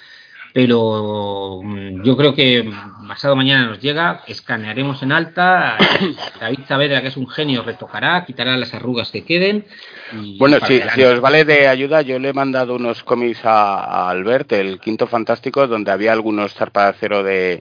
pero 0.56 1.60
mm, 1.62 2.02
yo 2.02 2.16
creo 2.16 2.34
que 2.34 2.66
pasado 3.06 3.36
mañana 3.36 3.66
nos 3.66 3.78
llega, 3.78 4.22
escanearemos 4.26 5.02
en 5.02 5.12
alta, 5.12 5.76
David 6.40 6.60
Saavedra, 6.66 7.02
que 7.02 7.08
es 7.08 7.16
un 7.18 7.28
genio, 7.28 7.62
retocará, 7.62 8.24
quitará 8.24 8.56
las 8.56 8.72
arrugas 8.72 9.10
que 9.10 9.22
queden. 9.22 9.66
bueno, 10.38 10.56
si, 10.66 10.80
si, 10.94 11.02
os 11.02 11.20
vale 11.20 11.44
de 11.44 11.68
ayuda, 11.68 12.00
yo 12.00 12.18
le 12.18 12.30
he 12.30 12.32
mandado 12.32 12.74
unos 12.74 13.04
cómics 13.04 13.40
a, 13.44 14.08
Albert, 14.08 14.52
el 14.52 14.80
quinto 14.80 15.06
fantástico, 15.06 15.66
donde 15.66 15.90
había 15.90 16.14
algunos 16.14 16.54
zarpa 16.54 16.92
de 16.92 17.60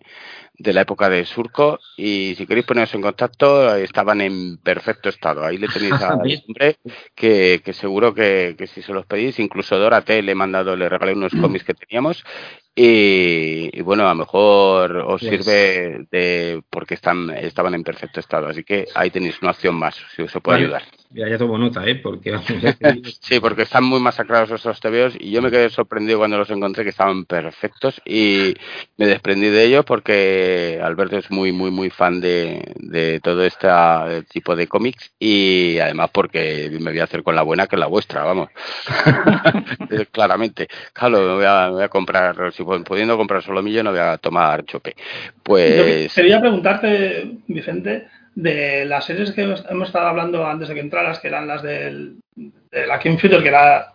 de, 0.58 0.74
la 0.74 0.82
época 0.82 1.10
de 1.10 1.26
Surco 1.26 1.80
y 1.97 2.36
si 2.36 2.45
queréis 2.45 2.66
poneros 2.66 2.93
en 2.93 3.01
contacto 3.01 3.76
estaban 3.76 4.22
en 4.22 4.58
perfecto 4.58 5.10
estado. 5.10 5.45
Ahí 5.45 5.58
le 5.58 5.68
tenéis 5.68 5.93
a 6.01 6.16
hombre 6.16 6.78
que, 7.14 7.62
que 7.64 7.74
seguro 7.74 8.14
que, 8.14 8.56
que, 8.58 8.68
si 8.68 8.82
se 8.82 8.93
los 8.93 9.06
pedís, 9.06 9.39
incluso 9.39 9.78
Dora 9.78 10.01
T 10.01 10.22
le 10.22 10.32
he 10.32 10.36
mandado, 10.36 10.76
le 10.76 10.89
regalé 10.89 11.14
unos 11.14 11.34
cómics 11.34 11.66
que 11.66 11.74
teníamos 11.74 12.24
y, 12.78 13.82
bueno, 13.82 14.06
a 14.06 14.10
lo 14.10 14.16
mejor 14.16 14.97
os 14.97 15.22
sirve 15.22 16.06
de 16.12 16.62
porque 16.70 16.95
están 16.95 17.30
estaban 17.30 17.74
en 17.74 17.84
perfecto 17.84 18.20
estado. 18.20 18.47
Así 18.47 18.66
que 18.66 18.86
ahí 18.93 19.10
tenéis 19.12 19.41
una 19.41 19.51
opción 19.51 19.76
más, 19.76 19.95
si 20.14 20.24
os 20.24 20.34
puede 20.43 20.60
ayudar. 20.60 20.84
Ya, 21.16 21.30
ya 21.30 21.38
tomo 21.38 21.57
nota, 21.57 21.88
¿eh? 21.88 21.95
Porque, 21.95 22.38
sí, 23.22 23.39
porque 23.39 23.61
están 23.61 23.86
muy 23.86 24.01
masacrados 24.01 24.51
esos 24.51 24.82
TVOs 24.82 25.16
y 25.18 25.32
yo 25.32 25.41
me 25.41 25.49
quedé 25.49 25.70
sorprendido 25.70 26.18
cuando 26.18 26.38
los 26.38 26.49
encontré 26.49 26.84
que 26.84 26.89
estaban 26.89 27.24
perfectos 27.24 28.01
y 28.03 28.53
me 28.97 29.07
desprendí 29.07 29.47
de 29.47 29.63
ellos 29.63 29.86
porque 29.86 30.78
Alberto 30.84 31.18
es 31.18 31.32
muy, 31.32 31.53
muy, 31.53 31.72
muy 31.72 31.89
fan 31.89 32.20
de, 32.20 32.74
de 32.76 33.22
todo 33.22 33.45
este 33.45 33.70
tipo 34.30 34.57
de 34.57 34.68
cómics 34.68 35.13
y 35.18 35.80
además 35.80 36.09
porque 36.11 36.70
me 36.82 36.91
voy 36.91 36.99
a 36.99 37.05
hacer 37.05 37.24
con 37.24 37.34
la 37.34 37.43
buena 37.43 37.68
que 37.68 37.78
la 37.78 37.88
vuestra, 37.88 38.24
vamos. 38.24 38.49
Claramente. 40.11 40.68
Claro, 40.91 41.22
me 41.22 41.34
voy 41.36 41.45
a, 41.45 41.68
me 41.68 41.76
voy 41.76 41.84
a 41.84 41.89
comprar, 41.89 42.36
pudiendo 42.86 43.16
comprar 43.16 43.41
solo 43.41 43.63
millo, 43.63 43.84
no 43.84 43.91
voy 43.91 44.01
a 44.01 44.18
tomar 44.18 44.66
chope. 44.66 44.93
Pues. 45.41 46.13
Quería 46.13 46.41
preguntarte, 46.41 47.38
Vicente, 47.47 48.07
de 48.36 48.86
las 48.86 49.05
series 49.05 49.31
que 49.31 49.41
hemos 49.41 49.88
estado 49.88 50.07
hablando 50.07 50.45
antes 50.45 50.67
de 50.67 50.75
que 50.75 50.81
entraras, 50.81 51.19
que 51.19 51.29
eran 51.29 51.47
las 51.47 51.63
del, 51.63 52.19
de 52.36 52.86
la 52.86 52.99
King 52.99 53.17
Future, 53.17 53.41
que 53.41 53.47
eran 53.49 53.86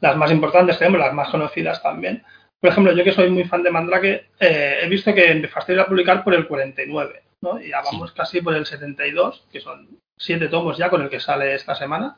las 0.00 0.16
más 0.16 0.30
importantes, 0.30 0.78
tenemos 0.78 1.00
las 1.00 1.14
más 1.14 1.30
conocidas 1.30 1.82
también. 1.82 2.22
Por 2.60 2.70
ejemplo, 2.70 2.92
yo 2.92 3.04
que 3.04 3.12
soy 3.12 3.30
muy 3.30 3.44
fan 3.44 3.62
de 3.62 3.70
Mandrake, 3.70 4.30
eh, 4.38 4.78
he 4.82 4.88
visto 4.88 5.14
que 5.14 5.30
empezaste 5.30 5.78
a 5.78 5.86
publicar 5.86 6.22
por 6.22 6.34
el 6.34 6.46
49, 6.46 7.22
¿no? 7.40 7.60
Y 7.60 7.70
ya 7.70 7.80
vamos 7.82 8.12
casi 8.12 8.40
por 8.40 8.54
el 8.54 8.66
72, 8.66 9.46
que 9.50 9.60
son 9.60 9.88
siete 10.16 10.48
tomos 10.48 10.76
ya 10.76 10.90
con 10.90 11.02
el 11.02 11.08
que 11.08 11.20
sale 11.20 11.54
esta 11.54 11.74
semana. 11.74 12.16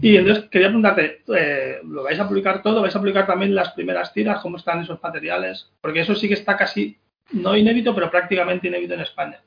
Y 0.00 0.16
entonces 0.16 0.44
quería 0.50 0.68
preguntarte, 0.68 1.22
eh, 1.34 1.80
¿lo 1.84 2.02
vais 2.02 2.18
a 2.18 2.28
publicar 2.28 2.62
todo? 2.62 2.80
¿Vais 2.82 2.96
a 2.96 2.98
publicar 2.98 3.26
también 3.26 3.54
las 3.54 3.72
primeras 3.72 4.12
tiras? 4.12 4.40
¿Cómo 4.40 4.56
están 4.56 4.80
esos 4.80 5.02
materiales? 5.02 5.70
Porque 5.80 6.00
eso 6.00 6.14
sí 6.14 6.28
que 6.28 6.34
está 6.34 6.56
casi, 6.56 6.98
no 7.32 7.56
inédito, 7.56 7.94
pero 7.94 8.10
prácticamente 8.10 8.68
inédito 8.68 8.94
en 8.94 9.00
España. 9.00 9.40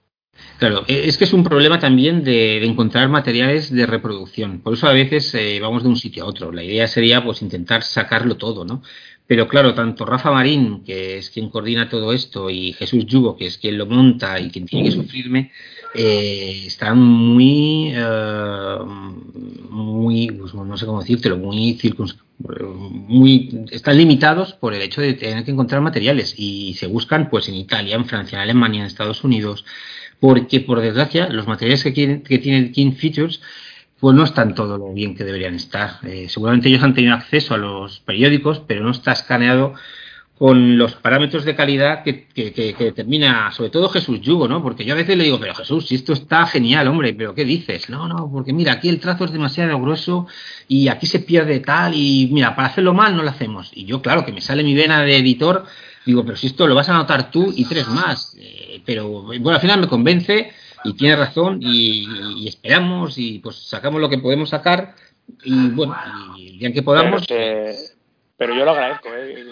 Claro, 0.58 0.84
e, 0.88 1.08
es 1.08 1.18
que 1.18 1.24
es 1.24 1.34
un 1.34 1.44
problema 1.44 1.80
también 1.80 2.24
de, 2.24 2.64
encontrar 2.66 3.08
materiales 3.10 3.72
de 3.72 3.86
reproducción. 3.86 4.60
Por 4.60 4.74
eso 4.74 4.88
a 4.88 4.94
veces 4.94 5.34
eh, 5.36 5.60
vamos 5.62 5.84
de 5.84 5.90
un 5.90 5.96
sitio 5.96 6.24
a 6.24 6.28
otro. 6.28 6.52
La 6.52 6.64
idea 6.64 6.88
sería 6.88 7.24
pues 7.24 7.42
intentar 7.42 7.84
sacarlo 7.84 8.36
todo, 8.38 8.66
¿no? 8.66 8.82
Pero 9.26 9.48
claro, 9.48 9.76
tanto 9.76 10.06
Rafa 10.06 10.32
Marín, 10.32 10.84
que 10.84 11.18
es 11.18 11.30
quien 11.30 11.50
coordina 11.50 11.88
todo 11.88 12.14
esto, 12.14 12.50
y 12.50 12.74
Jesús 12.74 13.06
Yugo, 13.06 13.38
que 13.38 13.46
es 13.46 13.60
quien 13.60 13.78
lo 13.78 13.86
monta 13.86 14.40
y 14.40 14.50
quien 14.50 14.66
tiene 14.66 14.90
que 14.90 14.96
sufrirme, 14.96 15.52
eh, 15.94 16.64
están 16.66 17.00
muy, 17.00 17.92
eh, 17.94 18.78
muy, 19.70 20.32
pues, 20.32 20.54
no 20.56 20.76
sé 20.78 20.86
cómo 20.88 21.02
decírtelo, 21.02 21.38
muy 21.38 21.78
muy 22.40 23.66
están 23.72 23.98
limitados 23.98 24.54
por 24.54 24.74
el 24.74 24.82
hecho 24.82 25.02
de 25.02 25.14
tener 25.14 25.44
que 25.44 25.52
encontrar 25.52 25.82
materiales 25.82 26.34
y 26.38 26.74
se 26.76 26.88
buscan 26.88 27.30
pues 27.30 27.50
en 27.50 27.56
Italia, 27.56 27.96
en 27.96 28.06
Francia, 28.06 28.38
en 28.38 28.44
Alemania, 28.44 28.82
en 28.82 28.88
Estados 28.88 29.24
Unidos, 29.24 29.66
porque 30.20 30.60
por 30.60 30.82
desgracia 30.82 31.30
los 31.30 31.48
materiales 31.48 31.84
que, 31.84 32.22
que 32.22 32.38
tiene 32.38 32.72
King 32.72 32.94
Features 32.94 33.42
pues 34.00 34.16
no 34.16 34.24
están 34.24 34.56
todo 34.56 34.78
lo 34.78 34.94
bien 34.94 35.16
que 35.16 35.26
deberían 35.26 35.56
estar. 35.56 36.00
Eh, 36.04 36.28
seguramente 36.30 36.70
ellos 36.70 36.84
han 36.84 36.94
tenido 36.94 37.14
acceso 37.14 37.54
a 37.54 37.58
los 37.58 38.00
periódicos, 38.00 38.62
pero 38.66 38.84
no 38.84 38.92
está 38.92 39.12
escaneado 39.12 39.74
con 40.38 40.78
los 40.78 40.96
parámetros 40.96 41.44
de 41.44 41.54
calidad 41.54 42.02
que, 42.02 42.26
que, 42.28 42.54
que, 42.54 42.74
determina, 42.78 43.52
sobre 43.52 43.70
todo 43.72 43.90
Jesús 43.90 44.22
Yugo, 44.22 44.48
¿no? 44.48 44.64
Porque 44.64 44.86
yo 44.86 44.94
a 44.94 44.98
veces 44.98 45.18
le 45.18 45.26
digo, 45.26 45.38
pero 45.38 45.54
Jesús, 45.54 45.88
si 45.88 45.96
esto 45.96 46.14
está 46.14 46.48
genial, 46.48 46.88
hombre, 46.88 47.14
pero 47.14 47.36
¿qué 47.36 47.44
dices? 47.44 47.90
No, 47.90 48.08
no, 48.08 48.32
porque 48.32 48.54
mira, 48.54 48.72
aquí 48.72 48.88
el 48.88 49.02
trazo 49.02 49.26
es 49.26 49.34
demasiado 49.34 49.78
grueso 49.82 50.28
y 50.70 50.88
aquí 50.88 51.08
se 51.08 51.20
pierde 51.20 51.60
tal 51.60 51.94
y 51.94 52.30
mira, 52.32 52.56
para 52.56 52.70
hacerlo 52.70 52.94
mal 52.94 53.18
no 53.18 53.24
lo 53.24 53.30
hacemos. 53.30 53.70
Y 53.74 53.84
yo, 53.84 54.02
claro, 54.02 54.26
que 54.26 54.32
me 54.32 54.40
sale 54.40 54.64
mi 54.64 54.74
vena 54.74 55.02
de 55.02 55.18
editor, 55.18 55.66
digo, 56.06 56.24
pero 56.24 56.38
si 56.38 56.48
esto 56.48 56.68
lo 56.68 56.76
vas 56.76 56.88
a 56.88 56.94
notar 56.94 57.32
tú 57.32 57.52
y 57.54 57.66
tres 57.66 57.90
más. 57.90 58.34
Eh, 58.40 58.69
pero 58.90 59.08
bueno, 59.08 59.52
al 59.52 59.62
final 59.62 59.82
me 59.82 59.88
convence 59.88 60.52
y 60.84 60.96
tiene 60.96 61.16
razón 61.16 61.60
y, 61.62 62.48
esperamos 62.48 63.20
y 63.20 63.38
pues 63.38 63.58
sacamos 63.58 64.02
lo 64.02 64.10
que 64.10 64.18
podemos 64.18 64.50
sacar 64.50 64.96
y 65.44 65.70
bueno, 65.70 65.96
y 66.36 66.50
el 66.50 66.58
día 66.58 66.74
que 66.74 66.82
podamos... 66.82 67.28
Pero, 67.28 68.56
yo 68.56 68.66
lo 68.66 68.72
agradezco, 68.72 69.10
¿eh? 69.14 69.46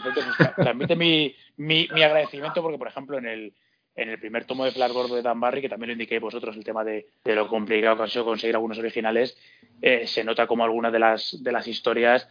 transmite 0.56 0.96
mi, 0.96 1.36
mi, 1.58 1.88
mi, 1.94 2.02
agradecimiento 2.02 2.64
porque, 2.64 2.80
por 2.80 2.88
ejemplo, 2.88 3.20
en 3.20 3.28
el, 3.28 3.54
en 3.96 4.10
el 4.10 4.18
primer 4.18 4.46
tomo 4.46 4.66
de 4.66 4.72
Flash 4.72 4.94
Gordo 4.94 5.16
de 5.16 5.22
Dan 5.22 5.40
Barry, 5.40 5.62
que 5.62 5.70
también 5.70 5.90
lo 5.90 5.94
indiqué 5.94 6.18
vosotros, 6.18 6.56
el 6.56 6.64
tema 6.64 6.84
de, 6.84 7.06
de 7.24 7.36
lo 7.36 7.48
complicado 7.48 7.98
que 7.98 8.04
ha 8.04 8.08
sido 8.08 8.26
conseguir 8.26 8.56
algunos 8.56 8.80
originales, 8.80 9.38
eh, 9.84 10.08
se 10.08 10.24
nota 10.24 10.48
como 10.48 10.64
algunas 10.64 10.92
de 10.92 11.00
las, 11.00 11.44
de 11.44 11.52
las 11.52 11.68
historias 11.68 12.28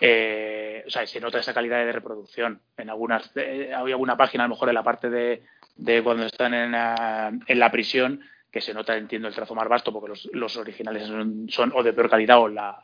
eh, 0.00 0.82
o 0.86 0.90
sea, 0.90 1.06
se 1.06 1.20
nota 1.20 1.38
esa 1.38 1.54
calidad 1.54 1.84
de 1.84 1.92
reproducción. 1.92 2.60
En 2.76 2.90
algunas, 2.90 3.30
eh, 3.36 3.70
hay 3.74 3.92
alguna 3.92 4.16
página, 4.16 4.44
a 4.44 4.48
lo 4.48 4.54
mejor 4.54 4.68
en 4.68 4.74
la 4.74 4.82
parte 4.82 5.10
de, 5.10 5.42
de 5.76 6.02
cuando 6.02 6.26
están 6.26 6.54
en 6.54 6.72
la, 6.72 7.32
en 7.46 7.58
la 7.58 7.70
prisión, 7.70 8.20
que 8.50 8.60
se 8.60 8.74
nota, 8.74 8.96
entiendo, 8.96 9.28
el 9.28 9.34
trazo 9.34 9.54
más 9.54 9.68
vasto 9.68 9.92
porque 9.92 10.08
los, 10.08 10.28
los 10.32 10.56
originales 10.56 11.08
son, 11.48 11.72
o 11.74 11.82
de 11.82 11.92
peor 11.92 12.10
calidad 12.10 12.40
o, 12.40 12.48
la, 12.48 12.82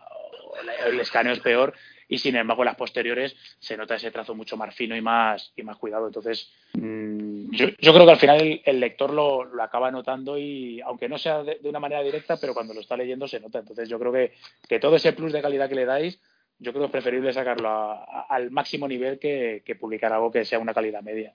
el 0.87 1.01
escaneo 1.01 1.33
es 1.33 1.41
peor 1.41 1.75
y 2.09 2.19
sin 2.19 2.37
embargo 2.37 2.63
en 2.63 2.67
las 2.67 2.77
posteriores 2.77 3.35
se 3.59 3.77
nota 3.77 3.97
ese 3.97 4.13
trazo 4.13 4.35
mucho 4.35 4.57
más 4.57 4.75
fino 4.75 4.97
y 4.97 5.01
más 5.01 5.53
y 5.57 5.63
más 5.63 5.77
cuidado. 5.77 6.07
Entonces 6.07 6.53
mm, 6.75 7.51
yo, 7.51 7.67
yo, 7.81 7.93
creo 7.93 8.07
que 8.07 8.13
al 8.13 8.19
final 8.19 8.61
el, 8.65 8.81
lector 8.81 9.13
lo, 9.13 9.45
lo, 9.45 9.63
acaba 9.63 9.91
notando 9.91 10.39
y 10.39 10.81
aunque 10.83 11.09
no 11.09 11.19
sea 11.19 11.43
de, 11.43 11.59
una 11.65 11.81
manera 11.81 12.03
directa 12.03 12.37
pero 12.41 12.55
cuando 12.55 12.75
lo 12.75 12.81
está 12.81 12.97
leyendo 12.97 13.27
se 13.27 13.41
nota. 13.41 13.59
Entonces 13.59 13.89
yo 13.89 13.99
creo 13.99 14.13
que, 14.13 14.35
que 14.69 14.79
todo 14.79 14.97
ese 14.97 15.13
plus 15.13 15.33
de 15.33 15.43
calidad 15.43 15.69
que 15.69 15.75
le 15.75 15.85
dais 15.85 16.21
yo 16.59 16.73
creo 16.73 16.83
que 16.83 16.87
es 16.87 16.93
preferible 16.93 17.33
sacarlo 17.33 18.07
al 18.31 18.51
máximo 18.51 18.89
nivel 18.89 19.19
que, 19.19 19.63
que 19.67 19.75
publicar 19.75 20.13
algo 20.13 20.31
que 20.31 20.45
sea 20.45 20.59
una 20.59 20.73
calidad 20.73 21.03
media 21.03 21.35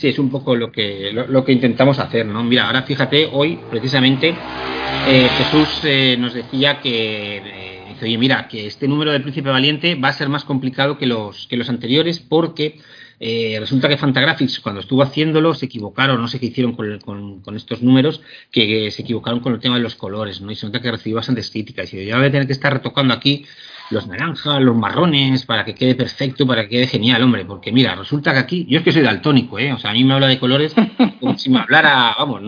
Sí, 0.00 0.08
es 0.08 0.18
un 0.18 0.30
poco 0.30 0.56
lo 0.56 0.72
que, 0.72 1.12
lo, 1.12 1.44
que 1.44 1.52
intentamos 1.52 1.98
hacer, 1.98 2.24
¿no? 2.24 2.42
Mira, 2.42 2.68
ahora 2.68 2.84
fíjate, 2.84 3.28
hoy 3.30 3.60
precisamente 3.68 4.30
eh, 4.30 5.28
Jesús 5.36 5.80
eh, 5.84 6.16
nos 6.18 6.32
decía 6.32 6.80
que, 6.80 7.36
eh, 7.36 7.84
dice, 7.86 8.06
oye, 8.06 8.16
mira, 8.16 8.48
que 8.48 8.66
este 8.66 8.88
número 8.88 9.12
del 9.12 9.20
Príncipe 9.20 9.50
Valiente 9.50 9.96
va 9.96 10.08
a 10.08 10.14
ser 10.14 10.30
más 10.30 10.44
complicado 10.46 10.96
que 10.96 11.04
los, 11.04 11.46
que 11.48 11.58
los 11.58 11.68
anteriores 11.68 12.18
porque 12.18 12.78
resulta 13.20 13.88
que 13.88 13.98
Fantagraphics 13.98 14.60
cuando 14.60 14.80
estuvo 14.80 15.02
haciéndolo 15.02 15.54
se 15.54 15.66
equivocaron, 15.66 16.20
no 16.20 16.28
sé 16.28 16.40
qué 16.40 16.46
hicieron 16.46 16.72
con, 16.72 17.40
con, 17.40 17.56
estos 17.56 17.82
números, 17.82 18.22
que 18.50 18.90
se 18.90 19.02
equivocaron 19.02 19.40
con 19.40 19.52
el 19.52 19.60
tema 19.60 19.76
de 19.76 19.82
los 19.82 19.94
colores, 19.94 20.40
¿no? 20.40 20.50
Y 20.50 20.56
se 20.56 20.66
nota 20.66 20.80
que 20.80 20.90
recibió 20.90 21.16
bastantes 21.16 21.50
críticas. 21.50 21.92
Y 21.92 22.06
yo 22.06 22.16
voy 22.16 22.26
a 22.26 22.30
tener 22.30 22.46
que 22.46 22.54
estar 22.54 22.72
retocando 22.72 23.12
aquí 23.12 23.44
los 23.90 24.06
naranjas, 24.06 24.62
los 24.62 24.76
marrones, 24.76 25.44
para 25.44 25.64
que 25.64 25.74
quede 25.74 25.94
perfecto, 25.96 26.46
para 26.46 26.62
que 26.62 26.68
quede 26.68 26.86
genial, 26.86 27.22
hombre. 27.22 27.44
Porque 27.44 27.72
mira, 27.72 27.94
resulta 27.96 28.32
que 28.32 28.38
aquí, 28.38 28.66
yo 28.68 28.78
es 28.78 28.84
que 28.84 28.92
soy 28.92 29.02
daltónico, 29.02 29.58
¿eh? 29.58 29.72
O 29.72 29.78
sea, 29.78 29.90
a 29.90 29.94
mí 29.94 30.04
me 30.04 30.14
habla 30.14 30.28
de 30.28 30.38
colores 30.38 30.74
como 31.20 31.36
si 31.36 31.50
me 31.50 31.58
hablara, 31.58 32.14
vamos, 32.16 32.40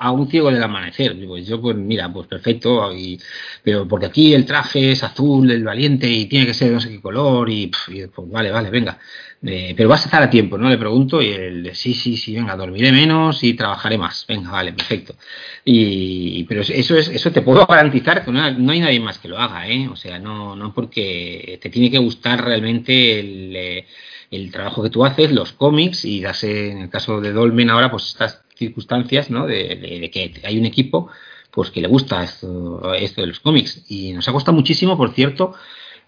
a, 0.00 0.10
un 0.10 0.28
ciego 0.28 0.50
del 0.50 0.62
amanecer. 0.62 1.16
Pues 1.26 1.46
yo, 1.46 1.60
pues 1.60 1.76
mira, 1.76 2.12
pues 2.12 2.26
perfecto. 2.26 2.92
Y, 2.92 3.18
pero 3.62 3.86
porque 3.86 4.06
aquí 4.06 4.34
el 4.34 4.44
traje 4.44 4.92
es 4.92 5.04
azul, 5.04 5.50
el 5.50 5.64
valiente, 5.64 6.10
y 6.10 6.26
tiene 6.26 6.46
que 6.46 6.54
ser 6.54 6.68
de 6.68 6.74
no 6.74 6.80
sé 6.80 6.90
qué 6.90 7.00
color, 7.00 7.48
y, 7.48 7.68
pues 7.68 8.10
vale, 8.30 8.50
vale, 8.50 8.70
venga. 8.70 8.98
Eh, 9.40 9.72
pero 9.76 9.88
vas 9.88 10.02
a 10.02 10.04
estar 10.06 10.22
a 10.22 10.30
tiempo, 10.30 10.58
¿no? 10.58 10.68
Le 10.68 10.78
pregunto, 10.78 11.22
y 11.22 11.28
él, 11.28 11.70
sí, 11.72 11.94
sí, 11.94 12.16
sí, 12.16 12.34
venga, 12.34 12.56
dormiré 12.56 12.90
menos 12.90 13.44
y 13.44 13.54
trabajaré 13.54 13.96
más. 13.96 14.24
Venga, 14.26 14.50
vale, 14.50 14.72
perfecto. 14.72 15.14
Y, 15.64 16.42
pero 16.44 16.62
eso 16.62 16.96
es, 16.96 17.08
eso 17.08 17.30
te 17.30 17.42
puedo 17.42 17.64
garantizar 17.66 18.24
que 18.24 18.32
no, 18.32 18.42
hay 18.42 18.80
nadie 18.80 18.98
más 19.00 19.18
que 19.18 19.28
lo 19.28 19.38
haga, 19.38 19.68
¿eh? 19.68 19.88
O 19.88 19.96
sea, 19.96 20.18
no, 20.18 20.56
no 20.56 20.74
porque 20.74 21.58
te 21.62 21.70
tiene 21.70 21.90
que 21.90 21.98
gustar 21.98 22.44
realmente 22.44 23.20
el, 23.20 23.54
eh, 23.56 23.86
el 24.30 24.50
trabajo 24.50 24.82
que 24.82 24.90
tú 24.90 25.04
haces, 25.04 25.30
los 25.30 25.52
cómics, 25.52 26.04
y 26.04 26.20
darse, 26.20 26.70
en 26.72 26.78
el 26.78 26.90
caso 26.90 27.20
de 27.20 27.32
Dolmen 27.32 27.70
ahora, 27.70 27.90
pues 27.90 28.08
estas 28.08 28.42
circunstancias, 28.56 29.30
¿no? 29.30 29.46
De, 29.46 29.76
de, 29.76 30.10
que 30.10 30.32
hay 30.44 30.58
un 30.58 30.66
equipo, 30.66 31.10
pues 31.52 31.70
que 31.70 31.80
le 31.80 31.88
gusta 31.88 32.24
esto, 32.24 32.92
esto 32.94 33.20
de 33.20 33.28
los 33.28 33.40
cómics. 33.40 33.84
Y 33.88 34.12
nos 34.12 34.28
ha 34.28 34.32
costado 34.32 34.56
muchísimo, 34.56 34.96
por 34.96 35.12
cierto, 35.14 35.54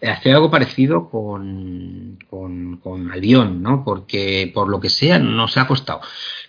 hacer 0.02 0.34
algo 0.34 0.50
parecido 0.50 1.10
con, 1.10 2.18
con, 2.28 2.78
con 2.78 3.10
Albion, 3.12 3.62
¿no? 3.62 3.84
Porque 3.84 4.50
por 4.54 4.68
lo 4.68 4.80
que 4.80 4.88
sea 4.88 5.18
nos 5.18 5.56
ha 5.56 5.66
costado. 5.66 6.00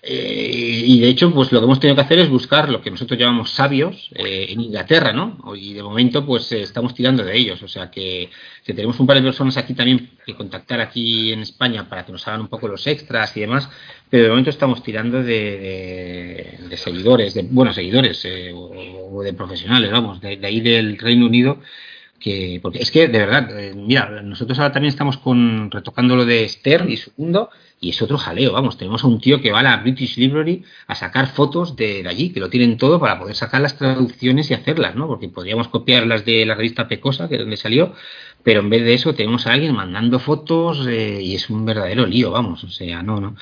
Eh, 0.04 0.84
y 0.86 1.00
de 1.00 1.10
hecho, 1.10 1.32
pues 1.32 1.52
lo 1.52 1.60
que 1.60 1.66
hemos 1.66 1.80
tenido 1.80 1.96
que 1.96 2.02
hacer 2.02 2.20
es 2.20 2.30
buscar 2.30 2.70
lo 2.70 2.82
que 2.82 2.90
nosotros 2.90 3.20
llamamos 3.20 3.52
sabios 3.52 4.10
eh, 4.16 4.48
en 4.50 4.62
Inglaterra, 4.62 5.14
¿no? 5.14 5.38
Y 5.56 5.74
de 5.74 5.84
momento, 5.84 6.26
pues 6.26 6.52
eh, 6.52 6.62
estamos 6.62 6.96
tirando 6.96 7.24
de 7.24 7.38
ellos. 7.38 7.62
O 7.62 7.68
sea 7.68 7.92
que, 7.92 8.30
tenemos 8.66 9.00
un 9.00 9.06
par 9.06 9.18
de 9.18 9.24
personas 9.24 9.58
aquí 9.58 9.74
también 9.74 10.12
que 10.26 10.34
contactar 10.34 10.80
aquí 10.80 11.34
en 11.34 11.42
España 11.42 11.88
para 11.90 12.06
que 12.06 12.12
nos 12.14 12.28
hagan 12.28 12.42
un 12.42 12.48
poco 12.48 12.68
los 12.68 12.88
extras 12.88 13.36
y 13.38 13.42
demás. 13.42 13.70
Pero 14.10 14.24
de 14.24 14.30
momento 14.30 14.50
estamos 14.50 14.82
tirando 14.82 15.22
de, 15.22 16.58
seguidores, 16.78 17.34
de 17.34 17.44
buenos 17.44 17.76
seguidores 17.76 18.26
o, 18.54 19.22
de 19.24 19.34
profesionales, 19.34 19.92
vamos, 19.92 20.20
de 20.20 20.40
ahí 20.44 20.62
del 20.62 20.98
Reino 20.98 21.26
Unido 21.26 21.60
que 22.22 22.60
porque 22.62 22.80
es 22.80 22.92
que 22.92 23.08
de 23.08 23.20
verdad 23.20 23.60
eh, 23.60 23.74
mira 23.76 24.22
nosotros 24.22 24.58
ahora 24.60 24.72
también 24.72 24.90
estamos 24.90 25.18
con 25.18 25.70
retocando 25.72 26.16
lo 26.16 26.26
de 26.26 26.46
Esther 26.46 26.90
y 26.90 26.98
segundo 26.98 27.50
y 27.82 27.90
es 27.90 28.02
otro 28.02 28.18
jaleo 28.18 28.54
vamos 28.54 28.78
tenemos 28.78 29.04
a 29.04 29.08
un 29.08 29.20
tío 29.20 29.42
que 29.42 29.52
va 29.52 29.60
a 29.60 29.64
la 29.64 29.78
British 29.78 30.18
Library 30.18 30.64
a 30.88 30.96
sacar 30.96 31.28
fotos 31.28 31.76
de, 31.76 32.06
allí 32.08 32.30
que 32.30 32.40
lo 32.40 32.50
tienen 32.50 32.78
todo 32.78 33.00
para 33.00 33.20
poder 33.20 33.36
sacar 33.36 33.62
las 33.62 33.78
traducciones 33.78 34.52
y 34.52 34.54
hacerlas 34.54 34.96
no 34.96 35.08
porque 35.08 35.28
podríamos 35.28 35.68
copiar 35.68 36.08
las 36.08 36.24
de 36.24 36.46
la 36.46 36.56
revista 36.56 36.88
Pecosa 36.88 37.28
que 37.28 37.36
es 37.36 37.42
donde 37.42 37.58
salió 37.58 37.94
pero 38.44 38.62
en 38.62 38.70
vez 38.70 38.84
de 38.84 38.94
eso 38.94 39.14
tenemos 39.14 39.48
a 39.48 39.54
alguien 39.54 39.76
mandando 39.76 40.20
fotos 40.20 40.88
eh, 40.88 41.20
y 41.22 41.36
es 41.36 41.50
un 41.50 41.66
verdadero 41.66 42.06
lío 42.06 42.32
vamos 42.32 42.64
o 42.64 42.70
sea 42.70 43.02
no 43.02 43.20
no. 43.20 43.36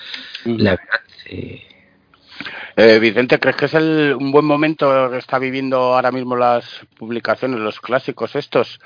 La 0.46 0.72
verdad 0.72 1.02
eh, 1.26 1.79
eh, 2.82 2.98
Vicente, 3.00 3.40
¿crees 3.40 3.58
que 3.58 3.66
es 3.66 3.74
un 3.74 4.32
buen 4.32 4.46
momento 4.46 5.10
que 5.12 5.18
está 5.18 5.38
viviendo 5.38 5.78
ahora 5.96 6.14
mismo 6.14 6.38
las 6.38 6.64
publicaciones, 6.98 7.60
los 7.60 7.82
clásicos 7.82 8.38
estos? 8.38 8.80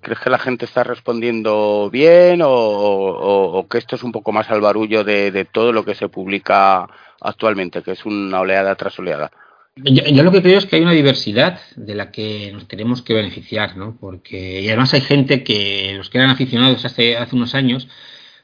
¿Crees 0.00 0.20
que 0.20 0.30
la 0.30 0.38
gente 0.38 0.66
está 0.66 0.84
respondiendo 0.84 1.90
bien 1.90 2.42
o, 2.44 3.66
que 3.68 3.78
esto 3.78 3.96
es 3.96 4.04
un 4.04 4.12
poco 4.12 4.30
más 4.30 4.48
al 4.50 4.60
barullo 4.60 5.02
de, 5.02 5.44
todo 5.50 5.72
lo 5.72 5.84
que 5.84 5.96
se 5.96 6.08
publica 6.08 6.86
actualmente, 7.20 7.82
que 7.82 7.90
es 7.90 8.06
una 8.06 8.38
oleada 8.38 8.76
tras 8.76 8.96
oleada? 9.00 9.32
Yo, 9.74 10.22
lo 10.22 10.30
que 10.30 10.42
creo 10.42 10.58
es 10.58 10.66
que 10.66 10.76
hay 10.76 10.82
una 10.82 10.92
diversidad 10.92 11.58
de 11.74 11.94
la 11.96 12.12
que 12.12 12.52
nos 12.52 12.68
tenemos 12.68 13.02
que 13.02 13.14
beneficiar, 13.14 13.76
¿no? 13.76 13.96
Porque 13.98 14.60
y 14.60 14.68
además 14.68 14.94
hay 14.94 15.00
gente 15.00 15.42
que 15.42 15.94
los 15.96 16.08
que 16.08 16.18
eran 16.18 16.30
aficionados 16.30 16.84
hace, 16.84 17.16
hace 17.16 17.34
unos 17.34 17.56
años 17.56 17.88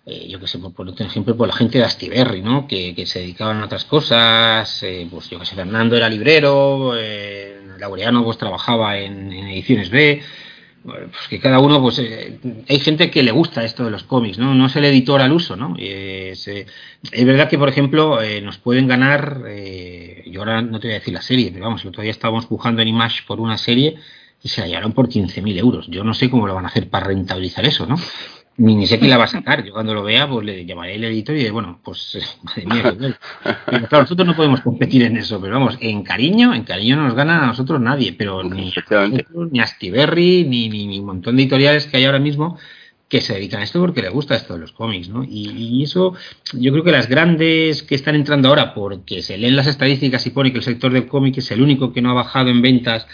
eh, 0.09 0.29
yo 0.29 0.39
que 0.39 0.47
sé, 0.47 0.61
por, 0.61 0.89
ejemplo, 1.01 1.37
por 1.37 1.49
la 1.49 1.55
gente 1.55 1.79
de 1.79 1.85
Astiberri, 1.85 2.41
¿no? 2.41 2.69
Que, 2.69 2.95
se 3.07 3.19
dedicaban 3.19 3.61
a 3.61 3.65
otras 3.65 3.85
cosas, 3.85 4.81
eh, 4.85 5.09
pues 5.11 5.29
yo 5.29 5.41
que 5.41 5.47
sé, 5.47 5.57
Fernando 5.57 5.97
era 5.97 6.09
librero, 6.09 6.93
eh, 6.97 7.61
Laureano 7.81 8.23
pues 8.23 8.39
trabajaba 8.39 8.99
en, 8.99 9.33
ediciones 9.33 9.91
B, 9.91 10.23
pues 10.85 11.29
que 11.29 11.41
cada 11.41 11.59
uno, 11.59 11.83
pues 11.83 11.99
eh, 11.99 12.39
hay 12.69 12.79
gente 12.79 13.11
que 13.11 13.25
le 13.25 13.33
gusta 13.33 13.65
esto 13.65 13.85
de 13.85 13.91
los 13.91 14.05
cómics, 14.05 14.39
¿no? 14.39 14.55
No 14.55 14.67
es 14.67 14.77
el 14.77 14.85
editor 14.85 15.21
al 15.21 15.33
uso, 15.33 15.57
¿no? 15.57 15.75
Es, 15.77 16.47
es, 16.47 17.25
verdad 17.25 17.49
que, 17.49 17.59
por 17.59 17.69
ejemplo, 17.69 18.21
nos 18.43 18.59
pueden 18.59 18.87
ganar, 18.87 19.43
yo 20.25 20.41
ahora 20.41 20.63
no 20.63 20.79
te 20.79 20.87
voy 20.87 20.95
a 20.95 20.99
decir 21.01 21.15
la 21.15 21.23
serie, 21.23 21.51
pero 21.51 21.65
vamos, 21.65 21.83
el 21.83 21.89
otro 21.89 22.03
día 22.03 22.13
estábamos 22.13 22.47
pujando 22.47 22.81
en 22.81 22.89
Image 22.89 23.25
por 23.27 23.41
una 23.41 23.59
serie 23.59 23.97
y 24.41 24.49
se 24.49 24.61
la 24.61 24.69
llevaron 24.69 24.93
por 24.93 25.09
15.000 25.09 25.59
euros. 25.59 25.89
Yo 25.89 26.05
no 26.05 26.15
sé 26.15 26.31
cómo 26.31 26.47
lo 26.47 26.55
van 26.55 26.67
a 26.67 26.69
hacer 26.69 26.89
para 26.89 27.07
rentabilizar 27.09 27.67
eso, 27.67 27.87
¿no? 27.87 27.97
Ni, 28.59 28.87
sé 28.87 28.99
quién 28.99 29.11
la 29.11 29.19
va 29.19 29.25
a 29.25 29.29
sacar. 29.29 29.65
Yo 29.65 29.73
cuando 29.73 29.95
lo 29.95 30.03
vea, 30.03 30.29
pues 30.29 30.45
le 30.45 30.65
llamaré 30.65 30.95
al 30.95 31.05
editor 31.05 31.35
y 31.35 31.39
diré, 31.39 31.51
bueno, 31.51 31.81
pues 31.83 32.19
madre 32.43 32.67
mía. 32.67 32.97
claro, 33.89 34.03
nosotros 34.03 34.27
no 34.27 34.37
podemos 34.37 34.61
competir 34.61 35.03
en 35.03 35.17
eso, 35.17 35.41
pero 35.41 35.55
vamos, 35.55 35.77
en 35.81 36.03
cariño, 36.03 36.55
en 36.55 36.65
cariño 36.65 36.97
no 36.97 37.05
nos 37.05 37.15
gana 37.15 37.43
a 37.43 37.47
nosotros 37.47 37.81
nadie, 37.81 38.13
pero 38.13 38.43
ni, 38.43 38.73
ni 39.51 39.61
Astiberri, 39.61 40.45
ni, 40.45 40.69
ni, 40.69 40.99
un 40.99 41.07
montón 41.07 41.37
de 41.37 41.43
editoriales 41.43 41.87
que 41.87 41.99
hay 41.99 42.05
ahora 42.05 42.19
mismo 42.19 42.59
que 43.09 43.21
se 43.21 43.35
dedican 43.35 43.61
a 43.61 43.63
esto 43.63 43.79
porque 43.79 44.03
les 44.03 44.11
gusta 44.11 44.35
esto 44.35 44.55
de 44.55 44.61
los 44.61 44.73
cómics, 44.73 45.09
¿no? 45.09 45.23
Y, 45.23 45.51
y, 45.51 45.85
eso, 45.85 46.15
yo 46.55 46.73
creo 46.73 46.83
que 46.83 46.91
las 46.91 47.09
grandes 47.09 47.85
que 47.85 47.95
están 47.95 48.17
entrando 48.17 48.49
ahora, 48.49 48.75
porque 48.75 49.23
se 49.23 49.39
leen 49.39 49.55
las 49.55 49.69
estadísticas 49.69 50.27
y 50.27 50.31
pone 50.31 50.51
que 50.51 50.59
el 50.59 50.65
sector 50.65 50.93
del 50.93 51.07
cómic 51.07 51.39
es 51.39 51.51
el 51.53 51.63
único 51.63 51.93
que 51.93 52.03
no 52.03 52.11
ha 52.11 52.15
bajado 52.15 52.51
en 52.51 52.63
ventas 52.63 53.07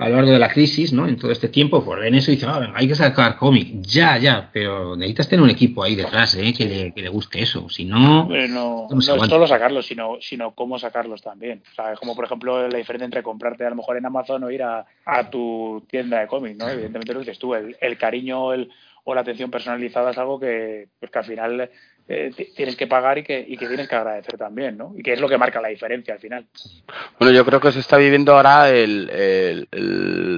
a 0.00 0.08
lo 0.08 0.16
largo 0.16 0.30
de 0.30 0.38
la 0.38 0.48
crisis, 0.48 0.94
¿no? 0.94 1.06
En 1.06 1.18
todo 1.18 1.30
este 1.30 1.50
tiempo, 1.50 1.84
pues 1.84 2.00
ven 2.00 2.14
eso 2.14 2.30
y 2.30 2.36
dicen, 2.36 2.48
ah, 2.48 2.72
hay 2.74 2.88
que 2.88 2.94
sacar 2.94 3.36
cómic. 3.36 3.82
Ya, 3.82 4.16
ya, 4.16 4.48
pero 4.50 4.96
necesitas 4.96 5.28
tener 5.28 5.42
un 5.42 5.50
equipo 5.50 5.84
ahí 5.84 5.94
detrás, 5.94 6.34
¿eh? 6.36 6.54
Que 6.56 6.64
le, 6.64 6.92
que 6.92 7.02
le 7.02 7.10
guste 7.10 7.42
eso. 7.42 7.68
Si 7.68 7.84
no. 7.84 8.26
no, 8.26 8.88
no, 8.88 8.98
es 8.98 9.04
solo 9.04 9.46
sacarlos, 9.46 9.86
sino, 9.86 10.16
sino 10.22 10.54
cómo 10.54 10.78
sacarlos 10.78 11.20
también. 11.20 11.62
O 11.70 11.74
sea, 11.74 11.94
como 11.96 12.16
por 12.16 12.24
ejemplo 12.24 12.66
la 12.66 12.78
diferencia 12.78 13.04
entre 13.04 13.22
comprarte 13.22 13.66
a 13.66 13.70
lo 13.70 13.76
mejor 13.76 13.98
en 13.98 14.06
Amazon 14.06 14.42
o 14.42 14.50
ir 14.50 14.62
a, 14.62 14.86
a 15.04 15.28
tu 15.28 15.84
tienda 15.86 16.20
de 16.20 16.26
cómics, 16.26 16.56
¿no? 16.56 16.66
Evidentemente 16.66 17.12
lo 17.12 17.20
dices 17.20 17.38
tú, 17.38 17.54
el, 17.54 17.76
el 17.78 17.98
cariño 17.98 18.54
el, 18.54 18.70
o 19.04 19.14
la 19.14 19.20
atención 19.20 19.50
personalizada 19.50 20.12
es 20.12 20.18
algo 20.18 20.40
que, 20.40 20.88
pues 20.98 21.12
que 21.12 21.18
al 21.18 21.24
final 21.26 21.70
eh, 22.12 22.32
tienes 22.56 22.74
que 22.74 22.88
pagar 22.88 23.18
y 23.18 23.22
que, 23.22 23.38
y 23.38 23.56
que 23.56 23.68
tienes 23.68 23.88
que 23.88 23.94
agradecer 23.94 24.36
también, 24.36 24.76
¿no? 24.76 24.92
Y 24.96 25.02
que 25.02 25.12
es 25.12 25.20
lo 25.20 25.28
que 25.28 25.38
marca 25.38 25.60
la 25.60 25.68
diferencia 25.68 26.14
al 26.14 26.18
final. 26.18 26.44
Bueno, 27.20 27.32
yo 27.32 27.44
creo 27.44 27.60
que 27.60 27.70
se 27.70 27.78
está 27.78 27.98
viviendo 27.98 28.34
ahora 28.34 28.68
el, 28.68 29.68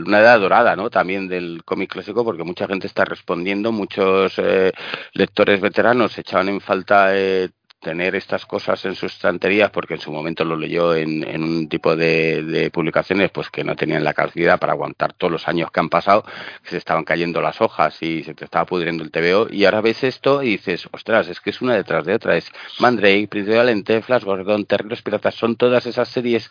una 0.06 0.20
edad 0.20 0.38
dorada, 0.38 0.76
¿no? 0.76 0.90
También 0.90 1.28
del 1.28 1.62
cómic 1.64 1.90
clásico, 1.92 2.26
porque 2.26 2.44
mucha 2.44 2.66
gente 2.66 2.86
está 2.86 3.06
respondiendo, 3.06 3.72
muchos 3.72 4.34
eh, 4.36 4.70
lectores 5.14 5.62
veteranos 5.62 6.18
echaban 6.18 6.50
en 6.50 6.60
falta 6.60 7.16
eh, 7.16 7.48
tener 7.82 8.14
estas 8.14 8.46
cosas 8.46 8.84
en 8.84 8.94
sus 8.94 9.12
estanterías, 9.12 9.70
porque 9.70 9.94
en 9.94 10.00
su 10.00 10.12
momento 10.12 10.44
lo 10.44 10.56
leyó 10.56 10.94
en, 10.94 11.26
en 11.28 11.42
un 11.42 11.68
tipo 11.68 11.96
de, 11.96 12.70
publicaciones 12.72 13.30
pues 13.30 13.50
que 13.50 13.64
no 13.64 13.74
tenían 13.74 14.04
la 14.04 14.14
capacidad 14.14 14.58
para 14.58 14.72
aguantar 14.72 15.12
todos 15.12 15.32
los 15.32 15.48
años 15.48 15.70
que 15.70 15.80
han 15.80 15.88
pasado, 15.88 16.24
que 16.62 16.70
se 16.70 16.76
estaban 16.76 17.04
cayendo 17.04 17.40
las 17.42 17.60
hojas 17.60 18.00
y 18.00 18.22
se 18.22 18.34
te 18.34 18.44
estaba 18.44 18.64
pudriendo 18.64 19.02
el 19.02 19.10
TVO, 19.10 19.48
y 19.50 19.64
ahora 19.64 19.80
ves 19.80 20.04
esto 20.04 20.42
y 20.42 20.50
dices, 20.50 20.88
ostras, 20.92 21.28
es 21.28 21.40
que 21.40 21.50
es 21.50 21.60
una 21.60 21.74
detrás 21.74 22.06
de 22.06 22.14
otra, 22.14 22.36
es 22.36 22.50
Mandrake, 22.78 23.28
Príncipe 23.28 23.56
Valente, 23.56 24.00
Flash 24.00 24.22
Gordon, 24.22 24.64
Terribles 24.64 25.02
Piratas, 25.02 25.34
son 25.34 25.56
todas 25.56 25.84
esas 25.84 26.08
series 26.08 26.50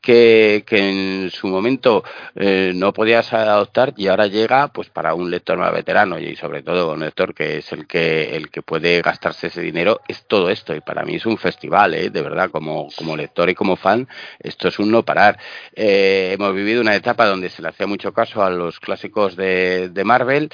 que, 0.00 0.64
que 0.66 1.22
en 1.22 1.30
su 1.30 1.46
momento 1.46 2.02
eh, 2.34 2.72
no 2.74 2.92
podías 2.92 3.32
adoptar 3.32 3.94
y 3.96 4.08
ahora 4.08 4.26
llega 4.26 4.68
pues 4.68 4.90
para 4.90 5.14
un 5.14 5.30
lector 5.30 5.58
más 5.58 5.72
veterano 5.72 6.18
y 6.18 6.34
sobre 6.34 6.62
todo 6.62 6.92
un 6.92 7.00
lector 7.00 7.34
que 7.34 7.58
es 7.58 7.72
el 7.72 7.86
que, 7.86 8.36
el 8.36 8.50
que 8.50 8.62
puede 8.62 9.00
gastarse 9.00 9.46
ese 9.46 9.60
dinero, 9.60 10.00
es 10.08 10.26
todo 10.26 10.50
esto 10.50 10.71
y 10.74 10.80
para 10.80 11.04
mí 11.04 11.16
es 11.16 11.26
un 11.26 11.38
festival, 11.38 11.94
¿eh? 11.94 12.10
de 12.10 12.22
verdad, 12.22 12.50
como, 12.50 12.88
como 12.96 13.16
lector 13.16 13.48
y 13.50 13.54
como 13.54 13.76
fan, 13.76 14.08
esto 14.38 14.68
es 14.68 14.78
un 14.78 14.90
no 14.90 15.04
parar. 15.04 15.38
Eh, 15.74 16.30
hemos 16.32 16.54
vivido 16.54 16.80
una 16.80 16.94
etapa 16.94 17.26
donde 17.26 17.50
se 17.50 17.62
le 17.62 17.68
hacía 17.68 17.86
mucho 17.86 18.12
caso 18.12 18.42
a 18.42 18.50
los 18.50 18.80
clásicos 18.80 19.36
de, 19.36 19.88
de 19.88 20.04
Marvel, 20.04 20.50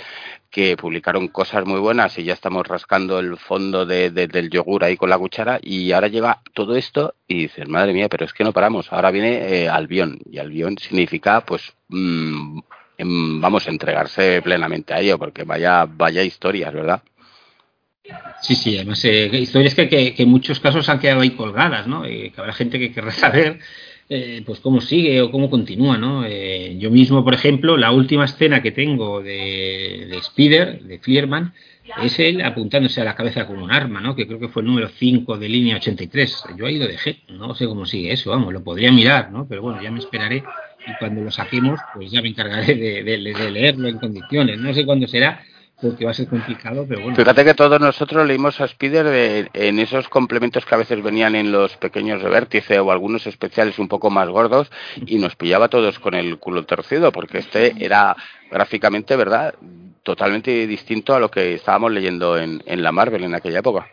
que 0.50 0.76
publicaron 0.76 1.28
cosas 1.28 1.66
muy 1.66 1.78
buenas 1.78 2.18
y 2.18 2.24
ya 2.24 2.32
estamos 2.32 2.66
rascando 2.66 3.18
el 3.18 3.36
fondo 3.36 3.84
de, 3.84 4.10
del 4.10 4.50
yogur 4.50 4.84
ahí 4.84 4.96
con 4.96 5.10
la 5.10 5.18
cuchara 5.18 5.58
y 5.62 5.92
ahora 5.92 6.08
llega 6.08 6.40
todo 6.54 6.76
esto 6.76 7.14
y 7.26 7.42
dices, 7.42 7.68
madre 7.68 7.92
mía, 7.92 8.08
pero 8.08 8.24
es 8.24 8.32
que 8.32 8.44
no 8.44 8.52
paramos. 8.52 8.92
Ahora 8.92 9.10
viene 9.10 9.62
eh, 9.62 9.68
Albión 9.68 10.18
y 10.30 10.38
Albión 10.38 10.78
significa 10.78 11.42
pues 11.42 11.74
mm, 11.88 12.60
em, 12.96 13.40
vamos 13.40 13.66
a 13.66 13.70
entregarse 13.70 14.40
plenamente 14.42 14.94
a 14.94 15.00
ello 15.00 15.18
porque 15.18 15.44
vaya, 15.44 15.84
vaya 15.86 16.22
historias, 16.22 16.72
¿verdad? 16.72 17.02
Sí, 18.40 18.54
sí, 18.54 18.76
además 18.76 19.04
eh, 19.04 19.30
historias 19.32 19.74
que, 19.74 19.88
que, 19.88 20.14
en 20.22 20.28
muchos 20.28 20.60
casos 20.60 20.88
han 20.88 21.00
quedado 21.00 21.20
ahí 21.20 21.30
colgadas, 21.30 21.86
¿no? 21.86 22.04
Eh, 22.04 22.32
que 22.34 22.40
habrá 22.40 22.52
gente 22.52 22.78
que 22.78 22.92
querrá 22.92 23.10
saber 23.12 23.58
eh, 24.10 24.42
pues 24.46 24.60
cómo 24.60 24.80
sigue 24.80 25.20
o 25.20 25.30
cómo 25.30 25.50
continúa, 25.50 25.98
¿no? 25.98 26.24
Eh, 26.24 26.76
yo 26.78 26.90
mismo, 26.90 27.22
por 27.24 27.34
ejemplo, 27.34 27.76
la 27.76 27.92
última 27.92 28.24
escena 28.24 28.62
que 28.62 28.72
tengo 28.72 29.22
de, 29.22 30.06
de 30.08 30.16
Spider, 30.16 30.82
de 30.82 30.98
Flierman, 30.98 31.52
es 32.02 32.18
él 32.18 32.42
apuntándose 32.42 33.00
a 33.00 33.04
la 33.04 33.14
cabeza 33.14 33.46
con 33.46 33.58
un 33.58 33.70
arma, 33.70 34.00
¿no? 34.00 34.14
Que 34.14 34.26
creo 34.26 34.38
que 34.38 34.48
fue 34.48 34.62
el 34.62 34.68
número 34.68 34.88
5 34.88 35.36
de 35.36 35.48
línea 35.48 35.76
83. 35.76 36.44
Yo 36.56 36.66
ahí 36.66 36.78
lo 36.78 36.86
dejé, 36.86 37.18
no 37.28 37.54
sé 37.54 37.66
cómo 37.66 37.86
sigue 37.86 38.12
eso, 38.12 38.30
vamos, 38.30 38.52
lo 38.52 38.62
podría 38.62 38.90
mirar, 38.92 39.30
¿no? 39.30 39.46
Pero 39.46 39.62
bueno, 39.62 39.82
ya 39.82 39.90
me 39.90 39.98
esperaré 39.98 40.42
y 40.86 40.98
cuando 40.98 41.22
lo 41.22 41.30
saquemos, 41.30 41.78
pues 41.94 42.10
ya 42.10 42.22
me 42.22 42.28
encargaré 42.28 42.74
de, 42.74 43.18
leerlo 43.18 43.88
en 43.88 43.98
condiciones. 43.98 44.58
No 44.58 44.72
sé 44.72 44.86
cuándo 44.86 45.06
será, 45.06 45.42
porque 45.80 46.04
va 46.04 46.10
a 46.10 46.14
ser 46.14 46.28
complicado, 46.28 46.84
pero 46.88 47.02
bueno. 47.02 47.16
Fíjate 47.16 47.44
que 47.44 47.54
todos 47.54 47.80
nosotros 47.80 48.26
leímos 48.26 48.60
a 48.60 48.64
Spider 48.64 49.50
en 49.52 49.78
esos 49.78 50.08
complementos 50.08 50.64
que 50.64 50.74
a 50.74 50.78
veces 50.78 51.02
venían 51.02 51.34
en 51.34 51.52
los 51.52 51.76
pequeños 51.76 52.22
de 52.22 52.28
vértice 52.28 52.78
o 52.80 52.90
algunos 52.90 53.26
especiales 53.26 53.78
un 53.78 53.88
poco 53.88 54.10
más 54.10 54.28
gordos 54.28 54.70
y 55.06 55.18
nos 55.18 55.36
pillaba 55.36 55.68
todos 55.68 55.98
con 55.98 56.14
el 56.14 56.38
culo 56.38 56.64
torcido 56.64 57.12
porque 57.12 57.38
este 57.38 57.74
era 57.84 58.16
gráficamente, 58.50 59.14
¿verdad? 59.16 59.54
Totalmente 60.02 60.66
distinto 60.66 61.14
a 61.14 61.20
lo 61.20 61.30
que 61.30 61.54
estábamos 61.54 61.92
leyendo 61.92 62.38
en, 62.38 62.62
en 62.66 62.82
la 62.82 62.92
Marvel 62.92 63.24
en 63.24 63.34
aquella 63.34 63.60
época. 63.60 63.88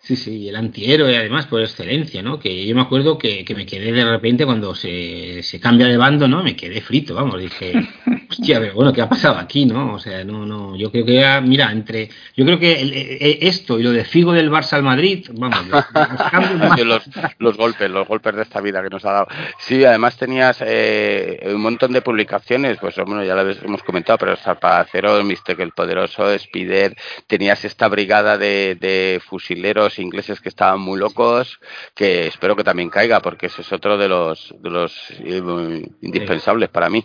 Sí, 0.00 0.14
sí, 0.16 0.48
el 0.48 0.56
antihéroe 0.56 1.16
además 1.18 1.46
por 1.46 1.60
excelencia, 1.60 2.22
¿no? 2.22 2.38
Que 2.38 2.64
yo 2.66 2.74
me 2.74 2.80
acuerdo 2.80 3.18
que, 3.18 3.44
que 3.44 3.54
me 3.54 3.66
quedé 3.66 3.92
de 3.92 4.04
repente 4.04 4.46
cuando 4.46 4.74
se, 4.74 5.42
se, 5.42 5.58
cambia 5.60 5.86
de 5.86 5.96
bando, 5.96 6.28
¿no? 6.28 6.42
Me 6.42 6.54
quedé 6.56 6.80
frito, 6.80 7.16
vamos, 7.16 7.40
dije, 7.40 7.72
hostia, 8.30 8.60
pero 8.60 8.74
bueno, 8.74 8.92
¿qué 8.92 9.02
ha 9.02 9.08
pasado 9.08 9.36
aquí, 9.36 9.66
no? 9.66 9.94
O 9.94 9.98
sea, 9.98 10.24
no, 10.24 10.46
no, 10.46 10.76
yo 10.76 10.90
creo 10.92 11.04
que, 11.04 11.40
mira, 11.42 11.72
entre, 11.72 12.08
yo 12.36 12.44
creo 12.46 12.58
que 12.58 12.72
eh, 12.72 13.38
esto 13.42 13.78
y 13.78 13.82
lo 13.82 13.90
de 13.90 14.04
Figo 14.04 14.32
del 14.32 14.50
Barça 14.50 14.74
al 14.74 14.84
Madrid, 14.84 15.26
vamos, 15.34 15.66
los, 17.38 17.56
golpes, 17.56 17.90
los 17.90 18.06
golpes 18.06 18.36
de 18.36 18.42
esta 18.42 18.60
vida 18.60 18.82
que 18.82 18.90
nos 18.90 19.04
ha 19.04 19.12
dado. 19.12 19.26
Sí, 19.58 19.84
además 19.84 20.16
tenías 20.16 20.62
eh, 20.64 21.50
un 21.52 21.60
montón 21.60 21.92
de 21.92 22.02
publicaciones, 22.02 22.78
pues 22.78 22.94
bueno, 23.04 23.24
ya 23.24 23.34
lo 23.34 23.50
hemos 23.50 23.82
comentado, 23.82 24.16
pero 24.16 24.36
Zarpacero, 24.36 25.22
Mister 25.24 25.60
el 25.60 25.72
Poderoso, 25.72 26.30
Spider, 26.30 26.96
tenías 27.26 27.64
esta 27.64 27.88
brigada 27.88 28.38
de, 28.38 28.76
de 28.80 29.20
fusileros 29.22 29.97
ingleses 29.98 30.40
que 30.40 30.48
estaban 30.48 30.80
muy 30.80 30.98
locos, 30.98 31.60
que 31.94 32.26
espero 32.26 32.56
que 32.56 32.64
también 32.64 32.90
caiga, 32.90 33.20
porque 33.20 33.46
ese 33.46 33.62
es 33.62 33.72
otro 33.72 33.98
de 33.98 34.08
los, 34.08 34.54
de 34.60 34.70
los 34.70 35.10
eh, 35.20 35.88
indispensables 36.02 36.68
para 36.68 36.90
mí. 36.90 37.04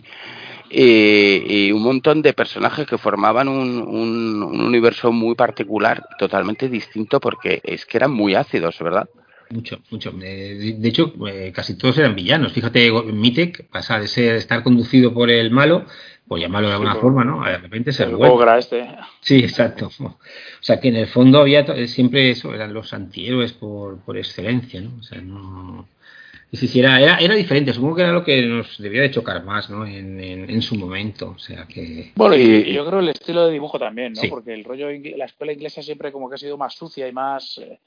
Y, 0.70 1.70
un 1.72 1.82
montón 1.82 2.22
de 2.22 2.32
personajes 2.32 2.86
que 2.86 2.98
formaban 2.98 3.48
un, 3.48 3.80
un, 3.82 4.60
universo 4.60 5.12
muy 5.12 5.34
particular, 5.34 6.04
totalmente 6.18 6.68
distinto, 6.68 7.20
porque 7.20 7.60
es 7.62 7.86
que 7.86 7.98
eran 7.98 8.12
muy 8.12 8.34
ácidos, 8.34 8.78
¿verdad? 8.80 9.08
Mucho, 9.50 9.80
mucho. 9.90 10.12
Eh, 10.22 10.74
de 10.78 10.88
hecho, 10.88 11.12
eh, 11.28 11.52
casi 11.54 11.76
todos 11.76 11.98
eran 11.98 12.14
villanos. 12.14 12.52
Fíjate, 12.52 12.90
Mitek 12.90 13.68
pasa 13.68 14.00
de 14.00 14.08
ser 14.08 14.36
estar 14.36 14.62
conducido 14.62 15.12
por 15.12 15.30
el 15.30 15.50
malo, 15.50 15.86
pues 16.26 16.42
llamarlo 16.42 16.68
de 16.68 16.74
alguna 16.74 16.96
forma, 16.96 17.24
¿no? 17.24 17.44
De 17.44 17.58
repente 17.58 17.92
ser 17.92 18.08
el 18.08 18.58
este. 18.58 18.88
Sí, 19.20 19.38
exacto. 19.38 19.90
O 20.00 20.66
sea, 20.66 20.80
que 20.80 20.88
en 20.88 20.96
el 20.96 21.08
fondo 21.08 21.40
había 21.40 21.66
siempre 21.86 22.30
eso, 22.30 22.54
eran 22.54 22.72
los 22.72 22.94
antihéroes 22.94 23.52
por, 23.52 23.98
por 23.98 24.16
excelencia, 24.16 24.80
¿no? 24.80 24.96
O 24.98 25.02
sea, 25.02 25.20
no 25.20 25.86
y 26.54 26.56
si 26.56 26.78
era, 26.78 27.18
era, 27.18 27.34
diferente, 27.34 27.72
supongo 27.72 27.96
que 27.96 28.02
era 28.02 28.12
lo 28.12 28.22
que 28.22 28.40
nos 28.42 28.78
debía 28.78 29.02
de 29.02 29.10
chocar 29.10 29.42
más 29.44 29.68
¿no? 29.70 29.84
en, 29.84 30.20
en, 30.20 30.62
su 30.62 30.76
momento. 30.76 31.30
O 31.34 31.38
sea 31.40 31.66
que... 31.66 32.12
Bueno, 32.14 32.36
y, 32.36 32.72
yo 32.72 32.86
creo 32.86 33.00
el 33.00 33.08
estilo 33.08 33.46
de 33.46 33.54
dibujo 33.54 33.76
también, 33.76 34.12
¿no? 34.12 34.22
Porque 34.30 34.54
el 34.54 34.62
rollo, 34.62 34.86
la 35.16 35.24
escuela 35.24 35.52
inglesa 35.52 35.82
siempre 35.82 36.12
como 36.12 36.28
que 36.28 36.36
ha 36.36 36.38
sido 36.38 36.56
más 36.56 36.74
sucia 36.74 37.08
y 37.08 37.12
más, 37.12 37.58
eh, 37.58 37.80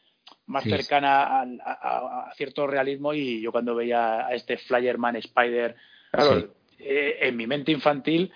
más 0.48 0.66
cercana 0.66 1.44
a, 1.64 2.34
cierto 2.36 2.68
realismo 2.68 3.14
y 3.14 3.40
yo 3.40 3.54
cuando 3.54 3.74
veía 3.74 4.28
a 4.28 4.34
este 4.34 4.58
Flyerman 4.58 5.16
Spider, 5.16 5.78
claro, 6.12 6.50
eh, 6.80 7.18
en 7.22 7.36
mi 7.36 7.48
mente 7.48 7.72
infantil 7.72 8.32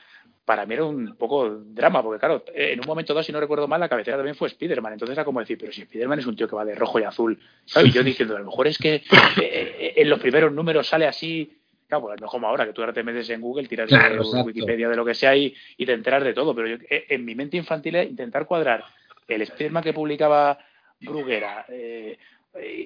para 0.46 0.66
mí 0.66 0.74
era 0.74 0.84
un 0.84 1.16
poco 1.16 1.50
drama, 1.50 2.02
porque 2.02 2.20
claro, 2.20 2.44
en 2.54 2.80
un 2.80 2.86
momento 2.86 3.14
dado, 3.14 3.24
si 3.24 3.32
no 3.32 3.40
recuerdo 3.40 3.68
mal, 3.68 3.80
la 3.80 3.88
cabecera 3.88 4.18
también 4.18 4.36
fue 4.36 4.50
Spiderman. 4.50 4.94
Entonces 4.94 5.16
era 5.16 5.24
como 5.24 5.40
decir, 5.40 5.58
pero 5.58 5.72
si 5.72 5.84
Spiderman 5.84 6.20
es 6.20 6.26
un 6.26 6.36
tío 6.36 6.48
que 6.48 6.56
va 6.56 6.66
de 6.66 6.76
rojo 6.76 7.00
y 7.00 7.04
azul. 7.04 7.40
Y 7.84 7.92
yo 7.92 8.04
diciendo, 8.04 8.36
a 8.36 8.40
lo 8.40 8.46
mejor 8.46 8.68
es 8.68 8.78
que 8.78 8.96
eh, 8.96 9.04
eh, 9.42 9.94
en 9.96 10.10
los 10.10 10.20
primeros 10.20 10.52
números 10.52 10.88
sale 10.88 11.08
así. 11.08 11.58
Claro, 11.88 12.04
pues 12.04 12.22
no 12.22 12.28
como 12.28 12.48
ahora, 12.48 12.66
que 12.66 12.74
tú 12.74 12.82
ahora 12.82 12.94
te 12.94 13.04
metes 13.04 13.30
en 13.30 13.42
Google, 13.42 13.68
tiras 13.68 13.90
de 13.90 14.20
Wikipedia, 14.44 14.90
de 14.90 14.96
lo 14.96 15.06
que 15.06 15.14
sea 15.14 15.36
y, 15.36 15.54
y 15.78 15.86
te 15.86 15.94
enteras 15.94 16.24
de 16.24 16.34
todo. 16.34 16.56
Pero 16.56 16.68
yo, 16.68 16.78
en 16.90 17.24
mi 17.24 17.36
mente 17.36 17.58
infantil 17.58 17.96
es 17.96 18.10
intentar 18.10 18.46
cuadrar 18.46 18.84
el 19.28 19.46
Spiderman 19.46 19.84
que 19.84 19.94
publicaba 19.94 20.58
Bruguera, 21.00 21.66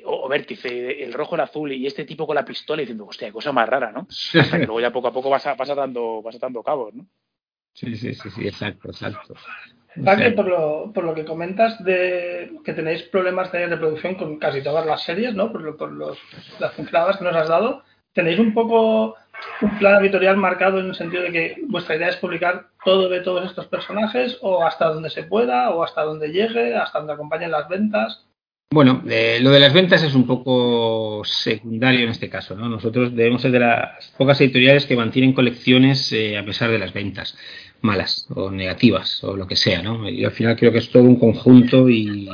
o, 0.06 0.30
Vértice, 0.30 1.04
el 1.04 1.14
rojo, 1.14 1.36
el 1.36 1.42
azul 1.42 1.72
y 1.72 1.88
este 1.88 2.06
tipo 2.06 2.28
con 2.28 2.36
la 2.36 2.46
pistola 2.46 2.82
diciendo, 2.82 3.06
hostia, 3.06 3.32
cosa 3.32 3.52
más 3.52 3.68
rara, 3.68 3.92
¿no? 3.92 4.08
Hasta 4.40 4.60
que 4.60 4.66
luego 4.66 4.80
ya 4.80 4.92
poco 4.92 5.08
a 5.08 5.14
poco 5.14 5.30
vas, 5.30 5.46
vas, 5.58 5.76
dando, 5.76 6.22
vas 6.22 6.40
dando 6.40 6.64
cabos, 6.64 6.94
¿no? 6.94 7.06
Sí, 7.74 7.96
sí, 7.96 8.14
sí, 8.14 8.30
sí, 8.30 8.48
exacto, 8.48 8.90
exacto. 8.90 9.36
por, 10.36 10.48
lo, 10.48 10.92
por 10.94 11.04
lo 11.04 11.14
que 11.14 11.26
comentas 11.26 11.84
de 11.84 12.54
que 12.64 12.74
tenéis 12.74 13.04
problemas 13.04 13.52
de 13.52 13.68
reproducción 13.68 14.16
con 14.16 14.38
casi 14.38 14.62
todas 14.62 14.86
las 14.86 15.04
series, 15.04 15.34
¿no? 15.36 15.52
Por, 15.52 15.76
por 15.76 15.92
los, 15.92 16.18
las 16.60 16.74
pinceladas 16.74 17.18
que 17.18 17.26
nos 17.26 17.36
has 17.36 17.50
dado, 17.50 17.84
¿tenéis 18.14 18.40
un 18.40 18.54
poco 18.54 19.16
un 19.62 19.78
plan 19.78 20.02
editorial 20.02 20.38
marcado 20.38 20.80
en 20.80 20.88
el 20.88 20.96
sentido 20.96 21.24
de 21.24 21.32
que 21.32 21.58
vuestra 21.68 21.96
idea 21.96 22.10
es 22.10 22.18
publicar 22.18 22.68
todo 22.84 23.10
de 23.10 23.22
todos 23.22 23.46
estos 23.46 23.68
personajes 23.68 24.38
o 24.42 24.64
hasta 24.64 24.88
donde 24.88 25.10
se 25.10 25.24
pueda 25.24 25.72
o 25.72 25.84
hasta 25.84 26.04
donde 26.04 26.32
llegue, 26.32 26.76
hasta 26.76 27.00
donde 27.00 27.14
acompañen 27.14 27.52
las 27.52 27.68
ventas? 27.68 28.26
Bueno, 28.72 29.04
eh, 29.08 29.40
lo 29.42 29.52
de 29.52 29.60
las 29.60 29.74
ventas 29.74 30.04
es 30.04 30.16
un 30.16 30.26
poco 30.26 31.22
secundario 31.24 32.02
en 32.02 32.10
este 32.10 32.30
caso. 32.30 32.56
¿no? 32.56 32.68
Nosotros 32.68 33.16
debemos 33.16 33.42
ser 33.42 33.52
de 33.52 33.60
las 33.60 34.12
pocas 34.18 34.42
editoriales 34.42 34.86
que 34.86 34.96
mantienen 34.96 35.34
colecciones 35.34 36.12
eh, 36.12 36.38
a 36.38 36.44
pesar 36.44 36.72
de 36.72 36.80
las 36.80 36.94
ventas 36.94 37.38
malas 37.82 38.28
o 38.34 38.50
negativas 38.52 39.24
o 39.24 39.38
lo 39.38 39.48
que 39.48 39.56
sea, 39.56 39.82
¿no? 39.82 40.10
Y 40.10 40.26
al 40.26 40.32
final 40.32 40.56
creo 40.56 40.72
que 40.72 40.80
es 40.80 40.90
todo 40.90 41.04
un 41.04 41.18
conjunto 41.18 41.88
y, 41.88 42.28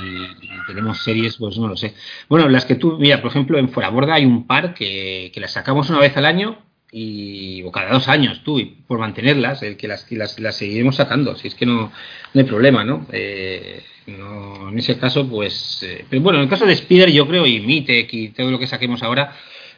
tenemos 0.67 1.03
series, 1.03 1.35
pues 1.35 1.57
no 1.57 1.67
lo 1.67 1.75
sé. 1.75 1.93
Bueno, 2.29 2.47
las 2.47 2.63
que 2.65 2.75
tú, 2.75 2.97
mira, 2.97 3.21
por 3.21 3.31
ejemplo, 3.31 3.57
en 3.57 3.69
Fuera 3.69 3.89
Borda 3.89 4.13
hay 4.13 4.25
un 4.25 4.47
par 4.47 4.73
que, 4.73 5.29
que 5.33 5.41
las 5.41 5.51
sacamos 5.51 5.89
una 5.89 5.99
vez 5.99 6.15
al 6.15 6.25
año 6.25 6.59
y 6.91 7.63
o 7.63 7.71
cada 7.71 7.91
dos 7.91 8.07
años 8.07 8.41
tú 8.43 8.59
y 8.59 8.65
por 8.65 8.99
mantenerlas 8.99 9.63
el 9.63 9.77
que 9.77 9.87
las, 9.87 10.09
las, 10.11 10.39
las 10.39 10.55
seguiremos 10.57 10.97
sacando 10.97 11.37
si 11.37 11.47
es 11.47 11.55
que 11.55 11.65
no, 11.65 11.91
no 12.33 12.41
hay 12.41 12.43
problema 12.43 12.83
¿no? 12.83 13.07
Eh, 13.13 13.81
no 14.07 14.69
en 14.69 14.79
ese 14.79 14.97
caso 14.97 15.27
pues 15.27 15.83
eh, 15.83 16.05
pero 16.09 16.21
bueno 16.21 16.39
en 16.39 16.43
el 16.43 16.49
caso 16.49 16.65
de 16.65 16.73
Spider 16.73 17.11
yo 17.11 17.27
creo 17.27 17.45
y 17.45 17.59
Mitek 17.59 18.13
y 18.13 18.29
todo 18.29 18.49
lo 18.49 18.59
que 18.59 18.67
saquemos 18.67 19.03
ahora 19.03 19.35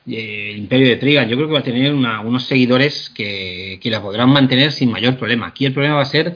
el 0.07 0.57
Imperio 0.57 0.87
de 0.87 0.97
Trigan. 0.97 1.29
Yo 1.29 1.35
creo 1.35 1.47
que 1.47 1.53
va 1.53 1.59
a 1.59 1.63
tener 1.63 1.93
unos 1.93 2.43
seguidores 2.43 3.09
que, 3.09 3.79
la 3.83 4.01
podrán 4.01 4.29
mantener 4.29 4.71
sin 4.71 4.91
mayor 4.91 5.17
problema. 5.17 5.47
Aquí 5.47 5.65
el 5.65 5.73
problema 5.73 5.95
va 5.95 6.01
a 6.01 6.05
ser 6.05 6.35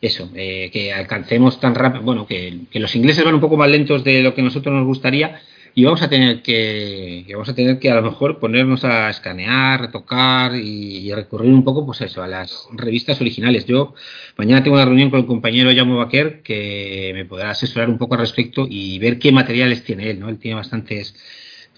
eso, 0.00 0.30
eh, 0.36 0.70
que 0.72 0.92
alcancemos 0.92 1.58
tan 1.58 1.74
rápido, 1.74 2.04
bueno, 2.04 2.26
que, 2.26 2.66
los 2.74 2.94
ingleses 2.94 3.24
van 3.24 3.34
un 3.34 3.40
poco 3.40 3.56
más 3.56 3.68
lentos 3.68 4.04
de 4.04 4.22
lo 4.22 4.34
que 4.34 4.42
nosotros 4.42 4.72
nos 4.74 4.86
gustaría 4.86 5.40
y 5.78 5.84
vamos 5.84 6.02
a 6.02 6.08
tener 6.08 6.42
que, 6.42 7.24
vamos 7.30 7.48
a 7.48 7.54
tener 7.54 7.78
que 7.78 7.88
a 7.88 7.94
lo 7.94 8.02
mejor 8.02 8.40
ponernos 8.40 8.84
a 8.84 9.10
escanear, 9.10 9.80
retocar 9.80 10.56
y, 10.56 11.12
recurrir 11.12 11.52
un 11.52 11.62
poco 11.62 11.86
pues 11.86 12.00
eso, 12.00 12.20
a 12.20 12.26
las 12.26 12.66
revistas 12.72 13.20
originales. 13.20 13.64
Yo 13.64 13.94
mañana 14.36 14.60
tengo 14.60 14.74
una 14.74 14.86
reunión 14.86 15.08
con 15.08 15.20
el 15.20 15.26
compañero 15.26 15.70
Jaume 15.72 15.94
Baquer 15.94 16.42
que 16.42 17.12
me 17.14 17.24
podrá 17.26 17.50
asesorar 17.50 17.88
un 17.88 17.96
poco 17.96 18.14
al 18.14 18.22
respecto 18.22 18.66
y 18.68 18.98
ver 18.98 19.20
qué 19.20 19.30
materiales 19.30 19.84
tiene 19.84 20.10
él, 20.10 20.18
¿no? 20.18 20.28
Él 20.28 20.38
tiene 20.40 20.56
bastantes 20.56 21.14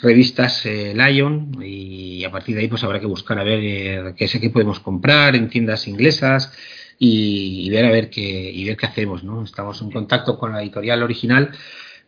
revistas 0.01 0.65
eh, 0.65 0.95
Lion 0.97 1.63
y 1.63 2.25
a 2.25 2.31
partir 2.31 2.55
de 2.55 2.63
ahí 2.63 2.69
pues 2.69 2.83
habrá 2.83 3.01
que 3.01 3.07
buscar 3.07 3.39
a 3.39 3.45
ver 3.45 3.61
eh, 3.63 4.15
qué 4.17 4.29
sé 4.29 4.41
qué 4.41 4.49
podemos 4.49 4.81
comprar 4.81 5.37
en 5.37 5.51
tiendas 5.51 5.87
inglesas 5.87 6.55
y, 6.99 7.69
ver 7.69 7.85
a 7.85 7.91
ver 7.91 8.09
qué 8.09 8.51
y 8.51 8.65
ver 8.65 8.79
qué 8.79 8.87
hacemos 8.87 9.25
no 9.25 9.45
estamos 9.45 9.83
en 9.83 9.91
contacto 9.91 10.39
con 10.39 10.53
la 10.53 10.63
editorial 10.63 11.03
original 11.03 11.51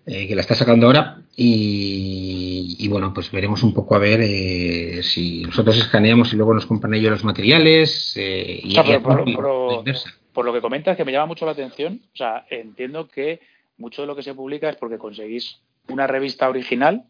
eh, 0.07 0.27
que 0.27 0.35
la 0.35 0.41
está 0.41 0.55
sacando 0.55 0.87
ahora 0.87 1.23
y, 1.37 2.87
bueno 2.89 3.15
pues 3.15 3.31
veremos 3.31 3.63
un 3.63 3.73
poco 3.73 3.95
a 3.95 3.99
ver 3.99 5.03
si 5.03 5.43
nosotros 5.45 5.79
escaneamos 5.79 6.33
y 6.33 6.37
luego 6.37 6.53
nos 6.53 6.67
compran 6.67 6.95
ellos 6.95 7.11
los 7.11 7.25
materiales 7.25 8.15
y, 8.17 8.77
por, 10.35 10.45
lo 10.45 10.53
que 10.53 10.61
comentas 10.61 10.97
que 10.97 11.05
me 11.05 11.13
llama 11.13 11.27
mucho 11.27 11.47
la 11.47 11.53
atención 11.53 12.03
o 12.13 12.17
sea 12.17 12.45
entiendo 12.51 13.09
que 13.09 13.41
mucho 13.79 14.03
de 14.03 14.09
lo 14.09 14.17
que 14.17 14.23
se 14.23 14.35
publica 14.35 14.69
es 14.69 14.77
porque 14.77 14.99
conseguís 14.99 15.61
una 15.89 16.07
revista 16.07 16.49
original 16.49 17.07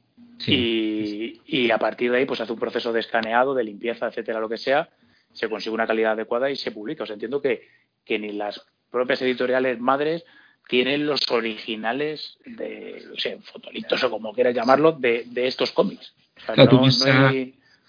y, 0.47 1.71
a 1.71 1.79
partir 1.79 2.11
de 2.11 2.19
ahí, 2.19 2.27
pues 2.27 2.41
hace 2.41 2.53
un 2.53 2.59
proceso 2.59 2.93
de 2.93 3.01
escaneado, 3.01 3.55
de 3.55 3.65
limpieza, 3.65 4.09
etcétera, 4.09 4.41
lo 4.41 4.49
que 4.49 4.59
sea, 4.59 4.89
se 5.33 5.49
consigue 5.49 5.75
una 5.75 5.87
calidad 5.87 6.13
adecuada 6.13 6.51
y 6.51 6.57
se 6.57 6.73
publica. 6.73 7.05
O 7.05 7.07
sea, 7.07 7.15
entiendo 7.15 7.41
que, 7.41 7.69
que 8.05 8.19
ni 8.19 8.33
las 8.33 8.61
propias 8.91 9.23
editoriales 9.23 9.79
madres 9.81 10.25
tienen 10.73 11.05
los 11.05 11.21
originales 11.31 12.39
de, 12.47 13.03
o 13.15 13.21
sea, 13.21 13.37
fotolitos 13.43 14.03
o 14.05 14.11
como 14.11 14.33
quieras 14.33 14.55
llamarlo, 14.55 14.93
de, 14.93 15.27
estos 15.35 15.71
cómics. 15.71 16.15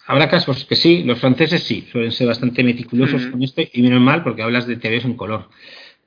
Habrá 0.06 0.30
casos 0.30 0.66
que 0.66 0.76
sí, 0.76 1.02
los 1.04 1.18
franceses 1.18 1.64
sí, 1.64 1.88
suelen 1.90 2.12
ser 2.12 2.28
bastante 2.28 2.62
meticulosos 2.62 3.28
con 3.28 3.42
esto 3.42 3.62
y 3.72 3.82
menos 3.82 4.02
mal 4.02 4.22
porque 4.22 4.42
hablas 4.42 4.68
de 4.68 4.76
TVs 4.76 5.06
en 5.06 5.14
color. 5.14 5.48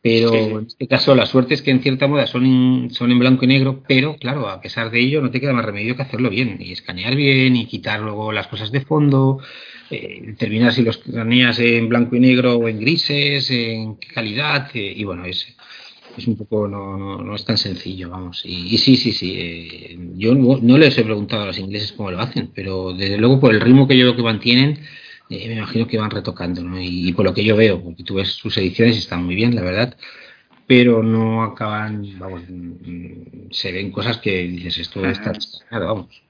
Pero 0.03 0.35
en 0.35 0.67
este 0.67 0.87
caso 0.87 1.15
la 1.15 1.25
suerte 1.25 1.55
es 1.55 1.63
que 1.63 1.71
en 1.71 1.81
cierta 1.81 2.09
moda 2.09 2.27
son 2.27 2.45
en, 2.45 2.91
son 2.91 3.11
en 3.11 3.21
blanco 3.21 3.47
y 3.47 3.49
negro, 3.49 3.83
pero 3.89 4.17
claro, 4.17 4.47
a 4.51 4.61
pesar 4.61 4.91
de 4.91 5.01
ello 5.01 5.23
no 5.23 5.31
te 5.31 5.41
queda 5.41 5.55
más 5.55 5.65
remedio 5.65 5.97
que 5.97 6.03
hacerlo 6.03 6.29
bien 6.29 6.59
y 6.61 6.73
escanear 6.73 7.17
bien 7.17 7.57
y 7.57 7.65
quitar 7.65 8.01
luego 8.01 8.33
las 8.33 8.49
cosas 8.49 8.71
de 8.71 8.83
fondo, 8.83 9.41
eh, 9.91 10.21
determinar 10.27 10.75
si 10.75 10.83
los 10.83 10.99
escaneas 10.99 11.59
en 11.59 11.89
blanco 11.89 12.17
y 12.17 12.21
negro 12.21 12.57
o 12.57 12.69
en 12.69 12.81
grises, 12.81 13.51
en 13.51 13.97
qué 13.97 14.09
calidad 14.09 14.69
eh, 14.75 14.93
y 14.95 15.05
bueno, 15.05 15.25
es, 15.25 15.57
es 16.21 16.27
un 16.27 16.37
poco, 16.37 16.69
no, 16.69 17.19
no, 17.19 17.35
es 17.35 17.45
tan 17.45 17.59
sencillo, 17.59 18.11
vamos. 18.11 18.43
Y, 18.45 18.77
sí, 18.79 18.97
sí, 18.97 19.13
sí, 19.13 19.35
eh, 19.39 19.99
yo 20.15 20.35
no, 20.35 20.59
no, 20.61 20.79
les 20.79 20.97
he 20.99 21.05
preguntado 21.05 21.43
a 21.43 21.47
los 21.47 21.59
ingleses 21.59 21.93
cómo 21.93 22.11
lo 22.11 22.21
hacen, 22.21 22.51
pero 22.55 22.93
desde 22.93 23.19
luego 23.19 23.41
por 23.41 23.55
el 23.55 23.61
ritmo 23.61 23.87
que 23.87 23.97
yo 23.97 24.07
veo 24.07 24.17
que 24.17 24.23
mantienen, 24.23 24.79
eh, 25.31 25.49
me 25.49 25.55
imagino 25.55 25.87
que 25.87 25.99
van 25.99 26.11
retocando, 26.11 26.63
¿no? 26.63 26.81
Y, 26.81 27.13
por 27.13 27.25
lo 27.25 27.35
que 27.35 27.45
yo 27.45 27.57
veo, 27.57 27.83
porque 27.83 28.05
tú 28.05 28.15
ves 28.15 28.33
sus 28.33 28.57
ediciones 28.59 28.97
y 28.97 29.01
están 29.01 29.25
muy 29.25 29.35
bien, 29.35 29.55
la 29.55 29.63
verdad, 29.63 29.97
pero 30.67 31.03
no 31.03 31.43
acaban, 31.43 32.19
vamos, 32.19 32.43
mm, 32.49 33.51
se 33.51 33.73
ven 33.73 33.91
cosas 33.93 34.19
que 34.19 34.43
dices, 34.49 34.79
esto 34.79 35.05
está 35.07 35.33
vamos. 35.71 36.23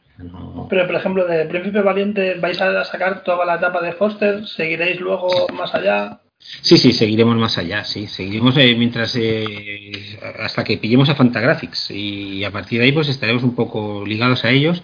Pero, 0.70 0.86
por 0.86 0.94
ejemplo, 0.94 1.26
de 1.26 1.44
Príncipe 1.44 1.82
Valiente, 1.82 2.34
¿vais 2.40 2.60
a 2.60 2.84
sacar 2.84 3.22
toda 3.22 3.44
la 3.44 3.56
etapa 3.56 3.82
de 3.82 3.92
Foster? 3.92 4.46
¿Seguiréis 4.46 4.98
luego 4.98 5.28
más 5.52 5.74
allá? 5.74 6.20
Sí, 6.38 6.76
sí, 6.76 6.92
seguiremos 6.92 7.36
más 7.36 7.58
allá, 7.58 7.84
sí, 7.84 8.06
seguiremos 8.06 8.56
eh, 8.58 8.74
mientras 8.76 9.16
eh, 9.16 10.18
hasta 10.38 10.64
que 10.64 10.76
pillemos 10.76 11.08
a 11.08 11.14
Fantagraphics 11.14 11.90
y 11.90 12.44
a 12.44 12.50
partir 12.50 12.78
de 12.78 12.86
ahí 12.86 12.92
pues 12.92 13.08
estaremos 13.08 13.42
un 13.42 13.54
poco 13.54 14.04
ligados 14.06 14.44
a 14.44 14.50
ellos 14.50 14.82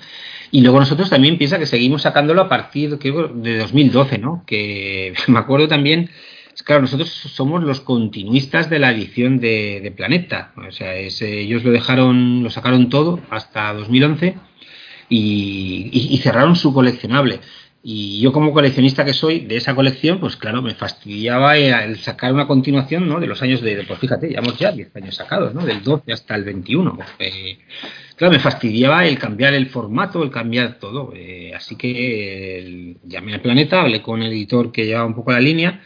y 0.50 0.60
luego 0.62 0.80
nosotros 0.80 1.10
también 1.10 1.38
piensa 1.38 1.58
que 1.58 1.66
seguimos 1.66 2.02
sacándolo 2.02 2.42
a 2.42 2.48
partir 2.48 2.98
creo, 2.98 3.28
de 3.28 3.58
2012, 3.58 4.18
¿no? 4.18 4.44
Que 4.46 5.14
me 5.28 5.38
acuerdo 5.38 5.68
también 5.68 6.10
claro, 6.64 6.82
nosotros 6.82 7.10
somos 7.10 7.62
los 7.62 7.80
continuistas 7.80 8.70
de 8.70 8.78
la 8.78 8.90
edición 8.92 9.40
de, 9.40 9.92
Planeta. 9.96 10.52
O 10.56 10.70
sea, 10.72 10.94
ellos 10.96 11.64
lo 11.64 11.70
dejaron, 11.72 12.42
lo 12.42 12.50
sacaron 12.50 12.88
todo 12.88 13.20
hasta 13.30 13.72
2011 13.74 14.36
y 15.08 16.20
cerraron 16.22 16.56
su 16.56 16.72
coleccionable. 16.72 17.40
Y 17.84 18.20
yo 18.20 18.30
como 18.32 18.52
coleccionista 18.52 19.04
que 19.04 19.12
soy 19.12 19.40
de 19.40 19.56
esa 19.56 19.74
colección, 19.74 20.20
pues 20.20 20.36
claro, 20.36 20.62
me 20.62 20.74
fastidiaba 20.74 21.56
el 21.56 21.98
sacar 21.98 22.32
una 22.32 22.46
continuación 22.46 23.08
¿no? 23.08 23.18
de 23.18 23.26
los 23.26 23.42
años 23.42 23.60
de, 23.60 23.82
pues 23.82 23.98
fíjate, 23.98 24.28
llevamos 24.28 24.56
ya 24.56 24.70
10 24.70 24.94
años 24.94 25.16
sacados, 25.16 25.52
¿no? 25.52 25.64
Del 25.66 25.82
12 25.82 26.12
hasta 26.12 26.36
el 26.36 26.44
21. 26.44 26.96
Pues, 27.18 27.34
claro, 28.14 28.32
me 28.32 28.38
fastidiaba 28.38 29.04
el 29.04 29.18
cambiar 29.18 29.54
el 29.54 29.66
formato, 29.66 30.22
el 30.22 30.30
cambiar 30.30 30.78
todo. 30.78 31.12
Eh, 31.16 31.52
así 31.56 31.74
que 31.74 32.98
llamé 33.02 33.34
al 33.34 33.40
Planeta, 33.40 33.80
hablé 33.80 34.00
con 34.00 34.22
el 34.22 34.32
editor 34.32 34.70
que 34.70 34.86
llevaba 34.86 35.06
un 35.06 35.14
poco 35.14 35.32
la 35.32 35.40
línea 35.40 35.82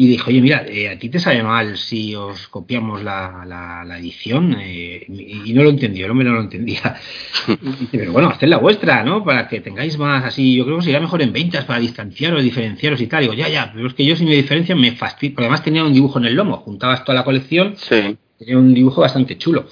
y 0.00 0.06
dijo, 0.06 0.30
oye, 0.30 0.40
mira, 0.40 0.64
eh, 0.64 0.88
a 0.88 0.96
ti 0.96 1.08
te 1.08 1.18
sabe 1.18 1.42
mal 1.42 1.76
si 1.76 2.14
os 2.14 2.46
copiamos 2.46 3.02
la, 3.02 3.44
la, 3.44 3.98
edición. 3.98 4.56
Eh, 4.60 5.04
y, 5.08 5.52
no 5.52 5.64
lo 5.64 5.70
entendió, 5.70 6.04
el 6.04 6.12
hombre 6.12 6.28
no 6.28 6.34
lo 6.34 6.42
entendía. 6.42 7.00
pero 7.90 8.12
bueno, 8.12 8.28
haced 8.28 8.46
la 8.46 8.58
vuestra, 8.58 9.02
¿no? 9.02 9.24
Para 9.24 9.48
que 9.48 9.60
tengáis 9.60 9.98
más 9.98 10.24
así. 10.24 10.54
Yo 10.54 10.64
creo 10.64 10.76
que 10.76 10.84
sería 10.84 11.00
mejor 11.00 11.20
en 11.20 11.32
ventas 11.32 11.64
para 11.64 11.80
distanciaros, 11.80 12.44
diferenciaros 12.44 13.00
y 13.00 13.08
tal. 13.08 13.22
Digo, 13.22 13.34
ya, 13.34 13.48
ya, 13.48 13.72
pero 13.74 13.88
es 13.88 13.94
que 13.94 14.04
yo 14.04 14.14
si 14.14 14.24
me 14.24 14.36
diferencia 14.36 14.76
me 14.76 14.92
fastidio. 14.92 15.34
Porque 15.34 15.46
además 15.46 15.64
tenía 15.64 15.82
un 15.82 15.92
dibujo 15.92 16.20
en 16.20 16.26
el 16.26 16.34
lomo, 16.34 16.58
juntabas 16.58 17.02
toda 17.04 17.18
la 17.18 17.24
colección. 17.24 17.74
Sí. 17.76 18.16
Tenía 18.38 18.56
un 18.56 18.72
dibujo 18.72 19.00
bastante 19.00 19.36
chulo. 19.36 19.66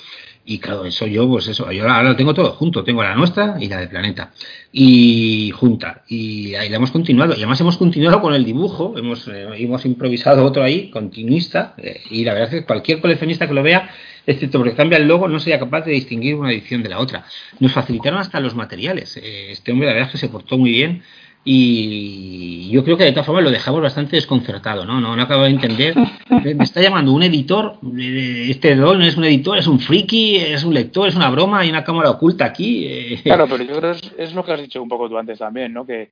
Y 0.48 0.60
claro, 0.60 0.84
eso 0.84 1.08
yo, 1.08 1.28
pues 1.28 1.48
eso, 1.48 1.72
yo 1.72 1.82
ahora 1.82 2.04
lo 2.04 2.14
tengo 2.14 2.32
todo 2.32 2.52
junto, 2.52 2.84
tengo 2.84 3.02
la 3.02 3.16
nuestra 3.16 3.56
y 3.58 3.68
la 3.68 3.80
del 3.80 3.88
planeta. 3.88 4.30
Y 4.70 5.50
junta. 5.50 6.04
Y 6.06 6.54
ahí 6.54 6.68
la 6.68 6.76
hemos 6.76 6.92
continuado. 6.92 7.32
Y 7.32 7.38
además 7.38 7.60
hemos 7.60 7.76
continuado 7.76 8.20
con 8.20 8.32
el 8.32 8.44
dibujo, 8.44 8.94
hemos, 8.96 9.26
eh, 9.26 9.48
hemos 9.56 9.84
improvisado 9.84 10.44
otro 10.44 10.62
ahí, 10.62 10.88
continuista, 10.88 11.74
eh, 11.78 12.00
y 12.10 12.24
la 12.24 12.32
verdad 12.32 12.54
es 12.54 12.60
que 12.60 12.64
cualquier 12.64 13.00
coleccionista 13.00 13.48
que 13.48 13.54
lo 13.54 13.62
vea, 13.64 13.90
excepto 14.24 14.58
porque 14.58 14.74
cambia 14.74 14.98
el 14.98 15.08
logo, 15.08 15.26
no 15.26 15.40
sería 15.40 15.58
capaz 15.58 15.80
de 15.84 15.90
distinguir 15.90 16.36
una 16.36 16.52
edición 16.52 16.80
de 16.84 16.90
la 16.90 17.00
otra. 17.00 17.24
Nos 17.58 17.72
facilitaron 17.72 18.20
hasta 18.20 18.38
los 18.38 18.54
materiales. 18.54 19.16
Eh, 19.16 19.50
este 19.50 19.72
hombre, 19.72 19.88
la 19.88 19.94
verdad 19.94 20.08
es 20.08 20.12
que 20.12 20.18
se 20.18 20.28
portó 20.28 20.58
muy 20.58 20.70
bien 20.70 21.02
y 21.48 22.68
yo 22.70 22.82
creo 22.82 22.96
que 22.96 23.04
de 23.04 23.12
todas 23.12 23.24
formas 23.24 23.44
lo 23.44 23.52
dejamos 23.52 23.80
bastante 23.80 24.16
desconcertado, 24.16 24.84
¿no? 24.84 25.00
No, 25.00 25.14
no 25.14 25.22
acabo 25.22 25.44
de 25.44 25.50
entender. 25.50 25.94
Me 26.28 26.64
está 26.64 26.82
llamando 26.82 27.12
un 27.12 27.22
editor, 27.22 27.78
este 27.96 28.74
don 28.74 29.00
es 29.02 29.16
un 29.16 29.24
editor, 29.26 29.56
es 29.56 29.68
un 29.68 29.78
friki, 29.78 30.38
es 30.38 30.64
un 30.64 30.74
lector, 30.74 31.06
es 31.06 31.14
una 31.14 31.30
broma, 31.30 31.60
hay 31.60 31.70
una 31.70 31.84
cámara 31.84 32.10
oculta 32.10 32.46
aquí. 32.46 32.86
Eh. 32.88 33.20
Claro, 33.22 33.46
pero 33.48 33.62
yo 33.62 33.78
creo 33.78 33.92
que 33.92 34.24
es, 34.24 34.34
lo 34.34 34.44
que 34.44 34.52
has 34.52 34.60
dicho 34.60 34.82
un 34.82 34.88
poco 34.88 35.08
tú 35.08 35.16
antes 35.16 35.38
también, 35.38 35.72
¿no? 35.72 35.86
Que, 35.86 36.10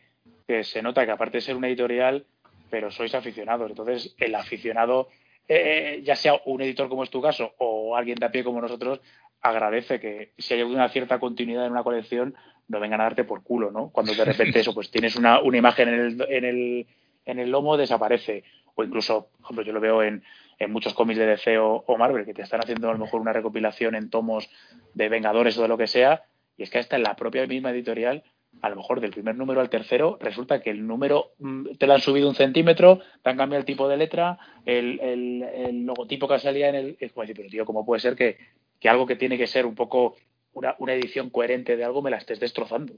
se 0.62 0.82
nota 0.82 1.04
que 1.04 1.10
aparte 1.10 1.38
de 1.38 1.40
ser 1.40 1.56
una 1.56 1.66
editorial, 1.66 2.24
pero 2.70 2.92
sois 2.92 3.12
aficionados. 3.12 3.68
Entonces, 3.68 4.14
el 4.20 4.36
aficionado, 4.36 5.08
eh, 5.48 6.00
ya 6.04 6.14
sea 6.14 6.34
un 6.44 6.62
editor 6.62 6.88
como 6.88 7.02
es 7.02 7.10
tu 7.10 7.20
caso 7.20 7.54
o 7.58 7.96
alguien 7.96 8.18
de 8.18 8.26
a 8.26 8.30
pie 8.30 8.44
como 8.44 8.60
nosotros, 8.60 9.00
agradece 9.42 9.98
que 9.98 10.30
si 10.38 10.54
hay 10.54 10.62
una 10.62 10.88
cierta 10.90 11.18
continuidad 11.18 11.66
en 11.66 11.72
una 11.72 11.82
colección, 11.82 12.36
no 12.68 12.80
vengan 12.80 13.00
a 13.00 13.04
darte 13.04 13.24
por 13.24 13.42
culo, 13.42 13.70
¿no? 13.70 13.90
Cuando 13.90 14.14
de 14.14 14.24
repente 14.24 14.60
eso, 14.60 14.74
pues 14.74 14.90
tienes 14.90 15.16
una, 15.16 15.40
una 15.40 15.58
imagen 15.58 15.88
en 15.88 16.00
el, 16.00 16.26
en, 16.28 16.44
el, 16.44 16.86
en 17.24 17.38
el 17.38 17.50
lomo, 17.50 17.76
desaparece. 17.76 18.44
O 18.74 18.82
incluso, 18.82 19.28
por 19.32 19.44
ejemplo, 19.44 19.64
yo 19.64 19.72
lo 19.72 19.80
veo 19.80 20.02
en, 20.02 20.24
en 20.58 20.72
muchos 20.72 20.94
cómics 20.94 21.18
de 21.18 21.26
DC 21.26 21.58
o, 21.58 21.84
Marvel, 21.98 22.24
que 22.24 22.34
te 22.34 22.42
están 22.42 22.60
haciendo 22.60 22.88
a 22.88 22.92
lo 22.92 22.98
mejor 22.98 23.20
una 23.20 23.32
recopilación 23.32 23.94
en 23.94 24.10
tomos 24.10 24.48
de 24.94 25.08
Vengadores 25.08 25.56
o 25.58 25.62
de 25.62 25.68
lo 25.68 25.78
que 25.78 25.86
sea, 25.86 26.24
y 26.56 26.62
es 26.62 26.70
que 26.70 26.78
hasta 26.78 26.96
en 26.96 27.02
la 27.02 27.16
propia 27.16 27.46
misma 27.46 27.70
editorial, 27.70 28.22
a 28.62 28.68
lo 28.68 28.76
mejor 28.76 29.00
del 29.00 29.10
primer 29.10 29.34
número 29.34 29.60
al 29.60 29.68
tercero, 29.68 30.16
resulta 30.20 30.62
que 30.62 30.70
el 30.70 30.86
número 30.86 31.32
mm, 31.38 31.74
te 31.78 31.86
lo 31.86 31.94
han 31.94 32.00
subido 32.00 32.28
un 32.28 32.36
centímetro, 32.36 33.00
te 33.22 33.30
han 33.30 33.36
cambiado 33.36 33.60
el 33.60 33.66
tipo 33.66 33.88
de 33.88 33.96
letra, 33.96 34.38
el, 34.64 35.00
el, 35.00 35.42
el 35.42 35.84
logotipo 35.84 36.28
que 36.28 36.38
salía 36.38 36.68
en 36.68 36.74
el... 36.76 36.96
Es 37.00 37.12
como 37.12 37.22
decir, 37.22 37.36
pero 37.36 37.48
tío, 37.48 37.64
¿cómo 37.64 37.84
puede 37.84 38.00
ser 38.00 38.14
que, 38.14 38.38
que 38.78 38.88
algo 38.88 39.06
que 39.06 39.16
tiene 39.16 39.36
que 39.36 39.48
ser 39.48 39.66
un 39.66 39.74
poco 39.74 40.14
una, 40.54 40.74
una 40.78 40.94
edición 40.94 41.30
coherente 41.30 41.76
de 41.76 41.84
algo 41.84 42.02
me 42.02 42.10
la 42.10 42.18
estés 42.18 42.40
destrozando. 42.40 42.94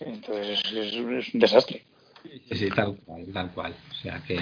Entonces 0.00 0.60
es, 0.72 0.94
un 0.94 1.40
desastre. 1.40 1.84
Sí, 2.52 2.68
tal 2.70 2.96
cual, 3.04 3.26
tal 3.32 3.50
cual. 3.52 3.74
O 3.90 3.94
sea 3.94 4.22
que 4.26 4.38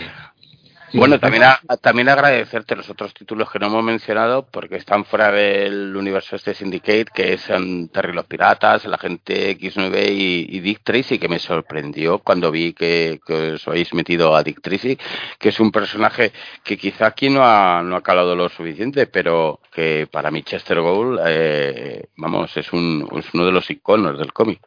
bueno, 0.94 1.18
también, 1.18 1.44
también 1.80 2.08
agradecerte 2.08 2.76
los 2.76 2.88
otros 2.90 3.14
títulos 3.14 3.50
que 3.50 3.58
no 3.58 3.66
hemos 3.66 3.84
mencionado 3.84 4.46
porque 4.50 4.76
están 4.76 5.04
fuera 5.04 5.30
del 5.30 5.96
universo 5.96 6.36
este 6.36 6.54
Syndicate, 6.54 7.06
que 7.14 7.38
son 7.38 7.88
Terry 7.88 8.12
los 8.12 8.26
Piratas, 8.26 8.84
la 8.84 8.98
gente 8.98 9.58
X9 9.58 10.10
y, 10.10 10.60
Dick 10.60 10.80
Tracy, 10.82 11.18
que 11.18 11.28
me 11.28 11.38
sorprendió 11.38 12.18
cuando 12.18 12.50
vi 12.50 12.72
que, 12.72 13.20
os 13.54 13.66
habéis 13.68 13.94
metido 13.94 14.36
a 14.36 14.42
Dick 14.42 14.60
Tracy, 14.60 14.98
que 15.38 15.48
es 15.48 15.60
un 15.60 15.72
personaje 15.72 16.32
que 16.62 16.76
quizá 16.76 17.06
aquí 17.06 17.30
no 17.30 17.44
ha, 17.44 17.82
no 17.82 17.96
ha 17.96 18.02
calado 18.02 18.36
lo 18.36 18.48
suficiente, 18.48 19.06
pero 19.06 19.60
que 19.72 20.08
para 20.10 20.30
mí 20.30 20.42
Chester 20.42 20.80
Gould, 20.80 21.20
eh, 21.24 22.08
vamos, 22.16 22.56
es, 22.56 22.72
un, 22.72 23.08
es 23.16 23.26
uno 23.32 23.46
de 23.46 23.52
los 23.52 23.70
iconos 23.70 24.18
del 24.18 24.32
cómic. 24.32 24.60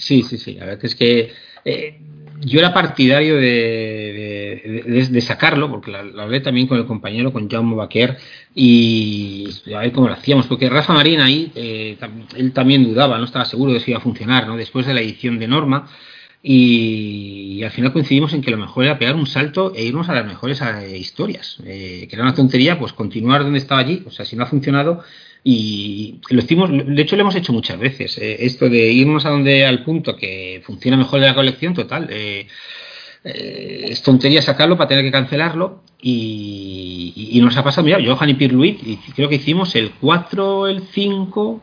Sí, 0.00 0.22
sí, 0.22 0.38
sí. 0.38 0.54
La 0.54 0.64
verdad 0.64 0.84
es 0.84 0.94
que 0.94 1.30
eh, 1.64 2.00
yo 2.40 2.58
era 2.58 2.72
partidario 2.72 3.36
de, 3.36 5.20
sacarlo, 5.20 5.70
porque 5.70 5.90
lo 5.90 6.22
hablé 6.22 6.40
también 6.40 6.66
con 6.66 6.78
el 6.78 6.86
compañero, 6.86 7.34
con 7.34 7.50
Jaume 7.50 7.76
Baquer, 7.76 8.16
y 8.54 9.46
a 9.74 9.80
ver 9.80 9.92
cómo 9.92 10.08
lo 10.08 10.14
hacíamos, 10.14 10.46
porque 10.46 10.70
Rafa 10.70 10.94
Marín 10.94 11.20
ahí, 11.20 11.52
eh, 11.54 11.98
él 12.34 12.52
también 12.52 12.84
dudaba, 12.84 13.18
no 13.18 13.24
estaba 13.24 13.44
seguro 13.44 13.74
de 13.74 13.80
si 13.80 13.90
iba 13.90 13.98
a 13.98 14.02
funcionar, 14.02 14.46
¿no? 14.46 14.56
Después 14.56 14.86
de 14.86 14.94
la 14.94 15.02
edición 15.02 15.38
de 15.38 15.48
Norma, 15.48 15.86
y, 16.42 17.62
al 17.62 17.70
final 17.70 17.92
coincidimos 17.92 18.32
en 18.32 18.40
que 18.40 18.50
lo 18.50 18.56
mejor 18.56 18.84
era 18.84 18.98
pegar 18.98 19.14
un 19.14 19.26
salto 19.26 19.74
e 19.76 19.84
irnos 19.84 20.08
a 20.08 20.14
las 20.14 20.24
mejores 20.24 20.62
eh, 20.62 20.96
historias, 20.96 21.58
que 21.62 22.08
era 22.10 22.22
una 22.22 22.34
tontería, 22.34 22.78
pues 22.78 22.94
continuar 22.94 23.42
donde 23.42 23.58
estaba 23.58 23.82
allí, 23.82 24.02
o 24.06 24.10
sea, 24.10 24.24
si 24.24 24.34
no 24.34 24.44
ha 24.44 24.46
funcionado, 24.46 25.04
y 25.42 26.20
lo 26.28 26.40
hicimos, 26.40 26.70
de 26.70 27.02
hecho 27.02 27.16
lo 27.16 27.22
hemos 27.22 27.34
hecho 27.34 27.52
muchas 27.52 27.78
veces, 27.78 28.18
eh, 28.18 28.44
esto 28.44 28.68
de 28.68 28.92
irnos 28.92 29.24
a 29.24 29.30
donde 29.30 29.64
al 29.64 29.84
punto 29.84 30.16
que 30.16 30.62
funciona 30.64 30.96
mejor 30.96 31.20
de 31.20 31.26
la 31.26 31.34
colección, 31.34 31.72
total, 31.72 32.08
eh, 32.10 32.46
eh, 33.24 33.86
es 33.88 34.02
tontería 34.02 34.42
sacarlo 34.42 34.76
para 34.76 34.88
tener 34.88 35.04
que 35.04 35.10
cancelarlo 35.10 35.82
y, 36.02 37.38
nos 37.42 37.56
ha 37.56 37.64
pasado, 37.64 37.86
mira, 37.86 37.98
Johan 38.04 38.28
y 38.28 38.34
Pierre 38.34 38.54
Louis, 38.54 38.76
y 38.84 38.96
creo 39.12 39.28
que 39.30 39.36
hicimos 39.36 39.74
el 39.76 39.92
4, 39.92 40.68
el 40.68 40.82
5, 40.82 41.62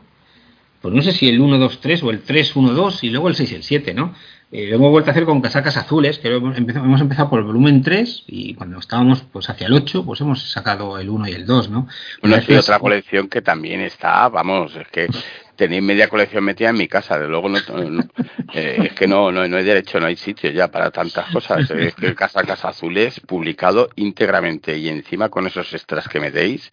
pues 0.80 0.94
no 0.94 1.02
sé 1.02 1.12
si 1.12 1.28
el 1.28 1.40
1, 1.40 1.58
2, 1.58 1.80
3 1.80 2.02
o 2.02 2.10
el 2.10 2.22
3, 2.22 2.56
1, 2.56 2.72
2 2.72 3.04
y 3.04 3.10
luego 3.10 3.28
el 3.28 3.36
6 3.36 3.52
y 3.52 3.54
el 3.54 3.62
7, 3.62 3.94
¿no? 3.94 4.14
Eh, 4.50 4.66
lo 4.68 4.76
hemos 4.76 4.90
vuelto 4.90 5.10
a 5.10 5.12
hacer 5.12 5.24
con 5.26 5.42
casacas 5.42 5.76
azules, 5.76 6.18
que 6.18 6.34
hemos 6.34 6.56
empezado, 6.56 6.86
hemos 6.86 7.00
empezado 7.02 7.28
por 7.28 7.40
el 7.40 7.44
volumen 7.44 7.82
3 7.82 8.24
y 8.26 8.54
cuando 8.54 8.78
estábamos 8.78 9.22
pues 9.30 9.50
hacia 9.50 9.66
el 9.66 9.74
8, 9.74 10.04
pues 10.06 10.20
hemos 10.22 10.50
sacado 10.50 10.98
el 10.98 11.10
1 11.10 11.28
y 11.28 11.32
el 11.32 11.44
2, 11.44 11.68
¿no? 11.68 11.86
Bueno, 12.22 12.36
es 12.36 12.48
otra 12.50 12.78
colección 12.78 13.28
que 13.28 13.42
también 13.42 13.80
está, 13.80 14.28
vamos, 14.30 14.74
es 14.74 14.88
que 14.88 15.08
tenéis 15.58 15.82
media 15.82 16.08
colección 16.08 16.44
metida 16.44 16.70
en 16.70 16.78
mi 16.78 16.88
casa, 16.88 17.18
de 17.18 17.26
luego 17.26 17.48
no, 17.48 17.58
eh, 18.54 18.78
es 18.84 18.92
que 18.92 19.06
no, 19.06 19.30
no, 19.32 19.46
no 19.46 19.56
hay 19.56 19.64
derecho, 19.64 19.98
no 19.98 20.06
hay 20.06 20.16
sitio 20.16 20.50
ya 20.50 20.68
para 20.68 20.90
tantas 20.92 21.30
cosas. 21.30 21.68
Es 21.72 21.94
que 21.96 22.14
Casacas 22.14 22.64
Azules 22.64 23.20
publicado 23.20 23.90
íntegramente 23.96 24.78
y 24.78 24.88
encima 24.88 25.28
con 25.28 25.46
esos 25.48 25.74
extras 25.74 26.08
que 26.08 26.20
metéis, 26.20 26.70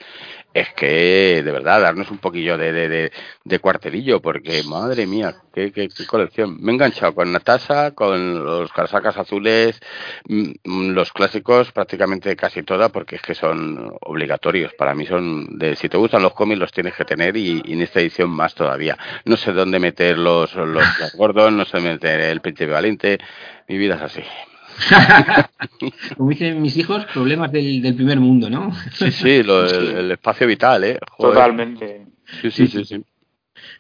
es 0.56 0.70
que 0.74 1.44
de 1.44 1.52
verdad 1.52 1.82
darnos 1.82 2.10
un 2.12 2.18
poquillo 2.18 2.58
de, 2.58 2.72
de, 2.72 3.12
de, 3.44 3.60
cuartelillo, 3.60 4.22
porque 4.22 4.64
madre 4.64 5.06
mía, 5.06 5.36
qué, 5.54 5.74
qué, 5.74 5.90
colección. 6.08 6.58
Me 6.62 6.72
he 6.72 6.76
enganchado 6.76 7.14
con 7.14 7.30
Natasha, 7.34 7.92
con 7.92 8.46
los 8.46 8.72
casacas 8.72 9.18
azules, 9.18 9.82
mm, 10.30 10.92
los 10.92 11.12
clásicos 11.12 11.74
prácticamente 11.74 12.38
casi 12.38 12.64
todas, 12.64 12.90
porque 12.90 13.18
es 13.18 13.22
que 13.22 13.36
son 13.36 13.98
obligatorios. 14.00 14.74
Para 14.76 14.96
mí 14.96 15.06
son 15.06 15.60
de 15.60 15.76
si 15.76 15.90
te 15.90 15.98
gustan 15.98 16.24
los 16.24 16.34
cómics 16.34 16.60
los 16.60 16.72
tienes 16.72 16.96
que 16.96 17.04
tener 17.04 17.36
y, 17.36 17.62
en 17.66 17.82
esta 17.82 18.00
edición 18.00 18.30
más 18.30 18.56
todavía. 18.56 18.98
No 19.26 19.36
sé 19.36 19.52
dónde 19.52 19.80
meter 19.80 20.18
los, 20.18 20.56
los, 20.56 20.86
Gordon, 21.18 21.58
no 21.58 21.66
sé 21.66 21.82
meter 21.82 22.22
el 22.22 22.40
Príncipe 22.40 22.72
Valiente. 22.72 23.20
Mi 23.68 23.78
vida 23.78 23.96
es 23.96 24.02
así. 24.04 24.24
Como 26.18 26.30
dicen 26.30 26.62
mis 26.62 26.78
hijos, 26.78 27.06
problemas 27.06 27.52
del, 27.52 27.82
del 27.82 27.96
primer 27.96 28.20
mundo, 28.20 28.50
¿no? 28.50 28.72
sí, 28.92 29.12
sí, 29.12 29.30
el, 29.30 30.12
espacio 30.12 30.48
vital, 30.48 30.84
¿eh? 30.84 31.00
Totalmente. 31.18 32.06
Sí, 32.42 32.52
sí, 32.52 32.68
sí, 32.68 32.86
sí. 32.86 33.04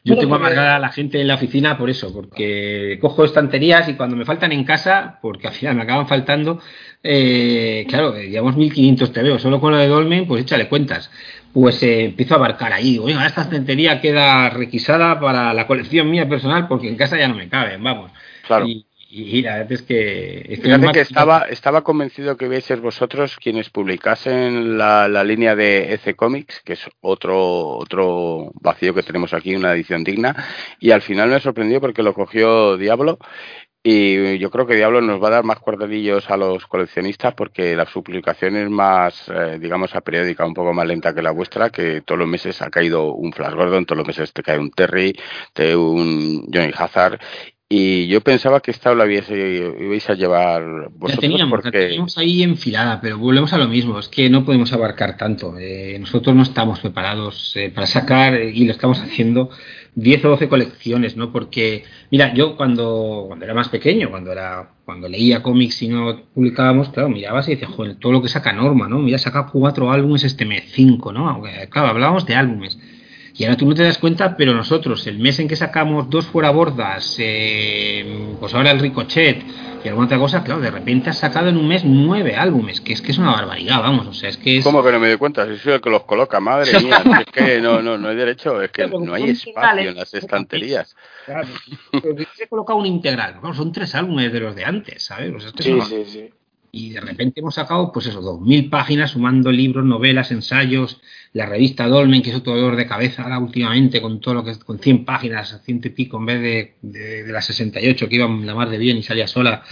Yo 0.03 0.17
tengo 0.17 0.35
amargada 0.35 0.75
a 0.75 0.79
la 0.79 0.91
gente 0.91 1.19
en 1.19 1.27
la 1.27 1.33
oficina 1.35 1.77
por 1.77 1.89
eso, 1.89 2.13
porque 2.13 2.99
cojo 3.01 3.25
estanterías 3.25 3.89
y 3.89 3.95
cuando 3.95 4.15
me 4.15 4.23
faltan 4.23 4.51
en 4.51 4.63
casa, 4.63 5.17
porque 5.21 5.47
al 5.47 5.53
final 5.53 5.75
me 5.75 5.81
acaban 5.81 6.07
faltando, 6.07 6.59
eh, 7.01 7.85
claro, 7.89 8.15
eh, 8.15 8.29
llevamos 8.29 8.55
1500 8.55 9.11
veo 9.11 9.39
solo 9.39 9.59
con 9.59 9.71
lo 9.71 9.79
de 9.79 9.87
Dolmen, 9.87 10.27
pues 10.27 10.43
échale 10.43 10.69
cuentas. 10.69 11.09
Pues 11.51 11.81
eh, 11.83 12.05
empiezo 12.05 12.35
a 12.35 12.37
abarcar 12.37 12.71
ahí, 12.73 12.91
digo, 12.91 13.09
esta 13.09 13.41
estantería 13.41 13.99
queda 13.99 14.49
requisada 14.49 15.19
para 15.19 15.53
la 15.53 15.65
colección 15.65 16.09
mía 16.11 16.29
personal 16.29 16.67
porque 16.67 16.87
en 16.87 16.97
casa 16.97 17.17
ya 17.17 17.27
no 17.27 17.35
me 17.35 17.49
caben, 17.49 17.81
vamos. 17.83 18.11
Claro. 18.45 18.67
Y 18.67 18.85
la 19.41 19.57
verdad 19.57 19.71
es 19.71 19.81
que... 19.83 20.59
Fíjate 20.61 20.91
que 20.91 20.99
estaba, 21.01 21.41
estaba 21.49 21.83
convencido 21.83 22.35
que 22.37 22.61
ser 22.61 22.81
vosotros 22.81 23.37
quienes 23.37 23.69
publicasen 23.69 24.77
la, 24.77 25.07
la, 25.07 25.23
línea 25.23 25.55
de 25.55 25.93
EC 25.93 26.15
Comics, 26.15 26.61
que 26.63 26.73
es 26.73 26.85
otro, 27.01 27.77
otro 27.77 28.51
vacío 28.55 28.93
que 28.93 29.03
tenemos 29.03 29.33
aquí, 29.33 29.55
una 29.55 29.73
edición 29.73 30.03
digna, 30.03 30.35
y 30.79 30.91
al 30.91 31.01
final 31.01 31.29
me 31.29 31.39
sorprendió 31.39 31.79
porque 31.79 32.03
lo 32.03 32.13
cogió 32.13 32.77
Diablo. 32.77 33.19
Y 33.87 34.39
yo 34.39 34.49
creo 34.49 34.65
que 34.65 34.75
Diablo 34.75 34.99
nos 34.99 35.21
va 35.21 35.27
a 35.27 35.31
dar 35.31 35.43
más 35.43 35.59
cuartelillos 35.59 36.31
a 36.31 36.37
los 36.37 36.65
coleccionistas 36.65 37.35
porque 37.35 37.75
la, 37.75 37.85
publicación 37.85 38.55
es 38.55 38.67
más, 38.67 39.29
eh, 39.29 39.59
digamos, 39.59 39.93
a 39.93 40.01
periódica, 40.01 40.43
un 40.43 40.55
poco 40.55 40.73
más 40.73 40.87
lenta 40.87 41.13
que 41.13 41.21
la 41.21 41.29
vuestra, 41.29 41.69
que 41.69 42.01
todos 42.01 42.17
los 42.17 42.27
meses 42.27 42.63
ha 42.63 42.71
caído 42.71 43.13
un 43.13 43.31
Flash 43.31 43.53
Gordon, 43.53 43.85
todos 43.85 43.99
los 43.99 44.07
meses 44.07 44.33
te 44.33 44.41
cae 44.41 44.57
un 44.57 44.71
Terry, 44.71 45.15
te 45.53 45.75
un 45.75 46.47
Johnny 46.51 46.71
Hazard 46.75 47.19
y 47.77 48.07
yo 48.07 48.21
pensaba 48.21 48.61
que 48.61 48.71
esta 48.71 48.95
la 48.95 49.05
ibais 49.05 50.09
a 50.09 50.13
llevar 50.13 50.63
vosotros 50.91 51.15
la 51.15 51.19
teníamos, 51.19 51.49
porque... 51.49 51.77
la 51.77 51.87
teníamos 51.87 52.17
ahí 52.17 52.41
enfilada, 52.41 53.01
pero 53.01 53.17
volvemos 53.17 53.51
a 53.51 53.57
lo 53.57 53.67
mismo, 53.67 53.99
es 53.99 54.07
que 54.07 54.29
no 54.29 54.45
podemos 54.45 54.71
abarcar 54.71 55.17
tanto. 55.17 55.57
Eh, 55.59 55.97
nosotros 55.99 56.33
no 56.33 56.43
estamos 56.43 56.79
preparados 56.79 57.51
eh, 57.57 57.69
para 57.75 57.85
sacar, 57.85 58.41
y 58.41 58.63
lo 58.63 58.71
estamos 58.71 59.01
haciendo, 59.01 59.49
10 59.95 60.23
o 60.23 60.29
12 60.29 60.47
colecciones, 60.47 61.17
¿no? 61.17 61.33
Porque, 61.33 61.83
mira, 62.11 62.33
yo 62.33 62.55
cuando, 62.55 63.25
cuando 63.27 63.43
era 63.43 63.53
más 63.53 63.67
pequeño, 63.67 64.09
cuando 64.09 64.31
era 64.31 64.69
cuando 64.85 65.09
leía 65.09 65.43
cómics 65.43 65.81
y 65.81 65.89
no 65.89 66.21
publicábamos, 66.33 66.89
claro, 66.89 67.09
mirabas 67.09 67.49
y 67.49 67.55
decías, 67.55 67.71
joder, 67.71 67.95
todo 67.95 68.13
lo 68.13 68.21
que 68.21 68.29
saca 68.29 68.53
Norma, 68.53 68.87
¿no? 68.87 68.99
Mira, 68.99 69.17
saca 69.17 69.47
cuatro 69.51 69.91
álbumes 69.91 70.23
este 70.23 70.45
mes, 70.45 70.63
cinco, 70.71 71.11
¿no? 71.11 71.43
Claro, 71.69 71.89
hablábamos 71.89 72.25
de 72.25 72.35
álbumes 72.35 72.79
y 73.37 73.43
ahora 73.43 73.57
tú 73.57 73.65
no 73.65 73.75
te 73.75 73.83
das 73.83 73.97
cuenta, 73.97 74.37
pero 74.37 74.53
nosotros, 74.53 75.05
el 75.07 75.19
mes 75.19 75.39
en 75.39 75.49
que 75.49 75.57
sacamos 75.57 76.09
dos 76.09 76.25
fuera 76.25 76.51
bordas, 76.51 77.17
eh, 77.19 78.33
pues 78.39 78.53
ahora 78.53 78.71
el 78.71 78.79
Ricochet 78.79 79.43
y 79.83 79.87
alguna 79.89 80.05
otra 80.05 80.17
cosa, 80.17 80.43
claro, 80.43 80.61
de 80.61 80.71
repente 80.71 81.09
has 81.09 81.17
sacado 81.19 81.49
en 81.49 81.57
un 81.57 81.67
mes 81.67 81.83
nueve 81.83 82.37
álbumes, 82.37 82.79
que 82.79 82.93
es 82.93 83.01
que 83.01 83.11
es 83.11 83.17
una 83.17 83.31
barbaridad, 83.31 83.81
vamos, 83.81 84.07
o 84.07 84.13
sea, 84.13 84.29
es 84.29 84.37
que 84.37 84.57
es... 84.57 84.63
¿Cómo 84.63 84.81
que 84.81 84.91
no 84.91 85.01
me 85.01 85.09
doy 85.09 85.17
cuenta? 85.17 85.45
Si 85.47 85.57
soy 85.57 85.73
el 85.73 85.81
que 85.81 85.89
los 85.89 86.03
coloca, 86.05 86.39
madre 86.39 86.79
mía, 86.81 87.03
es 87.19 87.25
que 87.25 87.59
no, 87.59 87.81
no, 87.81 87.97
no 87.97 88.07
hay 88.07 88.15
derecho, 88.15 88.61
es 88.61 88.71
que 88.71 88.87
no 88.87 89.13
hay 89.13 89.31
espacio 89.31 89.89
en 89.89 89.95
las 89.95 90.13
estanterías. 90.13 90.95
Claro, 91.25 91.49
se 92.35 92.47
coloca 92.47 92.73
un 92.73 92.85
integral, 92.85 93.41
son 93.53 93.73
tres 93.73 93.93
álbumes 93.95 94.31
de 94.31 94.39
los 94.39 94.55
de 94.55 94.63
antes, 94.63 95.03
¿sabes? 95.03 95.33
sí, 95.59 95.81
sí, 95.81 96.05
sí 96.05 96.29
y 96.75 96.89
de 96.89 96.99
repente 96.99 97.39
hemos 97.39 97.55
sacado, 97.55 97.89
pues 97.93 98.07
eso, 98.07 98.19
dos 98.19 98.41
mil 98.41 98.69
páginas 98.69 99.11
sumando 99.11 99.49
libros, 99.49 99.85
novelas, 99.85 100.31
ensayos, 100.31 100.99
la 101.31 101.45
revista 101.45 101.87
Dolmen, 101.87 102.21
que 102.21 102.31
es 102.31 102.35
otro 102.35 102.53
dolor 102.53 102.75
de 102.75 102.85
cabeza 102.85 103.23
ahora 103.23 103.39
últimamente, 103.39 104.01
con 104.01 104.19
todo 104.19 104.33
lo 104.33 104.43
que 104.43 104.59
con 104.59 104.79
100 104.79 105.05
páginas, 105.05 105.61
ciento 105.63 105.87
y 105.87 105.91
pico, 105.91 106.17
en 106.17 106.25
vez 106.25 106.41
de, 106.41 106.75
de, 106.81 107.31
las 107.31 107.45
68 107.45 108.09
que 108.09 108.15
iban 108.15 108.45
la 108.45 108.53
más 108.55 108.69
de 108.69 108.77
bien 108.77 108.97
y 108.97 109.03
salía 109.03 109.25
sola, 109.25 109.63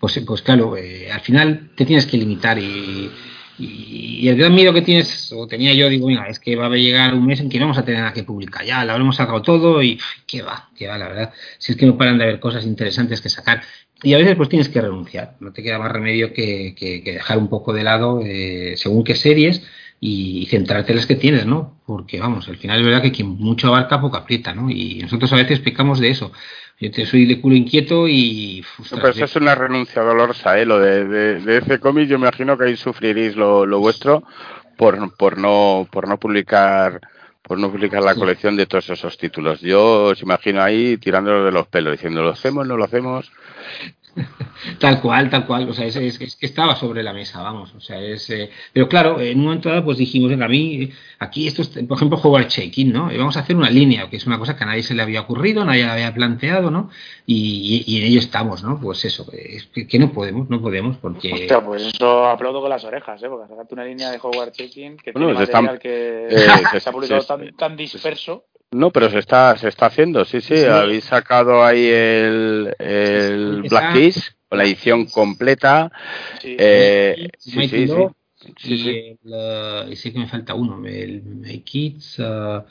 pues, 0.00 0.18
pues 0.26 0.40
claro, 0.40 0.78
eh, 0.78 1.12
al 1.12 1.20
final 1.20 1.72
te 1.76 1.84
tienes 1.84 2.06
que 2.06 2.16
limitar 2.16 2.58
y, 2.58 3.10
y, 3.58 4.26
el 4.26 4.38
gran 4.38 4.54
miedo 4.54 4.72
que 4.72 4.80
tienes, 4.80 5.30
o 5.36 5.46
tenía 5.46 5.74
yo, 5.74 5.90
digo, 5.90 6.06
mira, 6.06 6.26
es 6.26 6.40
que 6.40 6.56
va 6.56 6.68
a 6.68 6.70
llegar 6.70 7.12
un 7.12 7.26
mes 7.26 7.40
en 7.40 7.50
que 7.50 7.58
no 7.58 7.66
vamos 7.66 7.78
a 7.78 7.84
tener 7.84 8.00
nada 8.00 8.14
que 8.14 8.24
publicar. 8.24 8.64
Ya, 8.64 8.82
lo 8.82 8.92
habremos 8.92 9.16
sacado 9.16 9.42
todo 9.42 9.82
y 9.82 10.00
qué 10.26 10.40
va, 10.40 10.70
qué 10.74 10.86
va, 10.86 10.96
la 10.96 11.08
verdad. 11.08 11.32
Si 11.58 11.72
es 11.72 11.78
que 11.78 11.84
no 11.84 11.98
paran 11.98 12.16
de 12.16 12.24
haber 12.24 12.40
cosas 12.40 12.64
interesantes 12.64 13.20
que 13.20 13.28
sacar 13.28 13.62
y 14.02 14.14
a 14.14 14.18
veces 14.18 14.36
pues 14.36 14.48
tienes 14.48 14.68
que 14.68 14.80
renunciar, 14.80 15.36
no 15.40 15.52
te 15.52 15.62
queda 15.62 15.78
más 15.78 15.90
remedio 15.90 16.32
que, 16.32 17.02
dejar 17.04 17.38
un 17.38 17.48
poco 17.48 17.72
de 17.72 17.82
lado 17.82 18.20
eh, 18.22 18.74
según 18.76 19.04
qué 19.04 19.14
series 19.14 19.66
y, 20.00 20.46
centrarte 20.50 20.92
en 20.92 20.96
las 20.96 21.06
que 21.06 21.14
tienes, 21.16 21.46
¿no? 21.46 21.80
Porque 21.86 22.20
vamos, 22.20 22.48
al 22.48 22.58
final 22.58 22.80
es 22.80 22.86
verdad 22.86 23.02
que 23.02 23.12
quien 23.12 23.28
mucho 23.28 23.68
abarca 23.68 24.00
poco 24.00 24.18
aprieta, 24.18 24.54
¿no? 24.54 24.70
Y 24.70 24.98
nosotros 25.02 25.32
a 25.32 25.36
veces 25.36 25.60
pecamos 25.60 25.98
de 25.98 26.10
eso. 26.10 26.32
Yo 26.78 26.90
te 26.90 27.06
soy 27.06 27.24
de 27.24 27.40
culo 27.40 27.56
inquieto 27.56 28.06
y... 28.06 28.62
pero 28.90 29.08
eso 29.08 29.24
es 29.24 29.36
una 29.36 29.54
renuncia 29.54 30.02
dolorosa, 30.02 30.58
¿eh? 30.58 30.66
Lo 30.66 30.78
de, 30.78 31.38
de, 31.38 31.58
ese 31.58 31.80
cómic 31.80 32.06
yo 32.06 32.18
me 32.18 32.26
imagino 32.26 32.58
que 32.58 32.64
ahí 32.64 32.76
sufriréis 32.76 33.34
lo, 33.34 33.64
lo 33.64 33.80
vuestro 33.80 34.24
por, 34.76 35.16
por, 35.16 35.38
no, 35.38 35.88
por 35.90 36.06
no 36.06 36.18
publicar 36.18 37.00
por 37.46 37.60
no 37.60 37.70
publicar 37.70 38.02
la 38.02 38.16
colección 38.16 38.56
de 38.56 38.66
todos 38.66 38.90
esos 38.90 39.16
títulos. 39.16 39.60
Yo 39.60 40.06
os 40.06 40.20
imagino 40.20 40.60
ahí 40.62 40.96
tirándolo 40.96 41.44
de 41.44 41.52
los 41.52 41.68
pelos, 41.68 41.92
diciendo, 41.92 42.20
¿lo 42.20 42.30
hacemos, 42.30 42.66
no 42.66 42.76
lo 42.76 42.84
hacemos? 42.84 43.30
tal 44.80 45.00
cual, 45.00 45.30
tal 45.30 45.46
cual. 45.46 45.68
O 45.68 45.74
sea, 45.74 45.86
es, 45.86 46.18
que 46.18 46.46
estaba 46.46 46.76
sobre 46.76 47.02
la 47.02 47.12
mesa, 47.12 47.42
vamos. 47.42 47.74
O 47.74 47.80
sea, 47.80 48.00
es. 48.00 48.28
Eh, 48.30 48.50
pero 48.72 48.88
claro, 48.88 49.20
en 49.20 49.38
un 49.38 49.44
momento 49.44 49.68
dado, 49.68 49.84
pues 49.84 49.98
dijimos, 49.98 50.30
venga, 50.30 50.46
a 50.46 50.48
mí, 50.48 50.90
aquí 51.18 51.46
esto, 51.46 51.62
es, 51.62 51.68
por 51.68 51.96
ejemplo, 51.96 52.16
juego 52.16 52.36
al 52.36 52.48
check-in, 52.48 52.92
¿no? 52.92 53.12
Y 53.12 53.18
vamos 53.18 53.36
a 53.36 53.40
hacer 53.40 53.56
una 53.56 53.70
línea, 53.70 54.08
que 54.08 54.16
es 54.16 54.26
una 54.26 54.38
cosa 54.38 54.56
que 54.56 54.64
a 54.64 54.66
nadie 54.66 54.82
se 54.82 54.94
le 54.94 55.02
había 55.02 55.22
ocurrido, 55.22 55.64
nadie 55.64 55.84
la 55.84 55.94
había 55.94 56.14
planteado, 56.14 56.70
¿no? 56.70 56.90
Y, 57.26 57.98
en 57.98 58.04
ello 58.04 58.20
estamos, 58.20 58.62
¿no? 58.62 58.80
Pues 58.80 59.04
eso, 59.04 59.26
es 59.32 59.66
que, 59.66 59.98
no 59.98 60.12
podemos, 60.12 60.48
no 60.48 60.60
podemos, 60.60 60.96
porque. 60.96 61.32
Hostia, 61.32 61.60
pues 61.64 61.82
eso 61.82 62.26
aplaudo 62.26 62.60
con 62.60 62.70
las 62.70 62.84
orejas, 62.84 63.22
¿eh? 63.22 63.28
Porque 63.28 63.48
sacarte 63.48 63.74
una 63.74 63.84
línea 63.84 64.10
de 64.10 64.18
Hogwarts 64.18 64.56
Check-in 64.56 64.96
que 64.96 65.12
tiene 65.12 65.32
material 65.32 65.78
que 65.78 66.26
eh, 66.30 66.36
se, 66.80 66.88
ha 66.88 66.92
publicado 66.92 67.22
tan, 67.22 67.54
tan 67.56 67.76
disperso. 67.76 68.44
No, 68.72 68.90
pero 68.90 69.08
se 69.10 69.18
está, 69.18 69.56
se 69.56 69.68
está 69.68 69.86
haciendo, 69.86 70.24
sí, 70.24 70.40
sí. 70.40 70.64
Habéis 70.64 71.04
sacado 71.04 71.64
ahí 71.64 71.86
el, 71.86 72.74
el 72.78 73.62
Black 73.62 73.94
Keys, 73.94 74.36
la 74.50 74.64
edición 74.64 75.06
completa. 75.06 75.90
Sí, 76.40 76.56
eh, 76.58 77.30
sí, 77.38 77.68
sí, 77.68 77.86
sí. 77.88 79.18
Y, 79.90 79.96
sí 79.96 80.12
que 80.12 80.18
me 80.18 80.26
falta 80.26 80.54
uno, 80.54 80.84
el 80.86 81.22
Make 81.22 81.62
Kids. 81.62 82.18
Uh, 82.18 82.62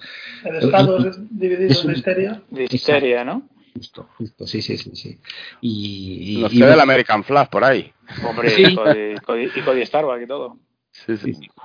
el 0.43 0.55
estado 0.57 0.99
dividido 1.30 1.81
de 1.84 1.93
histeria. 1.93 2.41
De 2.49 2.67
histeria, 2.69 3.23
¿no? 3.23 3.49
Justo, 3.73 4.07
justo, 4.17 4.47
sí, 4.47 4.61
sí, 4.61 4.77
sí. 4.77 4.91
sí. 4.95 5.19
Y, 5.59 6.38
y 6.38 6.41
Nos 6.41 6.51
queda 6.51 6.76
el 6.76 6.80
American 6.80 7.23
Flag 7.23 7.49
por 7.49 7.63
ahí. 7.63 7.91
Hombre, 8.26 8.53
y 8.57 8.76
Cody, 8.76 9.49
y 9.55 9.61
Cody 9.61 9.85
Starbuck 9.85 10.22
y 10.22 10.27
todo. 10.27 10.57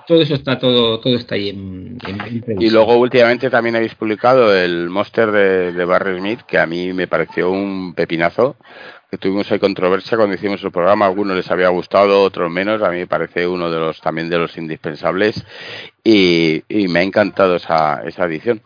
Todo 0.06 0.22
eso 0.22 0.34
está 0.34 0.58
todo, 0.58 1.00
todo 1.00 1.16
está 1.16 1.34
ahí 1.34 1.50
en, 1.50 1.98
Y 2.58 2.70
luego 2.70 2.96
últimamente 2.96 3.48
también 3.48 3.76
habéis 3.76 3.94
publicado 3.94 4.54
el 4.54 4.90
Monster 4.90 5.30
de, 5.30 5.72
de, 5.72 5.84
Barry 5.84 6.18
Smith, 6.18 6.40
que 6.42 6.58
a 6.58 6.66
mí 6.66 6.92
me 6.92 7.06
pareció 7.06 7.50
un 7.50 7.94
pepinazo, 7.94 8.56
que 9.10 9.18
tuvimos 9.18 9.50
ahí 9.50 9.58
controversia 9.58 10.16
cuando 10.16 10.34
hicimos 10.34 10.62
el 10.62 10.70
programa, 10.70 11.04
a 11.04 11.08
algunos 11.08 11.36
les 11.36 11.50
había 11.50 11.68
gustado, 11.68 12.22
otros 12.22 12.50
menos, 12.50 12.82
a 12.82 12.90
mí 12.90 12.98
me 12.98 13.06
parece 13.06 13.46
uno 13.46 13.70
de 13.70 13.78
los 13.78 14.00
también 14.00 14.28
de 14.28 14.38
los 14.38 14.56
indispensables 14.56 15.44
y, 16.04 16.62
y 16.68 16.88
me 16.88 17.00
ha 17.00 17.02
encantado 17.02 17.56
esa, 17.56 18.02
esa 18.04 18.24
edición. 18.24 18.60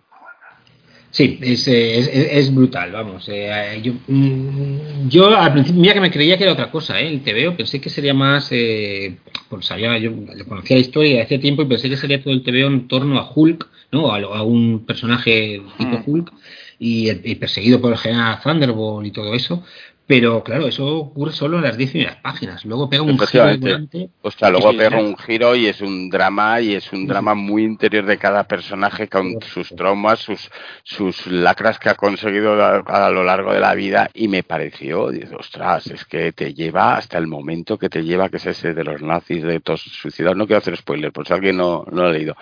Sí, 1.14 1.38
es, 1.40 1.68
es, 1.68 2.08
es, 2.08 2.52
brutal, 2.52 2.90
vamos. 2.90 3.28
Eh, 3.32 3.80
yo, 3.84 3.92
mm, 4.08 5.08
yo, 5.08 5.28
al 5.28 5.52
principio, 5.52 5.80
mira 5.80 5.94
que 5.94 6.00
me 6.00 6.10
creía 6.10 6.36
que 6.36 6.42
era 6.42 6.54
otra 6.54 6.72
cosa, 6.72 7.00
¿eh? 7.00 7.06
el 7.06 7.22
TVO, 7.22 7.56
pensé 7.56 7.80
que 7.80 7.88
sería 7.88 8.12
más, 8.12 8.48
eh, 8.50 9.14
pues 9.48 9.66
sabía, 9.66 9.98
yo 9.98 10.12
conocía 10.48 10.76
la 10.76 10.80
historia 10.80 11.16
de 11.16 11.22
hace 11.22 11.38
tiempo 11.38 11.62
y 11.62 11.66
pensé 11.66 11.88
que 11.88 11.96
sería 11.96 12.22
todo 12.22 12.32
el 12.32 12.42
TVO 12.42 12.66
en 12.66 12.88
torno 12.88 13.18
a 13.18 13.30
Hulk, 13.32 13.68
¿no? 13.92 14.12
A, 14.12 14.18
a 14.18 14.42
un 14.42 14.84
personaje 14.86 15.62
tipo 15.78 15.98
mm. 15.98 16.02
Hulk 16.06 16.32
y, 16.78 17.10
y, 17.10 17.34
perseguido 17.36 17.80
por 17.80 17.92
el 17.92 17.98
general 17.98 18.40
Thunderbolt 18.42 19.06
y 19.06 19.10
todo 19.10 19.34
eso, 19.34 19.62
pero 20.06 20.44
claro, 20.44 20.66
eso 20.66 20.86
ocurre 20.98 21.32
solo 21.32 21.56
en 21.56 21.62
las 21.62 21.78
10 21.78 21.90
primeras 21.90 22.16
páginas. 22.16 22.64
Luego 22.66 22.90
pega 22.90 23.02
un 23.02 23.18
giro 23.18 23.56
durante. 23.56 24.10
sea, 24.36 24.50
luego 24.50 24.76
pega 24.76 24.98
un 24.98 25.16
giro 25.16 25.56
y 25.56 25.66
es 25.66 25.80
un 25.80 26.10
drama 26.10 26.60
y 26.60 26.74
es 26.74 26.92
un 26.92 27.06
drama 27.06 27.34
muy 27.34 27.64
interior 27.64 28.04
de 28.04 28.18
cada 28.18 28.44
personaje 28.44 29.08
con 29.08 29.40
sus 29.40 29.70
traumas, 29.70 30.20
sus, 30.20 30.50
sus 30.82 31.26
lacras 31.26 31.78
que 31.78 31.88
ha 31.88 31.94
conseguido 31.94 32.62
a, 32.62 33.10
lo 33.10 33.24
largo 33.24 33.54
de 33.54 33.60
la 33.60 33.74
vida. 33.74 34.10
Y 34.12 34.28
me 34.28 34.42
pareció, 34.42 35.10
ostras, 35.38 35.86
es 35.86 36.04
que 36.04 36.32
te 36.32 36.52
lleva 36.52 36.96
hasta 36.96 37.16
el 37.16 37.26
momento 37.26 37.78
que 37.78 37.88
te 37.88 38.04
lleva, 38.04 38.28
que 38.28 38.36
es 38.36 38.46
ese 38.46 38.74
de 38.74 38.84
los 38.84 39.00
nazis, 39.00 39.42
de 39.42 39.60
todos 39.60 39.80
suicidados. 39.80 40.36
No 40.36 40.46
quiero 40.46 40.58
hacer 40.58 40.76
spoiler, 40.76 41.12
por 41.12 41.26
si 41.26 41.32
alguien 41.32 41.56
no, 41.56 41.84
no 41.90 42.02
lo 42.02 42.08
ha 42.08 42.12
leído. 42.12 42.36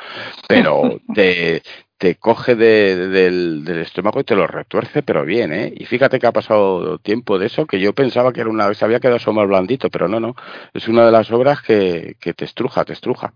Pero 0.48 1.00
te, 1.14 1.62
te 2.02 2.16
coge 2.16 2.56
del, 2.56 3.64
estómago 3.80 4.18
y 4.18 4.24
te 4.24 4.34
lo 4.34 4.48
retuerce, 4.48 5.04
pero 5.04 5.24
bien, 5.24 5.52
¿eh? 5.52 5.72
Y 5.72 5.84
fíjate 5.84 6.18
que 6.18 6.26
ha 6.26 6.32
pasado 6.32 6.98
tiempo 6.98 7.38
de 7.38 7.46
eso, 7.46 7.64
que 7.64 7.78
yo 7.78 7.92
pensaba 7.92 8.32
que 8.32 8.40
era 8.40 8.50
una 8.50 8.66
vez 8.66 8.82
había 8.82 8.98
quedado 8.98 9.18
eso 9.18 9.32
más 9.32 9.46
blandito, 9.46 9.88
pero 9.88 10.08
no, 10.08 10.18
no. 10.18 10.34
Es 10.74 10.88
una 10.88 11.06
de 11.06 11.12
las 11.12 11.30
obras 11.30 11.62
que, 11.62 12.16
te 12.18 12.44
estruja, 12.44 12.84
te 12.84 12.94
estruja. 12.94 13.32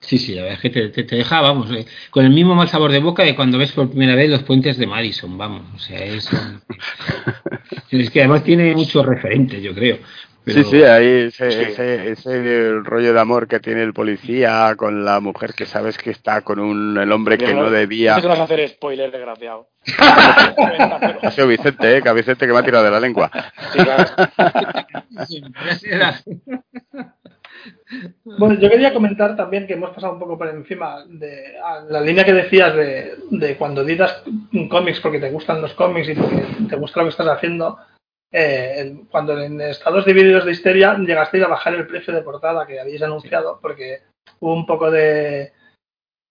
Sí, 0.00 0.18
sí, 0.18 0.34
la 0.34 0.42
verdad 0.42 0.58
es 0.62 0.70
que 0.70 1.02
te, 1.02 1.16
deja, 1.16 1.40
vamos, 1.40 1.70
eh, 1.70 1.86
con 2.10 2.26
el 2.26 2.30
mismo 2.30 2.54
mal 2.54 2.68
sabor 2.68 2.92
de 2.92 2.98
boca 2.98 3.22
de 3.22 3.34
cuando 3.34 3.56
ves 3.56 3.72
por 3.72 3.88
primera 3.88 4.14
vez 4.14 4.28
los 4.28 4.42
puentes 4.42 4.76
de 4.76 4.86
Madison, 4.86 5.38
vamos. 5.38 5.62
O 5.74 5.78
sea, 5.78 6.04
es, 6.04 6.28
es 7.90 8.10
que 8.10 8.20
además 8.20 8.44
tiene 8.44 8.74
muchos 8.74 9.06
referentes, 9.06 9.62
yo 9.62 9.74
creo. 9.74 9.96
Sí, 10.46 10.64
sí, 10.64 10.82
ahí 10.82 11.28
ese, 11.28 12.10
ese, 12.12 12.72
rollo 12.82 13.12
de 13.12 13.20
amor 13.20 13.46
que 13.46 13.60
tiene 13.60 13.82
el 13.82 13.92
policía 13.92 14.74
con 14.76 15.04
la 15.04 15.20
mujer 15.20 15.52
que 15.52 15.66
sabes 15.66 15.98
que 15.98 16.10
está 16.10 16.40
con 16.40 16.58
un, 16.58 16.96
el 16.96 17.12
hombre 17.12 17.36
que 17.36 17.52
no, 17.52 17.70
debía. 17.70 18.16
No 18.16 18.22
te 18.22 18.28
vas 18.28 18.40
a 18.40 18.44
hacer 18.44 18.66
spoiler, 18.70 19.12
desgraciado. 19.12 19.68
ha 19.98 21.30
sido 21.30 21.46
Vicente, 21.46 21.96
¿eh? 21.96 22.02
que 22.02 22.08
a 22.08 22.14
Vicente 22.14 22.46
que 22.46 22.52
me 22.52 22.58
ha 22.58 22.64
tirado 22.64 22.84
de 22.84 22.90
la 22.90 23.00
lengua. 23.00 23.30
bueno, 28.24 28.58
yo 28.58 28.70
quería 28.70 28.94
comentar 28.94 29.36
también 29.36 29.66
que 29.66 29.74
hemos 29.74 29.90
pasado 29.90 30.14
un 30.14 30.18
poco 30.18 30.38
por 30.38 30.48
encima 30.48 31.04
de 31.06 31.54
la 31.90 32.00
línea 32.00 32.24
que 32.24 32.32
decías 32.32 32.74
de, 32.74 33.14
de 33.30 33.56
cuando 33.56 33.82
editas 33.82 34.22
cómics 34.70 35.00
porque 35.00 35.20
te 35.20 35.30
gustan 35.30 35.60
los 35.60 35.74
cómics 35.74 36.08
y 36.08 36.14
porque 36.14 36.46
te 36.68 36.76
gusta 36.76 37.00
lo 37.00 37.06
que 37.06 37.10
estás 37.10 37.28
haciendo 37.28 37.78
eh, 38.32 39.02
cuando 39.10 39.38
en 39.38 39.60
estados 39.60 40.04
divididos 40.04 40.44
de 40.44 40.52
histeria 40.52 40.96
llegasteis 40.96 41.44
a 41.44 41.48
bajar 41.48 41.74
el 41.74 41.86
precio 41.86 42.14
de 42.14 42.22
portada 42.22 42.66
que 42.66 42.80
habéis 42.80 43.02
anunciado, 43.02 43.58
porque 43.60 44.02
hubo 44.38 44.54
un 44.54 44.66
poco 44.66 44.90
de, 44.90 45.52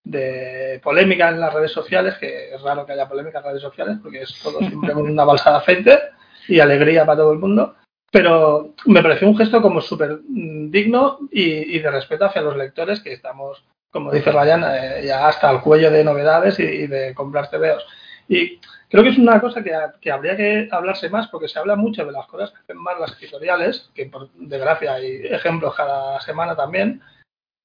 de 0.04 0.80
polémica 0.84 1.30
en 1.30 1.40
las 1.40 1.54
redes 1.54 1.72
sociales, 1.72 2.16
que 2.18 2.54
es 2.54 2.62
raro 2.62 2.86
que 2.86 2.94
haya 2.94 3.08
polémica 3.08 3.40
en 3.40 3.44
las 3.44 3.52
redes 3.52 3.64
sociales, 3.64 3.98
porque 4.02 4.22
es 4.24 4.40
todo 4.42 4.60
siempre 4.60 4.94
una 4.94 5.26
balsa 5.26 5.52
de 5.52 5.58
aceite 5.58 6.00
y 6.48 6.60
alegría 6.60 7.06
para 7.06 7.20
todo 7.20 7.34
el 7.34 7.40
mundo. 7.40 7.76
pero 8.12 8.74
me 8.86 9.04
pareció 9.04 9.28
un 9.28 9.38
gesto 9.38 9.62
como 9.62 9.82
súper 9.82 10.20
digno 10.24 11.20
y, 11.32 11.78
de 11.80 11.92
respeto 11.92 12.26
hacia 12.26 12.42
los 12.42 12.58
lectores 12.58 13.02
que 13.02 13.14
estamos, 13.14 13.64
como 13.92 14.12
dice 14.12 14.32
Ryan, 14.32 14.64
eh, 14.68 15.04
ya 15.06 15.28
hasta 15.28 15.52
el 15.52 15.62
cuello 15.62 15.92
de 15.92 16.04
novedades 16.04 16.60
y, 16.60 16.88
de 16.88 17.14
comprar 17.14 17.50
TVOs. 17.50 17.86
Y 18.28 18.60
creo 18.90 19.04
que 19.04 19.10
es 19.10 19.18
una 19.18 19.40
cosa 19.40 19.64
que, 19.64 20.12
habría 20.12 20.36
que 20.36 20.68
hablarse 20.72 21.10
más 21.10 21.28
porque 21.28 21.48
se 21.48 21.60
habla 21.60 21.76
mucho 21.76 22.06
de 22.06 22.12
las 22.12 22.28
cosas 22.28 22.52
que 22.52 22.58
hacen 22.58 22.78
mal 22.78 23.00
las 23.00 23.22
editoriales, 23.22 23.90
que 23.94 24.08
por 24.08 24.30
desgracia 24.34 24.96
hay 24.96 25.22
ejemplos 25.28 25.76
cada 25.76 26.20
semana 26.22 26.56
también, 26.56 27.02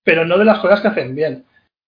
pero 0.03 0.25
no 0.25 0.39
de 0.39 0.45
las 0.45 0.61
cosas 0.61 0.81
que 0.81 0.89
hacen 0.89 1.15
bien. 1.15 1.45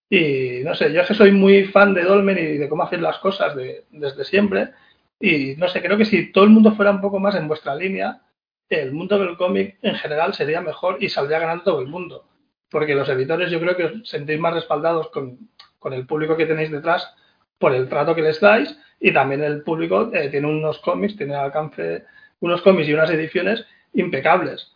Y 0.09 0.61
no 0.63 0.73
sé, 0.73 0.91
yo 0.91 1.01
es 1.01 1.07
que 1.07 1.13
soy 1.13 1.31
muy 1.31 1.65
fan 1.65 1.93
de 1.93 2.03
Dolmen 2.03 2.37
y 2.37 2.57
de 2.57 2.69
cómo 2.69 2.83
hacer 2.83 3.01
las 3.01 3.19
cosas 3.19 3.55
desde 3.55 4.23
siempre. 4.23 4.71
Y 5.19 5.55
no 5.57 5.67
sé, 5.67 5.81
creo 5.81 5.97
que 5.97 6.05
si 6.05 6.31
todo 6.31 6.43
el 6.43 6.49
mundo 6.49 6.73
fuera 6.73 6.91
un 6.91 7.01
poco 7.01 7.19
más 7.19 7.35
en 7.35 7.47
vuestra 7.47 7.75
línea, 7.75 8.21
el 8.69 8.91
mundo 8.91 9.17
del 9.19 9.37
cómic 9.37 9.77
en 9.81 9.95
general 9.95 10.33
sería 10.33 10.61
mejor 10.61 10.97
y 11.01 11.09
saldría 11.09 11.39
ganando 11.39 11.63
todo 11.63 11.81
el 11.81 11.87
mundo. 11.87 12.25
Porque 12.69 12.95
los 12.95 13.07
editores 13.09 13.49
yo 13.49 13.59
creo 13.59 13.75
que 13.75 13.85
os 13.85 14.09
sentís 14.09 14.39
más 14.39 14.53
respaldados 14.53 15.09
con, 15.09 15.49
el 15.91 16.05
público 16.05 16.35
que 16.35 16.45
tenéis 16.45 16.69
detrás 16.69 17.15
por 17.57 17.73
el 17.73 17.89
trato 17.89 18.15
que 18.15 18.21
les 18.21 18.39
dais 18.39 18.77
y 18.99 19.11
también 19.13 19.43
el 19.43 19.63
público 19.63 20.09
eh, 20.13 20.29
tiene 20.29 20.47
unos 20.47 20.79
cómics, 20.79 21.15
tiene 21.15 21.35
al 21.35 21.45
alcance 21.45 22.05
unos 22.39 22.61
cómics 22.61 22.87
y 22.87 22.93
unas 22.93 23.09
ediciones 23.09 23.65
impecables. 23.93 24.73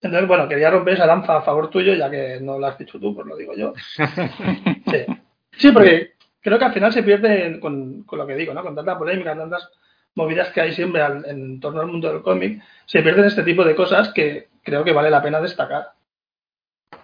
Entonces, 0.00 0.28
bueno, 0.28 0.48
quería 0.48 0.70
romper 0.70 0.94
esa 0.94 1.06
lanza 1.06 1.36
a 1.36 1.42
favor 1.42 1.70
tuyo, 1.70 1.94
ya 1.94 2.10
que 2.10 2.38
no 2.40 2.58
lo 2.58 2.66
has 2.66 2.78
dicho 2.78 3.00
tú, 3.00 3.14
pues 3.14 3.26
lo 3.26 3.36
digo 3.36 3.54
yo. 3.54 3.72
Sí, 4.86 5.04
sí 5.50 5.72
porque 5.72 6.12
creo 6.40 6.58
que 6.58 6.64
al 6.64 6.72
final 6.72 6.92
se 6.92 7.02
pierde 7.02 7.58
con, 7.58 8.04
con 8.04 8.18
lo 8.20 8.26
que 8.26 8.36
digo, 8.36 8.54
¿no? 8.54 8.62
Con 8.62 8.76
tanta 8.76 8.96
polémica, 8.96 9.36
tantas 9.36 9.68
movidas 10.14 10.50
que 10.50 10.60
hay 10.60 10.72
siempre 10.72 11.02
en 11.26 11.58
torno 11.60 11.80
al 11.80 11.88
mundo 11.88 12.12
del 12.12 12.22
cómic, 12.22 12.62
se 12.86 13.02
pierden 13.02 13.24
este 13.24 13.42
tipo 13.42 13.64
de 13.64 13.74
cosas 13.74 14.12
que 14.12 14.48
creo 14.62 14.84
que 14.84 14.92
vale 14.92 15.10
la 15.10 15.22
pena 15.22 15.40
destacar. 15.40 15.95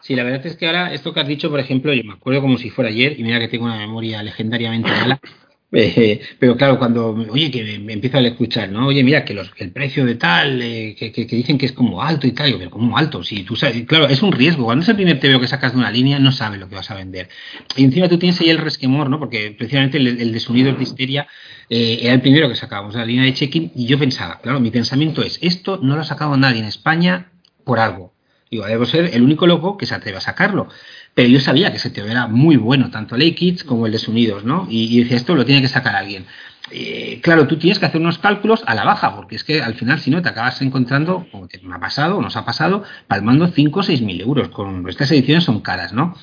Sí, 0.02 0.16
la 0.16 0.24
verdad 0.24 0.44
es 0.44 0.56
que 0.56 0.66
ahora 0.66 0.92
esto 0.92 1.14
que 1.14 1.20
has 1.20 1.28
dicho, 1.28 1.48
por 1.48 1.60
ejemplo, 1.60 1.94
yo 1.94 2.02
me 2.02 2.14
acuerdo 2.14 2.40
como 2.40 2.58
si 2.58 2.70
fuera 2.70 2.90
ayer, 2.90 3.18
y 3.18 3.22
mira 3.22 3.38
que 3.38 3.48
tengo 3.48 3.66
una 3.66 3.78
memoria 3.78 4.20
legendariamente 4.22 4.90
mala, 4.90 5.20
eh, 5.72 6.20
pero 6.40 6.56
claro, 6.56 6.76
cuando, 6.76 7.10
oye, 7.30 7.50
que 7.52 7.78
me, 7.78 7.92
empiezo 7.92 8.18
a 8.18 8.20
escuchar, 8.20 8.68
¿no? 8.70 8.88
Oye, 8.88 9.04
mira, 9.04 9.24
que, 9.24 9.32
los, 9.32 9.52
el 9.58 9.70
precio 9.70 10.04
de 10.04 10.16
tal, 10.16 10.60
eh, 10.60 10.96
que, 10.98 11.24
dicen 11.24 11.56
que 11.56 11.66
es 11.66 11.72
como 11.72 12.02
alto 12.02 12.26
y 12.26 12.32
tal, 12.32 12.50
yo, 12.50 12.58
pero 12.58 12.70
como 12.70 12.98
alto, 12.98 13.22
si 13.22 13.44
tú 13.44 13.54
sabes, 13.54 13.84
claro, 13.86 14.08
es 14.08 14.22
un 14.22 14.32
riesgo. 14.32 14.64
Cuando 14.64 14.82
es 14.82 14.88
el 14.88 14.96
primer 14.96 15.20
TVO 15.20 15.40
que 15.40 15.46
sacas 15.46 15.72
de 15.72 15.78
una 15.78 15.90
línea, 15.92 16.18
no 16.18 16.32
sabes 16.32 16.58
lo 16.58 16.68
que 16.68 16.74
vas 16.74 16.90
a 16.90 16.96
vender. 16.96 17.28
Y 17.76 17.84
encima 17.84 18.08
tú 18.08 18.18
tienes 18.18 18.40
ahí 18.40 18.50
el 18.50 18.58
resquemor, 18.58 19.08
¿no? 19.08 19.20
Porque 19.20 19.54
precisamente 19.56 19.98
el, 19.98 20.08
el 20.08 20.32
de 20.32 20.72
de 20.72 20.82
histeria 20.82 21.28
eh, 21.70 22.00
era 22.02 22.14
el 22.14 22.20
primero 22.20 22.48
que 22.48 22.56
sacábamos 22.56 22.94
de 22.94 23.00
la 23.00 23.06
línea 23.06 23.24
de 23.24 23.34
check-in 23.34 23.70
y 23.74 23.86
yo 23.86 23.98
pensaba, 23.98 24.40
claro, 24.40 24.58
mi 24.58 24.70
pensamiento 24.70 25.22
es, 25.22 25.38
esto 25.42 25.78
no 25.80 25.94
lo 25.94 26.02
ha 26.02 26.04
sacado 26.04 26.36
nadie 26.36 26.58
en 26.58 26.66
España 26.66 27.30
por 27.64 27.78
algo. 27.78 28.11
Digo, 28.52 28.66
debo 28.66 28.84
ser 28.84 29.14
el 29.14 29.22
único 29.22 29.46
loco 29.46 29.78
que 29.78 29.86
se 29.86 29.94
atreve 29.94 30.18
a 30.18 30.20
sacarlo. 30.20 30.68
Pero 31.14 31.26
yo 31.26 31.40
sabía 31.40 31.70
que 31.70 31.78
ese 31.78 31.88
tío 31.88 32.04
era 32.04 32.26
muy 32.26 32.56
bueno, 32.56 32.90
tanto 32.90 33.16
el 33.16 33.22
A-Kids 33.22 33.64
como 33.64 33.86
el 33.86 33.92
de 33.92 33.98
Sonidos, 33.98 34.44
¿no? 34.44 34.66
Y, 34.68 35.00
decía, 35.00 35.16
esto 35.16 35.34
lo 35.34 35.46
tiene 35.46 35.62
que 35.62 35.68
sacar 35.68 35.96
alguien. 35.96 36.26
Eh, 36.70 37.20
claro, 37.22 37.46
tú 37.46 37.56
tienes 37.56 37.78
que 37.78 37.86
hacer 37.86 37.98
unos 37.98 38.18
cálculos 38.18 38.62
a 38.66 38.74
la 38.74 38.84
baja, 38.84 39.16
porque 39.16 39.36
es 39.36 39.44
que 39.44 39.62
al 39.62 39.72
final, 39.74 40.00
si 40.00 40.10
no, 40.10 40.20
te 40.20 40.28
acabas 40.28 40.60
encontrando, 40.60 41.26
como 41.32 41.48
te 41.48 41.62
me 41.62 41.74
ha 41.74 41.80
pasado, 41.80 42.18
o 42.18 42.20
nos 42.20 42.36
ha 42.36 42.44
pasado, 42.44 42.84
palmando 43.08 43.46
5 43.46 43.80
o 43.80 43.82
6 43.82 44.02
mil 44.02 44.20
euros. 44.20 44.48
Con, 44.50 44.86
estas 44.86 45.10
ediciones 45.12 45.44
son 45.44 45.60
caras, 45.60 45.94
¿no? 45.94 46.14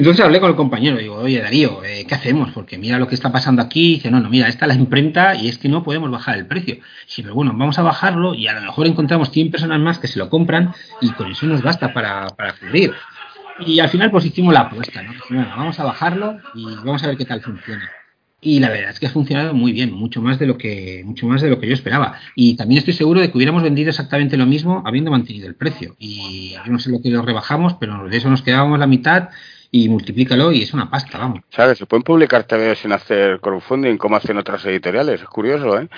Entonces 0.00 0.24
hablé 0.24 0.40
con 0.40 0.50
el 0.50 0.56
compañero, 0.56 0.96
digo, 0.96 1.16
oye 1.16 1.40
Darío, 1.40 1.84
eh, 1.84 2.06
¿qué 2.08 2.14
hacemos? 2.14 2.50
Porque 2.52 2.78
mira 2.78 2.98
lo 2.98 3.06
que 3.06 3.14
está 3.14 3.30
pasando 3.30 3.60
aquí. 3.60 3.92
Y 3.92 3.94
dice, 3.94 4.10
no, 4.10 4.20
no, 4.20 4.30
mira, 4.30 4.48
esta 4.48 4.64
es 4.64 4.68
la 4.68 4.80
imprenta 4.80 5.34
y 5.34 5.48
es 5.48 5.58
que 5.58 5.68
no 5.68 5.82
podemos 5.82 6.10
bajar 6.10 6.38
el 6.38 6.46
precio. 6.46 6.78
Sí, 7.06 7.22
pero 7.22 7.34
bueno, 7.34 7.52
vamos 7.54 7.78
a 7.78 7.82
bajarlo 7.82 8.34
y 8.34 8.48
a 8.48 8.54
lo 8.54 8.62
mejor 8.62 8.86
encontramos 8.86 9.30
100 9.30 9.50
personas 9.50 9.80
más 9.80 9.98
que 9.98 10.08
se 10.08 10.18
lo 10.18 10.30
compran 10.30 10.72
y 11.00 11.10
con 11.10 11.30
eso 11.30 11.46
nos 11.46 11.62
basta 11.62 11.92
para, 11.92 12.28
para 12.28 12.54
cubrir. 12.54 12.92
Y 13.66 13.80
al 13.80 13.90
final 13.90 14.10
pues 14.10 14.24
hicimos 14.24 14.54
la 14.54 14.60
apuesta, 14.60 15.02
¿no? 15.02 15.12
Bueno, 15.28 15.48
vamos 15.56 15.78
a 15.78 15.84
bajarlo 15.84 16.38
y 16.54 16.64
vamos 16.76 17.02
a 17.04 17.08
ver 17.08 17.16
qué 17.16 17.26
tal 17.26 17.42
funciona. 17.42 17.90
Y 18.44 18.58
la 18.58 18.70
verdad 18.70 18.90
es 18.90 18.98
que 18.98 19.06
ha 19.06 19.10
funcionado 19.10 19.54
muy 19.54 19.72
bien, 19.72 19.92
mucho 19.92 20.20
más 20.20 20.38
de 20.40 20.46
lo 20.46 20.58
que, 20.58 21.02
mucho 21.04 21.28
más 21.28 21.42
de 21.42 21.48
lo 21.48 21.60
que 21.60 21.68
yo 21.68 21.74
esperaba. 21.74 22.14
Y 22.34 22.56
también 22.56 22.78
estoy 22.78 22.92
seguro 22.92 23.20
de 23.20 23.30
que 23.30 23.36
hubiéramos 23.36 23.62
vendido 23.62 23.90
exactamente 23.90 24.36
lo 24.36 24.46
mismo 24.46 24.82
habiendo 24.84 25.12
mantenido 25.12 25.46
el 25.46 25.54
precio. 25.54 25.94
Y 26.00 26.54
yo 26.54 26.72
no 26.72 26.80
sé 26.80 26.90
lo 26.90 27.00
que 27.00 27.10
lo 27.10 27.22
rebajamos, 27.22 27.74
pero 27.74 28.08
de 28.08 28.16
eso 28.16 28.28
nos 28.28 28.42
quedábamos 28.42 28.80
la 28.80 28.88
mitad 28.88 29.28
y 29.74 29.88
multiplícalo 29.88 30.52
y 30.52 30.62
es 30.62 30.74
una 30.74 30.90
pasta, 30.90 31.16
vamos. 31.16 31.40
¿Sabes? 31.48 31.78
Se 31.78 31.86
pueden 31.86 32.02
publicar 32.02 32.44
también 32.44 32.76
sin 32.76 32.92
hacer 32.92 33.40
crowdfunding 33.40 33.96
como 33.96 34.16
hacen 34.16 34.36
otras 34.36 34.62
editoriales. 34.66 35.22
Es 35.22 35.26
curioso, 35.26 35.80
¿eh? 35.80 35.88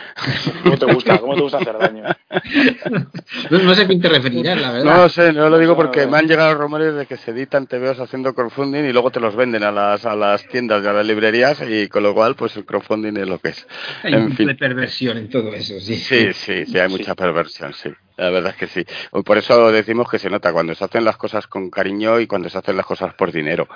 ¿Cómo 0.62 0.78
te 0.78 0.86
gusta? 0.86 1.18
¿Cómo 1.18 1.34
te 1.34 1.40
gusta 1.40 1.58
hacer 1.58 1.76
daño? 1.76 2.04
no, 3.50 3.74
sé 3.74 3.82
a 3.82 3.86
quién 3.88 4.00
te 4.00 4.08
referirás, 4.08 4.60
la 4.60 4.70
verdad. 4.70 4.84
No 4.84 5.02
lo 5.02 5.08
sé, 5.08 5.32
no 5.32 5.50
lo 5.50 5.58
digo 5.58 5.74
porque 5.74 6.06
me 6.06 6.18
han 6.18 6.28
llegado 6.28 6.54
rumores 6.54 6.94
de 6.94 7.06
que 7.06 7.16
se 7.16 7.32
editan 7.32 7.66
TVOs 7.66 7.98
haciendo 7.98 8.32
crowdfunding 8.32 8.84
y 8.84 8.92
luego 8.92 9.10
te 9.10 9.18
los 9.18 9.34
venden 9.34 9.64
a 9.64 9.72
las, 9.72 10.06
a 10.06 10.14
las 10.14 10.46
tiendas 10.46 10.84
y 10.84 10.86
a 10.86 10.92
las 10.92 11.04
librerías 11.04 11.60
y 11.68 11.88
con 11.88 12.04
lo 12.04 12.14
cual 12.14 12.36
pues 12.36 12.56
el 12.56 12.64
crowdfunding 12.64 13.16
es 13.16 13.26
lo 13.26 13.40
que 13.40 13.48
es. 13.48 13.66
Hay 14.04 14.14
en 14.14 14.36
fin. 14.36 14.46
de 14.46 14.54
perversión 14.54 15.18
en 15.18 15.28
todo 15.28 15.52
eso, 15.52 15.80
sí. 15.80 15.96
Sí, 15.96 16.32
sí, 16.32 16.64
sí, 16.64 16.78
hay 16.78 16.88
mucha 16.88 17.16
perversión, 17.16 17.74
sí. 17.74 17.90
La 18.16 18.30
verdad 18.30 18.52
es 18.52 18.56
que 18.56 18.66
sí. 18.68 18.84
Por 19.24 19.38
eso 19.38 19.72
decimos 19.72 20.08
que 20.08 20.18
se 20.18 20.30
nota 20.30 20.52
cuando 20.52 20.74
se 20.74 20.84
hacen 20.84 21.04
las 21.04 21.16
cosas 21.16 21.46
con 21.48 21.68
cariño 21.68 22.20
y 22.20 22.26
cuando 22.26 22.48
se 22.48 22.58
hacen 22.58 22.76
las 22.76 22.86
cosas 22.86 23.14
por 23.14 23.32
dinero. 23.32 23.68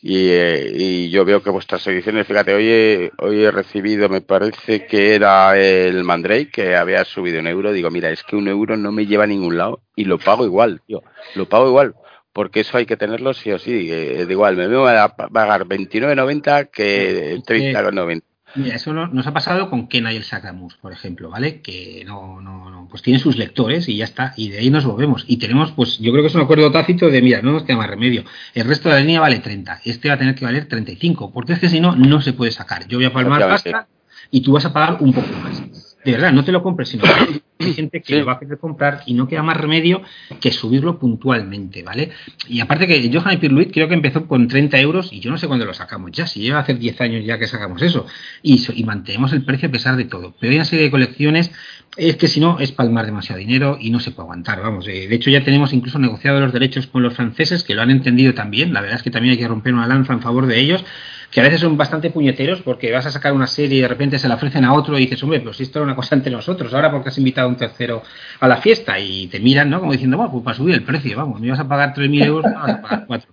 Y, 0.00 0.28
eh, 0.30 0.72
y 0.74 1.10
yo 1.10 1.24
veo 1.24 1.42
que 1.42 1.50
vuestras 1.50 1.86
ediciones, 1.88 2.26
fíjate, 2.26 2.54
hoy 2.54 2.68
he, 2.68 3.10
hoy 3.18 3.44
he 3.44 3.50
recibido, 3.50 4.08
me 4.08 4.20
parece 4.20 4.86
que 4.86 5.14
era 5.14 5.58
el 5.58 6.04
Mandrake, 6.04 6.50
que 6.50 6.76
había 6.76 7.04
subido 7.04 7.40
un 7.40 7.48
euro. 7.48 7.72
Digo, 7.72 7.90
mira, 7.90 8.10
es 8.10 8.22
que 8.22 8.36
un 8.36 8.48
euro 8.48 8.76
no 8.76 8.92
me 8.92 9.06
lleva 9.06 9.24
a 9.24 9.28
ningún 9.28 9.58
lado 9.58 9.80
y 9.96 10.04
lo 10.04 10.18
pago 10.18 10.44
igual, 10.44 10.80
tío. 10.86 11.02
Lo 11.34 11.48
pago 11.48 11.68
igual 11.68 11.94
porque 12.32 12.60
eso 12.60 12.78
hay 12.78 12.86
que 12.86 12.96
tenerlo 12.96 13.34
sí 13.34 13.50
o 13.50 13.58
sí. 13.58 13.90
Eh, 13.90 14.24
de 14.24 14.32
igual, 14.32 14.56
me 14.56 14.68
voy 14.68 14.92
a 14.92 15.08
pagar 15.08 15.66
29.90 15.66 16.70
que 16.70 17.36
30.90. 17.44 18.22
Mira, 18.56 18.74
eso 18.74 18.92
nos 18.92 19.26
ha 19.26 19.32
pasado 19.32 19.70
con 19.70 19.86
Kenai 19.86 20.16
el 20.16 20.24
Sacramus, 20.24 20.74
por 20.76 20.92
ejemplo, 20.92 21.30
¿vale? 21.30 21.60
Que 21.60 22.02
no, 22.04 22.40
no, 22.40 22.68
no, 22.70 22.88
pues 22.90 23.02
tiene 23.02 23.20
sus 23.20 23.36
lectores 23.36 23.88
y 23.88 23.96
ya 23.96 24.04
está, 24.04 24.34
y 24.36 24.48
de 24.48 24.58
ahí 24.58 24.70
nos 24.70 24.84
volvemos. 24.84 25.24
Y 25.28 25.36
tenemos, 25.36 25.70
pues 25.72 25.98
yo 25.98 26.10
creo 26.10 26.22
que 26.22 26.28
es 26.28 26.34
un 26.34 26.40
acuerdo 26.40 26.70
tácito 26.72 27.08
de, 27.08 27.22
mira, 27.22 27.42
no 27.42 27.52
nos 27.52 27.62
queda 27.62 27.76
más 27.76 27.88
remedio. 27.88 28.24
El 28.54 28.66
resto 28.66 28.88
de 28.88 28.96
la 28.96 29.00
línea 29.02 29.20
vale 29.20 29.38
30, 29.38 29.82
este 29.84 30.08
va 30.08 30.14
a 30.14 30.18
tener 30.18 30.34
que 30.34 30.44
valer 30.44 30.66
35, 30.66 31.32
porque 31.32 31.52
es 31.52 31.60
que 31.60 31.68
si 31.68 31.80
no, 31.80 31.94
no 31.94 32.20
se 32.20 32.32
puede 32.32 32.50
sacar. 32.50 32.88
Yo 32.88 32.98
voy 32.98 33.04
a 33.04 33.12
palmar 33.12 33.40
pasta 33.40 33.86
y 34.30 34.40
tú 34.40 34.52
vas 34.52 34.64
a 34.64 34.72
pagar 34.72 34.98
un 35.00 35.12
poco 35.12 35.28
más 35.42 35.89
de 36.04 36.12
verdad, 36.12 36.32
no 36.32 36.44
te 36.44 36.52
lo 36.52 36.62
compres, 36.62 36.88
sino 36.88 37.04
que 37.04 37.42
hay 37.64 37.74
gente 37.74 38.00
que 38.00 38.18
lo 38.18 38.24
va 38.24 38.32
a 38.32 38.38
querer 38.38 38.58
comprar 38.58 39.02
y 39.04 39.14
no 39.14 39.28
queda 39.28 39.42
más 39.42 39.56
remedio 39.56 40.02
que 40.40 40.50
subirlo 40.50 40.98
puntualmente, 40.98 41.82
¿vale? 41.82 42.10
Y 42.48 42.60
aparte 42.60 42.86
que 42.86 43.10
Johan 43.12 43.38
Pirluit 43.38 43.70
creo 43.70 43.86
que 43.86 43.94
empezó 43.94 44.26
con 44.26 44.48
30 44.48 44.80
euros 44.80 45.12
y 45.12 45.20
yo 45.20 45.30
no 45.30 45.36
sé 45.36 45.46
cuándo 45.46 45.66
lo 45.66 45.74
sacamos 45.74 46.10
ya, 46.12 46.26
si 46.26 46.40
lleva 46.40 46.58
a 46.58 46.62
hacer 46.62 46.78
10 46.78 47.00
años 47.02 47.24
ya 47.24 47.38
que 47.38 47.46
sacamos 47.46 47.82
eso 47.82 48.06
y, 48.42 48.60
y 48.74 48.84
mantenemos 48.84 49.32
el 49.32 49.44
precio 49.44 49.68
a 49.68 49.72
pesar 49.72 49.96
de 49.96 50.06
todo. 50.06 50.34
Pero 50.40 50.50
hay 50.52 50.56
una 50.56 50.64
serie 50.64 50.86
de 50.86 50.90
colecciones, 50.90 51.50
es 51.96 52.16
que 52.16 52.28
si 52.28 52.40
no 52.40 52.58
es 52.60 52.72
palmar 52.72 53.04
demasiado 53.04 53.38
dinero 53.38 53.76
y 53.78 53.90
no 53.90 54.00
se 54.00 54.10
puede 54.10 54.24
aguantar, 54.24 54.62
vamos. 54.62 54.88
Eh, 54.88 55.06
de 55.06 55.14
hecho 55.14 55.28
ya 55.28 55.44
tenemos 55.44 55.74
incluso 55.74 55.98
negociado 55.98 56.40
los 56.40 56.52
derechos 56.52 56.86
con 56.86 57.02
los 57.02 57.14
franceses 57.14 57.62
que 57.62 57.74
lo 57.74 57.82
han 57.82 57.90
entendido 57.90 58.32
también, 58.32 58.72
la 58.72 58.80
verdad 58.80 58.96
es 58.96 59.02
que 59.02 59.10
también 59.10 59.32
hay 59.32 59.38
que 59.38 59.48
romper 59.48 59.74
una 59.74 59.86
lanza 59.86 60.14
en 60.14 60.22
favor 60.22 60.46
de 60.46 60.58
ellos 60.58 60.82
que 61.30 61.40
a 61.40 61.44
veces 61.44 61.60
son 61.60 61.76
bastante 61.76 62.10
puñeteros 62.10 62.60
porque 62.62 62.90
vas 62.90 63.06
a 63.06 63.10
sacar 63.10 63.32
una 63.32 63.46
serie 63.46 63.78
y 63.78 63.80
de 63.82 63.88
repente 63.88 64.18
se 64.18 64.28
la 64.28 64.34
ofrecen 64.34 64.64
a 64.64 64.72
otro 64.72 64.98
y 64.98 65.02
dices, 65.02 65.22
hombre, 65.22 65.42
si 65.52 65.62
esto 65.62 65.78
era 65.78 65.84
una 65.84 65.94
cosa 65.94 66.16
entre 66.16 66.32
nosotros, 66.32 66.74
ahora 66.74 66.90
porque 66.90 67.10
has 67.10 67.18
invitado 67.18 67.46
a 67.46 67.50
un 67.50 67.56
tercero 67.56 68.02
a 68.40 68.48
la 68.48 68.56
fiesta 68.56 68.98
y 68.98 69.28
te 69.28 69.38
miran, 69.38 69.70
¿no? 69.70 69.80
Como 69.80 69.92
diciendo, 69.92 70.16
bueno, 70.16 70.32
pues 70.32 70.44
para 70.44 70.56
subir 70.56 70.74
el 70.74 70.82
precio, 70.82 71.16
vamos, 71.16 71.40
me 71.40 71.50
vas 71.50 71.60
a 71.60 71.68
pagar 71.68 71.94
3.000 71.94 72.24
euros, 72.24 72.52
no 72.52 72.58
vas 72.58 72.70
a 72.70 72.82
pagar 72.82 73.04
4. 73.06 73.30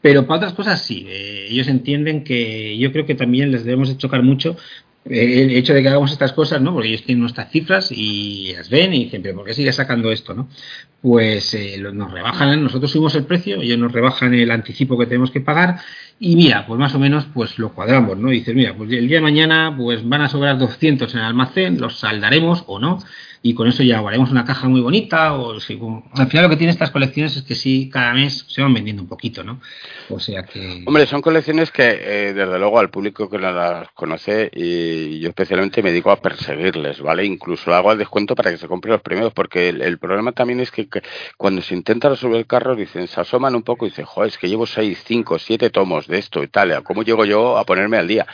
Pero 0.00 0.26
para 0.26 0.38
otras 0.38 0.54
cosas 0.54 0.82
sí, 0.82 1.06
eh, 1.08 1.46
ellos 1.48 1.68
entienden 1.68 2.24
que 2.24 2.76
yo 2.78 2.90
creo 2.90 3.06
que 3.06 3.14
también 3.14 3.52
les 3.52 3.64
debemos 3.64 3.88
de 3.88 3.96
chocar 3.96 4.22
mucho 4.22 4.56
el 5.08 5.50
hecho 5.52 5.72
de 5.72 5.82
que 5.82 5.88
hagamos 5.88 6.10
estas 6.10 6.32
cosas, 6.32 6.60
¿no? 6.60 6.72
Porque 6.72 6.88
ellos 6.88 7.04
tienen 7.04 7.20
nuestras 7.20 7.50
cifras 7.50 7.92
y 7.92 8.52
las 8.56 8.68
ven 8.68 8.92
y 8.92 9.04
dicen, 9.04 9.22
pero 9.22 9.36
¿por 9.36 9.46
qué 9.46 9.54
sigue 9.54 9.72
sacando 9.72 10.10
esto, 10.10 10.34
no? 10.34 10.48
Pues 11.00 11.54
eh, 11.54 11.78
nos 11.78 12.10
rebajan, 12.10 12.62
nosotros 12.62 12.90
subimos 12.90 13.14
el 13.14 13.24
precio, 13.24 13.60
ellos 13.62 13.78
nos 13.78 13.92
rebajan 13.92 14.34
el 14.34 14.50
anticipo 14.50 14.98
que 14.98 15.06
tenemos 15.06 15.30
que 15.30 15.40
pagar 15.40 15.78
y 16.18 16.36
mira, 16.36 16.66
pues 16.66 16.78
más 16.78 16.94
o 16.94 16.98
menos 16.98 17.26
pues 17.32 17.58
lo 17.58 17.72
cuadramos, 17.72 18.16
¿no? 18.16 18.30
dices, 18.30 18.54
mira, 18.54 18.74
pues 18.74 18.90
el 18.92 19.08
día 19.08 19.18
de 19.18 19.22
mañana 19.22 19.74
pues 19.76 20.06
van 20.08 20.22
a 20.22 20.28
sobrar 20.28 20.58
200 20.58 21.12
en 21.12 21.20
el 21.20 21.26
almacén, 21.26 21.78
los 21.78 21.98
saldaremos 21.98 22.64
o 22.66 22.78
no 22.78 22.98
y 23.42 23.54
con 23.54 23.68
eso 23.68 23.82
ya 23.82 23.98
haremos 23.98 24.30
una 24.30 24.44
caja 24.44 24.68
muy 24.68 24.80
bonita 24.80 25.34
o 25.34 25.52
al 25.52 25.60
final 25.60 26.42
lo 26.42 26.48
que 26.48 26.56
tiene 26.56 26.72
estas 26.72 26.90
colecciones 26.90 27.36
es 27.36 27.42
que 27.42 27.54
sí 27.54 27.88
cada 27.92 28.12
mes 28.12 28.44
se 28.48 28.62
van 28.62 28.74
vendiendo 28.74 29.02
un 29.02 29.08
poquito 29.08 29.42
no 29.44 29.60
o 30.08 30.20
sea 30.20 30.44
que 30.44 30.82
hombre 30.86 31.06
son 31.06 31.22
colecciones 31.22 31.70
que 31.70 31.98
eh, 32.00 32.32
desde 32.34 32.58
luego 32.58 32.78
al 32.78 32.90
público 32.90 33.28
que 33.28 33.38
las 33.38 33.88
conoce 33.90 34.50
y 34.54 35.20
yo 35.20 35.28
especialmente 35.28 35.82
me 35.82 35.90
dedico 35.90 36.10
a 36.10 36.20
perseguirles 36.20 37.00
vale 37.00 37.24
incluso 37.24 37.74
hago 37.74 37.92
el 37.92 37.98
descuento 37.98 38.34
para 38.34 38.50
que 38.50 38.58
se 38.58 38.68
compren 38.68 38.92
los 38.92 39.02
primeros 39.02 39.32
porque 39.32 39.68
el, 39.68 39.98
problema 39.98 40.32
también 40.32 40.60
es 40.60 40.70
que, 40.70 40.88
cuando 41.36 41.62
se 41.62 41.74
intenta 41.74 42.08
resolver 42.08 42.38
el 42.38 42.46
carro 42.46 42.76
dicen 42.76 43.08
se 43.08 43.20
asoman 43.20 43.54
un 43.54 43.62
poco 43.62 43.86
y 43.86 43.90
dicen 43.90 44.04
joder 44.04 44.30
es 44.30 44.38
que 44.38 44.48
llevo 44.48 44.66
6, 44.66 45.02
5, 45.04 45.38
7 45.38 45.70
tomos 45.70 46.06
de 46.06 46.18
esto 46.18 46.42
y 46.42 46.48
tal 46.48 46.82
cómo 46.82 47.02
llego 47.02 47.24
yo 47.24 47.56
a 47.58 47.64
ponerme 47.64 47.96
al 47.96 48.08
día 48.08 48.26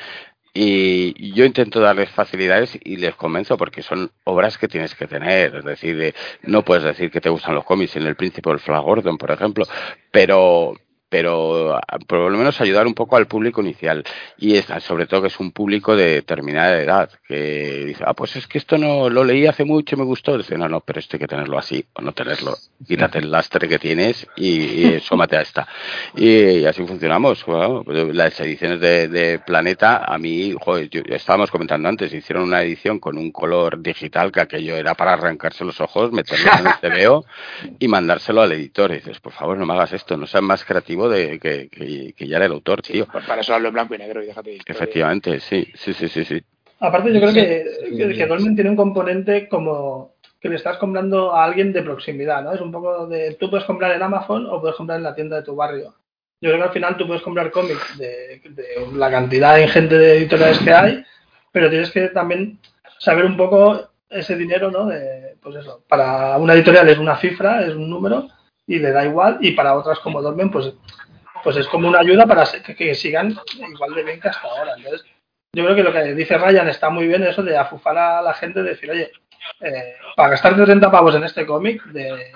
Y 0.54 1.32
yo 1.32 1.46
intento 1.46 1.80
darles 1.80 2.10
facilidades 2.10 2.78
y 2.82 2.96
les 2.96 3.14
convenzo 3.14 3.56
porque 3.56 3.82
son 3.82 4.10
obras 4.24 4.58
que 4.58 4.68
tienes 4.68 4.94
que 4.94 5.06
tener. 5.06 5.56
Es 5.56 5.64
decir, 5.64 6.14
no 6.42 6.62
puedes 6.62 6.84
decir 6.84 7.10
que 7.10 7.22
te 7.22 7.30
gustan 7.30 7.54
los 7.54 7.64
cómics 7.64 7.96
en 7.96 8.06
El 8.06 8.16
Príncipe 8.16 8.50
del 8.50 8.60
Flash 8.60 8.82
Gordon, 8.82 9.16
por 9.16 9.30
ejemplo, 9.30 9.64
pero 10.10 10.74
pero 11.12 11.76
ah, 11.76 11.98
por 12.06 12.30
lo 12.30 12.38
menos 12.38 12.58
ayudar 12.62 12.86
un 12.86 12.94
poco 12.94 13.16
al 13.16 13.26
público 13.26 13.60
inicial. 13.60 14.02
Y 14.38 14.56
es, 14.56 14.64
sobre 14.80 15.06
todo 15.06 15.20
que 15.20 15.28
es 15.28 15.38
un 15.40 15.52
público 15.52 15.94
de 15.94 16.14
determinada 16.14 16.80
edad 16.80 17.10
que 17.28 17.84
dice 17.84 18.02
ah 18.06 18.14
pues 18.14 18.34
es 18.36 18.46
que 18.46 18.56
esto 18.56 18.78
no 18.78 19.10
lo 19.10 19.22
leí 19.22 19.46
hace 19.46 19.66
mucho 19.66 19.94
y 19.94 19.98
me 19.98 20.06
gustó 20.06 20.38
dice 20.38 20.56
no 20.56 20.70
no 20.70 20.80
pero 20.80 21.00
esto 21.00 21.16
hay 21.16 21.20
que 21.20 21.26
tenerlo 21.26 21.58
así 21.58 21.84
o 21.92 22.00
no 22.00 22.12
tenerlo. 22.12 22.56
Quítate 22.88 23.18
el 23.18 23.30
lastre 23.30 23.68
que 23.68 23.78
tienes 23.78 24.26
y, 24.36 24.48
y 24.86 25.00
sómate 25.00 25.36
a 25.36 25.42
esta 25.42 25.68
y, 26.16 26.64
así 26.64 26.82
funcionamos. 26.86 27.44
Las 28.14 28.40
ediciones 28.40 28.80
de, 28.80 29.38
Planeta 29.44 30.04
a 30.06 30.16
mí 30.16 30.54
joder, 30.58 30.88
yo, 30.88 31.02
estábamos 31.04 31.50
comentando 31.50 31.90
antes 31.90 32.14
hicieron 32.14 32.44
una 32.44 32.62
edición 32.62 32.98
con 32.98 33.18
un 33.18 33.30
color 33.32 33.82
digital 33.82 34.32
que 34.32 34.40
aquello 34.40 34.76
era 34.76 34.94
para 34.94 35.12
arrancarse 35.12 35.62
los 35.62 35.78
ojos 35.82 36.10
meterlo 36.10 36.50
en 36.58 36.66
el 36.68 37.06
TVO 37.06 37.26
y 37.78 37.86
mandárselo 37.86 38.40
al 38.40 38.52
editor. 38.52 38.92
Y 38.92 38.94
dices 38.94 39.20
por 39.20 39.34
favor 39.34 39.58
no 39.58 39.66
me 39.66 39.74
hagas 39.74 39.92
esto 39.92 40.16
no 40.16 40.26
seas 40.26 40.42
más 40.42 40.64
creativo 40.64 41.01
de 41.08 41.38
que, 41.38 42.26
ya 42.26 42.36
era 42.36 42.46
el 42.46 42.52
autor, 42.52 42.82
tío. 42.82 43.06
para 43.06 43.40
eso 43.40 43.54
hablo 43.54 43.68
en 43.68 43.74
blanco 43.74 43.94
y 43.94 43.98
negro 43.98 44.22
y 44.22 44.26
déjate 44.26 44.58
Efectivamente, 44.66 45.40
sí, 45.40 45.66
sí, 45.74 45.92
sí, 45.92 46.08
sí, 46.08 46.24
sí. 46.24 46.42
Aparte 46.80 47.12
yo 47.12 47.20
creo 47.20 47.32
que, 47.32 48.16
que, 48.16 48.26
Dolmen 48.26 48.56
tiene 48.56 48.70
un 48.70 48.76
componente 48.76 49.48
como 49.48 50.16
que 50.40 50.48
le 50.48 50.56
estás 50.56 50.78
comprando 50.78 51.32
a 51.32 51.44
alguien 51.44 51.72
de 51.72 51.82
proximidad, 51.82 52.42
¿no? 52.42 52.52
Es 52.52 52.60
un 52.60 52.72
poco 52.72 53.06
de, 53.06 53.34
tú 53.34 53.48
puedes 53.48 53.64
comprar 53.64 53.92
en 53.92 54.02
Amazon 54.02 54.46
o 54.46 54.60
puedes 54.60 54.76
comprar 54.76 54.98
en 54.98 55.04
la 55.04 55.14
tienda 55.14 55.36
de 55.36 55.44
tu 55.44 55.54
barrio. 55.54 55.94
Yo 56.40 56.50
creo 56.50 56.58
que 56.58 56.66
al 56.66 56.72
final 56.72 56.96
tú 56.96 57.06
puedes 57.06 57.22
comprar 57.22 57.52
cómics 57.52 57.96
de, 57.96 58.42
la 58.94 59.08
cantidad 59.12 59.58
ingente 59.58 59.96
de 59.96 60.18
editoriales 60.18 60.58
que 60.58 60.72
hay, 60.72 61.04
pero 61.52 61.70
tienes 61.70 61.92
que 61.92 62.08
también 62.08 62.58
saber 62.98 63.26
un 63.26 63.36
poco 63.36 63.88
ese 64.10 64.34
dinero, 64.34 64.68
¿no? 64.72 64.86
De, 64.86 65.36
pues 65.40 65.54
eso, 65.54 65.84
para 65.88 66.36
una 66.38 66.54
editorial 66.54 66.88
es 66.88 66.98
una 66.98 67.16
cifra, 67.16 67.64
es 67.64 67.74
un 67.74 67.88
número, 67.88 68.26
y 68.72 68.78
le 68.78 68.90
da 68.90 69.04
igual 69.04 69.36
y 69.40 69.52
para 69.52 69.74
otras 69.74 69.98
como 69.98 70.22
duermen 70.22 70.50
pues 70.50 70.72
pues 71.44 71.56
es 71.56 71.68
como 71.68 71.88
una 71.88 71.98
ayuda 71.98 72.24
para 72.24 72.44
que, 72.76 72.94
sigan 72.94 73.36
igual 73.70 73.94
de 73.94 74.04
bien 74.04 74.20
que 74.20 74.28
hasta 74.28 74.46
ahora. 74.46 74.74
Entonces 74.76 75.04
yo 75.52 75.64
creo 75.64 75.76
que 75.76 75.82
lo 75.82 75.92
que 75.92 76.14
dice 76.14 76.38
Ryan 76.38 76.68
está 76.68 76.88
muy 76.88 77.06
bien 77.06 77.22
eso 77.24 77.42
de 77.42 77.58
afufar 77.58 77.98
a 77.98 78.22
la 78.22 78.32
gente 78.32 78.62
de 78.62 78.70
decir 78.70 78.90
oye 78.90 79.10
eh, 79.60 79.96
para 80.16 80.30
gastar 80.30 80.54
30 80.54 80.90
pavos 80.90 81.14
en 81.16 81.24
este 81.24 81.44
cómic 81.44 81.84
de 81.86 82.32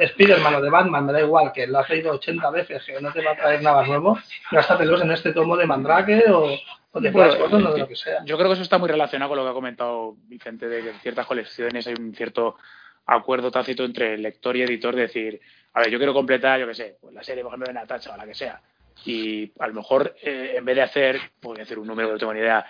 Spider-Man 0.00 0.56
o 0.56 0.60
de 0.60 0.70
Batman 0.70 1.06
me 1.06 1.12
da 1.12 1.20
igual 1.20 1.52
que 1.52 1.68
lo 1.68 1.78
has 1.78 1.88
leído 1.88 2.12
80 2.14 2.50
veces 2.50 2.82
que 2.84 3.00
no 3.00 3.12
te 3.12 3.22
va 3.22 3.32
a 3.32 3.36
traer 3.36 3.62
nada 3.62 3.84
nuevo 3.84 4.18
gástatelos 4.50 5.02
en 5.02 5.12
este 5.12 5.32
tomo 5.32 5.56
de 5.56 5.66
Mandrake 5.66 6.24
o, 6.32 6.58
de 6.98 7.12
Flash 7.12 7.36
o 7.40 7.48
de 7.48 7.62
lo 7.62 7.86
que 7.86 7.94
sea 7.94 8.24
yo 8.24 8.36
creo 8.36 8.48
que 8.48 8.54
eso 8.54 8.62
está 8.62 8.78
muy 8.78 8.88
relacionado 8.88 9.28
con 9.28 9.38
lo 9.38 9.44
que 9.44 9.50
ha 9.50 9.54
comentado 9.54 10.16
Vicente 10.26 10.66
de 10.66 10.82
que 10.82 10.90
en 10.90 11.00
ciertas 11.00 11.26
colecciones 11.26 11.86
hay 11.86 11.94
un 11.96 12.14
cierto 12.14 12.56
acuerdo 13.06 13.50
tácito 13.50 13.84
entre 13.84 14.18
lector 14.18 14.56
y 14.56 14.62
editor 14.62 14.94
de 14.94 15.02
decir, 15.02 15.40
a 15.76 15.80
ver, 15.80 15.90
yo 15.90 15.98
quiero 15.98 16.14
completar, 16.14 16.58
yo 16.58 16.66
qué 16.66 16.74
sé, 16.74 16.96
pues 16.98 17.12
la 17.12 17.22
serie, 17.22 17.42
por 17.42 17.50
ejemplo, 17.50 17.66
de 17.66 17.74
Natacha 17.74 18.14
o 18.14 18.16
la 18.16 18.24
que 18.24 18.34
sea. 18.34 18.58
Y 19.04 19.52
a 19.58 19.66
lo 19.66 19.74
mejor, 19.74 20.16
eh, 20.22 20.54
en 20.56 20.64
vez 20.64 20.74
de 20.74 20.80
hacer, 20.80 21.20
voy 21.42 21.60
a 21.60 21.64
hacer 21.64 21.78
un 21.78 21.86
número 21.86 22.08
que 22.08 22.12
no 22.14 22.18
tengo 22.18 22.32
ni 22.32 22.40
idea, 22.40 22.64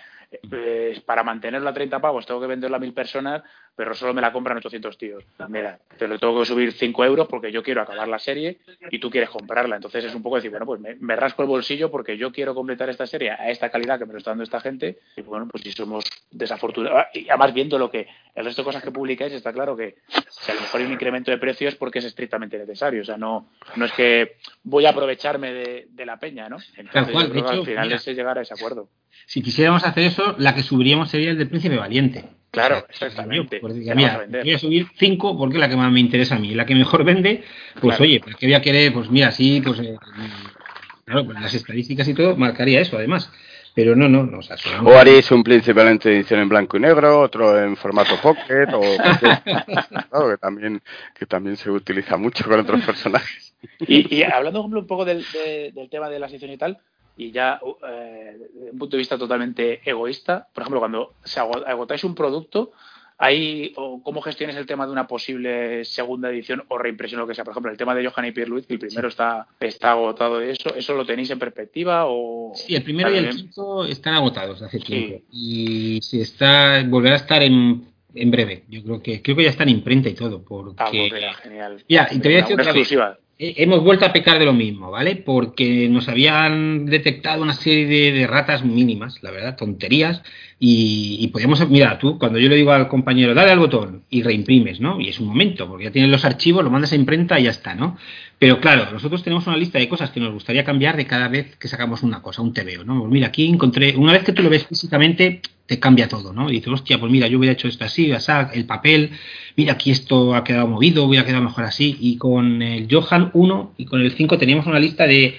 pues, 0.49 0.99
para 1.01 1.23
mantenerla 1.23 1.69
a 1.69 1.73
30 1.73 1.99
pavos 1.99 2.25
tengo 2.25 2.41
que 2.41 2.47
venderla 2.47 2.77
a 2.77 2.79
mil 2.79 2.93
personas, 2.93 3.43
pero 3.75 3.93
solo 3.93 4.13
me 4.13 4.21
la 4.21 4.33
compran 4.33 4.57
800 4.57 4.97
tíos. 4.97 5.23
Mira, 5.47 5.79
te 5.97 6.07
lo 6.07 6.17
tengo 6.17 6.39
que 6.39 6.45
subir 6.45 6.73
5 6.73 7.05
euros 7.05 7.27
porque 7.27 7.51
yo 7.51 7.63
quiero 7.63 7.81
acabar 7.81 8.07
la 8.07 8.19
serie 8.19 8.57
y 8.89 8.99
tú 8.99 9.09
quieres 9.09 9.29
comprarla. 9.29 9.75
Entonces 9.75 10.03
es 10.03 10.15
un 10.15 10.23
poco 10.23 10.37
decir, 10.37 10.49
bueno, 10.49 10.65
pues 10.65 10.81
me, 10.81 11.15
rasco 11.15 11.43
el 11.43 11.47
bolsillo 11.47 11.89
porque 11.91 12.17
yo 12.17 12.31
quiero 12.31 12.55
completar 12.55 12.89
esta 12.89 13.05
serie 13.05 13.31
a 13.31 13.49
esta 13.49 13.69
calidad 13.69 13.99
que 13.99 14.05
me 14.05 14.13
lo 14.13 14.17
está 14.17 14.31
dando 14.31 14.43
esta 14.43 14.59
gente. 14.59 14.99
Y 15.15 15.21
bueno, 15.21 15.47
pues 15.47 15.63
si 15.63 15.71
somos 15.71 16.05
desafortunados, 16.31 16.99
ah, 16.99 17.09
y 17.13 17.29
además 17.29 17.53
viendo 17.53 17.77
lo 17.77 17.89
que 17.89 18.07
el 18.35 18.45
resto 18.45 18.63
de 18.63 18.65
cosas 18.65 18.83
que 18.83 18.91
publicáis, 18.91 19.33
está 19.33 19.53
claro 19.53 19.77
que 19.77 19.97
si 20.29 20.51
a 20.51 20.55
lo 20.55 20.61
mejor 20.61 20.81
hay 20.81 20.87
un 20.87 20.93
incremento 20.93 21.31
de 21.31 21.37
precios 21.37 21.73
es 21.73 21.79
porque 21.79 21.99
es 21.99 22.05
estrictamente 22.05 22.57
necesario. 22.57 23.01
O 23.01 23.05
sea, 23.05 23.17
no, 23.17 23.49
no 23.75 23.85
es 23.85 23.91
que 23.93 24.37
voy 24.63 24.85
a 24.85 24.89
aprovecharme 24.89 25.53
de, 25.53 26.05
la 26.05 26.17
peña, 26.17 26.49
¿no? 26.49 26.57
Entonces, 26.77 27.15
al 27.15 27.65
final 27.65 27.91
es 27.91 28.05
llegar 28.07 28.37
a 28.39 28.41
ese 28.41 28.53
acuerdo. 28.53 28.89
Si 29.25 29.41
quisiéramos 29.41 29.83
hacer 29.83 30.03
eso, 30.03 30.35
la 30.37 30.55
que 30.55 30.63
subiríamos 30.63 31.09
sería 31.09 31.31
el 31.31 31.37
del 31.37 31.49
Príncipe 31.49 31.75
Valiente. 31.75 32.25
Claro, 32.51 32.85
exactamente. 32.89 33.59
Pues, 33.59 33.75
mira, 33.75 34.25
voy 34.29 34.53
a 34.53 34.59
subir 34.59 34.87
5 34.95 35.37
porque 35.37 35.55
es 35.55 35.59
la 35.59 35.69
que 35.69 35.75
más 35.75 35.91
me 35.91 35.99
interesa 35.99 36.35
a 36.35 36.39
mí. 36.39 36.53
La 36.53 36.65
que 36.65 36.75
mejor 36.75 37.03
vende, 37.05 37.43
pues 37.81 37.99
oye, 37.99 38.19
pues 38.19 38.35
que 38.35 38.47
voy 38.47 38.55
a 38.55 38.61
querer, 38.61 38.93
pues 38.93 39.09
mira, 39.09 39.31
sí, 39.31 39.61
pues 39.63 39.79
eh, 39.79 39.97
claro, 41.05 41.25
pues 41.25 41.39
las 41.39 41.53
estadísticas 41.53 42.07
y 42.07 42.13
todo 42.13 42.35
marcaría 42.35 42.81
eso 42.81 42.97
además. 42.97 43.31
Pero 43.75 43.95
no, 43.95 44.09
no, 44.09 44.23
no. 44.23 44.39
O, 44.85 44.97
haréis 44.97 45.29
un 45.29 45.43
Príncipe 45.43 45.73
Valiente 45.73 46.09
edición 46.09 46.39
en 46.39 46.49
blanco 46.49 46.77
y 46.77 46.79
negro, 46.79 47.21
otro 47.21 47.63
en 47.63 47.77
formato 47.77 48.19
pocket, 48.19 48.69
o 48.73 48.81
claro, 48.97 50.31
que 50.31 50.37
también, 50.39 50.81
que 51.13 51.27
también 51.27 51.57
se 51.57 51.69
utiliza 51.69 52.17
mucho 52.17 52.43
con 52.45 52.59
otros 52.59 52.83
personajes. 52.83 53.53
Y, 53.81 54.23
hablando 54.23 54.63
un 54.63 54.87
poco 54.87 55.05
del, 55.05 55.23
del 55.75 55.89
tema 55.91 56.09
de 56.09 56.17
la 56.17 56.25
edición 56.25 56.49
y 56.49 56.57
tal, 56.57 56.79
y 57.17 57.31
ya 57.31 57.59
eh, 57.89 58.37
desde 58.53 58.71
un 58.71 58.77
punto 58.77 58.95
de 58.95 58.99
vista 58.99 59.17
totalmente 59.17 59.81
egoísta, 59.83 60.47
por 60.53 60.61
ejemplo, 60.61 60.79
cuando 60.79 61.13
se 61.23 61.39
agotáis 61.39 62.03
un 62.03 62.15
producto, 62.15 62.71
hay, 63.19 63.73
o 63.75 64.03
¿cómo 64.03 64.21
gestiones 64.21 64.55
el 64.55 64.67
tema 64.67 64.85
de 64.85 64.91
una 64.91 65.07
posible 65.07 65.83
segunda 65.85 66.29
edición 66.29 66.63
o 66.67 66.77
reimpresión, 66.77 67.19
lo 67.19 67.27
que 67.27 67.33
sea? 67.33 67.43
Por 67.43 67.53
ejemplo, 67.53 67.71
el 67.71 67.77
tema 67.77 67.95
de 67.95 68.07
Johan 68.07 68.27
y 68.27 68.31
Pierre 68.31 68.49
Louis, 68.49 68.67
que 68.67 68.75
el 68.75 68.79
primero 68.79 69.07
está, 69.07 69.47
está 69.59 69.91
agotado 69.91 70.37
de 70.37 70.51
eso, 70.51 70.75
¿eso 70.75 70.93
lo 70.93 71.05
tenéis 71.05 71.31
en 71.31 71.39
perspectiva? 71.39 72.05
o 72.05 72.51
Sí, 72.53 72.75
el 72.75 72.83
primero 72.83 73.11
y 73.11 73.17
el 73.17 73.35
quinto 73.35 73.85
están 73.85 74.13
agotados 74.13 74.61
hace 74.61 74.79
tiempo. 74.79 75.23
Y 75.31 75.99
si 76.03 76.21
está, 76.21 76.83
volverá 76.85 77.15
a 77.15 77.19
estar 77.19 77.41
en, 77.41 77.87
en 78.13 78.31
breve. 78.31 78.65
Yo 78.69 78.83
creo 78.83 79.01
que 79.01 79.23
creo 79.23 79.35
que 79.35 79.43
ya 79.43 79.49
está 79.49 79.63
en 79.63 79.69
imprenta 79.69 80.09
y 80.09 80.13
todo. 80.13 80.43
Porque... 80.43 80.75
Ah, 80.77 81.33
genial. 81.41 81.83
Ya, 81.89 82.07
y 82.11 82.19
te 82.19 82.29
voy 82.29 82.37
a 82.37 82.41
decir 82.41 82.53
otra 82.53 82.65
exclusiva. 82.65 83.17
Hemos 83.39 83.83
vuelto 83.83 84.05
a 84.05 84.13
pecar 84.13 84.39
de 84.39 84.45
lo 84.45 84.53
mismo, 84.53 84.89
¿vale? 84.89 85.15
Porque 85.15 85.87
nos 85.89 86.07
habían 86.07 86.85
detectado 86.87 87.43
una 87.43 87.53
serie 87.53 88.11
de, 88.11 88.25
ratas 88.25 88.65
mínimas, 88.65 89.21
la 89.21 89.31
verdad, 89.31 89.55
tonterías, 89.55 90.23
y, 90.59 91.17
y, 91.19 91.27
podíamos, 91.27 91.69
mira, 91.69 91.99
tú, 91.99 92.17
cuando 92.17 92.39
yo 92.39 92.49
le 92.49 92.55
digo 92.55 92.71
al 92.71 92.87
compañero, 92.87 93.35
dale 93.35 93.51
al 93.51 93.59
botón 93.59 94.03
y 94.09 94.23
reimprimes, 94.23 94.79
¿no? 94.79 94.99
Y 94.99 95.09
es 95.09 95.19
un 95.19 95.27
momento, 95.27 95.67
porque 95.67 95.85
ya 95.85 95.91
tienes 95.91 96.09
los 96.09 96.25
archivos, 96.25 96.63
lo 96.63 96.71
mandas 96.71 96.93
a 96.93 96.95
imprenta 96.95 97.39
y 97.39 97.43
ya 97.43 97.51
está, 97.51 97.75
¿no? 97.75 97.97
Pero 98.39 98.59
claro, 98.59 98.91
nosotros 98.91 99.23
tenemos 99.23 99.45
una 99.45 99.57
lista 99.57 99.77
de 99.77 99.87
cosas 99.87 100.09
que 100.09 100.19
nos 100.19 100.33
gustaría 100.33 100.63
cambiar 100.63 100.97
de 100.97 101.05
cada 101.05 101.27
vez 101.27 101.55
que 101.57 101.67
sacamos 101.67 102.01
una 102.01 102.23
cosa, 102.23 102.41
un 102.41 102.53
TVO, 102.53 102.83
¿no? 102.85 102.99
Pues 102.99 103.11
mira, 103.11 103.27
aquí 103.27 103.47
encontré, 103.47 103.95
una 103.95 104.13
vez 104.13 104.23
que 104.23 104.33
tú 104.33 104.41
lo 104.41 104.49
ves 104.49 104.65
físicamente, 104.65 105.41
te 105.67 105.79
cambia 105.79 106.07
todo, 106.07 106.33
¿no? 106.33 106.49
Y 106.49 106.53
dices, 106.53 106.69
hostia, 106.73 106.99
pues 106.99 107.11
mira, 107.11 107.27
yo 107.27 107.37
hubiera 107.37 107.53
hecho 107.53 107.67
esto 107.67 107.85
así, 107.85 108.11
el 108.53 108.65
papel, 108.65 109.11
mira, 109.55 109.73
aquí 109.73 109.91
esto 109.91 110.33
ha 110.33 110.43
quedado 110.43 110.67
movido, 110.67 111.03
hubiera 111.03 111.25
quedado 111.25 111.43
mejor 111.43 111.65
así. 111.65 111.97
Y 111.99 112.17
con 112.17 112.61
el 112.61 112.87
Johan 112.89 113.31
1 113.33 113.73
y 113.77 113.85
con 113.85 114.01
el 114.01 114.11
5 114.11 114.37
teníamos 114.37 114.65
una 114.65 114.79
lista 114.79 115.05
de, 115.05 115.37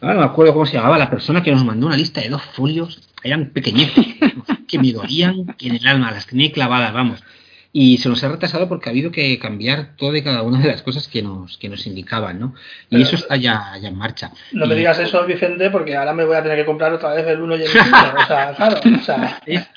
no 0.00 0.14
me 0.14 0.24
acuerdo 0.24 0.54
cómo 0.54 0.66
se 0.66 0.74
llamaba, 0.74 0.98
la 0.98 1.10
persona 1.10 1.42
que 1.42 1.52
nos 1.52 1.64
mandó 1.64 1.86
una 1.86 1.96
lista 1.96 2.20
de 2.20 2.30
dos 2.30 2.42
folios, 2.42 3.00
eran 3.22 3.50
pequeñitos, 3.50 4.04
que 4.66 4.78
me 4.78 4.92
dolían 4.92 5.54
en 5.60 5.76
el 5.76 5.86
alma, 5.86 6.10
las 6.10 6.26
tenía 6.26 6.50
clavadas, 6.50 6.92
vamos 6.92 7.22
y 7.72 7.98
se 7.98 8.08
nos 8.08 8.22
ha 8.24 8.28
retrasado 8.28 8.68
porque 8.68 8.88
ha 8.88 8.92
habido 8.92 9.12
que 9.12 9.38
cambiar 9.38 9.96
todo 9.96 10.16
y 10.16 10.22
cada 10.22 10.42
una 10.42 10.58
de 10.58 10.68
las 10.68 10.82
cosas 10.82 11.06
que 11.06 11.22
nos, 11.22 11.56
que 11.56 11.68
nos 11.68 11.86
indicaban, 11.86 12.40
¿no? 12.40 12.54
Y 12.88 13.02
eso 13.02 13.16
está 13.16 13.36
ya, 13.36 13.76
ya 13.80 13.88
en 13.88 13.96
marcha. 13.96 14.32
No 14.52 14.66
me 14.66 14.74
digas 14.74 14.98
eso, 14.98 15.24
Vicente, 15.24 15.70
porque 15.70 15.96
ahora 15.96 16.12
me 16.12 16.24
voy 16.24 16.36
a 16.36 16.42
tener 16.42 16.58
que 16.58 16.66
comprar 16.66 16.92
otra 16.92 17.14
vez 17.14 17.26
el 17.26 17.40
1 17.40 17.56
y 17.56 17.62
el 17.62 17.68
5. 17.68 17.84
o 18.22 18.26
sea, 18.26 18.54
claro, 18.54 18.80
o 18.80 19.04
sea... 19.04 19.40
Es 19.46 19.70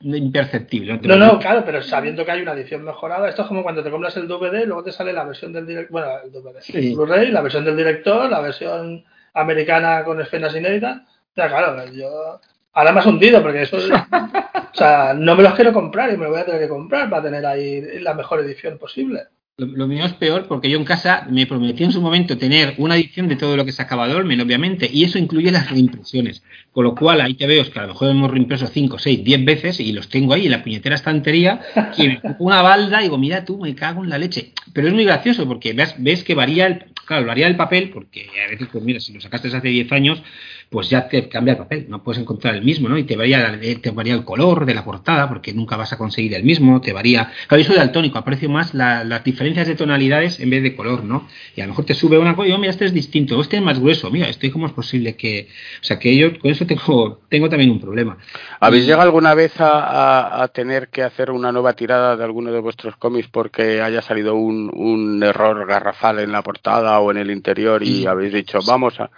imperceptible. 0.00 0.98
No, 1.02 1.16
no, 1.16 1.38
claro, 1.38 1.64
pero 1.64 1.82
sabiendo 1.82 2.24
que 2.24 2.30
hay 2.30 2.42
una 2.42 2.52
edición 2.52 2.82
mejorada, 2.82 3.28
esto 3.28 3.42
es 3.42 3.48
como 3.48 3.62
cuando 3.62 3.82
te 3.82 3.90
compras 3.90 4.16
el 4.16 4.28
DVD 4.28 4.62
y 4.62 4.66
luego 4.66 4.82
te 4.82 4.92
sale 4.92 5.12
la 5.12 5.24
versión 5.24 5.52
del 5.52 5.66
director, 5.66 5.92
bueno, 5.92 6.08
el 6.24 6.32
DVD, 6.32 6.94
Blu-ray, 6.94 7.30
la 7.30 7.42
versión 7.42 7.64
del 7.64 7.76
director, 7.76 8.30
la 8.30 8.40
versión 8.40 9.04
americana 9.34 10.02
con 10.04 10.20
escenas 10.20 10.54
inéditas. 10.56 10.98
O 11.02 11.34
sea, 11.34 11.48
claro, 11.48 11.92
yo 11.92 12.40
ahora 12.74 12.92
me 12.92 13.00
has 13.00 13.06
hundido 13.06 13.42
porque 13.42 13.62
eso 13.62 13.76
o 14.74 14.76
sea, 14.76 15.14
no 15.14 15.36
me 15.36 15.42
los 15.42 15.54
quiero 15.54 15.72
comprar 15.72 16.12
y 16.12 16.16
me 16.16 16.26
voy 16.26 16.40
a 16.40 16.44
tener 16.44 16.60
que 16.60 16.68
comprar 16.68 17.08
para 17.08 17.22
tener 17.22 17.46
ahí 17.46 17.80
la 18.00 18.14
mejor 18.14 18.40
edición 18.40 18.78
posible. 18.78 19.22
Lo, 19.56 19.86
mío 19.86 20.04
es 20.04 20.14
peor 20.14 20.48
porque 20.48 20.68
yo 20.68 20.76
en 20.78 20.84
casa 20.84 21.28
me 21.30 21.46
prometí 21.46 21.84
en 21.84 21.92
su 21.92 22.00
momento 22.00 22.36
tener 22.36 22.74
una 22.76 22.96
edición 22.96 23.28
de 23.28 23.36
todo 23.36 23.56
lo 23.56 23.64
que 23.64 23.70
sacaba 23.70 24.08
Dolmen, 24.08 24.40
obviamente, 24.40 24.90
y 24.92 25.04
eso 25.04 25.16
incluye 25.16 25.52
las 25.52 25.70
reimpresiones. 25.70 26.42
Con 26.72 26.82
lo 26.82 26.96
cual, 26.96 27.20
ahí 27.20 27.34
te 27.34 27.46
veo 27.46 27.62
que 27.70 27.78
a 27.78 27.82
lo 27.82 27.88
mejor 27.88 28.10
hemos 28.10 28.32
reimpreso 28.32 28.66
5, 28.66 28.98
6, 28.98 29.22
10 29.22 29.44
veces 29.44 29.78
y 29.78 29.92
los 29.92 30.08
tengo 30.08 30.34
ahí 30.34 30.46
en 30.46 30.50
la 30.50 30.62
puñetera 30.64 30.96
estantería, 30.96 31.60
que 31.96 32.08
me 32.08 32.20
una 32.40 32.62
balda 32.62 32.98
y 32.98 33.04
digo, 33.04 33.16
mira 33.16 33.44
tú, 33.44 33.58
me 33.58 33.76
cago 33.76 34.02
en 34.02 34.10
la 34.10 34.18
leche. 34.18 34.52
Pero 34.72 34.88
es 34.88 34.94
muy 34.94 35.04
gracioso 35.04 35.46
porque 35.46 35.72
ves, 35.72 35.94
ves 35.98 36.24
que 36.24 36.34
varía 36.34 36.66
el, 36.66 36.86
claro, 37.06 37.24
varía 37.24 37.46
el 37.46 37.54
papel, 37.54 37.90
porque 37.90 38.26
a 38.44 38.50
veces, 38.50 38.66
pues 38.72 38.82
mira, 38.82 38.98
si 38.98 39.12
lo 39.12 39.20
sacaste 39.20 39.56
hace 39.56 39.68
10 39.68 39.92
años, 39.92 40.20
pues 40.70 40.90
ya 40.90 41.08
te 41.08 41.28
cambia 41.28 41.52
el 41.52 41.58
papel, 41.58 41.86
no 41.88 42.02
puedes 42.02 42.20
encontrar 42.20 42.54
el 42.54 42.62
mismo, 42.62 42.88
¿no? 42.88 42.98
Y 42.98 43.04
te 43.04 43.16
varía, 43.16 43.58
te 43.80 43.90
varía 43.90 44.14
el 44.14 44.24
color 44.24 44.66
de 44.66 44.74
la 44.74 44.84
portada, 44.84 45.28
porque 45.28 45.52
nunca 45.52 45.76
vas 45.76 45.92
a 45.92 45.98
conseguir 45.98 46.34
el 46.34 46.44
mismo, 46.44 46.80
te 46.80 46.92
varía. 46.92 47.30
Claro, 47.46 47.62
yo 47.62 47.68
soy 47.68 47.76
daltónico, 47.76 48.18
aprecio 48.18 48.48
más 48.48 48.74
las 48.74 49.24
diferencias 49.24 49.66
de 49.66 49.74
tonalidades 49.74 50.40
en 50.40 50.50
vez 50.50 50.62
de 50.62 50.74
color, 50.74 51.04
¿no? 51.04 51.28
Y 51.54 51.60
a 51.60 51.64
lo 51.64 51.70
mejor 51.70 51.84
te 51.84 51.94
sube 51.94 52.18
una 52.18 52.34
cosa 52.34 52.48
y, 52.48 52.52
oh, 52.52 52.58
mira, 52.58 52.70
este 52.70 52.84
es 52.84 52.94
distinto, 52.94 53.40
este 53.40 53.56
es 53.56 53.62
más 53.62 53.78
grueso, 53.78 54.10
mira, 54.10 54.28
este 54.28 54.50
cómo 54.50 54.66
es 54.66 54.72
posible 54.72 55.16
que... 55.16 55.48
O 55.80 55.84
sea, 55.84 55.98
que 55.98 56.16
yo 56.16 56.38
con 56.38 56.50
eso 56.50 56.66
tengo, 56.66 57.20
tengo 57.28 57.48
también 57.48 57.70
un 57.70 57.80
problema. 57.80 58.16
¿Habéis 58.60 58.84
llegado 58.84 59.02
alguna 59.02 59.34
vez 59.34 59.52
a, 59.58 60.50
tener 60.52 60.88
que 60.88 61.02
hacer 61.02 61.30
una 61.30 61.50
nueva 61.52 61.72
tirada 61.72 62.16
de 62.16 62.24
alguno 62.24 62.52
de 62.52 62.60
vuestros 62.60 62.96
cómics 62.96 63.28
porque 63.28 63.80
haya 63.80 64.02
salido 64.02 64.34
un, 64.34 64.70
un 64.74 65.22
error 65.22 65.66
garrafal 65.66 66.18
en 66.20 66.32
la 66.32 66.42
portada 66.42 66.98
o 67.00 67.10
en 67.10 67.16
el 67.16 67.30
interior 67.30 67.82
y 67.82 68.06
habéis 68.06 68.32
dicho, 68.32 68.60
vamos 68.66 69.00
a, 69.00 69.10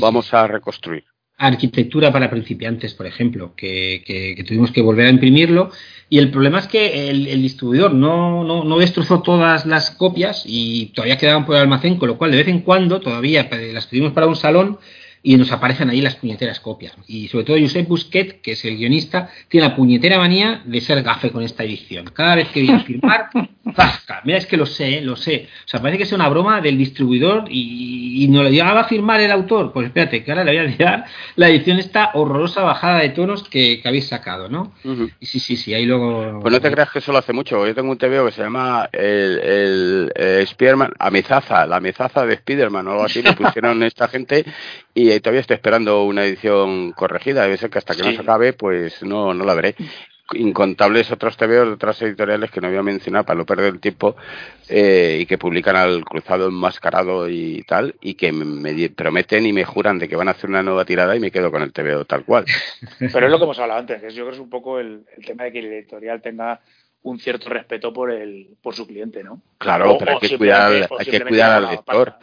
vamos 0.00 0.32
a 0.34 0.46
reconstruir? 0.46 1.04
arquitectura 1.38 2.12
para 2.12 2.30
principiantes, 2.30 2.94
por 2.94 3.06
ejemplo, 3.06 3.54
que, 3.56 4.42
tuvimos 4.46 4.70
que 4.70 4.80
volver 4.80 5.06
a 5.06 5.10
imprimirlo. 5.10 5.70
Y 6.08 6.18
el 6.18 6.30
problema 6.30 6.60
es 6.60 6.68
que 6.68 7.10
el, 7.10 7.42
distribuidor 7.42 7.92
no, 7.92 8.44
no, 8.44 8.64
no, 8.64 8.78
destrozó 8.78 9.22
todas 9.22 9.66
las 9.66 9.90
copias 9.90 10.44
y 10.46 10.86
todavía 10.94 11.18
quedaban 11.18 11.44
por 11.44 11.56
el 11.56 11.62
almacén, 11.62 11.96
con 11.96 12.08
lo 12.08 12.16
cual 12.16 12.30
de 12.30 12.38
vez 12.38 12.48
en 12.48 12.60
cuando 12.60 13.00
todavía 13.00 13.48
las 13.72 13.86
pedimos 13.86 14.12
para 14.12 14.26
un 14.26 14.36
salón 14.36 14.78
y 15.26 15.36
nos 15.36 15.50
aparecen 15.50 15.90
ahí 15.90 16.00
las 16.00 16.14
puñeteras 16.14 16.60
copias. 16.60 16.92
Y 17.08 17.26
sobre 17.26 17.44
todo 17.44 17.56
Josep 17.58 17.88
Busquet, 17.88 18.40
que 18.40 18.52
es 18.52 18.64
el 18.64 18.76
guionista, 18.76 19.28
tiene 19.48 19.66
la 19.66 19.74
puñetera 19.74 20.18
manía 20.18 20.62
de 20.64 20.80
ser 20.80 21.02
gafe 21.02 21.32
con 21.32 21.42
esta 21.42 21.64
edición. 21.64 22.04
Cada 22.14 22.36
vez 22.36 22.46
que 22.50 22.60
viene 22.60 22.76
a 22.76 22.84
firmar, 22.84 23.30
¡zasca! 23.74 24.20
Mira, 24.22 24.38
es 24.38 24.46
que 24.46 24.56
lo 24.56 24.66
sé, 24.66 25.00
lo 25.00 25.16
sé. 25.16 25.48
O 25.64 25.68
sea, 25.68 25.82
parece 25.82 25.98
que 25.98 26.04
es 26.04 26.12
una 26.12 26.28
broma 26.28 26.60
del 26.60 26.78
distribuidor 26.78 27.46
y, 27.50 28.28
no 28.30 28.42
le 28.42 28.52
llegaba 28.52 28.82
a 28.82 28.84
firmar 28.84 29.20
el 29.20 29.32
autor. 29.32 29.72
Pues 29.72 29.86
espérate, 29.88 30.22
que 30.22 30.30
ahora 30.30 30.44
le 30.44 30.62
voy 30.62 30.74
a 30.78 30.84
dar 30.84 31.04
la 31.34 31.48
edición 31.48 31.78
esta 31.78 32.10
horrorosa 32.14 32.62
bajada 32.62 33.00
de 33.00 33.08
tonos 33.08 33.48
que, 33.48 33.82
habéis 33.84 34.06
sacado, 34.06 34.48
¿no? 34.48 34.74
Y 35.18 35.26
sí, 35.26 35.40
sí, 35.40 35.56
sí, 35.56 35.74
ahí 35.74 35.86
luego... 35.86 36.40
Pues 36.40 36.52
no 36.52 36.60
te 36.60 36.70
creas 36.70 36.90
que 36.92 37.00
eso 37.00 37.10
lo 37.10 37.18
hace 37.18 37.32
mucho. 37.32 37.66
Yo 37.66 37.74
tengo 37.74 37.90
un 37.90 37.98
TVO 37.98 38.26
que 38.26 38.32
se 38.32 38.42
llama 38.42 38.88
el, 38.92 39.40
el, 39.40 40.12
el 40.14 40.46
Spiderman, 40.46 40.92
Amizaza, 41.00 41.66
la 41.66 41.76
Amizaza 41.76 42.24
de 42.26 42.36
Spiderman 42.36 42.86
o 42.86 42.92
algo 42.92 43.04
así, 43.04 43.22
le 43.22 43.32
pusieron 43.34 43.82
esta 43.82 44.06
gente 44.06 44.44
y 44.94 45.15
todavía 45.20 45.40
estoy 45.40 45.54
esperando 45.54 46.04
una 46.04 46.24
edición 46.24 46.92
corregida. 46.92 47.42
Debe 47.42 47.56
ser 47.56 47.70
que 47.70 47.78
hasta 47.78 47.94
que 47.94 48.02
no 48.02 48.12
se 48.12 48.20
acabe, 48.20 48.52
pues 48.52 49.02
no, 49.02 49.34
no 49.34 49.44
la 49.44 49.54
veré. 49.54 49.74
Incontables 50.32 51.12
otros 51.12 51.36
TVOs 51.36 51.68
de 51.68 51.74
otras 51.74 52.02
editoriales 52.02 52.50
que 52.50 52.60
no 52.60 52.68
voy 52.68 52.76
a 52.76 52.82
mencionar 52.82 53.24
para 53.24 53.38
no 53.38 53.46
perder 53.46 53.74
el 53.74 53.80
tiempo 53.80 54.16
eh, 54.68 55.18
y 55.20 55.26
que 55.26 55.38
publican 55.38 55.76
al 55.76 56.04
cruzado 56.04 56.48
enmascarado 56.48 57.28
y 57.28 57.62
tal, 57.62 57.94
y 58.00 58.14
que 58.14 58.32
me, 58.32 58.88
prometen 58.90 59.46
y 59.46 59.52
me 59.52 59.64
juran 59.64 60.00
de 60.00 60.08
que 60.08 60.16
van 60.16 60.26
a 60.26 60.32
hacer 60.32 60.50
una 60.50 60.64
nueva 60.64 60.84
tirada 60.84 61.14
y 61.14 61.20
me 61.20 61.30
quedo 61.30 61.52
con 61.52 61.62
el 61.62 61.72
TVO 61.72 62.04
tal 62.06 62.24
cual. 62.24 62.44
Pero 62.98 63.26
es 63.26 63.30
lo 63.30 63.38
que 63.38 63.44
hemos 63.44 63.58
hablado 63.60 63.78
antes, 63.78 64.00
que 64.00 64.10
yo 64.10 64.24
creo 64.24 64.30
que 64.30 64.34
es 64.34 64.40
un 64.40 64.50
poco 64.50 64.80
el, 64.80 65.04
tema 65.24 65.44
de 65.44 65.52
que 65.52 65.60
el 65.60 65.66
editorial 65.66 66.20
tenga 66.20 66.60
un 67.02 67.20
cierto 67.20 67.48
respeto 67.48 67.92
por 67.92 68.10
el 68.10 68.56
por 68.60 68.74
su 68.74 68.84
cliente, 68.84 69.22
¿no? 69.22 69.40
Claro, 69.58 69.96
pero 69.96 70.12
hay 70.12 70.28
que 70.28 70.36
cuidar, 70.36 70.88
hay 70.98 71.06
que 71.06 71.20
cuidar 71.20 71.52
al 71.52 71.70
lector. 71.70 72.16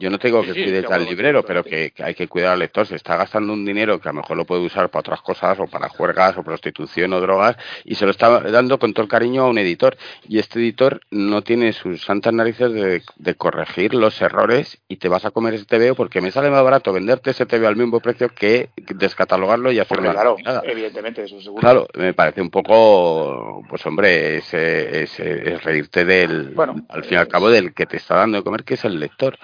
Yo 0.00 0.10
no 0.10 0.18
tengo 0.20 0.42
que 0.42 0.52
cuidar 0.52 0.92
al 0.92 1.04
librero, 1.04 1.42
pero 1.42 1.64
que, 1.64 1.92
hay 1.98 2.14
que 2.14 2.28
cuidar 2.28 2.52
al 2.52 2.60
lector. 2.60 2.86
Se 2.86 2.94
está 2.94 3.16
gastando 3.16 3.52
un 3.52 3.64
dinero 3.64 4.00
que 4.00 4.08
a 4.08 4.12
lo 4.12 4.20
mejor 4.20 4.36
lo 4.36 4.44
puede 4.44 4.62
usar 4.62 4.90
para 4.90 5.00
otras 5.00 5.22
cosas, 5.22 5.58
o 5.58 5.66
para 5.66 5.88
juergas, 5.88 6.36
o 6.36 6.44
prostitución, 6.44 7.12
o 7.14 7.20
drogas, 7.20 7.56
y 7.84 7.96
se 7.96 8.04
lo 8.04 8.12
está 8.12 8.40
dando 8.40 8.78
con 8.78 8.94
todo 8.94 9.02
el 9.02 9.08
cariño 9.08 9.42
a 9.42 9.48
un 9.48 9.58
editor. 9.58 9.96
Y 10.28 10.38
este 10.38 10.60
editor 10.60 11.00
no 11.10 11.42
tiene 11.42 11.72
sus 11.72 12.04
santas 12.04 12.32
narices 12.32 12.72
de, 12.72 13.34
corregir 13.34 13.94
los 13.94 14.20
errores 14.22 14.80
y 14.88 14.96
te 14.96 15.08
vas 15.08 15.24
a 15.24 15.30
comer 15.30 15.54
ese 15.54 15.64
TVO 15.64 15.94
porque 15.94 16.20
me 16.20 16.30
sale 16.30 16.50
más 16.50 16.62
barato 16.62 16.92
venderte 16.92 17.30
ese 17.30 17.46
TVO 17.46 17.68
al 17.68 17.76
mismo 17.76 18.00
precio 18.00 18.28
que 18.28 18.70
descatalogarlo 18.76 19.72
y 19.72 19.80
hacerlo. 19.80 20.12
Claro, 20.12 20.36
evidentemente, 20.62 21.24
eso 21.24 21.40
seguro. 21.40 21.60
Claro, 21.60 21.88
me 21.94 22.14
parece 22.14 22.40
un 22.40 22.50
poco, 22.50 23.62
pues 23.68 23.84
hombre, 23.86 24.36
es, 24.38 24.54
es, 24.54 25.64
reírte 25.64 26.04
del, 26.04 26.50
bueno, 26.50 26.76
al 26.88 27.02
fin 27.04 27.14
y 27.14 27.16
al 27.16 27.28
cabo, 27.28 27.50
del 27.50 27.74
que 27.74 27.86
te 27.86 27.96
está 27.96 28.16
dando 28.16 28.38
de 28.38 28.44
comer, 28.44 28.64
que 28.64 28.74
es 28.74 28.84
el 28.84 28.98
lector. 28.98 29.38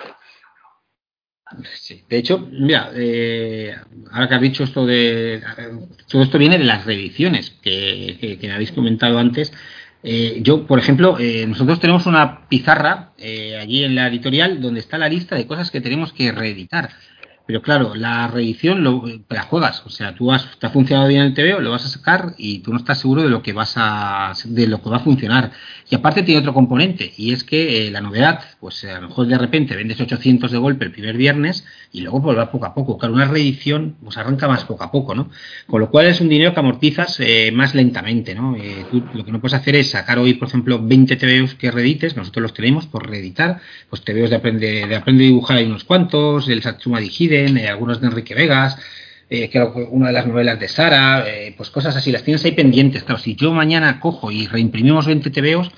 Sí. 1.75 2.03
De 2.09 2.17
hecho, 2.17 2.39
mira, 2.51 2.91
eh, 2.95 3.77
ahora 4.11 4.29
que 4.29 4.35
has 4.35 4.41
dicho 4.41 4.65
esto 4.65 4.87
de. 4.87 5.43
Todo 6.09 6.23
esto 6.23 6.39
viene 6.39 6.59
de 6.59 6.65
las 6.65 6.85
reediciones 6.87 7.51
que, 7.63 8.39
me 8.43 8.53
habéis 8.53 8.73
comentado 8.73 9.19
antes. 9.19 9.53
Eh, 10.03 10.41
yo, 10.43 10.67
por 10.67 10.79
ejemplo, 10.79 11.19
eh, 11.19 11.47
nosotros 11.47 11.81
tenemos 11.81 12.07
una 12.07 12.49
pizarra 12.49 13.13
allí 13.61 13.85
en 13.85 13.95
la 13.95 14.09
editorial 14.09 14.61
donde 14.61 14.81
está 14.81 14.99
la 14.99 15.09
lista 15.09 15.37
de 15.37 15.47
cosas 15.47 15.71
que 15.71 15.81
tenemos 15.81 16.13
que 16.13 16.33
reeditar. 16.33 16.91
Pero 17.47 17.61
claro, 17.61 17.95
la 17.95 18.27
reedición 18.29 18.83
lo, 18.83 19.05
la 19.29 19.43
juegas, 19.43 19.83
o 19.85 19.91
sea, 19.91 20.15
tú 20.15 20.33
has, 20.33 20.47
funcionado 20.73 21.09
bien 21.09 21.23
el 21.23 21.35
TVO, 21.35 21.61
lo 21.61 21.73
vas 21.73 21.85
a 21.85 21.89
sacar 21.89 22.35
y 22.39 22.61
tú 22.61 22.73
no 22.73 22.79
estás 22.79 23.01
seguro 23.01 23.23
de 23.23 23.29
lo 23.29 23.43
que 23.43 23.53
vas 23.53 23.75
a, 23.77 24.33
de 24.47 24.67
lo 24.67 24.83
que 24.83 24.89
va 24.89 24.97
a 24.97 25.01
funcionar. 25.01 25.53
Y 25.95 25.97
aparte 25.97 26.25
tiene 26.25 26.41
otro 26.41 26.53
componente 26.53 27.13
y 27.17 27.33
es 27.33 27.45
que 27.45 27.87
eh, 27.87 27.91
la 27.93 28.01
novedad, 28.01 28.41
pues 28.59 28.85
a 28.85 29.01
lo 29.01 29.07
mejor 29.07 29.29
de 29.29 29.39
repente 29.39 29.77
vendes 29.77 30.01
800 30.01 30.51
de 30.51 30.59
golpe 30.59 30.85
el 30.85 30.91
primer 30.91 31.17
viernes 31.17 31.65
y 31.93 32.01
luego 32.01 32.21
pues 32.21 32.37
va 32.37 32.51
poco 32.51 32.67
a 32.67 32.75
poco. 32.75 32.99
Claro, 32.99 33.15
una 33.15 33.27
reedición 33.27 33.95
pues 34.03 34.17
arranca 34.17 34.49
más 34.49 34.65
poco 34.65 34.83
a 34.83 34.91
poco, 34.91 35.15
¿no? 35.15 35.31
Con 35.69 35.81
lo 35.81 35.91
cual 35.91 36.07
es 36.07 36.21
un 36.21 36.29
dinero 36.29 36.53
que 36.53 36.59
amortizas 36.59 37.21
eh, 37.21 37.53
más 37.53 37.77
lentamente, 37.77 38.35
¿no? 38.35 38.57
Eh, 38.57 38.85
lo 39.15 39.25
que 39.25 39.31
no 39.31 39.41
puedes 39.41 39.55
hacer 39.55 39.77
es 39.77 39.91
sacar 39.91 40.19
hoy, 40.19 40.35
por 40.35 40.49
ejemplo, 40.49 40.85
20 40.85 41.15
TVOs 41.15 41.55
que 41.55 41.71
reedites, 41.71 42.17
nosotros 42.17 42.43
los 42.43 42.55
tenemos 42.55 42.87
por 42.89 43.09
reeditar, 43.09 43.61
pues 43.89 44.03
TVOs 44.03 44.31
de 44.31 44.37
aprende, 44.37 44.87
de 44.89 44.97
aprende 44.97 45.23
a 45.23 45.27
dibujar 45.29 45.59
hay 45.59 45.67
unos 45.67 45.85
cuantos, 45.85 46.49
el 46.49 46.61
Satsuma 46.61 46.99
Digide 46.99 47.45
eh, 47.45 47.69
algunos 47.69 48.01
de 48.01 48.09
Enrique 48.09 48.35
Vegas, 48.35 48.77
eh, 49.31 49.51
una 49.91 50.09
de 50.09 50.13
las 50.13 50.27
novelas 50.27 50.61
de 50.61 50.69
Sara, 50.69 51.25
eh, 51.27 51.55
pues 51.57 51.71
cosas 51.71 51.97
así, 51.97 52.13
las 52.13 52.23
tienes 52.23 52.45
ahí 52.45 52.53
pendientes. 52.53 53.05
Claro, 53.05 53.21
si 53.21 53.35
yo 53.35 53.53
mañana 53.53 54.01
cojo 54.01 54.31
y 54.31 54.47
reimprimimos 54.47 55.07
20 55.07 55.31
TVOs, 55.31 55.71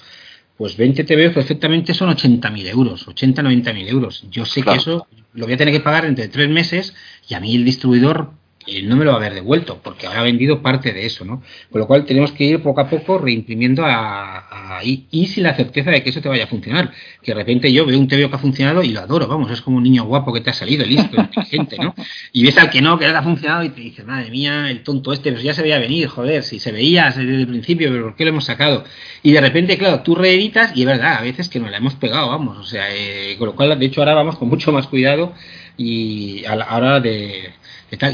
pues 0.57 0.77
20 0.77 1.05
TVOs 1.05 1.35
perfectamente 1.35 1.95
son 1.95 2.11
80.000 2.11 2.67
euros, 2.69 3.07
80, 3.07 3.43
90.000 3.43 3.89
euros. 3.89 4.25
Yo 4.31 4.45
sé 4.45 4.63
que 4.63 4.75
eso 4.75 5.07
lo 5.35 5.45
voy 5.45 5.55
a 5.55 5.57
tener 5.57 5.73
que 5.73 5.81
pagar 5.81 6.07
entre 6.07 6.29
tres 6.29 6.49
meses 6.49 6.95
y 7.29 7.35
a 7.35 7.41
mí 7.41 7.55
el 7.55 7.65
distribuidor 7.65 8.31
él 8.67 8.89
no 8.89 8.97
me 8.97 9.05
lo 9.05 9.13
va 9.13 9.19
a 9.19 9.21
haber 9.21 9.35
devuelto 9.35 9.81
porque 9.83 10.07
habrá 10.07 10.23
vendido 10.23 10.63
parte 10.63 10.93
de 10.93 11.07
eso, 11.07 11.25
¿no? 11.25 11.43
Con 11.71 11.81
lo 11.81 11.87
cual 11.87 12.05
tenemos 12.05 12.33
que 12.33 12.45
ir 12.45 12.63
poco 12.63 12.81
a 12.81 12.89
poco 12.89 13.19
reimprimiendo 13.19 13.85
ahí 13.87 15.07
y, 15.11 15.27
sin 15.27 15.45
la 15.45 15.55
certeza 15.55 15.91
de 15.91 16.03
que 16.03 16.11
eso 16.11 16.21
te 16.21 16.29
vaya 16.29 16.45
a 16.45 16.47
funcionar. 16.47 16.93
Que 17.23 17.33
de 17.33 17.35
repente 17.35 17.73
yo 17.73 17.87
veo 17.87 17.99
un 17.99 18.09
TVO 18.09 18.29
que 18.29 18.37
ha 18.37 18.39
funcionado 18.39 18.83
y 18.83 18.89
lo 18.89 19.01
adoro, 19.01 19.27
vamos, 19.27 19.51
es 19.51 19.61
como 19.61 19.77
un 19.77 19.83
niño 19.83 20.05
guapo 20.05 20.33
que 20.33 20.41
te 20.41 20.51
ha 20.51 20.53
salido, 20.53 20.85
listo, 20.85 21.17
inteligente, 21.21 21.77
¿no? 21.79 21.95
Y 22.33 22.45
ves 22.45 22.59
al 22.59 22.71
que 22.71 22.81
no, 22.81 22.99
que 22.99 23.07
no 23.07 23.17
ha 23.17 23.23
funcionado 23.23 23.65
y 23.65 23.71
te 23.71 23.81
dices, 23.81 24.05
madre 24.05 24.31
mía, 24.31 24.71
el 24.71 24.83
tonto 24.83 25.13
este, 25.13 25.33
pues 25.33 25.43
ya 25.43 25.55
se 25.55 25.63
veía 25.63 25.79
venir, 25.79 26.09
joder, 26.09 26.43
si 26.43 26.59
se 26.59 26.73
veía 26.73 27.07
desde 27.07 27.23
el 27.23 27.47
principio, 27.47 27.91
pero 27.91 28.05
¿por 28.05 28.17
qué 28.17 28.25
lo 28.25 28.31
hemos 28.31 28.45
sacado? 28.45 28.85
Y 29.23 29.33
de 29.33 29.41
repente, 29.41 29.79
claro, 29.79 30.01
tú 30.03 30.15
reeditas 30.15 30.77
y 30.77 30.81
es 30.81 30.87
verdad, 30.87 31.19
a 31.19 31.23
veces 31.23 31.49
que 31.49 31.61
nos 31.61 31.71
la 31.71 31.79
hemos 31.79 31.95
pegado, 31.95 32.29
vamos, 32.29 32.59
o 32.59 32.65
sea, 32.65 32.87
eh, 32.95 33.37
con 33.39 33.47
lo 33.47 33.55
cual, 33.55 33.79
de 33.79 33.87
hecho, 33.87 34.01
ahora 34.01 34.15
vamos 34.15 34.37
con 34.37 34.49
mucho 34.49 34.73
más 34.73 34.87
cuidado 34.87 35.33
y 35.77 36.45
a 36.47 36.57
la 36.57 36.75
hora 36.75 37.01
de 37.01 37.53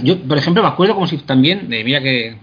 yo, 0.02 0.18
por 0.20 0.38
ejemplo, 0.38 0.62
me 0.62 0.68
acuerdo 0.68 0.94
como 0.94 1.06
si 1.06 1.16
también, 1.18 1.68
de, 1.68 1.84
mira 1.84 2.02
que, 2.02 2.36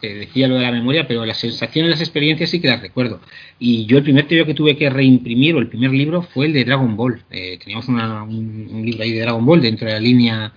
decía 0.00 0.48
lo 0.48 0.56
de 0.56 0.62
la 0.62 0.72
memoria, 0.72 1.06
pero 1.06 1.24
las 1.24 1.36
sensaciones, 1.38 1.92
las 1.92 2.00
experiencias 2.00 2.50
sí 2.50 2.60
que 2.60 2.68
las 2.68 2.80
recuerdo. 2.80 3.20
Y 3.58 3.86
yo 3.86 3.98
el 3.98 4.02
primer 4.02 4.26
TVO 4.26 4.46
que 4.46 4.54
tuve 4.54 4.76
que 4.76 4.90
reimprimir, 4.90 5.54
o 5.54 5.58
el 5.60 5.68
primer 5.68 5.92
libro, 5.92 6.22
fue 6.22 6.46
el 6.46 6.52
de 6.52 6.64
Dragon 6.64 6.96
Ball. 6.96 7.22
Eh, 7.30 7.58
teníamos 7.62 7.86
un, 7.88 8.82
libro 8.84 9.02
ahí 9.04 9.12
de 9.12 9.20
Dragon 9.20 9.46
Ball 9.46 9.62
dentro 9.62 9.86
de 9.86 9.92
la 9.94 10.00
línea 10.00 10.52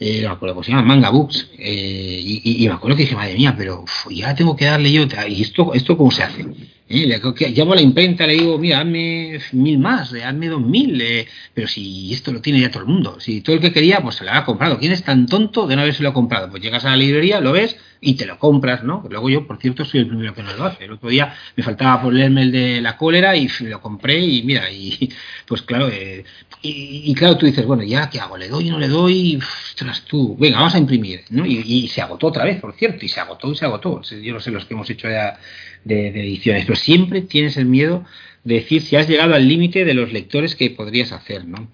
eh, 0.00 0.20
no 0.22 0.28
me 0.28 0.34
acuerdo 0.36 0.54
cómo 0.54 0.64
se 0.64 0.70
llama, 0.70 0.82
Manga 0.82 1.10
Books, 1.10 1.50
eh, 1.58 2.20
y, 2.22 2.64
y, 2.64 2.68
me 2.68 2.74
acuerdo 2.74 2.96
que 2.96 3.02
dije, 3.02 3.16
madre 3.16 3.34
mía, 3.34 3.54
pero 3.58 3.84
ya 4.10 4.32
tengo 4.34 4.54
que 4.54 4.64
darle 4.64 4.92
yo, 4.92 5.02
¿y 5.28 5.42
esto, 5.42 5.74
esto 5.74 5.96
cómo 5.96 6.12
se 6.12 6.22
hace? 6.22 6.46
Llamo 6.90 7.72
a 7.74 7.76
la 7.76 7.82
imprenta, 7.82 8.26
le 8.26 8.32
digo, 8.32 8.58
mira, 8.58 8.80
hazme 8.80 9.38
mil 9.52 9.78
más, 9.78 10.12
eh, 10.14 10.24
hazme 10.24 10.48
dos 10.48 10.62
mil, 10.62 10.98
eh, 11.02 11.28
pero 11.52 11.68
si 11.68 12.14
esto 12.14 12.32
lo 12.32 12.40
tiene 12.40 12.60
ya 12.60 12.70
todo 12.70 12.82
el 12.82 12.88
mundo, 12.88 13.20
si 13.20 13.42
todo 13.42 13.56
el 13.56 13.60
que 13.60 13.72
quería, 13.72 14.00
pues 14.00 14.16
se 14.16 14.24
lo 14.24 14.32
ha 14.32 14.44
comprado. 14.44 14.78
¿Quién 14.78 14.92
es 14.92 15.02
tan 15.02 15.26
tonto 15.26 15.66
de 15.66 15.76
no 15.76 15.84
lo 15.86 16.12
comprado? 16.14 16.48
Pues 16.48 16.62
llegas 16.62 16.86
a 16.86 16.90
la 16.90 16.96
librería, 16.96 17.40
lo 17.40 17.52
ves 17.52 17.76
y 18.00 18.14
te 18.14 18.24
lo 18.24 18.38
compras, 18.38 18.84
¿no? 18.84 19.04
Luego 19.10 19.28
yo, 19.28 19.46
por 19.46 19.58
cierto, 19.58 19.84
soy 19.84 20.00
el 20.00 20.08
primero 20.08 20.34
que 20.34 20.42
no 20.42 20.54
lo 20.54 20.64
hace. 20.64 20.84
El 20.84 20.92
otro 20.92 21.10
día 21.10 21.34
me 21.56 21.62
faltaba 21.62 22.00
por 22.00 22.14
leerme 22.14 22.42
el 22.42 22.52
de 22.52 22.80
la 22.80 22.96
cólera 22.96 23.36
y 23.36 23.48
lo 23.60 23.82
compré 23.82 24.20
y 24.20 24.42
mira, 24.42 24.70
y 24.70 25.10
pues 25.46 25.62
claro, 25.62 25.88
eh, 25.88 26.24
y, 26.62 27.14
claro, 27.14 27.36
tú 27.36 27.46
dices, 27.46 27.64
bueno, 27.66 27.84
ya, 27.84 28.10
¿qué 28.10 28.18
hago? 28.18 28.36
¿Le 28.36 28.48
doy 28.48 28.68
o 28.68 28.72
no 28.72 28.78
le 28.78 28.88
doy? 28.88 29.36
Ostras, 29.36 30.04
tú, 30.04 30.36
venga, 30.38 30.58
vamos 30.58 30.74
a 30.74 30.78
imprimir. 30.78 31.22
Y, 31.30 31.84
y, 31.84 31.88
se 31.88 32.02
agotó 32.02 32.28
otra 32.28 32.44
vez, 32.44 32.60
por 32.60 32.74
cierto, 32.74 33.04
y 33.04 33.08
se 33.08 33.20
agotó 33.20 33.52
y 33.52 33.56
se 33.56 33.64
agotó. 33.64 34.02
Yo 34.02 34.32
no 34.32 34.40
sé 34.40 34.50
los 34.50 34.64
que 34.64 34.74
hemos 34.74 34.90
hecho 34.90 35.08
ya 35.08 35.38
de, 35.84 36.08
ediciones, 36.08 36.64
pero 36.64 36.76
siempre 36.76 37.22
tienes 37.22 37.56
el 37.56 37.66
miedo 37.66 38.04
de 38.44 38.56
decir 38.56 38.82
si 38.82 38.96
has 38.96 39.08
llegado 39.08 39.34
al 39.34 39.48
límite 39.48 39.84
de 39.84 39.94
los 39.94 40.12
lectores 40.12 40.56
que 40.56 40.70
podrías 40.70 41.12
hacer, 41.12 41.44
¿no? 41.46 41.68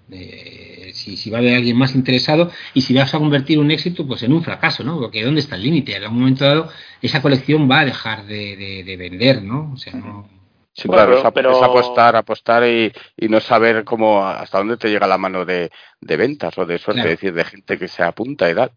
si, 0.95 1.17
si, 1.17 1.29
va 1.29 1.37
a 1.37 1.41
haber 1.41 1.55
alguien 1.55 1.77
más 1.77 1.93
interesado 1.93 2.49
y 2.73 2.81
si 2.81 2.93
vas 2.93 3.13
a 3.13 3.19
convertir 3.19 3.59
un 3.59 3.69
éxito 3.69 4.07
pues 4.07 4.23
en 4.23 4.33
un 4.33 4.43
fracaso, 4.43 4.83
¿no? 4.83 4.99
Porque 4.99 5.23
¿dónde 5.23 5.41
está 5.41 5.55
el 5.55 5.63
límite? 5.63 5.95
En 5.95 6.03
algún 6.03 6.19
momento 6.19 6.45
dado 6.45 6.69
esa 7.01 7.21
colección 7.21 7.69
va 7.69 7.81
a 7.81 7.85
dejar 7.85 8.25
de, 8.25 8.95
vender, 8.97 9.43
¿no? 9.43 9.71
O 9.73 9.77
sea, 9.77 9.93
no... 9.93 10.27
Sí, 10.73 10.89
claro, 10.89 11.17
es, 11.17 11.33
pero... 11.33 11.63
apostar, 11.63 12.17
apostar 12.17 12.67
y, 12.67 12.91
y, 13.15 13.29
no 13.29 13.39
saber 13.39 13.85
cómo 13.85 14.27
hasta 14.27 14.57
dónde 14.57 14.75
te 14.75 14.89
llega 14.89 15.07
la 15.07 15.17
mano 15.17 15.45
de, 15.45 15.71
ventas 16.01 16.57
o 16.57 16.65
de 16.65 16.77
suerte, 16.77 17.03
es 17.03 17.09
decir, 17.11 17.33
de 17.33 17.45
gente 17.45 17.79
que 17.79 17.87
se 17.87 18.03
apunta 18.03 18.49
y 18.49 18.55
tal. 18.55 18.71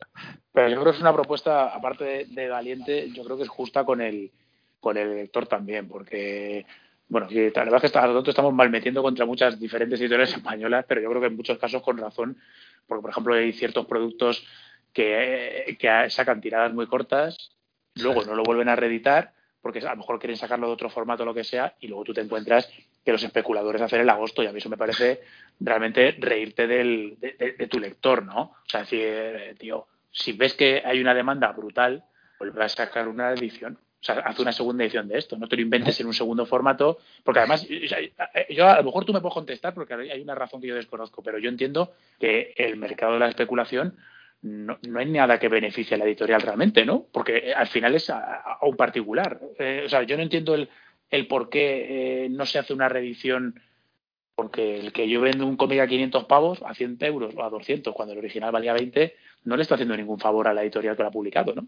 Pero 0.52 0.68
yo 0.68 0.74
creo 0.76 0.92
que 0.92 0.96
es 0.96 1.00
una 1.00 1.12
propuesta, 1.12 1.74
aparte 1.74 2.04
de, 2.04 2.24
de, 2.26 2.48
valiente, 2.48 3.10
yo 3.10 3.24
creo 3.24 3.36
que 3.36 3.42
es 3.42 3.48
justa 3.48 3.84
con 3.84 4.00
el, 4.00 4.30
con 4.80 4.96
el 4.96 5.14
lector 5.14 5.46
también, 5.46 5.88
porque 5.88 6.66
bueno, 7.08 7.26
la 7.30 7.64
verdad 7.64 7.84
es 7.84 7.90
que 7.90 7.98
nosotros 7.98 8.28
estamos 8.28 8.52
mal 8.52 8.70
metiendo 8.70 9.02
contra 9.02 9.24
muchas 9.24 9.58
diferentes 9.58 10.00
editoriales 10.00 10.32
españolas, 10.36 10.84
pero 10.86 11.00
yo 11.00 11.08
creo 11.10 11.20
que 11.20 11.28
en 11.28 11.36
muchos 11.36 11.58
casos 11.58 11.82
con 11.82 11.98
razón, 11.98 12.36
porque 12.86 13.02
por 13.02 13.10
ejemplo 13.10 13.34
hay 13.34 13.52
ciertos 13.52 13.86
productos 13.86 14.46
que, 14.92 15.76
que 15.78 16.10
sacan 16.10 16.40
tiradas 16.40 16.72
muy 16.72 16.86
cortas, 16.86 17.50
luego 17.94 18.24
no 18.24 18.34
lo 18.34 18.42
vuelven 18.42 18.68
a 18.68 18.76
reeditar 18.76 19.32
porque 19.60 19.80
a 19.80 19.90
lo 19.90 19.96
mejor 19.96 20.18
quieren 20.18 20.36
sacarlo 20.36 20.68
de 20.68 20.72
otro 20.72 20.88
formato 20.88 21.22
o 21.22 21.26
lo 21.26 21.34
que 21.34 21.44
sea, 21.44 21.74
y 21.80 21.88
luego 21.88 22.04
tú 22.04 22.14
te 22.14 22.20
encuentras 22.20 22.70
que 23.04 23.12
los 23.12 23.22
especuladores 23.22 23.82
hacen 23.82 24.00
el 24.00 24.08
agosto, 24.08 24.42
y 24.42 24.46
a 24.46 24.52
mí 24.52 24.58
eso 24.58 24.68
me 24.68 24.76
parece 24.76 25.20
realmente 25.60 26.16
reírte 26.18 26.66
del, 26.66 27.18
de, 27.18 27.66
tu 27.68 27.78
lector, 27.78 28.24
¿no? 28.24 28.40
O 28.40 28.68
sea, 28.68 28.80
decir, 28.80 29.00
eh, 29.02 29.54
tío, 29.58 29.86
si 30.10 30.32
ves 30.32 30.54
que 30.54 30.82
hay 30.84 31.00
una 31.00 31.14
demanda 31.14 31.52
brutal, 31.52 32.04
vuelve 32.38 32.64
a 32.64 32.68
sacar 32.68 33.08
una 33.08 33.32
edición. 33.32 33.78
O 34.00 34.04
sea, 34.04 34.14
haz 34.20 34.38
una 34.38 34.52
segunda 34.52 34.84
edición 34.84 35.08
de 35.08 35.18
esto, 35.18 35.36
no 35.36 35.48
te 35.48 35.56
lo 35.56 35.62
inventes 35.62 35.98
en 36.00 36.06
un 36.06 36.14
segundo 36.14 36.46
formato, 36.46 36.98
porque 37.24 37.40
además, 37.40 37.66
yo 38.48 38.68
a 38.68 38.76
lo 38.76 38.84
mejor 38.84 39.04
tú 39.04 39.12
me 39.12 39.20
puedes 39.20 39.34
contestar 39.34 39.74
porque 39.74 39.94
hay 39.94 40.20
una 40.20 40.36
razón 40.36 40.60
que 40.60 40.68
yo 40.68 40.76
desconozco, 40.76 41.22
pero 41.22 41.38
yo 41.38 41.48
entiendo 41.48 41.92
que 42.20 42.54
el 42.56 42.76
mercado 42.76 43.14
de 43.14 43.18
la 43.18 43.28
especulación 43.28 43.96
no, 44.42 44.78
no, 44.86 45.00
hay 45.00 45.06
nada 45.06 45.38
que 45.38 45.48
beneficie 45.48 45.96
a 45.96 45.98
la 45.98 46.04
editorial 46.04 46.40
realmente, 46.40 46.84
¿no? 46.84 47.06
Porque 47.10 47.38
eh, 47.38 47.54
al 47.54 47.66
final 47.66 47.94
es 47.96 48.08
a, 48.10 48.58
un 48.62 48.76
particular. 48.76 49.40
Eh, 49.58 49.82
o 49.86 49.88
sea, 49.88 50.04
yo 50.04 50.16
no 50.16 50.22
entiendo 50.22 50.54
el, 50.54 50.68
el 51.10 51.26
por 51.26 51.48
qué 51.48 52.24
eh, 52.24 52.28
no 52.28 52.46
se 52.46 52.58
hace 52.58 52.72
una 52.72 52.88
reedición 52.88 53.60
porque 54.36 54.78
el 54.78 54.92
que 54.92 55.08
yo 55.08 55.20
vendo 55.20 55.44
un 55.44 55.56
cómic 55.56 55.80
a 55.80 55.88
500 55.88 56.26
pavos, 56.26 56.62
a 56.62 56.72
100 56.72 56.98
euros 57.00 57.34
o 57.36 57.42
a 57.42 57.50
200, 57.50 57.92
cuando 57.92 58.12
el 58.12 58.20
original 58.20 58.52
valía 58.52 58.72
20, 58.72 59.16
no 59.44 59.56
le 59.56 59.62
está 59.62 59.74
haciendo 59.74 59.96
ningún 59.96 60.20
favor 60.20 60.46
a 60.46 60.54
la 60.54 60.62
editorial 60.62 60.96
que 60.96 61.02
lo 61.02 61.08
ha 61.08 61.12
publicado, 61.12 61.54
¿no? 61.56 61.66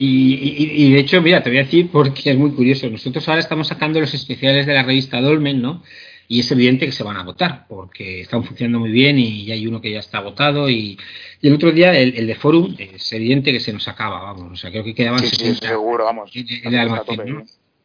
Y, 0.00 0.84
y, 0.84 0.92
de 0.92 1.00
hecho, 1.00 1.20
mira, 1.20 1.42
te 1.42 1.50
voy 1.50 1.58
a 1.58 1.64
decir 1.64 1.90
porque 1.90 2.30
es 2.30 2.38
muy 2.38 2.52
curioso. 2.52 2.88
Nosotros 2.88 3.28
ahora 3.28 3.40
estamos 3.40 3.66
sacando 3.66 3.98
los 3.98 4.14
especiales 4.14 4.64
de 4.64 4.74
la 4.74 4.84
revista 4.84 5.20
Dolmen, 5.20 5.60
¿no? 5.60 5.82
y 6.28 6.40
es 6.40 6.52
evidente 6.52 6.84
que 6.84 6.92
se 6.92 7.02
van 7.02 7.16
a 7.16 7.22
votar 7.22 7.66
porque 7.68 8.20
están 8.20 8.44
funcionando 8.44 8.80
muy 8.80 8.90
bien 8.90 9.18
y 9.18 9.50
hay 9.50 9.66
uno 9.66 9.80
que 9.80 9.90
ya 9.90 9.98
está 9.98 10.20
votado 10.20 10.68
y, 10.68 10.98
el 11.40 11.54
otro 11.54 11.72
día 11.72 11.96
el, 11.98 12.26
de 12.26 12.34
Forum 12.34 12.74
es 12.78 13.12
evidente 13.12 13.52
que 13.52 13.60
se 13.60 13.72
nos 13.72 13.88
acaba, 13.88 14.20
vamos, 14.20 14.52
o 14.52 14.56
sea, 14.56 14.70
creo 14.70 14.84
que 14.84 14.94
quedaban 14.94 15.20
sí, 15.20 15.54
seguro, 15.54 16.04
vamos. 16.04 16.32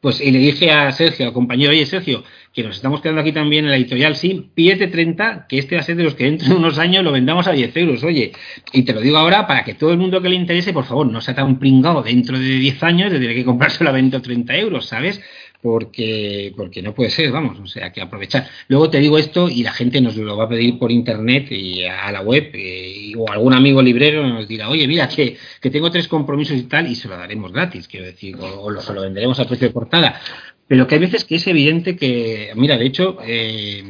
Pues 0.04 0.20
y 0.20 0.32
le 0.32 0.40
dije 0.40 0.70
a 0.70 0.92
Sergio, 0.92 1.28
al 1.28 1.32
compañero, 1.32 1.72
oye 1.72 1.86
Sergio, 1.86 2.26
que 2.52 2.62
nos 2.62 2.76
estamos 2.76 3.00
quedando 3.00 3.22
aquí 3.22 3.32
también 3.32 3.64
en 3.64 3.72
la 3.72 3.78
editorial, 3.78 4.18
sí, 4.18 4.50
pídete 4.54 4.88
30, 4.88 5.46
que 5.48 5.58
este 5.58 5.76
va 5.76 5.82
a 5.82 5.86
ser 5.86 5.96
de 5.96 6.04
los 6.04 6.16
que 6.16 6.26
dentro 6.26 6.50
de 6.50 6.56
unos 6.56 6.78
años 6.78 7.06
lo 7.06 7.14
vendamos 7.14 7.48
a 7.48 7.54
10 7.54 7.78
euros, 7.78 8.04
oye. 8.04 8.34
Y 8.74 8.84
te 8.84 8.92
lo 8.92 9.00
digo 9.00 9.16
ahora 9.16 9.48
para 9.48 9.64
que 9.64 9.76
todo 9.76 9.94
el 9.94 9.98
mundo 9.98 10.22
que 10.22 10.28
le 10.28 10.36
interese, 10.36 10.74
por 10.74 10.84
favor, 10.84 11.08
no 11.08 11.22
sea 11.22 11.36
tan 11.36 11.58
pringado 11.58 12.04
dentro 12.04 12.38
de 12.38 12.44
10 12.44 12.84
años 12.84 13.14
de 13.14 13.20
tener 13.22 13.34
que 13.34 13.46
comprárselo 13.46 13.92
a 13.92 13.94
20 13.94 14.18
o 14.18 14.22
30 14.22 14.58
euros, 14.58 14.88
¿sabes? 14.88 15.22
Porque, 15.64 16.54
porque 16.58 16.82
no 16.82 16.94
puede 16.94 17.10
ser, 17.10 17.32
vamos, 17.32 17.58
o 17.58 17.66
sea, 17.68 17.94
que 17.94 18.02
aprovechar. 18.02 18.50
Luego 18.68 18.90
te 18.90 19.00
digo 19.00 19.18
esto 19.18 19.48
y 19.48 19.64
la 19.64 19.72
gente 19.72 20.02
nos 20.02 20.18
lo 20.18 20.36
va 20.36 20.44
a 20.44 20.50
pedir 20.50 20.78
por 20.78 20.92
internet 20.92 21.48
y 21.52 21.86
a 21.86 22.12
la 22.12 22.20
web, 22.20 22.52
eh, 22.54 23.14
o 23.18 23.32
algún 23.32 23.54
amigo 23.54 23.82
librero 23.82 24.28
nos 24.28 24.46
dirá, 24.46 24.70
oye, 24.70 24.86
mira, 24.90 25.08
que, 25.08 25.38
que, 25.62 25.70
tengo 25.70 25.90
tres 25.90 26.10
compromisos 26.10 26.58
y 26.58 26.64
tal, 26.64 26.92
y 26.92 26.96
se 26.96 27.08
lo 27.08 27.16
daremos 27.16 27.54
gratis, 27.54 27.88
quiero 27.88 28.06
decir, 28.06 28.36
o, 28.38 28.70
lo, 28.70 28.82
se 28.82 28.94
lo 28.94 29.04
venderemos 29.04 29.40
a 29.40 29.48
precio 29.48 29.70
de 29.70 29.74
portada. 29.74 30.20
Pero 30.68 30.86
que 30.86 30.96
hay 30.96 31.02
veces 31.02 31.24
que 31.24 31.36
es 31.36 31.48
evidente 31.48 31.96
que, 31.96 32.52
mira, 32.56 32.78
de 32.78 32.86
hecho, 32.86 33.18
eh, 33.26 33.84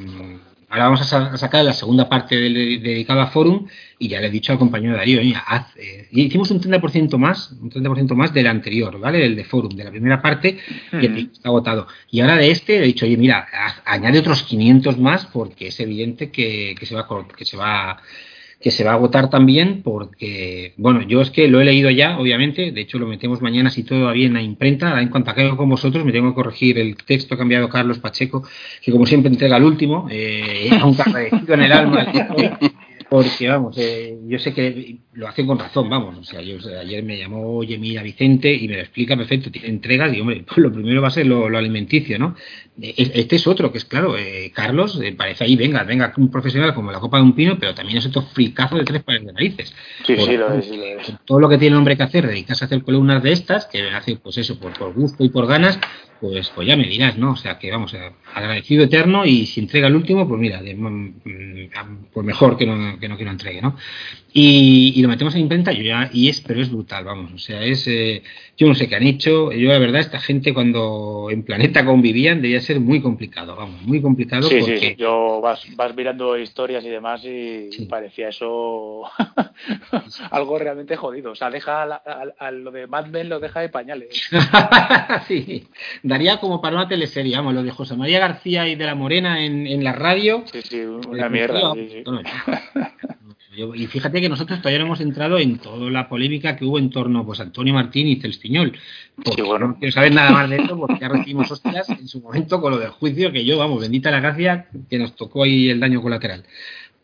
Ahora 0.74 0.86
vamos 0.86 1.14
a, 1.14 1.38
sacar 1.38 1.64
la 1.64 1.72
segunda 1.72 2.10
parte 2.10 2.36
dedicada 2.36 3.26
a 3.26 3.28
Forum 3.28 3.68
y 4.00 4.08
ya 4.08 4.20
le 4.20 4.26
he 4.26 4.32
dicho 4.32 4.52
al 4.52 4.58
compañero 4.58 4.96
Darío, 4.98 5.22
haz, 5.46 5.68
eh, 5.78 6.08
hicimos 6.10 6.50
un 6.50 6.60
30% 6.60 7.16
más, 7.20 7.52
un 7.62 7.70
30% 7.70 8.16
más 8.16 8.34
del 8.34 8.48
anterior, 8.48 9.00
¿vale? 9.00 9.20
Del 9.20 9.36
de 9.36 9.44
Forum, 9.44 9.76
de 9.76 9.84
la 9.84 9.92
primera 9.92 10.20
parte 10.20 10.58
que 10.90 11.30
está 11.32 11.50
agotado. 11.50 11.86
Y 12.10 12.22
ahora 12.22 12.38
de 12.38 12.50
este 12.50 12.78
he 12.78 12.82
dicho, 12.82 13.06
oye, 13.06 13.18
mira, 13.18 13.48
añade 13.86 14.18
otros 14.18 14.42
500 14.42 14.98
más 14.98 15.28
porque 15.28 15.68
es 15.68 15.80
evidente 15.80 16.32
que, 16.32 16.74
que 16.80 16.88
se 16.88 16.96
va 16.96 17.08
que 17.38 17.46
se 17.46 17.56
va 17.56 18.02
que 18.64 18.72
se 18.72 18.86
va 18.86 18.92
a 18.92 18.94
agotar 18.94 19.30
también 19.30 19.82
porque, 19.84 20.74
bueno, 20.78 21.02
yo 21.02 21.20
es 21.20 21.30
que 21.32 21.50
lo 21.50 21.60
he 21.60 21.66
leído 21.66 21.90
ya, 21.90 22.18
obviamente, 22.18 22.72
de 22.72 22.82
hecho 22.82 22.98
lo 22.98 23.06
metemos 23.06 23.42
mañana 23.42 23.70
si 23.70 23.84
todo 23.84 24.06
va 24.06 24.14
bien 24.14 24.38
a 24.38 24.42
imprenta, 24.42 25.02
en 25.02 25.10
cuanto 25.10 25.32
a 25.32 25.58
con 25.58 25.70
vosotros 25.70 26.06
me 26.06 26.14
tengo 26.14 26.30
que 26.30 26.36
corregir 26.36 26.80
el 26.80 26.96
texto 26.96 27.38
cambiado 27.38 27.68
Carlos 27.68 28.00
Pacheco, 28.00 28.48
que 28.82 28.92
como 28.94 29.06
siempre 29.06 29.30
entrega 29.30 29.58
el 29.58 29.64
último, 29.64 30.08
eh, 30.10 30.70
aunque 30.80 31.02
agradecido 31.02 31.56
en 31.56 31.62
el 31.62 31.72
alma, 31.74 32.08
porque 33.14 33.48
vamos, 33.48 33.78
eh, 33.78 34.18
yo 34.26 34.40
sé 34.40 34.56
que 34.56 34.98
lo 35.14 35.28
hacen 35.28 35.46
con 35.46 35.60
razón, 35.60 35.88
vamos, 35.88 36.18
o 36.18 36.24
sea, 36.24 36.42
yo 36.42 36.58
ayer 36.80 37.04
me 37.04 37.16
llamó, 37.16 37.58
oye, 37.58 37.78
mira, 37.78 38.02
Vicente, 38.02 38.52
y 38.52 38.68
me 38.68 38.74
lo 38.74 38.82
explica 38.82 39.16
perfecto, 39.16 39.52
tiene 39.52 39.68
entregas, 39.68 40.12
y 40.16 40.20
hombre, 40.20 40.44
pues 40.48 40.58
lo 40.58 40.74
primero 40.74 41.00
va 41.00 41.10
a 41.10 41.12
ser 41.12 41.28
lo, 41.28 41.46
alimenticio, 41.56 42.18
¿no? 42.18 42.36
Eh, 42.82 42.96
este 42.98 43.36
es 43.36 43.46
otro, 43.46 43.72
que 43.72 43.78
es 43.78 43.86
claro, 43.86 44.18
eh, 44.18 44.52
Carlos, 44.52 45.00
parece 45.16 45.44
ahí, 45.44 45.56
venga, 45.56 45.84
venga, 45.84 46.12
un 46.18 46.32
profesional 46.32 46.74
como 46.74 46.92
la 46.92 47.00
copa 47.00 47.18
de 47.18 47.24
un 47.24 47.34
pino, 47.34 47.56
pero 47.60 47.76
también 47.76 48.00
es 48.00 48.06
otro 48.08 48.24
fricazo 48.24 48.78
de 48.78 48.84
tres 48.84 49.04
pares 49.04 49.24
de 49.24 49.32
narices. 49.32 49.76
Sí, 50.08 50.18
sí, 50.18 50.36
lo 50.36 50.52
es, 50.52 50.68
lo 50.70 50.84
es. 50.84 51.14
Todo 51.24 51.40
lo 51.40 51.48
que 51.48 51.60
tiene 51.60 51.76
el 51.76 51.78
hombre 51.78 51.96
que 51.96 52.02
hacer, 52.02 52.26
dedicarse 52.26 52.64
a 52.64 52.66
hacer 52.66 52.82
columnas 52.82 53.22
de 53.22 53.32
estas, 53.32 53.68
que 53.68 53.92
hace, 53.92 54.16
pues 54.16 54.40
eso, 54.40 54.60
por, 54.60 54.74
por 54.74 54.92
gusto 54.92 55.24
y 55.24 55.30
por 55.30 55.46
ganas, 55.46 55.80
pues, 56.24 56.50
pues 56.56 56.66
ya 56.66 56.78
me 56.78 56.88
dirás, 56.88 57.18
¿no? 57.18 57.32
O 57.32 57.36
sea, 57.36 57.60
que 57.60 57.70
vamos, 57.70 57.94
agradecido 58.34 58.86
eterno 58.86 59.26
y 59.26 59.46
si 59.46 59.60
entrega 59.60 59.88
el 59.88 59.96
último, 59.98 60.26
pues 60.26 60.40
mira, 60.40 60.62
de, 60.62 60.74
mm, 60.74 61.16
pues 62.14 62.26
mejor 62.26 62.56
que 62.56 62.66
no, 62.66 62.98
que 63.04 63.10
no, 63.10 63.18
que 63.18 63.26
no 63.26 63.32
entregue, 63.32 63.62
¿no? 63.62 63.76
Y, 64.32 65.02
lo 65.02 65.10
metemos 65.10 65.36
en 65.36 65.42
imprenta 65.42 65.74
yo 65.74 65.84
ya, 65.84 66.10
y 66.12 66.30
es, 66.30 66.40
pero 66.40 66.62
es 66.62 66.72
brutal, 66.72 67.04
vamos, 67.04 67.34
o 67.34 67.38
sea, 67.38 67.62
es, 67.62 67.86
eh, 67.88 68.24
yo 68.58 68.68
no 68.68 68.74
sé 68.74 68.88
qué 68.88 68.96
han 68.96 69.04
hecho, 69.04 69.52
yo 69.52 69.70
la 69.70 69.78
verdad, 69.78 70.00
esta 70.00 70.20
gente 70.20 70.54
cuando 70.54 71.28
en 71.30 71.44
Planeta 71.44 71.86
convivían 71.86 72.42
debía 72.42 72.62
ser 72.62 72.80
muy 72.80 73.02
complicado, 73.02 73.56
vamos, 73.56 73.82
muy 73.82 74.02
complicado. 74.02 74.44
Sí, 74.44 74.62
sí, 74.62 74.96
yo 74.98 75.42
vas, 75.42 75.64
vas 75.76 75.96
mirando 75.96 76.38
historias 76.38 76.86
y 76.86 76.90
demás 76.90 77.22
y 77.26 77.86
parecía 77.90 78.30
eso 78.30 79.04
algo 80.32 80.58
realmente 80.58 80.96
jodido, 80.96 81.32
o 81.32 81.36
sea, 81.36 81.52
deja 81.52 81.84
a, 81.84 82.52
lo 82.52 82.72
de 82.72 82.88
Mad 82.88 83.08
Men 83.08 83.28
lo 83.28 83.40
deja 83.42 83.60
de 83.60 83.70
pañales. 83.70 84.30
sí, 85.28 85.68
daría 86.02 86.38
como 86.38 86.62
para 86.62 86.78
una 86.78 86.88
teleserie, 86.88 87.36
vamos, 87.36 87.54
lo 87.54 87.64
de 87.64 87.72
José 87.72 87.98
María 87.98 88.20
García 88.20 88.68
y 88.70 88.76
de 88.76 88.86
la 88.86 88.96
Morena 88.96 89.44
en, 89.46 89.68
en 89.68 89.84
la 89.84 89.92
radio. 89.92 90.44
Sí, 90.46 90.62
sí, 90.62 90.80
una 90.80 91.28
mierda. 91.28 91.74
Sí, 91.74 92.04
y 93.56 93.88
fíjate 93.88 94.20
que 94.20 94.30
nosotros 94.30 94.60
todavía 94.60 94.80
no 94.80 94.86
hemos 94.86 95.02
entrado 95.02 95.38
en 95.38 95.60
toda 95.60 95.90
la 95.92 96.10
polémica 96.10 96.56
que 96.56 96.66
hubo 96.66 96.80
en 96.80 96.90
torno 96.90 97.26
pues 97.26 97.40
Antonio 97.40 97.74
Martín 97.74 98.08
y 98.08 98.16
Celstiñol. 98.16 98.78
Porque 99.24 99.44
bueno. 99.44 99.68
no 99.68 99.76
quiero 99.78 99.92
saber 99.92 100.14
nada 100.14 100.32
más 100.32 100.50
de 100.50 100.58
esto 100.58 100.78
porque 100.78 101.00
ya 101.00 101.10
recibimos 101.10 101.52
hostias 101.52 101.88
en 101.90 102.08
su 102.08 102.20
momento 102.22 102.60
con 102.60 102.72
lo 102.72 102.80
del 102.80 102.90
juicio 102.90 103.32
que 103.32 103.46
yo, 103.46 103.58
vamos, 103.60 103.82
bendita 103.82 104.10
la 104.10 104.20
gracia 104.20 104.68
que 104.90 104.98
nos 104.98 105.16
tocó 105.16 105.44
ahí 105.44 105.70
el 105.70 105.80
daño 105.80 106.02
colateral. 106.02 106.44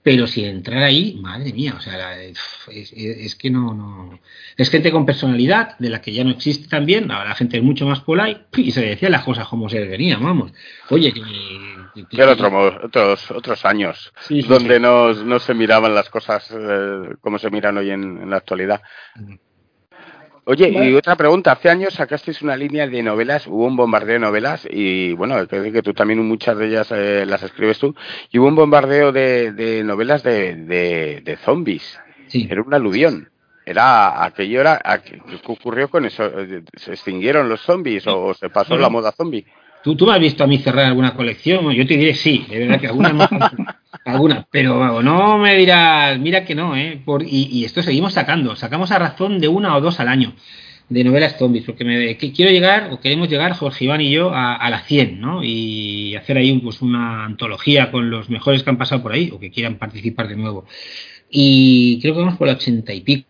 Pero 0.02 0.28
si 0.28 0.46
entrar 0.46 0.82
ahí, 0.82 1.20
madre 1.22 1.52
mía, 1.52 1.76
o 1.78 1.82
sea, 1.82 2.24
es, 2.24 3.36
que 3.36 3.50
no, 3.50 3.74
no. 3.74 4.20
Es 4.56 4.70
gente 4.70 4.92
con 4.92 5.06
personalidad, 5.06 5.78
de 5.78 5.90
la 5.90 6.02
que 6.02 6.14
ya 6.14 6.24
no 6.24 6.32
existe 6.32 6.70
también, 6.70 7.12
ahora 7.12 7.30
la 7.30 7.36
gente 7.36 7.58
es 7.58 7.64
mucho 7.64 7.86
más 7.86 8.00
polite, 8.00 8.46
y 8.56 8.72
se 8.72 8.82
decía 8.82 9.10
las 9.10 9.26
cosas 9.26 9.48
como 9.48 9.68
se 9.68 9.86
venían, 9.86 10.24
vamos. 10.24 10.54
Oye, 10.90 11.12
que. 11.12 11.22
que, 12.10 12.24
otros, 12.24 13.32
otros 13.32 13.66
años, 13.66 14.14
donde 14.48 14.80
No, 14.80 15.14
no, 15.14 15.40
se 15.40 15.54
miraban 15.54 15.94
las 15.94 16.10
cosas 16.10 16.50
eh, 16.52 17.16
como 17.20 17.38
se 17.38 17.50
miran 17.50 17.78
hoy 17.78 17.90
en, 17.90 18.22
en 18.22 18.30
la 18.30 18.38
actualidad. 18.38 18.82
Oye, 20.52 20.68
y 20.68 20.96
otra 20.96 21.16
pregunta. 21.16 21.52
Hace 21.52 21.70
años 21.70 21.94
sacasteis 21.94 22.42
una 22.42 22.58
línea 22.58 22.88
de 22.88 23.04
novelas, 23.04 23.46
hubo 23.46 23.68
un 23.68 23.76
bombardeo 23.76 24.14
de 24.14 24.20
novelas 24.20 24.68
y 24.68 25.14
bueno, 25.14 25.36
creo 25.48 25.72
que 25.72 25.84
tú 25.84 25.94
también 25.94 26.28
muchas 26.28 26.58
de 26.58 26.66
ellas 26.66 26.92
eh, 26.92 27.24
las 27.28 27.44
escribes 27.44 27.78
tú, 27.78 27.94
y 28.32 28.40
hubo 28.40 28.48
un 28.48 28.56
bombardeo 28.56 29.12
de, 29.12 29.84
novelas 29.86 30.24
de, 30.24 30.56
de, 31.24 31.38
zombies. 31.46 32.00
Sí. 32.26 32.48
Era 32.50 32.64
un 32.64 32.74
aluvión. 32.74 33.30
Era 33.64 34.26
aquello 34.26 34.62
era 34.62 34.82
¿qué 35.06 35.22
ocurrió 35.46 35.88
con 35.88 36.06
eso? 36.06 36.28
¿Se 36.78 36.94
extinguieron 36.94 37.48
los 37.48 37.62
zombies 37.62 38.08
o 38.08 38.34
se 38.34 38.50
pasó 38.50 38.76
la 38.76 38.90
moda 38.90 39.12
zombie? 39.12 39.46
¿Tú, 39.84 39.96
¿Tú 39.96 40.08
me 40.08 40.14
has 40.14 40.20
visto 40.20 40.44
a 40.44 40.48
mí 40.48 40.58
cerrar 40.58 40.86
alguna 40.86 41.14
colección? 41.14 41.72
Yo 41.74 41.86
te 41.86 41.96
diré 41.96 42.16
sí, 42.16 42.48
de 42.50 42.58
verdad 42.58 42.80
que 42.80 42.88
algunas 42.88 43.14
más, 43.14 43.30
algunas, 44.06 44.46
pero 44.52 45.02
no 45.02 45.38
me 45.38 45.56
dirás, 45.56 46.20
mira 46.20 46.46
que 46.46 46.56
no, 46.56 46.76
¿eh? 46.76 47.02
Por, 47.04 47.24
y, 47.24 47.64
esto 47.66 47.84
seguimos 47.84 48.14
sacando, 48.14 48.56
sacamos 48.56 48.92
a 48.92 49.00
razón 49.00 49.40
de 49.40 49.48
una 49.48 49.76
o 49.76 49.82
dos 49.82 50.00
al 50.00 50.08
año 50.08 50.34
de 50.90 51.04
novelas 51.04 51.38
zombies, 51.38 51.66
porque 51.66 51.86
me, 51.86 52.18
quiero 52.18 52.52
llegar, 52.52 52.90
o 52.92 53.00
queremos 53.00 53.30
llegar, 53.30 53.54
Jorge 53.54 53.86
Iván 53.86 54.02
y 54.02 54.12
yo, 54.12 54.34
a, 54.34 54.56
a 54.56 54.70
la 54.72 54.82
100, 54.82 55.22
¿no? 55.22 55.44
Y 55.44 56.16
hacer 56.16 56.38
ahí 56.38 56.52
pues, 56.60 56.82
una 56.82 57.26
antología 57.26 57.92
con 57.92 58.10
los 58.10 58.30
mejores 58.30 58.64
que 58.64 58.72
han 58.72 58.78
pasado 58.78 59.04
por 59.04 59.12
ahí, 59.12 59.30
o 59.32 59.40
que 59.40 59.52
quieran 59.52 59.78
participar 59.78 60.28
de 60.28 60.36
nuevo. 60.36 60.66
Y 61.30 62.00
creo 62.02 62.16
que 62.16 62.22
vamos 62.22 62.38
por 62.38 62.48
la 62.48 62.54
ochenta 62.54 62.94
y 62.94 63.02
pico 63.02 63.30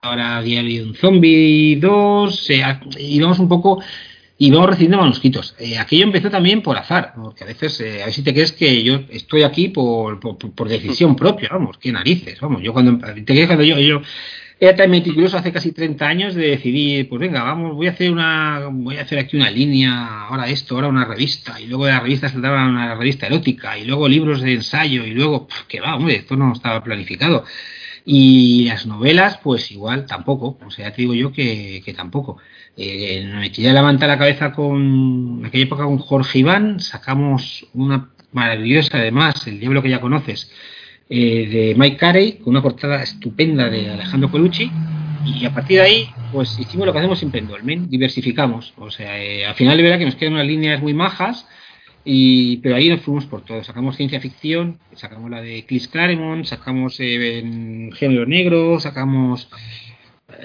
ahora 0.00 0.42
Diario 0.42 0.82
de 0.82 0.88
un 0.88 0.94
Zombie 0.94 1.76
2, 1.76 2.50
eh, 2.50 2.62
y 2.98 3.20
vamos 3.20 3.38
un 3.38 3.48
poco 3.48 3.82
y 4.40 4.52
vamos 4.52 4.70
recibiendo 4.70 4.98
manuscritos. 4.98 5.56
Eh, 5.58 5.78
aquello 5.78 6.04
empezó 6.04 6.30
también 6.30 6.62
por 6.62 6.76
azar, 6.78 7.12
porque 7.16 7.42
a 7.42 7.46
veces, 7.48 7.80
eh, 7.80 8.02
a 8.02 8.06
ver 8.06 8.14
si 8.14 8.22
te 8.22 8.32
crees 8.32 8.52
que 8.52 8.84
yo 8.84 9.00
estoy 9.10 9.42
aquí 9.42 9.68
por, 9.68 10.20
por, 10.20 10.68
decisión 10.68 11.16
propia, 11.16 11.48
vamos, 11.50 11.76
qué 11.78 11.90
narices, 11.90 12.40
vamos, 12.40 12.62
yo 12.62 12.72
cuando, 12.72 12.98
te 12.98 13.24
crees 13.24 13.46
cuando 13.46 13.64
yo, 13.64 13.78
yo 13.80 14.00
era 14.60 14.76
tan 14.76 14.90
meticuloso 14.90 15.36
hace 15.36 15.52
casi 15.52 15.72
30 15.72 16.06
años 16.06 16.34
de 16.36 16.50
decidir, 16.50 17.08
pues 17.08 17.20
venga, 17.20 17.42
vamos, 17.42 17.74
voy 17.74 17.88
a 17.88 17.90
hacer 17.90 18.12
una, 18.12 18.68
voy 18.70 18.96
a 18.96 19.02
hacer 19.02 19.18
aquí 19.18 19.36
una 19.36 19.50
línea, 19.50 20.26
ahora 20.26 20.48
esto, 20.48 20.76
ahora 20.76 20.88
una 20.88 21.04
revista, 21.04 21.60
y 21.60 21.66
luego 21.66 21.86
de 21.86 21.92
la 21.92 22.00
revista 22.00 22.28
saltaba 22.28 22.64
una 22.64 22.94
revista 22.94 23.26
erótica, 23.26 23.76
y 23.76 23.84
luego 23.84 24.08
libros 24.08 24.40
de 24.40 24.54
ensayo, 24.54 25.04
y 25.04 25.10
luego, 25.10 25.48
que 25.66 25.80
va, 25.80 25.96
hombre, 25.96 26.16
esto 26.16 26.36
no 26.36 26.52
estaba 26.52 26.82
planificado. 26.82 27.44
Y 28.04 28.64
las 28.64 28.86
novelas, 28.86 29.38
pues 29.42 29.70
igual, 29.70 30.06
tampoco. 30.06 30.58
O 30.64 30.70
sea, 30.70 30.90
te 30.92 31.02
digo 31.02 31.12
yo 31.12 31.30
que, 31.30 31.82
que 31.84 31.92
tampoco. 31.92 32.38
Eh, 32.80 33.24
me 33.26 33.68
a 33.68 34.06
la 34.06 34.18
cabeza 34.18 34.52
con, 34.52 35.42
aquella 35.44 35.64
época 35.64 35.82
con 35.82 35.98
Jorge 35.98 36.38
Iván, 36.38 36.78
sacamos 36.78 37.66
una 37.74 38.10
maravillosa, 38.30 38.98
además, 38.98 39.44
El 39.48 39.58
Diablo 39.58 39.82
que 39.82 39.90
ya 39.90 40.00
conoces, 40.00 40.52
eh, 41.10 41.48
de 41.48 41.74
Mike 41.76 41.96
Carey, 41.96 42.32
con 42.34 42.52
una 42.52 42.62
portada 42.62 43.02
estupenda 43.02 43.68
de 43.68 43.90
Alejandro 43.90 44.30
Colucci. 44.30 44.70
Y 45.26 45.44
a 45.44 45.52
partir 45.52 45.78
de 45.78 45.82
ahí, 45.82 46.08
pues 46.32 46.56
hicimos 46.56 46.86
lo 46.86 46.92
que 46.92 47.00
hacemos 47.00 47.20
en 47.20 47.48
Dolmen, 47.48 47.90
diversificamos. 47.90 48.72
O 48.76 48.90
sea, 48.92 49.20
eh, 49.20 49.44
al 49.44 49.56
final 49.56 49.76
de 49.76 49.82
verdad 49.82 49.98
que 49.98 50.04
nos 50.04 50.14
quedan 50.14 50.34
unas 50.34 50.46
líneas 50.46 50.80
muy 50.80 50.94
majas, 50.94 51.48
y, 52.04 52.58
pero 52.58 52.76
ahí 52.76 52.88
nos 52.88 53.00
fuimos 53.00 53.26
por 53.26 53.44
todo. 53.44 53.64
Sacamos 53.64 53.96
ciencia 53.96 54.20
ficción, 54.20 54.78
sacamos 54.94 55.30
la 55.30 55.42
de 55.42 55.64
Chris 55.66 55.88
Claremont, 55.88 56.44
sacamos 56.44 57.00
eh, 57.00 57.40
en 57.40 57.90
género 57.92 58.24
negro, 58.24 58.78
sacamos 58.78 59.48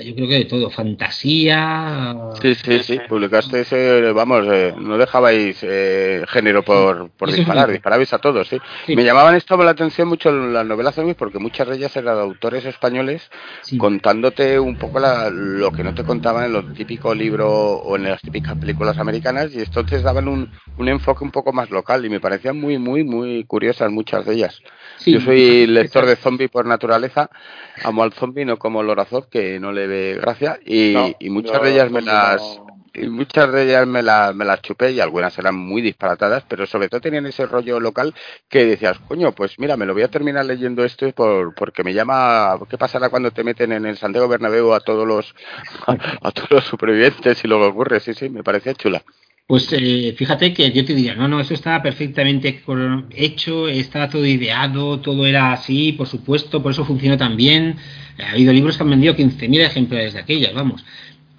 yo 0.02 0.16
creo 0.16 0.28
que 0.28 0.36
de 0.36 0.46
todo, 0.46 0.70
fantasía. 0.70 2.16
Sí, 2.42 2.56
sí, 2.56 2.80
sí, 2.84 3.00
publicaste 3.08 3.62
ese, 3.62 4.12
vamos, 4.12 4.46
eh, 4.52 4.74
no 4.78 4.98
dejabais 4.98 5.58
eh, 5.62 6.24
género 6.28 6.64
por, 6.64 7.10
por 7.12 7.32
disparar, 7.32 7.72
disparabais 7.72 8.14
a 8.14 8.20
todos, 8.20 8.48
¿sí? 8.48 8.60
Me 8.88 9.04
llamaban 9.04 9.36
esto 9.36 9.58
la 9.64 9.72
atención 9.72 10.08
mucho 10.08 10.32
las 10.32 10.66
novelas 10.66 10.96
zombies 10.96 11.16
porque 11.16 11.40
muchas 11.40 11.68
de 11.68 11.76
ellas 11.76 11.96
eran 11.96 12.16
de 12.16 12.22
autores 12.22 12.66
españoles 12.66 13.30
contándote 13.78 14.60
un 14.60 14.76
poco 14.76 15.00
la, 15.00 15.30
lo 15.30 15.72
que 15.72 15.84
no 15.84 15.94
te 15.94 16.04
contaban 16.04 16.46
en 16.46 16.54
los 16.54 16.74
típicos 16.74 17.16
libros 17.16 17.50
o 17.50 17.96
en 17.96 18.04
las 18.04 18.22
típicas 18.22 18.58
películas 18.58 18.98
americanas 18.98 19.54
y 19.54 19.60
entonces 19.60 20.04
daban 20.04 20.28
un, 20.28 20.50
un 20.78 20.90
enfoque 20.90 21.24
un 21.24 21.32
poco 21.32 21.54
más 21.54 21.70
local 21.70 22.06
y 22.06 22.10
me 22.10 22.20
parecían 22.20 22.60
muy, 22.60 22.78
muy, 22.78 23.04
muy 23.04 23.44
curiosas 23.46 23.92
muchas 23.92 24.26
de 24.26 24.34
ellas. 24.34 24.62
Yo 25.06 25.20
soy 25.20 25.68
lector 25.68 26.06
de 26.06 26.16
zombies 26.16 26.50
por 26.50 26.66
naturaleza, 26.66 27.30
amo 27.84 28.04
al 28.04 28.14
zombie, 28.14 28.46
no 28.46 28.58
como 28.58 28.84
Lorazov, 28.84 29.30
que 29.30 29.60
no 29.60 29.72
le 29.72 29.83
ve 29.88 30.20
gracia, 30.22 30.60
y, 30.66 30.96
muchas 31.30 31.62
de 31.62 31.72
ellas 31.72 31.92
me 31.92 32.02
las... 32.02 32.60
Y 32.96 33.08
muchas 33.08 33.52
de 33.52 33.64
ellas 33.64 33.88
me, 33.88 34.04
me 34.04 34.46
las 34.46 34.62
chupé 34.62 34.92
y 34.92 35.00
algunas 35.00 35.36
eran 35.40 35.56
muy 35.56 35.82
disparatadas, 35.82 36.44
pero 36.48 36.68
sobre 36.68 36.90
todo 36.90 37.02
tenían 37.02 37.26
ese 37.26 37.48
rollo 37.48 37.80
local 37.80 38.14
que 38.48 38.66
decías, 38.66 39.00
coño, 39.08 39.32
pues 39.32 39.58
mira, 39.58 39.76
me 39.78 39.88
lo 39.88 39.94
voy 39.94 40.04
a 40.04 40.10
terminar 40.10 40.46
leyendo 40.46 40.84
esto 40.84 41.12
por, 41.12 41.56
porque 41.56 41.84
me 41.84 41.96
llama, 41.96 42.56
¿qué 42.70 42.78
pasará 42.78 43.10
cuando 43.10 43.32
te 43.32 43.44
meten 43.44 43.72
en 43.72 43.88
el 43.88 43.98
Santiago 43.98 44.28
Bernabéu 44.28 44.74
a 44.74 44.80
todos 44.80 45.08
los 45.08 45.34
a, 45.88 46.32
todos 46.32 46.52
los 46.52 46.66
supervivientes 46.66 47.44
y 47.44 47.48
lo 47.48 47.58
que 47.58 47.66
ocurre? 47.66 48.00
Sí, 48.00 48.14
sí, 48.14 48.30
me 48.30 48.44
parecía 48.44 48.76
chula. 48.76 49.04
Pues 49.46 49.68
eh, 49.74 50.16
fíjate 50.18 50.54
que 50.54 50.72
yo 50.72 50.86
te 50.86 50.96
diría, 50.96 51.16
no, 51.16 51.28
no, 51.28 51.40
eso 51.42 51.54
estaba 51.54 51.84
perfectamente 51.84 52.64
hecho, 53.12 53.68
estaba 53.68 54.10
todo 54.10 54.26
ideado, 54.26 55.02
todo 55.02 55.26
era 55.26 55.52
así, 55.52 55.92
por 55.92 56.08
supuesto, 56.08 56.64
por 56.64 56.72
eso 56.72 56.86
funcionó 56.86 57.18
tan 57.18 57.36
bien. 57.36 57.76
Ha 58.20 58.32
habido 58.32 58.54
libros 58.54 58.78
que 58.78 58.84
han 58.84 58.90
vendido 58.90 59.16
15.000 59.16 59.60
ejemplares 59.62 60.14
de 60.14 60.20
aquellas, 60.20 60.54
vamos. 60.54 60.86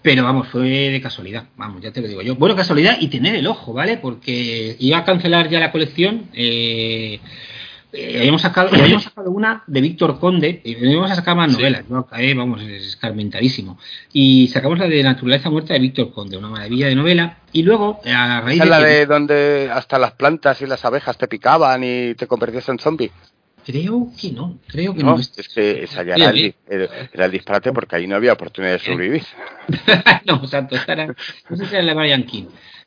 Pero 0.02 0.22
vamos, 0.22 0.48
fue 0.48 0.68
de 0.68 1.01
casualidad, 1.01 1.48
vamos, 1.56 1.81
ya 1.82 1.90
te 1.93 2.02
lo 2.02 2.09
digo 2.09 2.20
yo. 2.20 2.35
Bueno, 2.36 2.55
casualidad 2.55 2.98
y 3.01 3.09
tener 3.09 3.36
el 3.36 3.47
ojo, 3.47 3.72
¿vale? 3.72 3.97
Porque 3.97 4.76
iba 4.78 4.98
a 4.98 5.05
cancelar 5.05 5.48
ya 5.48 5.59
la 5.60 5.72
colección. 5.72 6.28
Eh, 6.35 7.20
eh, 7.95 8.19
habíamos, 8.19 8.43
sacado, 8.43 8.69
habíamos 8.73 9.05
sacado 9.05 9.31
una 9.31 9.62
de 9.66 9.81
Víctor 9.81 10.19
Conde, 10.19 10.61
y 10.65 10.73
íbamos 10.73 11.11
a 11.11 11.15
sacar 11.15 11.37
más 11.37 11.53
novelas, 11.53 11.89
¿no? 11.89 12.07
vamos, 12.37 12.62
es 12.62 12.87
escarmentadísimo. 12.89 13.79
Y 14.12 14.49
sacamos 14.49 14.79
la 14.79 14.89
de 14.89 15.03
Naturaleza 15.03 15.49
Muerta 15.49 15.75
de 15.75 15.81
Víctor 15.81 16.12
Conde, 16.12 16.37
una 16.37 16.49
maravilla 16.49 16.89
de 16.89 16.97
novela. 16.97 17.39
Y 17.53 17.62
luego, 17.62 18.01
a 18.05 18.41
raíz 18.41 18.59
de. 18.59 18.66
la 18.66 18.81
de 18.81 19.07
donde 19.07 19.71
hasta 19.73 19.99
las 19.99 20.12
plantas 20.12 20.61
y 20.61 20.66
las 20.66 20.85
abejas 20.85 21.16
te 21.16 21.29
picaban 21.29 21.83
y 21.85 22.15
te 22.15 22.27
convertías 22.27 22.69
en 22.69 22.79
zombie? 22.79 23.12
Creo 23.65 24.11
que 24.20 24.31
no, 24.31 24.59
creo 24.66 24.95
que 24.95 25.03
no. 25.03 25.19
es 25.19 25.49
que 25.55 25.85
esa 25.85 26.03
ya 26.03 26.16
era 26.16 26.31
el, 26.31 27.31
disparate 27.31 27.73
porque 27.73 27.97
ahí 27.97 28.07
no 28.07 28.16
había 28.16 28.35
oportunidad 28.35 28.74
de 28.74 28.78
sobrevivir. 28.78 29.24
no, 30.27 30.36
exacto, 30.36 30.77
esta 30.77 30.93
era, 30.93 31.07
no 31.07 31.57
sé 31.57 31.66
si 31.66 31.74
era 31.74 31.82
la 31.82 31.95
Brian 31.95 32.24
King. 32.24 32.45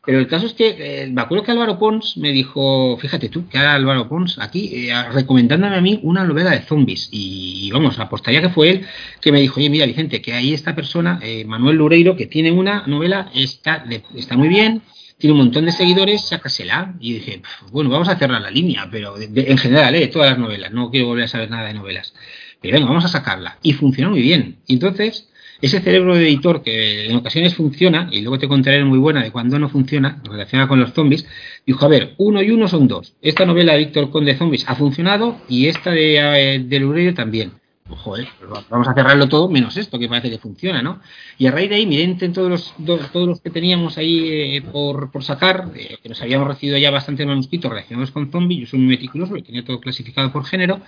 Pero 0.08 0.20
el 0.20 0.28
caso 0.28 0.46
es 0.46 0.54
que 0.54 0.76
eh, 1.04 1.08
me 1.08 1.22
acuerdo 1.22 1.44
que 1.44 1.52
Álvaro 1.52 1.78
Pons 1.78 2.16
me 2.16 2.32
dijo, 2.32 2.98
fíjate 2.98 3.28
tú, 3.28 3.50
que 3.50 3.58
era 3.58 3.74
Álvaro 3.74 4.08
Pons 4.08 4.40
aquí, 4.40 4.90
eh, 4.90 5.04
recomendándome 5.12 5.76
a 5.76 5.82
mí 5.82 6.00
una 6.02 6.24
novela 6.24 6.52
de 6.52 6.62
zombies. 6.62 7.10
Y, 7.12 7.70
vamos, 7.74 8.00
apostaría 8.00 8.42
que 8.42 8.48
fue 8.48 8.70
él 8.70 8.86
que 9.20 9.34
me 9.34 9.42
dijo, 9.42 9.60
oye, 9.60 9.70
mira 9.70 9.86
Vicente, 9.86 10.22
que 10.22 10.32
ahí 10.32 10.54
esta 10.54 10.74
persona, 10.76 11.20
eh, 11.22 11.44
Manuel 11.44 11.76
Lureiro, 11.76 12.16
que 12.16 12.26
tiene 12.26 12.52
una 12.52 12.88
novela, 12.88 13.30
está, 13.34 13.84
está 14.16 14.38
muy 14.38 14.48
bien, 14.48 14.82
tiene 15.18 15.34
un 15.34 15.40
montón 15.40 15.66
de 15.66 15.72
seguidores, 15.72 16.28
sácasela. 16.28 16.96
Y 17.00 17.14
dije, 17.14 17.42
bueno, 17.72 17.90
vamos 17.90 18.10
a 18.10 18.18
cerrar 18.18 18.42
la 18.42 18.52
línea, 18.52 18.88
pero 18.92 19.16
en 19.18 19.58
general, 19.58 19.96
eh, 19.96 20.08
todas 20.08 20.32
las 20.32 20.40
novelas, 20.40 20.72
no 20.72 20.90
quiero 20.92 21.08
volver 21.08 21.26
a 21.26 21.28
saber 21.28 21.50
nada 21.50 21.68
de 21.68 21.74
novelas. 21.74 22.14
Pero 22.62 22.74
venga, 22.74 22.88
vamos 22.88 23.06
a 23.06 23.10
sacarla. 23.10 23.58
Y 23.62 23.74
funcionó 23.74 24.12
muy 24.12 24.22
bien. 24.22 24.58
Y 24.68 24.74
entonces 24.74 25.30
ese 25.62 25.82
cerebro 25.82 26.16
de 26.16 26.28
editor 26.28 26.62
que 26.62 27.08
en 27.08 27.16
ocasiones 27.16 27.56
funciona, 27.56 28.10
y 28.12 28.22
luego 28.22 28.38
te 28.38 28.48
contaré 28.48 28.84
muy 28.84 29.00
buena 29.00 29.24
de 29.24 29.32
cuando 29.32 29.58
no 29.58 29.70
funciona, 29.70 30.22
relaciona 30.24 30.68
con 30.68 30.80
los 30.80 30.94
zombies, 30.94 31.26
dijo, 31.66 31.84
a 31.84 31.88
ver, 31.88 32.14
uno 32.18 32.42
y 32.44 32.52
uno 32.52 32.68
son 32.68 32.88
dos. 32.88 33.16
Esta 33.22 33.46
novela 33.46 33.74
de 33.74 33.80
Víctor 33.80 34.12
Conde 34.12 34.38
Zombies 34.38 34.66
ha 34.68 34.76
funcionado 34.76 35.38
y 35.50 35.68
esta 35.68 35.92
de, 35.92 36.18
eh, 36.18 36.60
de 36.60 37.14
también. 37.14 37.54
Joder, 37.90 38.28
pues 38.38 38.66
vamos 38.70 38.88
a 38.88 38.94
cerrarlo 38.94 39.30
todo 39.30 39.48
menos 39.50 39.78
esto 39.78 39.98
que 39.98 40.10
parece 40.10 40.30
que 40.30 40.38
funciona, 40.38 40.82
¿no? 40.82 41.00
Y 41.38 41.48
a 41.48 41.52
raíz 41.52 41.70
de 41.70 41.78
ahí, 41.78 41.86
miren 41.86 42.18
todos 42.34 42.50
los, 42.50 42.74
todos 43.12 43.28
los 43.28 43.40
que 43.40 43.50
teníamos 43.50 43.98
ahí 43.98 44.58
eh, 44.58 44.62
por, 44.62 45.10
por, 45.10 45.24
sacar, 45.24 45.70
eh, 45.76 45.98
que 46.02 46.10
nos 46.10 46.22
habíamos 46.22 46.48
recibido 46.48 46.78
ya 46.78 46.92
bastantes 46.92 47.26
manuscritos 47.26 47.72
relacionados 47.72 48.12
con 48.12 48.30
zombies, 48.30 48.62
yo 48.62 48.68
soy 48.68 48.80
muy 48.80 48.90
meticuloso, 48.90 49.36
lo 49.36 49.44
tenía 49.44 49.64
todo 49.64 49.80
clasificado 49.80 50.32
por 50.34 50.46
género, 50.46 50.82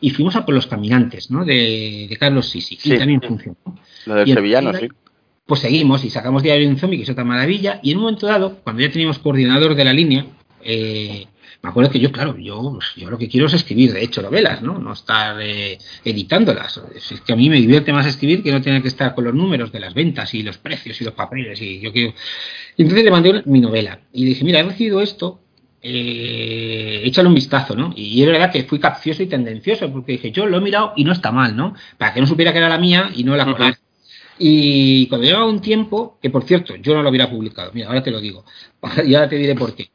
y 0.00 0.10
fuimos 0.10 0.34
a 0.34 0.44
por 0.44 0.54
los 0.54 0.66
caminantes, 0.66 1.30
¿no? 1.30 1.44
De, 1.44 2.06
de 2.08 2.16
Carlos 2.16 2.48
Sisi, 2.48 2.78
y 2.82 2.98
también 2.98 3.22
funcionó. 3.22 3.56
Lo 4.06 4.14
del 4.14 4.32
sevillano, 4.32 4.72
sí. 4.74 4.88
Pues 5.46 5.60
seguimos 5.60 6.04
y 6.04 6.10
sacamos 6.10 6.42
Diario 6.42 6.66
de 6.66 6.74
un 6.74 6.78
Zombie, 6.78 6.96
que 6.98 7.04
es 7.04 7.10
otra 7.10 7.24
maravilla, 7.24 7.80
y 7.82 7.92
en 7.92 7.98
un 7.98 8.04
momento 8.04 8.26
dado, 8.26 8.58
cuando 8.62 8.82
ya 8.82 8.90
teníamos 8.90 9.18
coordinador 9.18 9.74
de 9.74 9.84
la 9.84 9.92
línea, 9.92 10.26
eh, 10.62 11.26
me 11.62 11.68
acuerdo 11.68 11.90
que 11.90 12.00
yo, 12.00 12.10
claro, 12.10 12.38
yo, 12.38 12.78
yo 12.96 13.10
lo 13.10 13.18
que 13.18 13.28
quiero 13.28 13.46
es 13.46 13.52
escribir, 13.52 13.92
de 13.92 14.02
hecho, 14.02 14.22
novelas, 14.22 14.62
¿no? 14.62 14.78
No 14.78 14.94
estar 14.94 15.36
eh, 15.42 15.76
editándolas. 16.04 16.80
Es 16.94 17.20
que 17.20 17.32
a 17.34 17.36
mí 17.36 17.50
me 17.50 17.56
divierte 17.56 17.92
más 17.92 18.06
escribir 18.06 18.42
que 18.42 18.50
no 18.50 18.62
tener 18.62 18.80
que 18.80 18.88
estar 18.88 19.14
con 19.14 19.24
los 19.24 19.34
números 19.34 19.70
de 19.70 19.80
las 19.80 19.92
ventas 19.92 20.32
y 20.32 20.42
los 20.42 20.56
precios 20.56 20.98
y 21.00 21.04
los 21.04 21.12
papeles. 21.12 21.60
Y 21.60 21.80
yo 21.80 21.92
quiero. 21.92 22.14
entonces 22.78 23.04
le 23.04 23.10
mandé 23.10 23.42
mi 23.44 23.60
novela 23.60 24.00
y 24.12 24.24
dije, 24.24 24.42
mira, 24.42 24.60
he 24.60 24.62
recibido 24.62 25.02
esto, 25.02 25.40
eh, 25.82 27.02
échale 27.04 27.28
un 27.28 27.34
vistazo, 27.34 27.76
¿no? 27.76 27.92
Y 27.94 28.22
es 28.22 28.26
verdad 28.28 28.50
que 28.50 28.64
fui 28.64 28.78
capcioso 28.78 29.22
y 29.22 29.26
tendencioso, 29.26 29.92
porque 29.92 30.12
dije, 30.12 30.30
yo 30.30 30.46
lo 30.46 30.56
he 30.56 30.60
mirado 30.62 30.94
y 30.96 31.04
no 31.04 31.12
está 31.12 31.30
mal, 31.30 31.54
¿no? 31.56 31.74
Para 31.98 32.14
que 32.14 32.20
no 32.20 32.26
supiera 32.26 32.52
que 32.52 32.58
era 32.58 32.70
la 32.70 32.78
mía 32.78 33.10
y 33.14 33.24
no 33.24 33.36
la 33.36 33.46
uh 33.46 33.74
Y 34.38 35.06
cuando 35.08 35.26
llevaba 35.26 35.46
un 35.46 35.60
tiempo, 35.60 36.18
que 36.22 36.30
por 36.30 36.44
cierto, 36.44 36.76
yo 36.76 36.94
no 36.94 37.02
lo 37.02 37.10
hubiera 37.10 37.28
publicado, 37.28 37.70
mira, 37.74 37.88
ahora 37.88 38.02
te 38.02 38.10
lo 38.10 38.20
digo, 38.20 38.44
y 39.06 39.14
ahora 39.14 39.28
te 39.28 39.36
diré 39.36 39.54
por 39.54 39.74
qué. 39.74 39.90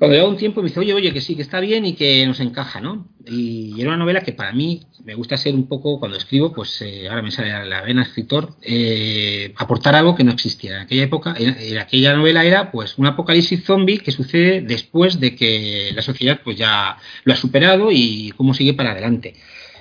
Cuando 0.00 0.16
lleva 0.16 0.30
un 0.30 0.38
tiempo 0.38 0.62
me 0.62 0.68
dice, 0.68 0.80
oye, 0.80 0.94
oye, 0.94 1.12
que 1.12 1.20
sí, 1.20 1.36
que 1.36 1.42
está 1.42 1.60
bien 1.60 1.84
y 1.84 1.92
que 1.92 2.26
nos 2.26 2.40
encaja, 2.40 2.80
¿no? 2.80 3.06
Y 3.26 3.78
era 3.78 3.90
una 3.90 3.98
novela 3.98 4.22
que 4.22 4.32
para 4.32 4.50
mí 4.50 4.86
me 5.04 5.14
gusta 5.14 5.36
ser 5.36 5.54
un 5.54 5.68
poco, 5.68 5.98
cuando 5.98 6.16
escribo, 6.16 6.54
pues 6.54 6.80
eh, 6.80 7.06
ahora 7.06 7.20
me 7.20 7.30
sale 7.30 7.68
la 7.68 7.82
vena 7.82 8.00
escritor, 8.00 8.54
eh, 8.62 9.52
aportar 9.56 9.94
algo 9.94 10.14
que 10.14 10.24
no 10.24 10.32
existía. 10.32 10.76
En 10.76 10.80
aquella 10.84 11.02
época, 11.02 11.34
en, 11.38 11.76
aquella 11.76 12.14
novela 12.14 12.46
era 12.46 12.72
pues 12.72 12.96
un 12.96 13.04
apocalipsis 13.04 13.62
zombie 13.62 13.98
que 13.98 14.10
sucede 14.10 14.62
después 14.62 15.20
de 15.20 15.36
que 15.36 15.90
la 15.94 16.00
sociedad 16.00 16.40
pues 16.42 16.56
ya 16.56 16.96
lo 17.24 17.34
ha 17.34 17.36
superado 17.36 17.90
y 17.92 18.32
cómo 18.38 18.54
sigue 18.54 18.72
para 18.72 18.92
adelante. 18.92 19.34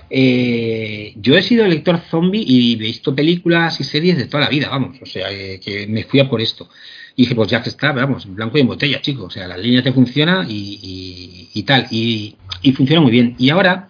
Eh, 0.09 1.13
yo 1.15 1.37
he 1.37 1.41
sido 1.41 1.65
lector 1.65 1.97
zombie 2.11 2.43
y 2.45 2.73
he 2.73 2.75
visto 2.75 3.15
películas 3.15 3.79
y 3.79 3.85
series 3.85 4.17
de 4.17 4.25
toda 4.25 4.43
la 4.43 4.49
vida, 4.49 4.67
vamos, 4.67 4.97
o 5.01 5.05
sea, 5.05 5.29
que 5.29 5.87
me 5.87 6.03
fui 6.03 6.19
a 6.19 6.27
por 6.29 6.41
esto. 6.41 6.67
Y 7.19 7.23
dije, 7.23 7.35
pues 7.35 7.49
ya 7.49 7.61
que 7.61 7.67
está, 7.67 7.91
vamos, 7.91 8.25
en 8.25 8.33
blanco 8.33 8.57
y 8.57 8.61
en 8.61 8.67
botella, 8.67 9.01
chicos. 9.01 9.25
O 9.25 9.29
sea, 9.29 9.45
la 9.45 9.57
línea 9.57 9.83
te 9.83 9.91
funciona 9.91 10.45
y, 10.47 11.63
tal. 11.67 11.85
Y, 11.91 12.37
funciona 12.73 13.01
muy 13.01 13.11
bien. 13.11 13.35
Y 13.37 13.49
ahora 13.49 13.89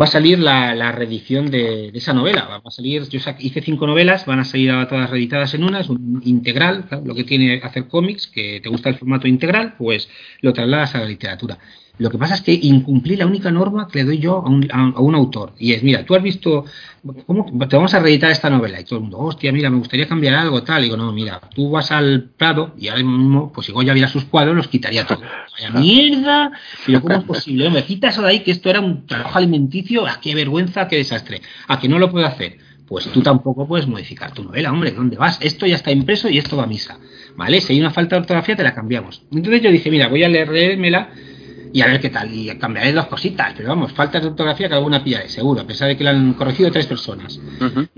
va 0.00 0.04
a 0.04 0.06
salir 0.06 0.38
la, 0.38 0.92
reedición 0.92 1.50
de, 1.50 1.88
esa 1.88 2.12
novela. 2.12 2.44
Va 2.44 2.62
a 2.64 2.70
salir, 2.70 3.08
yo 3.08 3.18
hice 3.40 3.62
cinco 3.62 3.88
novelas, 3.88 4.26
van 4.26 4.38
a 4.38 4.44
salir 4.44 4.70
todas 4.88 5.10
reeditadas 5.10 5.54
en 5.54 5.64
una, 5.64 5.80
es 5.80 5.88
un 5.88 6.22
integral, 6.24 6.86
lo 7.04 7.16
que 7.16 7.24
tiene 7.24 7.60
hacer 7.64 7.88
cómics, 7.88 8.28
que 8.28 8.60
te 8.60 8.68
gusta 8.68 8.90
el 8.90 8.94
formato 8.94 9.26
integral, 9.26 9.74
pues 9.76 10.08
lo 10.40 10.52
trasladas 10.52 10.94
a 10.94 11.00
la 11.00 11.06
literatura. 11.06 11.58
Lo 11.98 12.10
que 12.10 12.18
pasa 12.18 12.34
es 12.34 12.40
que 12.40 12.52
incumplí 12.52 13.16
la 13.16 13.26
única 13.26 13.50
norma 13.50 13.86
que 13.86 13.98
le 13.98 14.04
doy 14.04 14.18
yo 14.18 14.36
a 14.38 14.48
un, 14.48 14.66
a, 14.72 15.00
un 15.00 15.14
autor. 15.14 15.52
Y 15.58 15.72
es, 15.72 15.82
mira, 15.82 16.04
tú 16.04 16.14
has 16.14 16.22
visto, 16.22 16.64
¿cómo 17.26 17.46
te 17.68 17.76
vamos 17.76 17.92
a 17.92 18.00
reeditar 18.00 18.30
esta 18.30 18.48
novela? 18.48 18.80
Y 18.80 18.84
todo 18.84 18.96
el 18.96 19.02
mundo, 19.02 19.18
hostia, 19.18 19.52
mira, 19.52 19.68
me 19.68 19.76
gustaría 19.76 20.08
cambiar 20.08 20.34
algo, 20.34 20.62
tal. 20.62 20.80
Y 20.80 20.84
digo, 20.84 20.96
no, 20.96 21.12
mira, 21.12 21.40
tú 21.54 21.70
vas 21.70 21.92
al 21.92 22.30
Prado 22.36 22.74
y 22.78 22.88
ahora 22.88 23.02
mismo, 23.02 23.52
pues 23.52 23.68
igual 23.68 23.86
ya 23.86 23.92
viera 23.92 24.08
sus 24.08 24.24
cuadros, 24.24 24.56
los 24.56 24.68
quitaría 24.68 25.06
todos. 25.06 25.22
Vaya 25.52 25.70
mierda, 25.70 26.50
pero 26.86 27.02
¿cómo 27.02 27.14
es 27.16 27.24
posible? 27.24 27.68
Me 27.70 27.84
quita 27.84 28.08
eso 28.08 28.22
de 28.22 28.28
ahí 28.28 28.40
que 28.40 28.52
esto 28.52 28.70
era 28.70 28.80
un 28.80 29.06
trabajo 29.06 29.38
alimenticio, 29.38 30.06
¿a 30.06 30.18
qué 30.18 30.34
vergüenza, 30.34 30.88
qué 30.88 30.96
desastre? 30.96 31.42
¿A 31.68 31.78
que 31.78 31.88
no 31.88 31.98
lo 31.98 32.10
puedo 32.10 32.26
hacer? 32.26 32.58
pues 32.92 33.06
tú 33.06 33.22
tampoco 33.22 33.66
puedes 33.66 33.86
modificar 33.86 34.32
tu 34.34 34.44
novela, 34.44 34.70
hombre, 34.70 34.90
¿dónde 34.90 35.16
vas? 35.16 35.38
Esto 35.40 35.66
ya 35.66 35.76
está 35.76 35.90
impreso 35.90 36.28
y 36.28 36.36
esto 36.36 36.58
va 36.58 36.64
a 36.64 36.66
misa, 36.66 36.98
¿vale? 37.36 37.62
Si 37.62 37.72
hay 37.72 37.80
una 37.80 37.90
falta 37.90 38.16
de 38.16 38.20
ortografía, 38.20 38.54
te 38.54 38.62
la 38.62 38.74
cambiamos. 38.74 39.22
Entonces 39.32 39.62
yo 39.62 39.70
dije, 39.70 39.90
mira, 39.90 40.08
voy 40.08 40.24
a 40.24 40.28
leérmela 40.28 41.08
y 41.72 41.80
a 41.80 41.86
ver 41.86 42.00
qué 42.00 42.10
tal. 42.10 42.32
Y 42.32 42.48
cambiaré 42.56 42.92
dos 42.92 43.06
cositas, 43.06 43.54
pero 43.56 43.70
vamos, 43.70 43.92
faltas 43.92 44.22
de 44.22 44.28
ortografía 44.28 44.68
que 44.68 44.74
alguna 44.74 45.02
pillaré, 45.02 45.28
seguro, 45.28 45.62
a 45.62 45.66
pesar 45.66 45.88
de 45.88 45.96
que 45.96 46.04
la 46.04 46.10
han 46.10 46.34
corregido 46.34 46.70
tres 46.70 46.86
personas. 46.86 47.40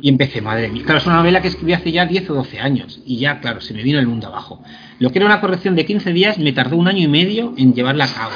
Y 0.01 0.09
empecé, 0.09 0.41
madre 0.41 0.69
mía. 0.69 0.83
Claro, 0.85 0.99
es 0.99 1.07
una 1.07 1.17
novela 1.17 1.41
que 1.43 1.49
escribí 1.49 1.73
hace 1.73 1.93
ya 1.93 2.07
10 2.07 2.31
o 2.31 2.35
12 2.35 2.61
años. 2.61 3.01
Y 3.05 3.19
ya, 3.19 3.41
claro, 3.41 3.61
se 3.61 3.75
me 3.75 3.83
vino 3.83 3.99
el 3.99 4.07
mundo 4.07 4.29
abajo. 4.29 4.63
Lo 4.99 5.11
que 5.11 5.19
era 5.19 5.27
una 5.27 5.41
corrección 5.41 5.75
de 5.75 5.85
15 5.85 6.13
días 6.13 6.39
me 6.39 6.53
tardó 6.53 6.77
un 6.77 6.89
año 6.89 7.01
y 7.01 7.09
medio 7.09 7.55
en 7.57 7.75
llevarla 7.75 8.05
a 8.05 8.15
cabo. 8.15 8.33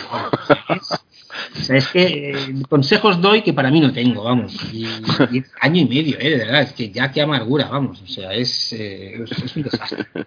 O 1.56 1.60
sea, 1.60 1.76
es, 1.76 1.88
que 1.88 2.30
eh, 2.30 2.34
consejos 2.68 3.20
doy 3.20 3.42
que 3.42 3.52
para 3.52 3.70
mí 3.70 3.80
no 3.80 3.92
tengo, 3.92 4.24
vamos. 4.24 4.56
Y, 4.72 4.86
año 5.60 5.82
y 5.82 5.86
medio, 5.86 6.18
¿eh? 6.18 6.30
De 6.30 6.38
verdad, 6.38 6.62
es 6.62 6.72
que 6.72 6.90
ya 6.90 7.10
qué 7.10 7.22
amargura, 7.22 7.68
vamos. 7.68 8.02
O 8.02 8.06
sea, 8.06 8.32
es, 8.32 8.72
eh, 8.72 9.24
es 9.24 9.56
un 9.56 9.62
desastre. 9.62 10.06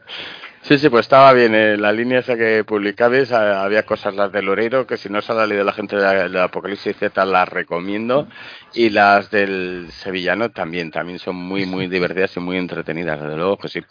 Sí, 0.63 0.77
sí, 0.77 0.89
pues 0.89 1.05
estaba 1.05 1.33
bien. 1.33 1.55
En 1.55 1.73
eh, 1.73 1.77
la 1.77 1.91
línea 1.91 2.19
esa 2.19 2.37
que 2.37 2.63
publicabas 2.63 3.31
había 3.31 3.83
cosas, 3.85 4.15
las 4.15 4.31
de 4.31 4.43
Loreiro, 4.43 4.85
que 4.85 4.95
si 4.97 5.09
no 5.09 5.21
se 5.21 5.31
ha 5.33 5.45
leído 5.45 5.63
la 5.63 5.73
gente 5.73 5.95
de, 5.95 6.39
Apocalipsis 6.39 6.95
Z, 6.97 7.25
las 7.25 7.49
recomiendo. 7.49 8.27
Y 8.73 8.89
las 8.91 9.31
del 9.31 9.87
Sevillano 9.91 10.51
también, 10.51 10.91
también 10.91 11.19
son 11.19 11.35
muy, 11.35 11.65
muy 11.65 11.87
divertidas 11.89 12.37
y 12.37 12.39
muy 12.39 12.57
entretenidas, 12.57 13.19
desde 13.19 13.35
luego 13.37 13.57
que 13.57 13.69
sí. 13.69 13.81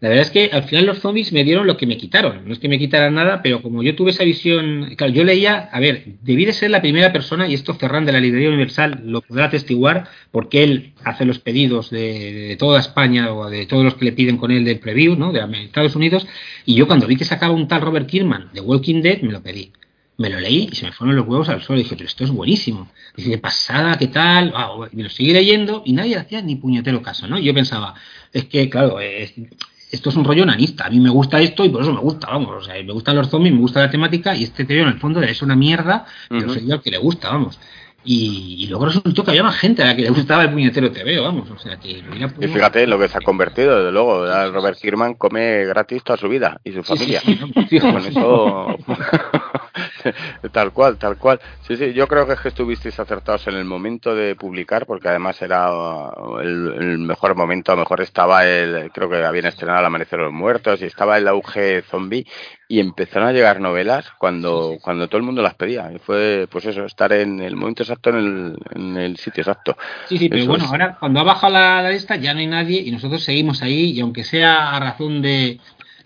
La 0.00 0.08
verdad 0.08 0.24
es 0.24 0.30
que 0.30 0.50
al 0.50 0.62
final 0.64 0.86
los 0.86 1.00
zombies 1.00 1.30
me 1.30 1.44
dieron 1.44 1.66
lo 1.66 1.76
que 1.76 1.86
me 1.86 1.98
quitaron. 1.98 2.46
No 2.46 2.54
es 2.54 2.58
que 2.58 2.70
me 2.70 2.78
quitaran 2.78 3.14
nada, 3.14 3.42
pero 3.42 3.60
como 3.60 3.82
yo 3.82 3.94
tuve 3.94 4.12
esa 4.12 4.24
visión, 4.24 4.94
claro, 4.96 5.12
yo 5.12 5.24
leía, 5.24 5.68
a 5.70 5.78
ver, 5.78 6.04
debí 6.22 6.46
de 6.46 6.54
ser 6.54 6.70
la 6.70 6.80
primera 6.80 7.12
persona, 7.12 7.46
y 7.46 7.52
esto 7.52 7.74
Ferran 7.74 8.06
de 8.06 8.12
la 8.12 8.20
Librería 8.20 8.48
Universal 8.48 9.02
lo 9.04 9.20
podrá 9.20 9.46
atestiguar, 9.46 10.08
porque 10.30 10.64
él 10.64 10.92
hace 11.04 11.26
los 11.26 11.38
pedidos 11.38 11.90
de, 11.90 12.56
toda 12.58 12.80
España 12.80 13.32
o 13.34 13.50
de 13.50 13.66
todos 13.66 13.84
los 13.84 13.94
que 13.94 14.06
le 14.06 14.12
piden 14.12 14.38
con 14.38 14.50
él 14.50 14.64
del 14.64 14.80
preview, 14.80 15.16
¿no? 15.16 15.32
De 15.32 15.40
Estados 15.64 15.94
Unidos, 15.94 16.26
y 16.64 16.74
yo 16.76 16.86
cuando 16.86 17.06
vi 17.06 17.16
que 17.16 17.26
sacaba 17.26 17.52
un 17.52 17.68
tal 17.68 17.82
Robert 17.82 18.08
Kierman 18.08 18.48
de 18.54 18.62
Walking 18.62 19.02
Dead, 19.02 19.20
me 19.20 19.32
lo 19.32 19.42
pedí 19.42 19.70
me 20.16 20.28
lo 20.28 20.38
leí 20.38 20.68
y 20.70 20.76
se 20.76 20.84
me 20.84 20.92
fueron 20.92 21.16
los 21.16 21.26
huevos 21.26 21.48
al 21.48 21.62
suelo. 21.62 21.80
Y 21.80 21.84
dije, 21.84 21.96
pero 21.96 22.06
esto 22.06 22.24
es 22.24 22.30
buenísimo. 22.30 22.90
Dice, 23.16 23.30
qué 23.30 23.38
pasada, 23.38 23.96
qué 23.96 24.08
tal. 24.08 24.52
Y 24.92 25.02
lo 25.02 25.08
seguí 25.08 25.32
leyendo 25.32 25.82
y 25.86 25.94
nadie 25.94 26.18
hacía 26.18 26.42
ni 26.42 26.56
puñetero 26.56 27.00
caso, 27.00 27.26
¿no? 27.26 27.38
Y 27.38 27.44
yo 27.44 27.54
pensaba, 27.54 27.94
es 28.30 28.44
que, 28.44 28.68
claro, 28.68 29.00
es, 29.00 29.32
esto 29.90 30.10
es 30.10 30.16
un 30.16 30.24
rollo 30.24 30.46
nanista. 30.46 30.86
A 30.86 30.90
mí 30.90 31.00
me 31.00 31.10
gusta 31.10 31.40
esto 31.40 31.64
y 31.64 31.68
por 31.68 31.82
eso 31.82 31.92
me 31.92 32.00
gusta, 32.00 32.28
vamos. 32.28 32.62
O 32.62 32.62
sea, 32.62 32.74
me 32.82 32.92
gustan 32.92 33.16
los 33.16 33.28
zombies, 33.28 33.54
me 33.54 33.60
gusta 33.60 33.80
la 33.80 33.90
temática 33.90 34.34
y 34.34 34.44
este 34.44 34.64
tío 34.64 34.82
en 34.82 34.88
el 34.88 34.98
fondo 34.98 35.22
es 35.22 35.42
una 35.42 35.56
mierda, 35.56 36.06
pero 36.28 36.52
soy 36.52 36.66
yo 36.66 36.74
el 36.74 36.80
que 36.80 36.90
le 36.90 36.98
gusta, 36.98 37.30
vamos. 37.30 37.58
Y, 38.02 38.66
luego 38.70 38.86
resultó 38.86 39.22
que 39.22 39.30
había 39.30 39.42
más 39.42 39.56
gente 39.56 39.82
a 39.82 39.86
la 39.86 39.96
que 39.96 40.02
le 40.02 40.10
gustaba 40.10 40.44
el 40.44 40.50
puñetero 40.50 40.90
TV, 40.90 41.20
vamos. 41.20 41.50
O 41.50 41.58
sea, 41.58 41.76
que 41.76 42.02
Y 42.40 42.48
fíjate 42.48 42.86
lo 42.86 42.98
que 42.98 43.08
se 43.08 43.18
ha 43.18 43.20
convertido, 43.20 43.76
desde 43.76 43.92
luego. 43.92 44.24
Robert 44.50 44.78
Kierman 44.80 45.14
come 45.14 45.66
gratis 45.66 46.02
toda 46.02 46.16
su 46.16 46.28
vida 46.28 46.60
y 46.64 46.72
su 46.72 46.82
familia. 46.82 47.20
Con 47.80 48.06
eso. 48.06 48.78
tal 50.52 50.72
cual, 50.72 50.98
tal 50.98 51.16
cual. 51.16 51.40
Sí, 51.66 51.76
sí, 51.76 51.92
yo 51.92 52.06
creo 52.06 52.26
que 52.26 52.34
es 52.34 52.40
que 52.40 52.48
estuvisteis 52.48 52.98
acertados 52.98 53.46
en 53.48 53.54
el 53.54 53.64
momento 53.64 54.14
de 54.14 54.34
publicar, 54.34 54.86
porque 54.86 55.08
además 55.08 55.40
era 55.42 55.70
el, 56.42 56.98
mejor 56.98 57.36
momento. 57.36 57.72
A 57.72 57.74
lo 57.74 57.80
mejor 57.80 58.00
estaba 58.00 58.46
el. 58.46 58.90
Creo 58.92 59.08
que 59.08 59.24
habían 59.24 59.46
estrenado 59.46 59.80
El 59.80 59.86
Amanecer 59.86 60.18
de 60.18 60.26
los 60.26 60.34
Muertos 60.34 60.82
y 60.82 60.86
estaba 60.86 61.18
el 61.18 61.28
auge 61.28 61.82
zombie 61.82 62.26
y 62.70 62.78
empezaron 62.78 63.28
a 63.28 63.32
llegar 63.32 63.60
novelas 63.60 64.12
cuando, 64.16 64.78
cuando 64.80 65.08
todo 65.08 65.18
el 65.18 65.24
mundo 65.24 65.42
las 65.42 65.54
pedía. 65.54 65.90
Y 65.92 65.98
fue, 65.98 66.46
pues 66.48 66.66
eso, 66.66 66.84
estar 66.84 67.12
en 67.12 67.40
el 67.40 67.56
momento 67.56 67.82
exacto, 67.82 68.10
en 68.10 68.16
el, 68.16 68.56
en 68.76 68.96
el 68.96 69.16
sitio 69.16 69.40
exacto. 69.40 69.76
Sí, 70.08 70.18
sí, 70.18 70.28
pero 70.28 70.46
bueno, 70.46 70.66
ahora 70.66 70.96
cuando 70.98 71.18
ha 71.18 71.24
bajado 71.24 71.52
la, 71.54 71.90
lista 71.90 72.14
ya 72.14 72.32
no 72.32 72.38
hay 72.38 72.46
nadie 72.46 72.80
y 72.80 72.92
nosotros 72.92 73.24
seguimos 73.24 73.62
ahí 73.62 73.90
y 73.90 74.00
aunque 74.00 74.22
sea 74.22 74.70
a 74.70 74.78
razón 74.78 75.20
de, 75.20 75.58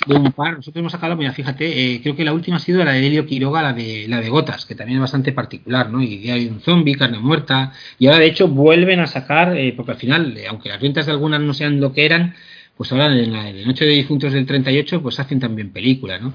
de 0.07 0.15
un 0.15 0.33
par, 0.33 0.57
nosotros 0.57 0.81
hemos 0.81 0.93
sacado, 0.93 1.17
mira, 1.17 1.33
fíjate, 1.33 1.95
eh, 1.95 2.01
creo 2.03 2.17
que 2.17 2.25
la 2.25 2.33
última 2.33 2.57
ha 2.59 2.61
sido 2.61 2.85
la 2.85 2.93
de 2.93 3.07
Helio 3.07 3.27
Quiroga, 3.27 3.63
la 3.63 3.73
de, 3.73 4.07
la 4.09 4.21
de 4.21 4.29
Gotas, 4.29 4.67
que 4.67 4.75
también 4.75 4.99
es 4.99 5.03
bastante 5.03 5.33
particular, 5.33 5.91
¿no? 5.91 6.03
Y 6.03 6.31
hay 6.31 6.47
un 6.47 6.61
zombie, 6.61 6.95
carne 6.95 7.19
muerta, 7.19 7.73
y 7.99 8.07
ahora 8.07 8.19
de 8.19 8.27
hecho 8.27 8.49
vuelven 8.49 9.01
a 9.01 9.07
sacar, 9.07 9.57
eh, 9.57 9.73
porque 9.77 9.93
al 9.93 9.99
final, 9.99 10.37
eh, 10.37 10.47
aunque 10.49 10.69
las 10.69 10.81
ventas 10.81 11.07
de 11.07 11.13
algunas 11.13 11.41
no 11.41 11.55
sean 11.55 11.81
lo 11.81 11.93
que 11.93 12.05
eran, 12.05 12.35
pues 12.77 12.93
ahora 12.93 13.07
en 13.07 13.33
la 13.33 13.45
de 13.45 13.65
Noche 13.65 13.85
de 13.85 13.93
Difuntos 13.93 14.33
del 14.33 14.47
38, 14.47 15.01
pues 15.01 15.21
hacen 15.21 15.41
también 15.41 15.71
película, 15.71 16.19
¿no? 16.19 16.35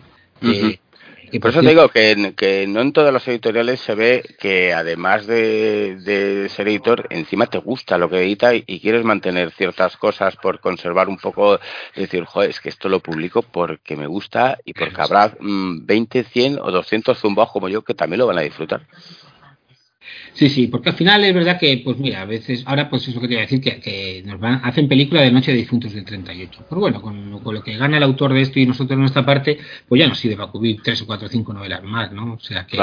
Por 1.38 1.52
eso 1.52 1.62
te 1.62 1.70
digo 1.70 1.90
que, 1.90 2.34
que, 2.36 2.66
no 2.66 2.82
en 2.82 2.92
todas 2.92 3.14
las 3.14 3.28
editoriales 3.28 3.80
se 3.80 3.94
ve 3.94 4.24
que 4.40 4.74
además 4.74 5.28
de, 5.28 6.48
ser 6.50 6.68
editor, 6.68 7.06
encima 7.12 7.46
te 7.46 7.60
gusta 7.60 8.00
lo 8.00 8.10
que 8.10 8.22
edita 8.22 8.56
y, 8.56 8.64
quieres 8.80 9.04
mantener 9.04 9.52
ciertas 9.52 9.98
cosas 9.98 10.36
por 10.38 10.60
conservar 10.60 11.10
un 11.10 11.18
poco, 11.18 11.60
decir, 11.96 12.24
joder, 12.26 12.50
es 12.50 12.60
que 12.60 12.70
esto 12.70 12.90
lo 12.90 13.02
publico 13.02 13.44
porque 13.44 13.96
me 13.96 14.08
gusta 14.08 14.58
y 14.66 14.74
porque 14.74 15.02
habrá 15.02 15.34
20, 15.40 16.22
mm, 16.22 16.26
100 16.26 16.60
o 16.60 16.72
200 16.72 17.20
zumbados 17.20 17.52
como 17.52 17.70
yo 17.70 17.84
que 17.84 17.94
también 17.94 18.20
lo 18.20 18.28
van 18.28 18.40
a 18.40 18.42
disfrutar. 18.42 18.82
Sí, 20.40 20.48
sí, 20.48 20.68
porque 20.68 20.92
al 20.92 20.96
final 20.96 21.22
es 21.26 21.34
verdad 21.34 21.60
que, 21.60 21.82
pues 21.84 21.98
mira, 21.98 22.22
a 22.22 22.26
veces, 22.26 22.64
ahora 22.66 22.90
pues 22.90 23.06
eso 23.06 23.20
que 23.20 23.28
te 23.28 23.34
iba 23.34 23.42
a 23.42 23.46
decir, 23.46 23.60
que, 23.60 24.24
nos 24.26 24.40
van, 24.40 24.62
hacen 24.64 24.88
película 24.88 25.22
de 25.22 25.32
Noche 25.32 25.52
de 25.52 25.58
Difuntos 25.58 25.92
del 25.92 26.06
38. 26.06 26.64
Pues 26.70 26.80
bueno, 26.80 27.02
con, 27.02 27.30
lo 27.44 27.62
que 27.62 27.76
gana 27.76 27.98
el 27.98 28.04
autor 28.04 28.34
de 28.34 28.40
esto 28.40 28.58
y 28.58 28.66
nosotros 28.66 28.94
en 28.94 29.02
nuestra 29.02 29.26
parte, 29.26 29.60
pues 29.86 30.00
ya 30.00 30.08
nos 30.08 30.18
sirve 30.18 30.38
para 30.38 30.50
cubrir 30.50 30.80
tres 30.82 31.02
o 31.02 31.06
cuatro 31.06 31.28
o 31.28 31.30
cinco 31.30 31.52
novelas 31.52 31.84
más, 31.84 32.14
¿no? 32.14 32.36
O 32.36 32.40
sea 32.40 32.66
que, 32.66 32.78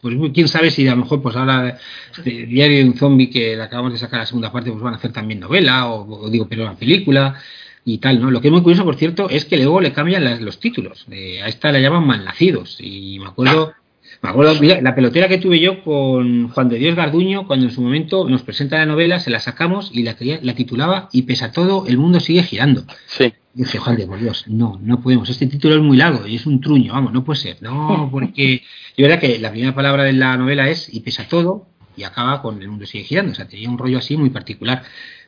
pues 0.00 0.16
quién 0.32 0.48
sabe 0.48 0.70
si 0.70 0.88
a 0.88 0.92
lo 0.92 1.02
mejor, 1.02 1.20
pues 1.20 1.36
ahora, 1.36 1.76
este 2.10 2.46
Diario 2.46 2.78
de 2.78 2.84
un 2.84 2.94
Zombie 2.94 3.28
que 3.28 3.60
acabamos 3.60 3.92
de 3.92 3.98
sacar 3.98 4.20
la 4.20 4.26
segunda 4.26 4.50
parte, 4.50 4.70
pues 4.70 4.82
van 4.82 4.94
a 4.94 4.96
hacer 4.96 5.12
también 5.12 5.40
novela, 5.40 5.90
o, 5.92 6.30
digo, 6.30 6.48
pero 6.48 6.62
una 6.62 6.74
película 6.74 7.38
y 7.84 7.98
tal, 7.98 8.18
¿no? 8.18 8.30
Lo 8.30 8.40
que 8.40 8.48
es 8.48 8.52
muy 8.52 8.62
curioso, 8.62 8.82
por 8.82 8.96
cierto, 8.96 9.28
es 9.28 9.44
que 9.44 9.58
luego 9.58 9.82
le 9.82 9.92
cambian 9.92 10.42
los 10.42 10.58
títulos. 10.58 11.04
a 11.10 11.48
esta 11.48 11.70
la 11.70 11.80
llaman 11.80 12.06
Malnacidos. 12.06 12.78
Y 12.80 13.18
me 13.18 13.26
acuerdo 13.26 13.74
me 14.24 14.30
acuerdo, 14.30 14.54
la 14.80 14.94
pelotera 14.94 15.28
que 15.28 15.36
tuve 15.36 15.60
yo 15.60 15.84
con 15.84 16.48
Juan 16.48 16.70
de 16.70 16.78
Dios 16.78 16.96
Garduño, 16.96 17.46
cuando 17.46 17.66
en 17.66 17.72
su 17.72 17.82
momento 17.82 18.26
nos 18.26 18.42
presenta 18.42 18.78
la 18.78 18.86
novela, 18.86 19.20
se 19.20 19.28
la 19.28 19.38
sacamos 19.38 19.90
y 19.92 20.02
la, 20.02 20.16
la 20.40 20.54
titulaba 20.54 21.10
Y 21.12 21.22
pese 21.22 21.44
a 21.44 21.52
todo, 21.52 21.86
el 21.86 21.98
mundo 21.98 22.20
sigue 22.20 22.42
girando. 22.42 22.84
Sí. 23.06 23.34
Y 23.54 23.64
dije, 23.64 23.76
Juan 23.76 23.96
de 23.96 24.08
Dios, 24.18 24.46
no, 24.48 24.80
no 24.82 25.02
podemos. 25.02 25.28
Este 25.28 25.46
título 25.46 25.74
es 25.74 25.82
muy 25.82 25.98
largo 25.98 26.26
y 26.26 26.36
es 26.36 26.46
un 26.46 26.62
truño, 26.62 26.94
vamos, 26.94 27.12
no 27.12 27.22
puede 27.22 27.38
ser. 27.38 27.58
No, 27.60 28.08
porque 28.10 28.62
yo 28.96 29.06
verdad 29.06 29.20
que 29.20 29.38
la 29.38 29.50
primera 29.50 29.74
palabra 29.74 30.04
de 30.04 30.14
la 30.14 30.38
novela 30.38 30.70
es 30.70 30.88
Y 30.90 31.00
pese 31.00 31.20
a 31.20 31.28
todo, 31.28 31.66
y 31.94 32.04
acaba 32.04 32.40
con 32.40 32.62
El 32.62 32.68
mundo 32.68 32.86
sigue 32.86 33.04
girando. 33.04 33.32
O 33.32 33.34
sea, 33.34 33.46
tenía 33.46 33.68
un 33.68 33.76
rollo 33.76 33.98
así 33.98 34.16
muy 34.16 34.30
particular. 34.30 34.84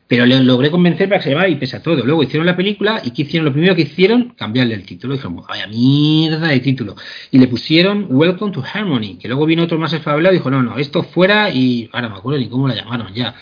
Pero 0.07 0.25
le 0.25 0.41
logré 0.41 0.71
convencer 0.71 1.09
para 1.09 1.19
que 1.19 1.25
se 1.25 1.29
llamara 1.31 1.49
y 1.49 1.55
pese 1.55 1.77
a 1.77 1.81
todo. 1.81 2.05
Luego 2.05 2.23
hicieron 2.23 2.45
la 2.45 2.55
película 2.55 3.01
y 3.03 3.11
¿qué 3.11 3.23
hicieron? 3.23 3.45
Lo 3.45 3.51
primero 3.51 3.75
que 3.75 3.81
hicieron, 3.81 4.29
cambiarle 4.37 4.73
el 4.75 4.85
título. 4.85 5.13
Dijeron, 5.13 5.43
vaya 5.47 5.67
mierda 5.67 6.47
de 6.47 6.59
título. 6.61 6.95
Y 7.31 7.39
le 7.39 7.47
pusieron 7.47 8.07
Welcome 8.09 8.53
to 8.53 8.63
Harmony, 8.73 9.17
que 9.17 9.27
luego 9.27 9.45
vino 9.45 9.63
otro 9.63 9.77
más 9.77 9.91
desfavorable 9.91 10.29
y 10.29 10.39
dijo, 10.39 10.49
no, 10.49 10.63
no, 10.63 10.77
esto 10.77 11.03
fuera 11.03 11.49
y 11.49 11.89
ahora 11.91 12.09
me 12.09 12.15
acuerdo 12.15 12.39
ni 12.39 12.47
cómo 12.47 12.67
la 12.67 12.75
llamaron 12.75 13.13
ya. 13.13 13.35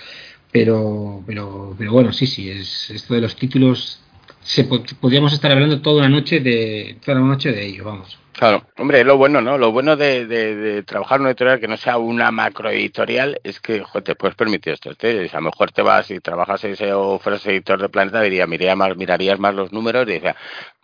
Pero, 0.52 1.22
pero, 1.28 1.76
pero 1.78 1.92
bueno, 1.92 2.14
sí, 2.14 2.26
sí, 2.26 2.50
es 2.50 2.90
esto 2.90 3.14
de 3.14 3.22
los 3.22 3.36
títulos, 3.36 4.00
se, 4.42 4.64
podríamos 4.64 5.34
estar 5.34 5.52
hablando 5.52 5.82
toda 5.82 5.98
una 5.98 6.10
noche 6.10 6.40
de, 6.40 6.98
toda 7.04 7.20
una 7.20 7.34
noche 7.34 7.52
de 7.52 7.66
ello, 7.66 7.84
vamos. 7.84 8.18
Claro, 8.38 8.68
hombre, 8.78 9.06
lo 9.06 9.16
bueno, 9.18 9.40
¿no? 9.40 9.58
Lo 9.58 9.72
bueno 9.72 9.96
de, 9.96 10.26
de, 10.26 10.84
trabajar 10.84 11.18
en 11.18 11.22
una 11.22 11.30
editorial 11.30 11.60
que 11.62 11.70
no 11.70 11.78
sea 11.78 11.98
una 11.98 12.32
macroeditorial 12.32 13.40
es 13.46 13.62
que 13.62 13.82
te 14.04 14.16
puedes 14.16 14.36
permitir 14.36 14.74
esto. 14.74 14.90
a 14.90 15.36
lo 15.40 15.42
mejor 15.42 15.72
te 15.72 15.82
vas 15.82 16.12
y 16.12 16.20
trabajas 16.20 16.66
ese 16.66 16.92
o 16.92 17.18
fueras 17.18 17.46
editor 17.46 17.82
de 17.82 17.88
Planeta, 17.88 18.22
diría, 18.22 18.46
miraría 18.46 18.76
más, 18.76 18.98
mirarías 18.98 19.40
más 19.40 19.56
los 19.56 19.72
números 19.72 20.06
y 20.10 20.14
diría, 20.14 20.36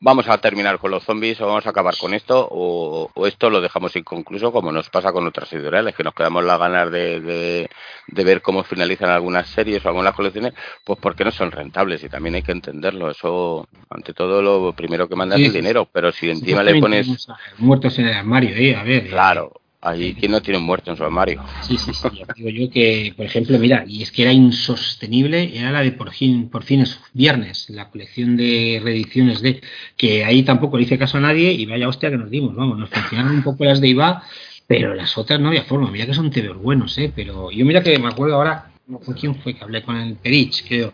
vamos 0.02 0.28
a 0.28 0.38
terminar 0.40 0.80
con 0.80 0.92
los 0.92 1.04
zombies 1.04 1.40
o 1.40 1.48
vamos 1.48 1.66
a 1.68 1.70
acabar 1.70 1.96
con 1.96 2.14
esto 2.14 2.48
o, 2.52 3.10
esto 3.28 3.50
lo 3.50 3.62
dejamos 3.62 3.96
inconcluso 3.96 4.52
como 4.52 4.72
nos 4.72 4.90
pasa 4.90 5.12
con 5.14 5.28
otras 5.28 5.54
editoriales, 5.54 5.96
que 5.96 6.04
nos 6.04 6.14
quedamos 6.14 6.44
las 6.44 6.60
ganas 6.60 6.92
de, 6.92 7.22
de, 7.22 8.24
ver 8.24 8.42
cómo 8.42 8.64
finalizan 8.64 9.10
algunas 9.10 9.48
series 9.48 9.86
o 9.86 9.90
algunas 9.90 10.16
colecciones, 10.16 10.54
pues 10.84 10.98
porque 11.00 11.24
no 11.24 11.32
son 11.32 11.52
rentables 11.52 12.04
y 12.04 12.10
también 12.10 12.36
hay 12.36 12.42
que 12.42 12.52
entenderlo. 12.52 13.12
Eso, 13.12 13.68
ante 13.90 14.14
todo, 14.14 14.42
lo 14.42 14.74
primero 14.74 15.08
que 15.08 15.16
manda 15.16 15.36
es 15.36 15.46
el 15.46 15.54
dinero, 15.54 15.88
pero 15.92 16.12
si 16.12 16.30
encima 16.30 16.64
le 16.64 16.80
pones 16.80 17.28
muertos 17.58 17.98
en 18.00 18.08
el 18.08 18.16
armario, 18.16 18.56
¿eh? 18.56 18.76
A 18.76 18.84
ver. 18.84 19.06
Eh, 19.06 19.10
claro. 19.10 19.61
Allí, 19.84 20.14
¿quién 20.14 20.32
no 20.32 20.42
tiene 20.44 20.60
muerto 20.60 20.92
en 20.92 20.98
su 20.98 21.04
armario? 21.04 21.44
Sí, 21.62 21.76
sí, 21.76 21.92
sí. 21.92 22.08
digo 22.36 22.50
yo 22.50 22.70
que, 22.70 23.14
por 23.18 23.26
ejemplo, 23.26 23.58
mira, 23.58 23.84
y 23.88 24.04
es 24.04 24.12
que 24.12 24.22
era 24.22 24.32
insostenible, 24.32 25.58
era 25.58 25.72
la 25.72 25.82
de 25.82 25.92
por 25.92 26.14
fin, 26.14 26.50
por 26.50 26.64
fines 26.64 27.00
viernes, 27.14 27.68
la 27.72 27.90
colección 27.90 28.38
de 28.38 28.80
reediciones 28.84 29.42
de, 29.42 29.60
que 29.98 30.24
ahí 30.24 30.44
tampoco 30.44 30.78
le 30.78 30.84
hice 30.84 31.00
caso 31.00 31.18
a 31.18 31.22
nadie 31.22 31.52
y 31.52 31.66
vaya 31.66 31.88
hostia 31.88 32.12
que 32.12 32.18
nos 32.18 32.30
dimos, 32.30 32.56
vamos, 32.56 32.78
nos 32.78 32.92
funcionaron 32.92 33.32
un 33.34 33.42
poco 33.42 33.66
las 33.66 33.82
de 33.82 33.88
IVA, 33.88 34.24
pero 34.68 34.94
las 34.94 35.18
otras 35.18 35.40
no 35.40 35.48
había 35.48 35.64
forma. 35.64 35.90
Mira 35.90 36.06
que 36.06 36.14
son 36.14 36.30
tebeos 36.30 36.58
buenos, 36.58 36.96
¿eh? 37.00 37.12
Pero 37.16 37.50
yo 37.50 37.66
mira 37.66 37.82
que 37.82 37.98
me 37.98 38.08
acuerdo 38.08 38.36
ahora, 38.36 38.72
¿con 39.04 39.16
quién 39.16 39.34
fue 39.34 39.56
que 39.56 39.64
hablé? 39.64 39.82
Con 39.82 39.98
el 39.98 40.16
Perich, 40.16 40.64
creo. 40.68 40.94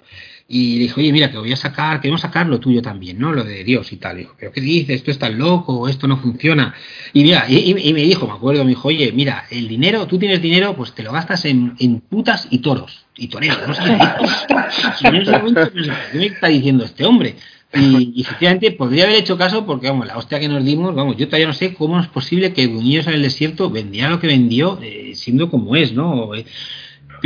Y 0.49 0.76
le 0.76 0.84
dijo, 0.84 1.02
oye, 1.02 1.11
mira, 1.11 1.30
que 1.30 1.38
voy 1.38 1.52
a 1.52 1.57
sacar, 1.57 1.99
queremos 1.99 2.22
sacar 2.22 2.48
lo 2.48 2.60
tuyo 2.60 2.82
también, 2.82 3.19
¿no? 3.19 3.34
Lo 3.34 3.44
de 3.44 3.65
Dios 3.65 3.91
y 3.91 3.98
tal. 3.98 4.15
Y 4.15 4.19
dijo, 4.22 4.36
pero 4.40 4.53
¿qué 4.53 4.61
dices? 4.61 4.95
Esto 4.95 5.11
está 5.11 5.30
loco, 5.30 5.90
esto 5.90 6.07
no 6.07 6.18
funciona. 6.18 6.74
Y 7.11 7.24
mira, 7.24 7.45
y, 7.49 7.74
me 7.94 8.02
dijo, 8.02 8.28
me 8.28 8.34
acuerdo, 8.34 8.64
me 8.64 8.69
dijo, 8.69 8.88
oye, 8.88 9.11
mira, 9.11 9.45
el 9.52 9.68
dinero, 9.68 10.07
tú 10.07 10.18
tienes 10.18 10.41
dinero, 10.41 10.74
pues 10.76 10.94
te 10.94 11.03
lo 11.03 11.11
gastas 11.11 11.44
en, 11.45 11.76
en 11.80 11.99
putas 11.99 12.48
y 12.49 12.60
toros. 12.60 13.06
Y 13.18 13.28
toreros, 13.28 13.68
no 13.68 13.74
sé 13.74 13.84
qué. 13.84 15.07
en 15.07 15.15
ese 15.15 15.32
momento, 15.32 15.72
¿qué 15.72 16.18
me 16.18 16.26
está 16.28 16.48
diciendo 16.48 16.86
este 16.86 17.03
hombre? 17.03 17.36
Y, 17.74 18.22
efectivamente 18.22 18.72
podría 18.72 19.03
haber 19.03 19.18
hecho 19.18 19.38
caso 19.38 19.65
porque, 19.65 19.90
vamos, 19.90 20.07
la 20.07 20.18
hostia 20.18 20.40
que 20.40 20.48
nos 20.48 20.64
dimos, 20.64 20.95
vamos, 20.95 21.18
yo 21.18 21.28
todavía 21.28 21.48
no 21.48 21.53
sé 21.53 21.74
cómo 21.74 21.99
es 21.99 22.07
posible 22.07 22.53
que 22.53 22.68
Buñuelos 22.68 23.07
en 23.07 23.14
el 23.14 23.22
desierto 23.22 23.69
vendía 23.69 24.10
lo 24.10 24.19
que 24.19 24.28
vendió, 24.28 24.80
eh, 24.82 25.11
siendo 25.15 25.49
como 25.49 25.76
es, 25.76 25.91
¿no? 25.91 26.34
Eh, 26.34 26.45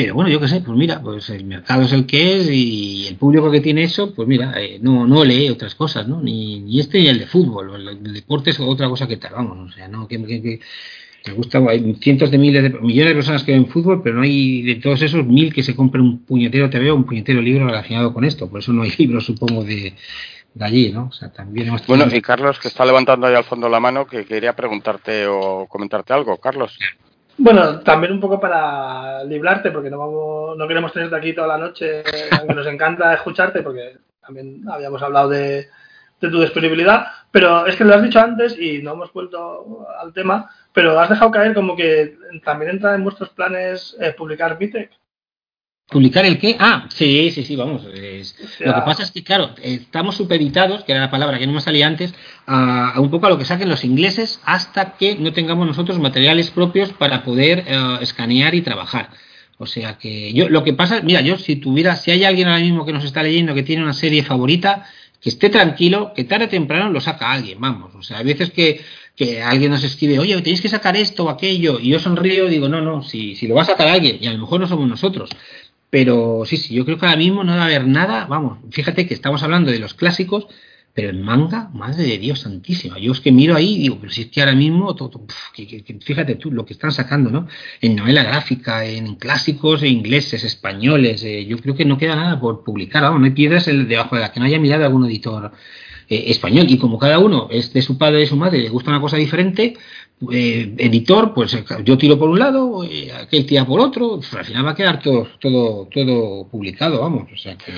pero 0.01 0.15
bueno, 0.15 0.31
yo 0.31 0.39
qué 0.39 0.47
sé, 0.47 0.61
pues 0.61 0.75
mira, 0.75 0.99
pues 0.99 1.29
el 1.29 1.45
mercado 1.45 1.83
es 1.83 1.93
el 1.93 2.07
que 2.07 2.37
es 2.37 2.49
y 2.49 3.05
el 3.07 3.17
público 3.17 3.51
que 3.51 3.61
tiene 3.61 3.83
eso, 3.83 4.15
pues 4.15 4.27
mira, 4.27 4.53
eh, 4.59 4.79
no, 4.81 5.05
no 5.05 5.23
lee 5.23 5.49
otras 5.49 5.75
cosas, 5.75 6.07
¿no? 6.07 6.19
Ni, 6.19 6.59
ni 6.59 6.79
este 6.79 6.99
ni 6.99 7.07
el 7.07 7.19
de 7.19 7.27
fútbol, 7.27 7.87
el, 7.87 8.13
deporte 8.13 8.49
es 8.49 8.59
otra 8.59 8.89
cosa 8.89 9.07
que 9.07 9.17
tal, 9.17 9.33
vamos, 9.33 9.69
o 9.69 9.71
sea, 9.75 9.87
no, 9.87 10.07
que, 10.07 10.17
que, 10.17 10.59
me 11.27 11.33
gusta, 11.33 11.59
hay 11.59 11.95
cientos 12.01 12.31
de 12.31 12.39
miles 12.39 12.63
de 12.63 12.69
millones 12.79 13.11
de 13.11 13.15
personas 13.15 13.43
que 13.43 13.51
ven 13.51 13.67
fútbol, 13.67 14.01
pero 14.01 14.15
no 14.15 14.23
hay 14.23 14.63
de 14.63 14.75
todos 14.77 15.03
esos 15.03 15.23
mil 15.23 15.53
que 15.53 15.61
se 15.61 15.75
compren 15.75 16.03
un 16.03 16.25
puñetero 16.25 16.67
TV 16.71 16.89
o 16.89 16.95
un 16.95 17.03
puñetero 17.03 17.39
libro 17.39 17.67
relacionado 17.67 18.11
con 18.11 18.25
esto. 18.25 18.49
Por 18.49 18.59
eso 18.59 18.73
no 18.73 18.81
hay 18.81 18.91
libros, 18.97 19.25
supongo, 19.27 19.63
de, 19.63 19.93
de 20.55 20.65
allí, 20.65 20.91
¿no? 20.91 21.09
O 21.09 21.11
sea, 21.11 21.31
también 21.31 21.71
Bueno, 21.87 22.07
y 22.11 22.21
Carlos, 22.21 22.57
que 22.57 22.69
está 22.69 22.85
levantando 22.85 23.27
ahí 23.27 23.35
al 23.35 23.43
fondo 23.43 23.69
la 23.69 23.79
mano, 23.79 24.07
que 24.07 24.25
quería 24.25 24.55
preguntarte 24.55 25.27
o 25.27 25.67
comentarte 25.67 26.11
algo. 26.11 26.37
Carlos. 26.37 26.75
Bueno, 27.37 27.79
también 27.79 28.13
un 28.13 28.19
poco 28.19 28.39
para 28.39 29.23
librarte, 29.23 29.71
porque 29.71 29.89
no 29.89 29.97
vamos, 29.97 30.57
no 30.57 30.67
queremos 30.67 30.93
tenerte 30.93 31.15
aquí 31.15 31.33
toda 31.33 31.47
la 31.47 31.57
noche, 31.57 32.03
aunque 32.37 32.53
nos 32.53 32.67
encanta 32.67 33.13
escucharte, 33.13 33.63
porque 33.63 33.97
también 34.21 34.63
habíamos 34.69 35.01
hablado 35.01 35.29
de, 35.29 35.67
tu 36.19 36.39
disponibilidad, 36.39 37.07
pero 37.31 37.65
es 37.65 37.75
que 37.75 37.83
lo 37.83 37.95
has 37.95 38.03
dicho 38.03 38.19
antes 38.19 38.55
y 38.59 38.83
no 38.83 38.93
hemos 38.93 39.11
vuelto 39.11 39.87
al 39.99 40.13
tema, 40.13 40.51
pero 40.71 40.99
has 40.99 41.09
dejado 41.09 41.31
caer 41.31 41.55
como 41.55 41.75
que 41.75 42.15
también 42.43 42.71
entra 42.71 42.93
en 42.93 43.03
vuestros 43.03 43.29
planes 43.29 43.97
eh, 43.99 44.13
publicar 44.15 44.57
Vitec. 44.59 44.91
¿Publicar 45.91 46.25
el 46.25 46.39
qué? 46.39 46.55
Ah, 46.57 46.87
sí, 46.87 47.31
sí, 47.31 47.43
sí, 47.43 47.57
vamos. 47.57 47.83
Lo 47.83 47.91
que 47.91 48.81
pasa 48.85 49.03
es 49.03 49.11
que, 49.11 49.25
claro, 49.25 49.53
estamos 49.61 50.15
supeditados, 50.15 50.85
que 50.85 50.93
era 50.93 51.01
la 51.01 51.11
palabra 51.11 51.37
que 51.37 51.45
no 51.45 51.51
me 51.51 51.59
salía 51.59 51.85
antes, 51.85 52.13
a, 52.47 52.93
un 52.97 53.11
poco 53.11 53.25
a 53.27 53.29
lo 53.29 53.37
que 53.37 53.43
saquen 53.43 53.67
los 53.67 53.83
ingleses 53.83 54.39
hasta 54.45 54.93
que 54.93 55.15
no 55.15 55.33
tengamos 55.33 55.67
nosotros 55.67 55.99
materiales 55.99 56.49
propios 56.49 56.93
para 56.93 57.23
poder 57.23 57.65
eh, 57.67 57.97
escanear 57.99 58.55
y 58.55 58.61
trabajar. 58.61 59.09
O 59.57 59.65
sea 59.65 59.97
que 59.97 60.31
yo, 60.31 60.47
lo 60.47 60.63
que 60.63 60.71
pasa, 60.71 61.01
mira, 61.01 61.19
yo 61.19 61.37
si 61.37 61.57
tuviera, 61.57 61.97
si 61.97 62.09
hay 62.11 62.23
alguien 62.23 62.47
ahora 62.47 62.61
mismo 62.61 62.85
que 62.85 62.93
nos 62.93 63.03
está 63.03 63.21
leyendo 63.21 63.53
que 63.53 63.63
tiene 63.63 63.83
una 63.83 63.93
serie 63.93 64.23
favorita, 64.23 64.85
que 65.21 65.29
esté 65.29 65.49
tranquilo, 65.49 66.13
que 66.15 66.23
tarde 66.23 66.45
o 66.45 66.49
temprano 66.49 66.89
lo 66.89 67.01
saca 67.01 67.31
alguien, 67.31 67.59
vamos. 67.59 67.93
O 67.95 68.01
sea, 68.01 68.19
hay 68.19 68.25
veces 68.25 68.49
que, 68.51 68.81
que 69.15 69.41
alguien 69.41 69.71
nos 69.71 69.83
escribe, 69.83 70.17
oye, 70.17 70.41
tenéis 70.41 70.61
que 70.61 70.69
sacar 70.69 70.95
esto 70.95 71.25
o 71.25 71.29
aquello, 71.29 71.79
y 71.79 71.89
yo 71.89 71.99
sonrío 71.99 72.47
y 72.47 72.49
digo, 72.49 72.69
no, 72.69 72.81
no, 72.81 73.03
si, 73.03 73.35
si 73.35 73.47
lo 73.47 73.55
va 73.55 73.61
a 73.61 73.65
sacar 73.65 73.87
alguien, 73.87 74.17
y 74.19 74.27
a 74.27 74.33
lo 74.33 74.39
mejor 74.39 74.59
no 74.59 74.67
somos 74.67 74.87
nosotros, 74.87 75.29
pero 75.91 76.43
sí, 76.45 76.57
sí, 76.57 76.73
yo 76.73 76.85
creo 76.85 76.97
que 76.97 77.05
ahora 77.05 77.17
mismo 77.17 77.43
no 77.43 77.51
va 77.51 77.63
a 77.63 77.65
haber 77.65 77.85
nada, 77.85 78.25
vamos, 78.25 78.59
fíjate 78.71 79.05
que 79.05 79.13
estamos 79.13 79.43
hablando 79.43 79.71
de 79.71 79.79
los 79.79 79.93
clásicos, 79.93 80.47
pero 80.93 81.09
en 81.09 81.21
manga, 81.21 81.69
madre 81.73 82.03
de 82.03 82.17
Dios 82.17 82.39
santísima. 82.39 82.97
Yo 82.97 83.11
es 83.11 83.19
que 83.19 83.31
miro 83.31 83.55
ahí 83.55 83.75
y 83.75 83.79
digo, 83.79 83.97
pero 83.99 84.11
si 84.11 84.21
es 84.23 84.27
que 84.27 84.41
ahora 84.41 84.55
mismo, 84.55 84.95
todo, 84.95 85.25
fíjate 85.53 86.35
tú 86.35 86.51
lo 86.51 86.65
que 86.65 86.73
están 86.73 86.91
sacando, 86.91 87.29
¿no? 87.29 87.47
En 87.81 87.95
novela 87.95 88.23
gráfica, 88.23 88.85
en 88.85 89.15
clásicos 89.15 89.83
ingleses, 89.83 90.43
españoles, 90.43 91.23
eh, 91.23 91.45
yo 91.45 91.57
creo 91.59 91.75
que 91.75 91.85
no 91.85 91.97
queda 91.97 92.15
nada 92.15 92.39
por 92.39 92.63
publicar, 92.63 93.03
vamos, 93.03 93.19
no 93.19 93.25
hay 93.25 93.31
piedras 93.31 93.65
debajo 93.65 94.15
de 94.15 94.21
las 94.21 94.31
que 94.31 94.39
no 94.39 94.45
haya 94.45 94.59
mirado 94.59 94.85
algún 94.85 95.05
editor 95.05 95.51
eh, 96.09 96.25
español. 96.27 96.65
Y 96.69 96.77
como 96.77 96.99
cada 96.99 97.19
uno 97.19 97.47
es 97.49 97.71
de 97.73 97.81
su 97.81 97.97
padre 97.97 98.17
y 98.17 98.21
de 98.21 98.27
su 98.27 98.35
madre, 98.35 98.59
le 98.59 98.69
gusta 98.69 98.89
una 98.91 98.99
cosa 98.99 99.15
diferente, 99.15 99.77
eh, 100.31 100.73
editor, 100.77 101.33
pues 101.33 101.57
yo 101.83 101.97
tiro 101.97 102.19
por 102.19 102.29
un 102.29 102.39
lado, 102.39 102.83
aquel 103.19 103.45
tira 103.45 103.65
por 103.65 103.79
otro, 103.79 104.17
pues, 104.17 104.33
al 104.33 104.45
final 104.45 104.65
va 104.65 104.71
a 104.71 104.75
quedar 104.75 105.01
todo 105.01 105.27
todo 105.39 105.87
todo 105.91 106.47
publicado, 106.47 107.01
vamos. 107.01 107.27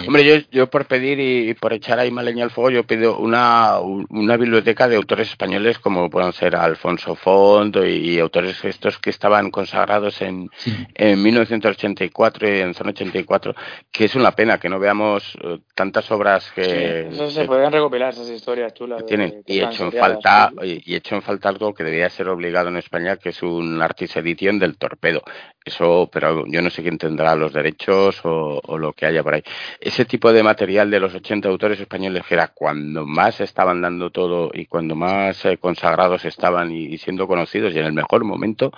Hombre, 0.06 0.26
yo, 0.26 0.36
yo 0.52 0.70
por 0.70 0.86
pedir 0.86 1.20
y, 1.20 1.54
por 1.54 1.74
echar 1.74 2.00
ahí 2.00 2.12
más 2.12 2.26
leña 2.26 2.44
al 2.44 2.52
fuego, 2.52 2.70
yo 2.70 2.84
pido 2.84 3.18
una, 3.18 3.80
una 3.80 4.38
biblioteca 4.38 4.88
de 4.88 4.96
autores 4.96 5.30
españoles 5.30 5.80
como 5.80 6.10
puedan 6.10 6.34
ser 6.34 6.56
Alfonso 6.56 7.16
Font 7.16 7.78
y, 7.78 8.20
autores 8.20 8.64
estos 8.64 8.98
que 9.00 9.10
estaban 9.10 9.52
consagrados 9.52 10.22
en, 10.22 10.50
en 10.96 11.22
1984 11.22 12.48
y 12.48 12.60
en 12.60 12.74
zona 12.74 12.92
84, 12.92 13.56
que 13.92 14.06
es 14.06 14.16
una 14.16 14.32
pena 14.32 14.58
que 14.58 14.70
no 14.70 14.80
veamos 14.80 15.38
eh, 15.42 15.60
tantas 15.76 16.10
obras 16.12 16.52
que... 16.54 17.10
se 17.30 17.46
podrían 17.46 17.72
recopilar 17.72 18.14
esas 18.14 18.30
historias 18.30 18.74
chulas. 18.74 19.06
tienen, 19.06 19.44
y 19.46 19.62
hecho 19.62 19.86
en 19.86 19.92
falta, 19.92 20.52
y 20.64 20.96
hecho 20.96 21.16
en 21.16 21.22
falta 21.22 21.50
algo 21.50 21.74
que 21.74 21.84
debería 21.84 22.10
ser 22.10 22.30
obligado 22.34 22.70
en 22.70 22.78
España, 22.78 23.18
que 23.18 23.30
es 23.30 23.42
un 23.44 23.82
Artis 23.82 24.16
Edition 24.18 24.60
del 24.60 24.78
Torpedo. 24.78 25.24
Eso, 25.64 26.10
pero 26.12 26.46
yo 26.46 26.62
no 26.62 26.70
sé 26.70 26.82
quién 26.82 26.98
tendrá 26.98 27.36
los 27.36 27.54
derechos 27.54 28.20
o, 28.24 28.78
lo 28.78 28.92
que 28.94 29.06
haya 29.06 29.24
por 29.24 29.36
ahí. 29.36 29.44
Ese 29.80 30.04
tipo 30.06 30.34
de 30.34 30.44
material 30.44 30.92
de 30.92 31.00
los 31.00 31.16
80 31.16 31.48
autores 31.48 31.80
españoles, 31.80 32.24
que 32.28 32.34
era 32.34 32.50
cuando 32.50 33.06
más 33.06 33.40
estaban 33.40 33.82
dando 33.82 34.10
todo 34.10 34.52
y 34.54 34.66
cuando 34.66 34.96
más 34.96 35.46
eh, 35.46 35.58
consagrados 35.58 36.26
estaban 36.26 36.72
y, 36.72 36.98
siendo 36.98 37.28
conocidos 37.28 37.74
y 37.74 37.80
en 37.80 37.86
el 37.86 37.94
mejor 37.94 38.26
momento 38.26 38.72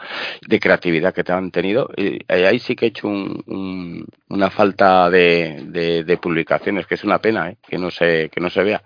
de 0.47 0.59
creatividad 0.59 1.13
que 1.13 1.23
te 1.23 1.33
han 1.33 1.49
tenido, 1.51 1.89
y, 1.97 2.19
ahí 2.31 2.59
sí 2.59 2.75
que 2.75 2.85
he 2.85 2.89
hecho 2.89 3.07
una 3.07 4.49
falta 4.51 5.09
de, 5.09 6.03
de, 6.05 6.17
publicaciones, 6.17 6.85
que 6.85 6.95
es 6.95 7.03
una 7.03 7.19
pena 7.19 7.49
¿eh? 7.49 7.57
que 7.67 7.77
no 7.77 7.89
se 7.91 8.29
que 8.29 8.39
no 8.39 8.49
se 8.49 8.63
vea. 8.63 8.81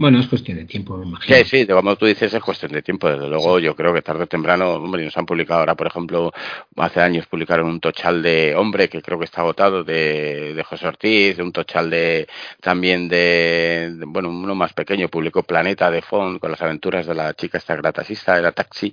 Bueno, 0.00 0.20
es 0.20 0.28
cuestión 0.28 0.58
de 0.58 0.64
tiempo, 0.64 0.96
me 0.96 1.06
imagino. 1.06 1.36
Sí, 1.38 1.44
sí, 1.44 1.66
como 1.66 1.96
tú 1.96 2.06
dices, 2.06 2.32
es 2.32 2.40
cuestión 2.40 2.70
de 2.70 2.82
tiempo. 2.82 3.08
Desde 3.08 3.26
luego, 3.26 3.58
yo 3.58 3.74
creo 3.74 3.92
que 3.92 4.00
tarde 4.00 4.22
o 4.22 4.26
temprano, 4.28 4.74
hombre, 4.74 5.04
nos 5.04 5.16
han 5.16 5.26
publicado 5.26 5.58
ahora, 5.58 5.74
por 5.74 5.88
ejemplo, 5.88 6.32
hace 6.76 7.00
años 7.00 7.26
publicaron 7.26 7.66
un 7.66 7.80
tochal 7.80 8.22
de 8.22 8.54
hombre 8.54 8.88
que 8.88 9.02
creo 9.02 9.18
que 9.18 9.24
está 9.24 9.40
agotado 9.40 9.82
de, 9.82 10.54
de 10.54 10.62
José 10.62 10.86
Ortiz, 10.86 11.40
un 11.40 11.50
tochal 11.50 11.90
de 11.90 12.28
también 12.60 13.08
de, 13.08 13.92
bueno, 14.06 14.28
uno 14.28 14.54
más 14.54 14.72
pequeño, 14.72 15.08
publicó 15.08 15.42
Planeta 15.42 15.90
de 15.90 16.00
Font 16.00 16.38
con 16.38 16.52
las 16.52 16.62
aventuras 16.62 17.04
de 17.04 17.14
la 17.16 17.34
chica 17.34 17.58
esta 17.58 17.74
gratasista, 17.74 18.38
era 18.38 18.52
taxi, 18.52 18.92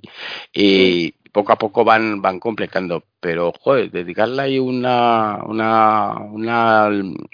y, 0.52 1.14
poco 1.36 1.52
a 1.52 1.56
poco 1.56 1.84
van, 1.84 2.22
van 2.22 2.40
completando. 2.40 3.04
Pero, 3.20 3.52
joder, 3.60 3.90
dedicarle 3.90 4.40
ahí 4.40 4.58
una, 4.58 5.42
una, 5.44 6.14
una 6.18 6.88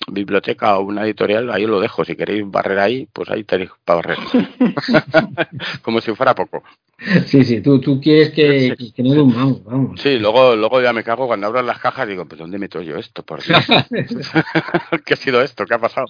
biblioteca 0.09 0.77
o 0.77 0.83
una 0.83 1.05
editorial, 1.05 1.53
ahí 1.53 1.67
lo 1.67 1.79
dejo. 1.79 2.05
Si 2.05 2.17
queréis 2.17 2.43
barrer 2.51 2.81
ahí, 2.81 3.07
pues 3.13 3.31
ahí 3.31 3.45
tenéis 3.45 3.71
para 3.85 3.97
barrer. 3.99 4.19
Como 5.83 6.01
si 6.01 6.13
fuera 6.17 6.35
poco. 6.35 6.65
Sí, 7.27 7.45
sí, 7.45 7.61
tú, 7.61 7.81
tú 7.81 8.01
quieres 8.01 8.31
que, 8.31 8.77
que, 8.95 9.03
no 9.03 9.27
vamos, 9.27 9.65
vamos. 9.65 10.01
Sí, 10.01 10.19
luego, 10.19 10.57
luego 10.57 10.81
ya 10.81 10.93
me 10.93 11.05
cago 11.05 11.27
cuando 11.27 11.47
abro 11.47 11.63
las 11.63 11.79
cajas 11.79 12.09
digo, 12.09 12.27
pues 12.27 12.39
¿dónde 12.39 12.59
meto 12.59 12.81
yo 12.83 12.97
esto? 12.97 13.23
Por 13.23 13.41
¿Qué 15.05 15.15
ha 15.15 15.17
sido 15.17 15.43
esto? 15.43 15.65
¿Qué 15.67 15.75
ha 15.75 15.79
pasado? 15.79 16.07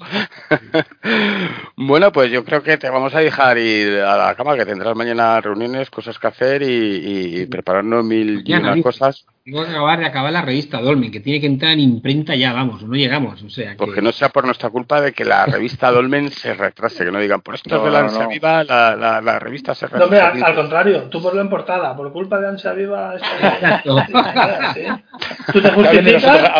bueno, 1.76 2.12
pues 2.12 2.30
yo 2.30 2.44
creo 2.44 2.62
que 2.62 2.76
te 2.76 2.90
vamos 2.90 3.14
a 3.14 3.20
dejar 3.20 3.58
ir 3.58 4.00
a 4.00 4.16
la 4.16 4.34
cama, 4.34 4.56
que 4.56 4.66
tendrás 4.66 4.96
mañana 4.96 5.40
reuniones, 5.40 5.90
cosas 5.90 6.18
que 6.18 6.26
hacer 6.26 6.62
y, 6.62 7.40
y 7.40 7.46
prepararnos 7.46 8.04
mil 8.04 8.42
y 8.44 8.54
unas 8.54 8.80
cosas. 8.82 9.24
Tengo 9.44 9.64
que 9.64 9.70
acabar 9.70 9.98
de 9.98 10.06
acabar 10.06 10.32
la 10.32 10.42
revista 10.42 10.80
Dolmen, 10.80 11.10
que 11.10 11.18
tiene 11.18 11.40
que 11.40 11.48
entrar 11.48 11.72
en 11.72 11.80
imprenta 11.80 12.36
ya, 12.36 12.52
vamos, 12.52 12.84
no 12.84 12.94
llegamos. 12.94 13.42
O 13.42 13.50
sea, 13.50 13.74
Porque 13.76 14.00
no 14.00 14.12
sea 14.12 14.28
por 14.28 14.44
nuestra 14.44 14.70
culpa 14.70 15.00
de 15.00 15.12
que 15.12 15.24
la 15.24 15.46
revista 15.46 15.90
Dolmen 15.90 16.30
se 16.30 16.54
retrase, 16.54 17.04
que 17.04 17.10
no 17.10 17.18
digan, 17.18 17.40
por 17.40 17.56
esto 17.56 17.76
es 17.76 17.82
de 17.82 17.90
la 17.90 17.98
Ansia 18.00 18.28
Viva, 18.28 18.62
la, 18.62 18.94
la, 18.94 19.20
la, 19.20 19.38
revista 19.40 19.74
se 19.74 19.88
retrasa. 19.88 20.32
No, 20.32 20.46
al, 20.46 20.54
contrario, 20.54 21.08
tú 21.08 21.20
por 21.20 21.34
la 21.34 21.48
portada, 21.50 21.96
por 21.96 22.12
culpa 22.12 22.38
de 22.38 22.48
Ansia 22.48 22.72
Viva, 22.72 23.16
tú 25.52 25.60
te 25.60 25.70
justificas. 25.70 26.50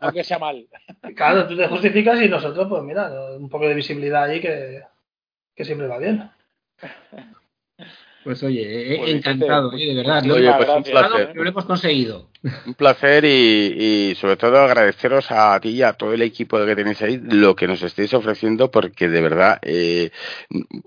Aunque 0.00 0.24
sea 0.24 0.40
mal. 0.40 0.66
Claro, 1.14 1.46
tú 1.46 1.56
te 1.56 1.68
justificas 1.68 2.20
y 2.22 2.28
nosotros, 2.28 2.66
pues 2.68 2.82
mira, 2.82 3.08
un 3.38 3.48
poco 3.48 3.68
de 3.68 3.74
visibilidad 3.74 4.24
ahí 4.24 4.40
que, 4.40 4.82
que 5.54 5.64
siempre 5.64 5.86
va 5.86 5.98
bien. 5.98 6.28
Pues 8.24 8.42
oye, 8.42 8.96
pues, 8.98 9.14
encantado, 9.14 9.70
de 9.70 9.94
verdad. 9.94 10.30
Oye, 10.30 10.52
pues 10.56 10.68
un 10.68 10.82
placer. 10.82 11.32
Lo 11.34 11.48
hemos 11.48 11.64
conseguido. 11.64 12.28
Un 12.66 12.74
placer 12.74 13.24
y, 13.24 14.14
sobre 14.20 14.36
todo 14.36 14.58
agradeceros 14.58 15.30
a 15.30 15.58
ti 15.60 15.70
y 15.70 15.82
a 15.82 15.92
todo 15.92 16.12
el 16.12 16.22
equipo 16.22 16.64
que 16.64 16.74
tenéis 16.74 17.00
ahí 17.02 17.20
lo 17.22 17.54
que 17.54 17.68
nos 17.68 17.82
estéis 17.82 18.12
ofreciendo 18.14 18.68
porque 18.68 19.08
de 19.08 19.20
verdad 19.20 19.58
eh, 19.62 20.10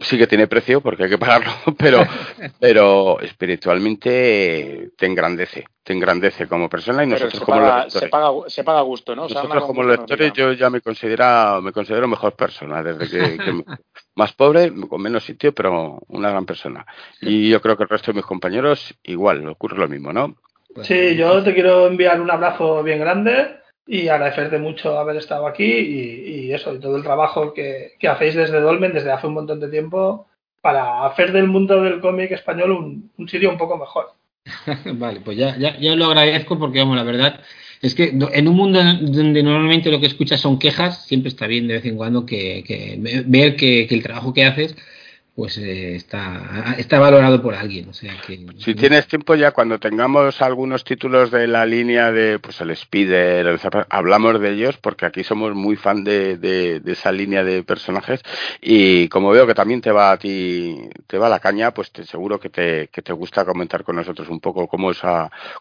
sí 0.02 0.18
que 0.18 0.28
tiene 0.28 0.48
precio 0.48 0.82
porque 0.82 1.04
hay 1.04 1.10
que 1.10 1.18
pagarlo, 1.18 1.52
pero, 1.78 2.06
pero 2.60 3.22
espiritualmente 3.22 4.92
te 4.98 5.06
engrandece, 5.06 5.66
te 5.82 5.94
engrandece 5.94 6.48
como 6.48 6.68
persona 6.70 7.06
y 7.06 7.08
nosotros 7.08 7.40
como 7.40 7.62
lectores. 7.62 7.94
Se 7.94 8.08
paga, 8.10 8.32
se 8.48 8.64
paga 8.66 8.82
gusto, 8.82 9.16
¿no? 9.16 9.24
Nosotros 9.24 9.64
como 9.66 9.84
lectores 9.84 10.34
yo 10.34 10.52
ya 10.52 10.70
me 10.70 10.82
considero, 10.82 11.62
me 11.62 11.72
considero 11.72 12.08
mejor 12.08 12.34
persona 12.34 12.84
desde 12.84 13.10
que, 13.10 13.38
que 13.38 13.64
más 14.16 14.34
pobre, 14.34 14.74
con 14.90 15.02
menos 15.02 15.24
sitio, 15.24 15.54
pero 15.54 16.00
una 16.08 16.30
gran 16.30 16.46
persona. 16.46 16.86
Y 17.22 17.50
yo 17.50 17.62
creo 17.62 17.78
que 17.78 17.84
el 17.84 17.90
resto 17.90 18.12
de 18.12 18.18
mis 18.18 18.26
compañeros 18.26 18.96
igual, 19.04 19.48
ocurre 19.48 19.78
lo 19.78 19.88
mismo, 19.88 20.14
¿no? 20.14 20.36
Sí, 20.82 21.16
yo 21.16 21.44
te 21.44 21.54
quiero 21.54 21.88
enviar 21.88 22.20
un 22.20 22.32
abrazo 22.32 22.84
bien 22.84 23.00
grande 23.00 23.58
y 23.88 24.08
agradecerte 24.08 24.58
mucho 24.58 24.98
haber 24.98 25.18
estado 25.18 25.48
aquí 25.48 25.64
y, 25.64 26.54
eso, 26.54 26.74
y 26.74 26.80
todo 26.80 26.98
el 26.98 27.04
trabajo 27.04 27.54
que, 27.54 27.94
hacéis 28.10 28.36
desde 28.36 28.60
Dolmen 28.60 28.94
desde 28.94 29.12
hace 29.12 29.28
un 29.28 29.36
montón 29.36 29.60
de 29.60 29.70
tiempo 29.70 30.28
para 30.62 31.06
hacer 31.06 31.32
del 31.32 31.48
mundo 31.48 31.82
del 31.82 32.02
cómic 32.02 32.32
español 32.32 32.72
un, 32.72 33.30
sitio 33.30 33.50
un 33.50 33.58
poco 33.58 33.78
mejor. 33.78 34.12
vale, 34.98 35.22
pues 35.22 35.38
ya, 35.38 35.56
ya, 35.58 35.78
ya 35.78 35.96
lo 35.96 36.06
agradezco 36.06 36.58
porque, 36.58 36.80
vamos, 36.80 36.96
la 36.96 37.04
verdad 37.04 37.40
es 37.82 37.96
que 37.96 38.14
en 38.34 38.48
un 38.48 38.56
mundo 38.56 38.82
donde 39.02 39.44
normalmente 39.44 39.92
lo 39.92 40.00
que 40.00 40.08
escuchas 40.08 40.42
son 40.42 40.60
quejas, 40.60 41.06
siempre 41.06 41.30
está 41.30 41.48
bien 41.48 41.68
de 41.68 41.76
vez 41.76 41.86
en 41.86 41.98
cuando 41.98 42.26
que, 42.26 43.24
ver 43.26 43.56
que, 43.56 43.88
el 43.90 44.04
trabajo 44.04 44.34
que 44.34 44.46
haces 44.46 44.76
pues 45.36 45.58
eh, 45.58 45.96
está, 45.96 46.76
está 46.78 46.98
valorado 46.98 47.42
por 47.42 47.56
alguien. 47.56 47.90
O 47.90 47.94
sea 47.94 48.16
que, 48.26 48.46
si 48.58 48.74
tienes 48.74 49.06
tiempo 49.08 49.36
ya 49.36 49.52
cuando 49.52 49.80
tengamos 49.80 50.42
algunos 50.42 50.86
títulos 50.86 51.30
de 51.30 51.46
la 51.48 51.66
línea 51.66 52.12
de 52.12 52.40
pues 52.40 52.62
el 52.62 52.72
Spider, 52.72 53.46
el 53.46 53.60
hablamos 53.90 54.40
de 54.40 54.52
ellos 54.52 54.78
porque 54.78 55.06
aquí 55.06 55.26
somos 55.26 55.54
muy 55.54 55.76
fan 55.76 56.06
de, 56.06 56.38
de, 56.38 56.82
esa 56.86 57.12
línea 57.12 57.44
de 57.44 57.64
personajes 57.64 58.22
y 58.62 59.10
como 59.10 59.32
veo 59.32 59.46
que 59.46 59.54
también 59.54 59.82
te 59.82 59.92
va 59.92 60.14
a 60.14 60.18
ti, 60.18 60.90
te 61.06 61.18
va 61.18 61.28
la 61.28 61.42
caña, 61.42 61.72
pues 61.72 61.92
te, 61.92 62.06
seguro 62.06 62.40
que 62.40 62.50
te, 62.50 62.88
que 62.88 63.02
te 63.02 63.12
gusta 63.12 63.44
comentar 63.44 63.84
con 63.84 63.98
nosotros 63.98 64.30
un 64.30 64.40
poco 64.40 64.68
cómo, 64.68 64.92
es 64.92 65.02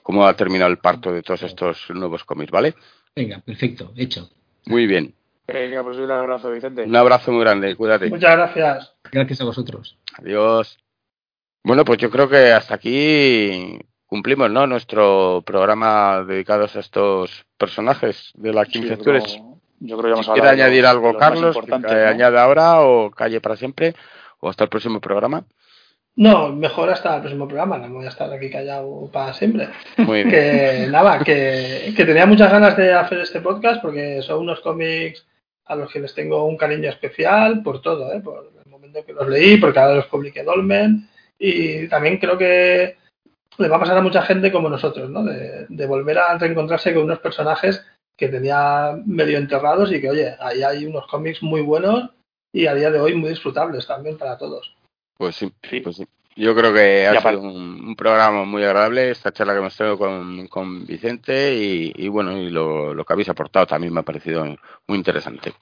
cómo 0.03 0.25
ha 0.25 0.37
terminado 0.37 0.71
el 0.71 0.79
parto 0.79 1.13
de 1.13 1.23
todos 1.23 1.43
estos 1.43 1.91
nuevos 1.91 2.23
cómics, 2.23 2.53
¿vale? 2.53 2.75
Venga, 3.17 3.41
perfecto, 3.45 3.93
hecho. 3.97 4.31
Muy 4.67 4.87
bien. 4.87 5.15
Venga, 5.49 5.83
pues 5.83 5.99
un 5.99 6.11
abrazo, 6.11 6.51
Vicente. 6.53 6.85
Un 6.85 6.97
abrazo 6.97 7.33
muy 7.33 7.41
grande, 7.41 7.75
cuídate. 7.75 8.09
Muchas 8.09 8.37
gracias. 8.37 8.94
Gracias 9.11 9.41
a 9.41 9.45
vosotros. 9.45 9.99
Adiós. 10.19 10.79
Bueno, 11.63 11.85
pues 11.85 11.99
yo 11.99 12.11
creo 12.11 12.29
que 12.29 12.53
hasta 12.53 12.75
aquí 12.75 13.79
cumplimos, 14.07 14.51
¿no? 14.51 14.67
Nuestro 14.67 15.43
programa 15.47 16.23
dedicado 16.25 16.65
a 16.65 16.79
estos 16.79 17.47
personajes 17.57 18.33
de 18.35 18.53
la 18.53 18.67
King 18.67 18.83
yo, 18.83 18.99
creo, 18.99 19.23
yo 19.81 19.99
creo 19.99 20.21
que 20.21 20.33
¿Quiere 20.33 20.49
añadir 20.49 20.87
algo, 20.87 21.17
Carlos? 21.17 21.57
Que 21.87 21.95
añade 21.95 22.39
ahora 22.39 22.83
o 22.83 23.11
calle 23.11 23.41
para 23.41 23.57
siempre? 23.57 23.95
¿O 24.41 24.49
hasta 24.49 24.65
el 24.65 24.71
próximo 24.71 25.01
programa? 25.01 25.45
No, 26.17 26.51
mejor 26.51 26.91
hasta 26.91 27.17
el 27.17 27.23
próximo 27.23 27.49
programa, 27.49 27.79
no 27.79 27.95
voy 27.95 28.07
a 28.07 28.11
estar 28.11 28.33
aquí 28.33 28.49
callado 28.49 29.11
para 29.13 29.35
siempre. 29.35 29.69
Muy 29.97 30.23
bien. 30.25 30.31
Que 30.31 30.87
nada, 30.89 31.19
que, 31.25 31.93
que 31.97 32.05
tenía 32.05 32.27
muchas 32.27 32.53
ganas 32.53 32.77
de 32.77 32.95
hacer 32.95 33.19
este 33.19 33.41
podcast 33.41 33.83
porque 33.83 34.23
son 34.23 34.41
unos 34.41 34.61
cómics 34.61 35.27
a 35.65 35.75
los 35.75 35.91
que 35.91 35.99
les 35.99 36.15
tengo 36.15 36.45
un 36.45 36.57
cariño 36.57 36.89
especial 36.89 37.63
por 37.63 37.83
todo, 37.83 38.13
¿eh? 38.13 38.21
por 38.21 38.54
que 39.03 39.13
los 39.13 39.29
leí, 39.29 39.57
porque 39.57 39.79
ahora 39.79 39.97
los 39.97 40.07
publiqué 40.07 40.45
Dolmen 40.45 41.09
y 41.39 41.89
también 41.89 42.19
creo 42.19 42.39
que 42.39 42.97
le 43.59 43.69
va 43.69 43.77
a 43.77 43.81
pasar 43.81 43.99
a 43.99 44.03
mucha 44.03 44.23
gente 44.23 44.53
como 44.53 44.69
nosotros, 44.69 45.11
¿no? 45.11 45.25
De, 45.25 45.67
de, 45.69 45.87
volver 45.87 46.19
a 46.19 46.37
reencontrarse 46.39 46.93
con 46.95 47.05
unos 47.05 47.21
personajes 47.21 47.85
que 48.17 48.29
tenía 48.29 48.93
medio 49.05 49.39
enterrados 49.39 49.93
y 49.93 50.01
que, 50.01 50.11
oye, 50.11 50.37
ahí 50.41 50.63
hay 50.63 50.87
unos 50.87 51.07
cómics 51.07 51.43
muy 51.43 51.61
buenos 51.61 52.11
y 52.53 52.67
a 52.67 52.75
día 52.75 52.91
de 52.91 53.01
hoy 53.01 53.15
muy 53.15 53.31
disfrutables 53.31 53.87
también 53.87 54.17
para 54.17 54.39
todos. 54.39 54.75
Pues 55.17 55.37
sí, 55.37 55.53
pues 55.83 55.97
sí. 55.97 56.07
Yo 56.37 56.55
creo 56.55 56.75
que 56.75 57.07
ha 57.07 57.21
sido 57.21 57.43
un, 57.43 57.95
programa 57.95 58.45
muy 58.45 58.65
agradable 58.65 59.11
esta 59.11 59.33
charla 59.33 59.53
que 59.53 59.61
hemos 59.61 59.77
tenido 59.77 59.97
con, 59.97 60.49
con 60.49 60.85
Vicente 60.85 61.55
y, 61.55 62.09
bueno, 62.09 62.37
y 62.37 62.51
lo, 62.51 62.93
lo, 62.93 63.05
que 63.05 63.13
habéis 63.13 63.29
aportado 63.29 63.67
también 63.67 63.95
me 63.95 64.01
ha 64.01 64.05
parecido 64.05 64.45
muy 64.45 64.99
interesante. 64.99 65.53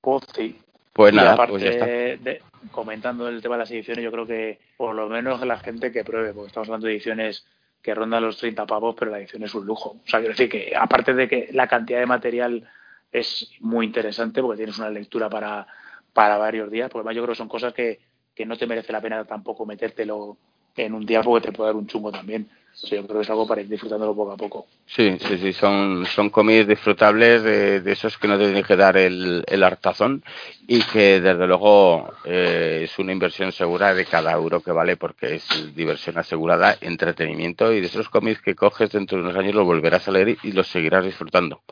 Pues 0.00 0.22
sí. 0.32 0.56
Pues 0.92 1.14
nada, 1.14 1.46
pues 1.46 1.62
ya 1.62 1.70
está. 1.70 1.86
De, 1.86 2.42
comentando 2.70 3.28
el 3.28 3.40
tema 3.40 3.54
de 3.54 3.60
las 3.60 3.70
ediciones, 3.70 4.04
yo 4.04 4.10
creo 4.10 4.26
que 4.26 4.58
por 4.76 4.94
lo 4.94 5.08
menos 5.08 5.44
la 5.46 5.58
gente 5.58 5.92
que 5.92 6.04
pruebe, 6.04 6.32
porque 6.32 6.48
estamos 6.48 6.68
hablando 6.68 6.86
de 6.86 6.94
ediciones 6.94 7.46
que 7.82 7.94
rondan 7.94 8.22
los 8.22 8.36
30 8.36 8.66
pavos, 8.66 8.94
pero 8.98 9.10
la 9.10 9.18
edición 9.18 9.42
es 9.42 9.54
un 9.54 9.64
lujo. 9.64 9.96
O 10.04 10.08
sea, 10.08 10.20
quiero 10.20 10.34
decir 10.34 10.48
que 10.48 10.72
aparte 10.76 11.14
de 11.14 11.28
que 11.28 11.48
la 11.52 11.66
cantidad 11.66 12.00
de 12.00 12.06
material 12.06 12.68
es 13.10 13.50
muy 13.60 13.86
interesante, 13.86 14.42
porque 14.42 14.58
tienes 14.58 14.78
una 14.78 14.90
lectura 14.90 15.30
para, 15.30 15.66
para 16.12 16.36
varios 16.36 16.70
días, 16.70 16.90
porque 16.90 17.00
además 17.00 17.16
yo 17.16 17.22
creo 17.22 17.32
que 17.32 17.38
son 17.38 17.48
cosas 17.48 17.72
que 17.72 18.00
que 18.40 18.46
no 18.46 18.56
te 18.56 18.66
merece 18.66 18.90
la 18.90 19.02
pena 19.02 19.22
tampoco 19.26 19.66
metértelo 19.66 20.36
en 20.74 20.94
un 20.94 21.04
día 21.04 21.22
porque 21.22 21.48
te 21.48 21.52
puede 21.52 21.68
dar 21.68 21.76
un 21.76 21.86
chungo 21.86 22.10
también. 22.10 22.48
Yo 22.82 23.06
creo 23.06 23.18
que 23.18 23.22
es 23.22 23.30
algo 23.30 23.46
para 23.46 23.60
ir 23.60 23.68
disfrutándolo 23.68 24.14
poco 24.14 24.32
a 24.32 24.36
poco. 24.36 24.66
Sí, 24.86 25.16
sí, 25.20 25.38
sí, 25.38 25.52
son, 25.52 26.06
son 26.06 26.30
comidas 26.30 26.66
disfrutables 26.66 27.42
de, 27.42 27.82
esos 27.92 28.16
que 28.18 28.28
no 28.28 28.38
te 28.38 28.44
tienen 28.44 28.64
que 28.64 28.76
dar 28.76 28.96
el, 28.96 29.44
el 29.46 29.62
hartazón 29.62 30.22
y 30.66 30.82
que 30.82 31.20
desde 31.20 31.46
luego 31.46 32.12
eh, 32.24 32.82
es 32.84 32.98
una 32.98 33.12
inversión 33.12 33.52
segura 33.52 33.94
de 33.94 34.06
cada 34.06 34.32
euro 34.32 34.60
que 34.60 34.72
vale 34.72 34.96
porque 34.96 35.36
es 35.36 35.74
diversión 35.74 36.18
asegurada, 36.18 36.76
entretenimiento 36.80 37.72
y 37.72 37.80
de 37.80 37.86
esos 37.86 38.08
cómics 38.08 38.40
que 38.40 38.54
coges 38.54 38.90
dentro 38.90 39.18
de 39.18 39.24
unos 39.24 39.36
años 39.36 39.54
los 39.54 39.66
volverás 39.66 40.08
a 40.08 40.12
leer 40.12 40.38
y 40.42 40.52
los 40.52 40.68
seguirás 40.68 41.04
disfrutando. 41.04 41.62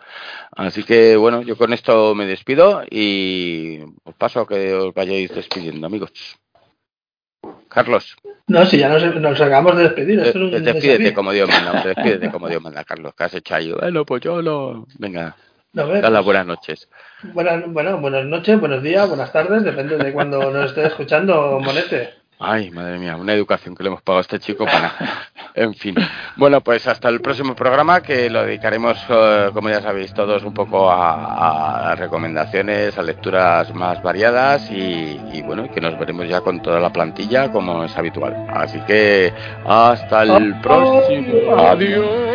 Así 0.52 0.84
que 0.84 1.16
bueno, 1.16 1.42
yo 1.42 1.56
con 1.56 1.72
esto 1.72 2.14
me 2.14 2.26
despido 2.26 2.82
y 2.90 3.80
os 4.04 4.14
paso 4.14 4.40
a 4.40 4.46
que 4.46 4.74
os 4.74 4.94
vayáis 4.94 5.34
despidiendo, 5.34 5.86
amigos. 5.86 6.12
Carlos. 7.78 8.16
No, 8.48 8.66
si 8.66 8.78
ya 8.78 8.88
nos, 8.88 9.14
nos 9.20 9.40
acabamos 9.40 9.76
de 9.76 9.84
despedir. 9.84 10.18
Esto 10.18 10.48
es 10.48 10.64
despídete 10.64 11.14
como 11.14 11.30
Dios 11.30 11.48
manda, 11.48 11.80
despídete 11.84 12.28
como 12.28 12.48
Dios 12.48 12.60
manda, 12.60 12.82
Carlos, 12.82 13.14
que 13.16 13.22
has 13.24 13.34
hecho 13.34 13.55
ahí. 13.55 13.70
Bueno, 13.70 14.05
pues 14.05 14.20
yo 14.20 14.42
lo... 14.42 14.84
Venga, 14.98 15.36
no, 15.72 15.86
las 15.86 16.24
buenas 16.24 16.44
noches. 16.44 16.88
Buenas, 17.22 17.70
bueno, 17.72 17.98
buenas 17.98 18.24
noches, 18.24 18.59
buenos 18.59 18.82
días, 18.82 19.06
buenas 19.06 19.32
tardes, 19.32 19.62
depende 19.62 19.96
de 19.96 20.12
cuando 20.12 20.50
nos 20.50 20.66
esté 20.66 20.86
escuchando, 20.86 21.60
Monete. 21.60 22.14
Ay, 22.40 22.70
madre 22.70 22.98
mía, 22.98 23.16
una 23.16 23.32
educación 23.32 23.74
que 23.74 23.82
le 23.82 23.89
hemos 23.89 24.02
pagado 24.02 24.19
a 24.19 24.23
este 24.23 24.39
chico 24.39 24.65
para... 24.65 24.93
En 25.55 25.74
fin. 25.74 25.97
Bueno, 26.36 26.60
pues 26.60 26.86
hasta 26.86 27.09
el 27.09 27.20
próximo 27.20 27.56
programa 27.56 28.01
que 28.01 28.31
lo 28.31 28.44
dedicaremos, 28.44 28.97
eh, 29.09 29.51
como 29.52 29.69
ya 29.69 29.81
sabéis 29.81 30.15
todos, 30.15 30.44
un 30.44 30.55
poco 30.55 30.89
a, 30.89 31.97
recomendaciones, 31.97 32.97
a 32.97 33.02
lecturas 33.02 33.74
más 33.74 34.01
variadas 34.01 34.70
y, 34.70 35.20
y, 35.32 35.43
bueno, 35.43 35.69
que 35.69 35.81
nos 35.81 35.98
veremos 35.98 36.28
ya 36.28 36.43
con 36.43 36.62
toda 36.62 36.78
la 36.78 36.93
plantilla 36.93 37.51
como 37.51 37.82
es 37.82 37.97
habitual. 37.97 38.47
Así 38.51 38.78
que 38.86 39.32
hasta 39.66 40.23
el 40.23 40.60
próximo. 40.60 41.56
Adiós. 41.56 42.27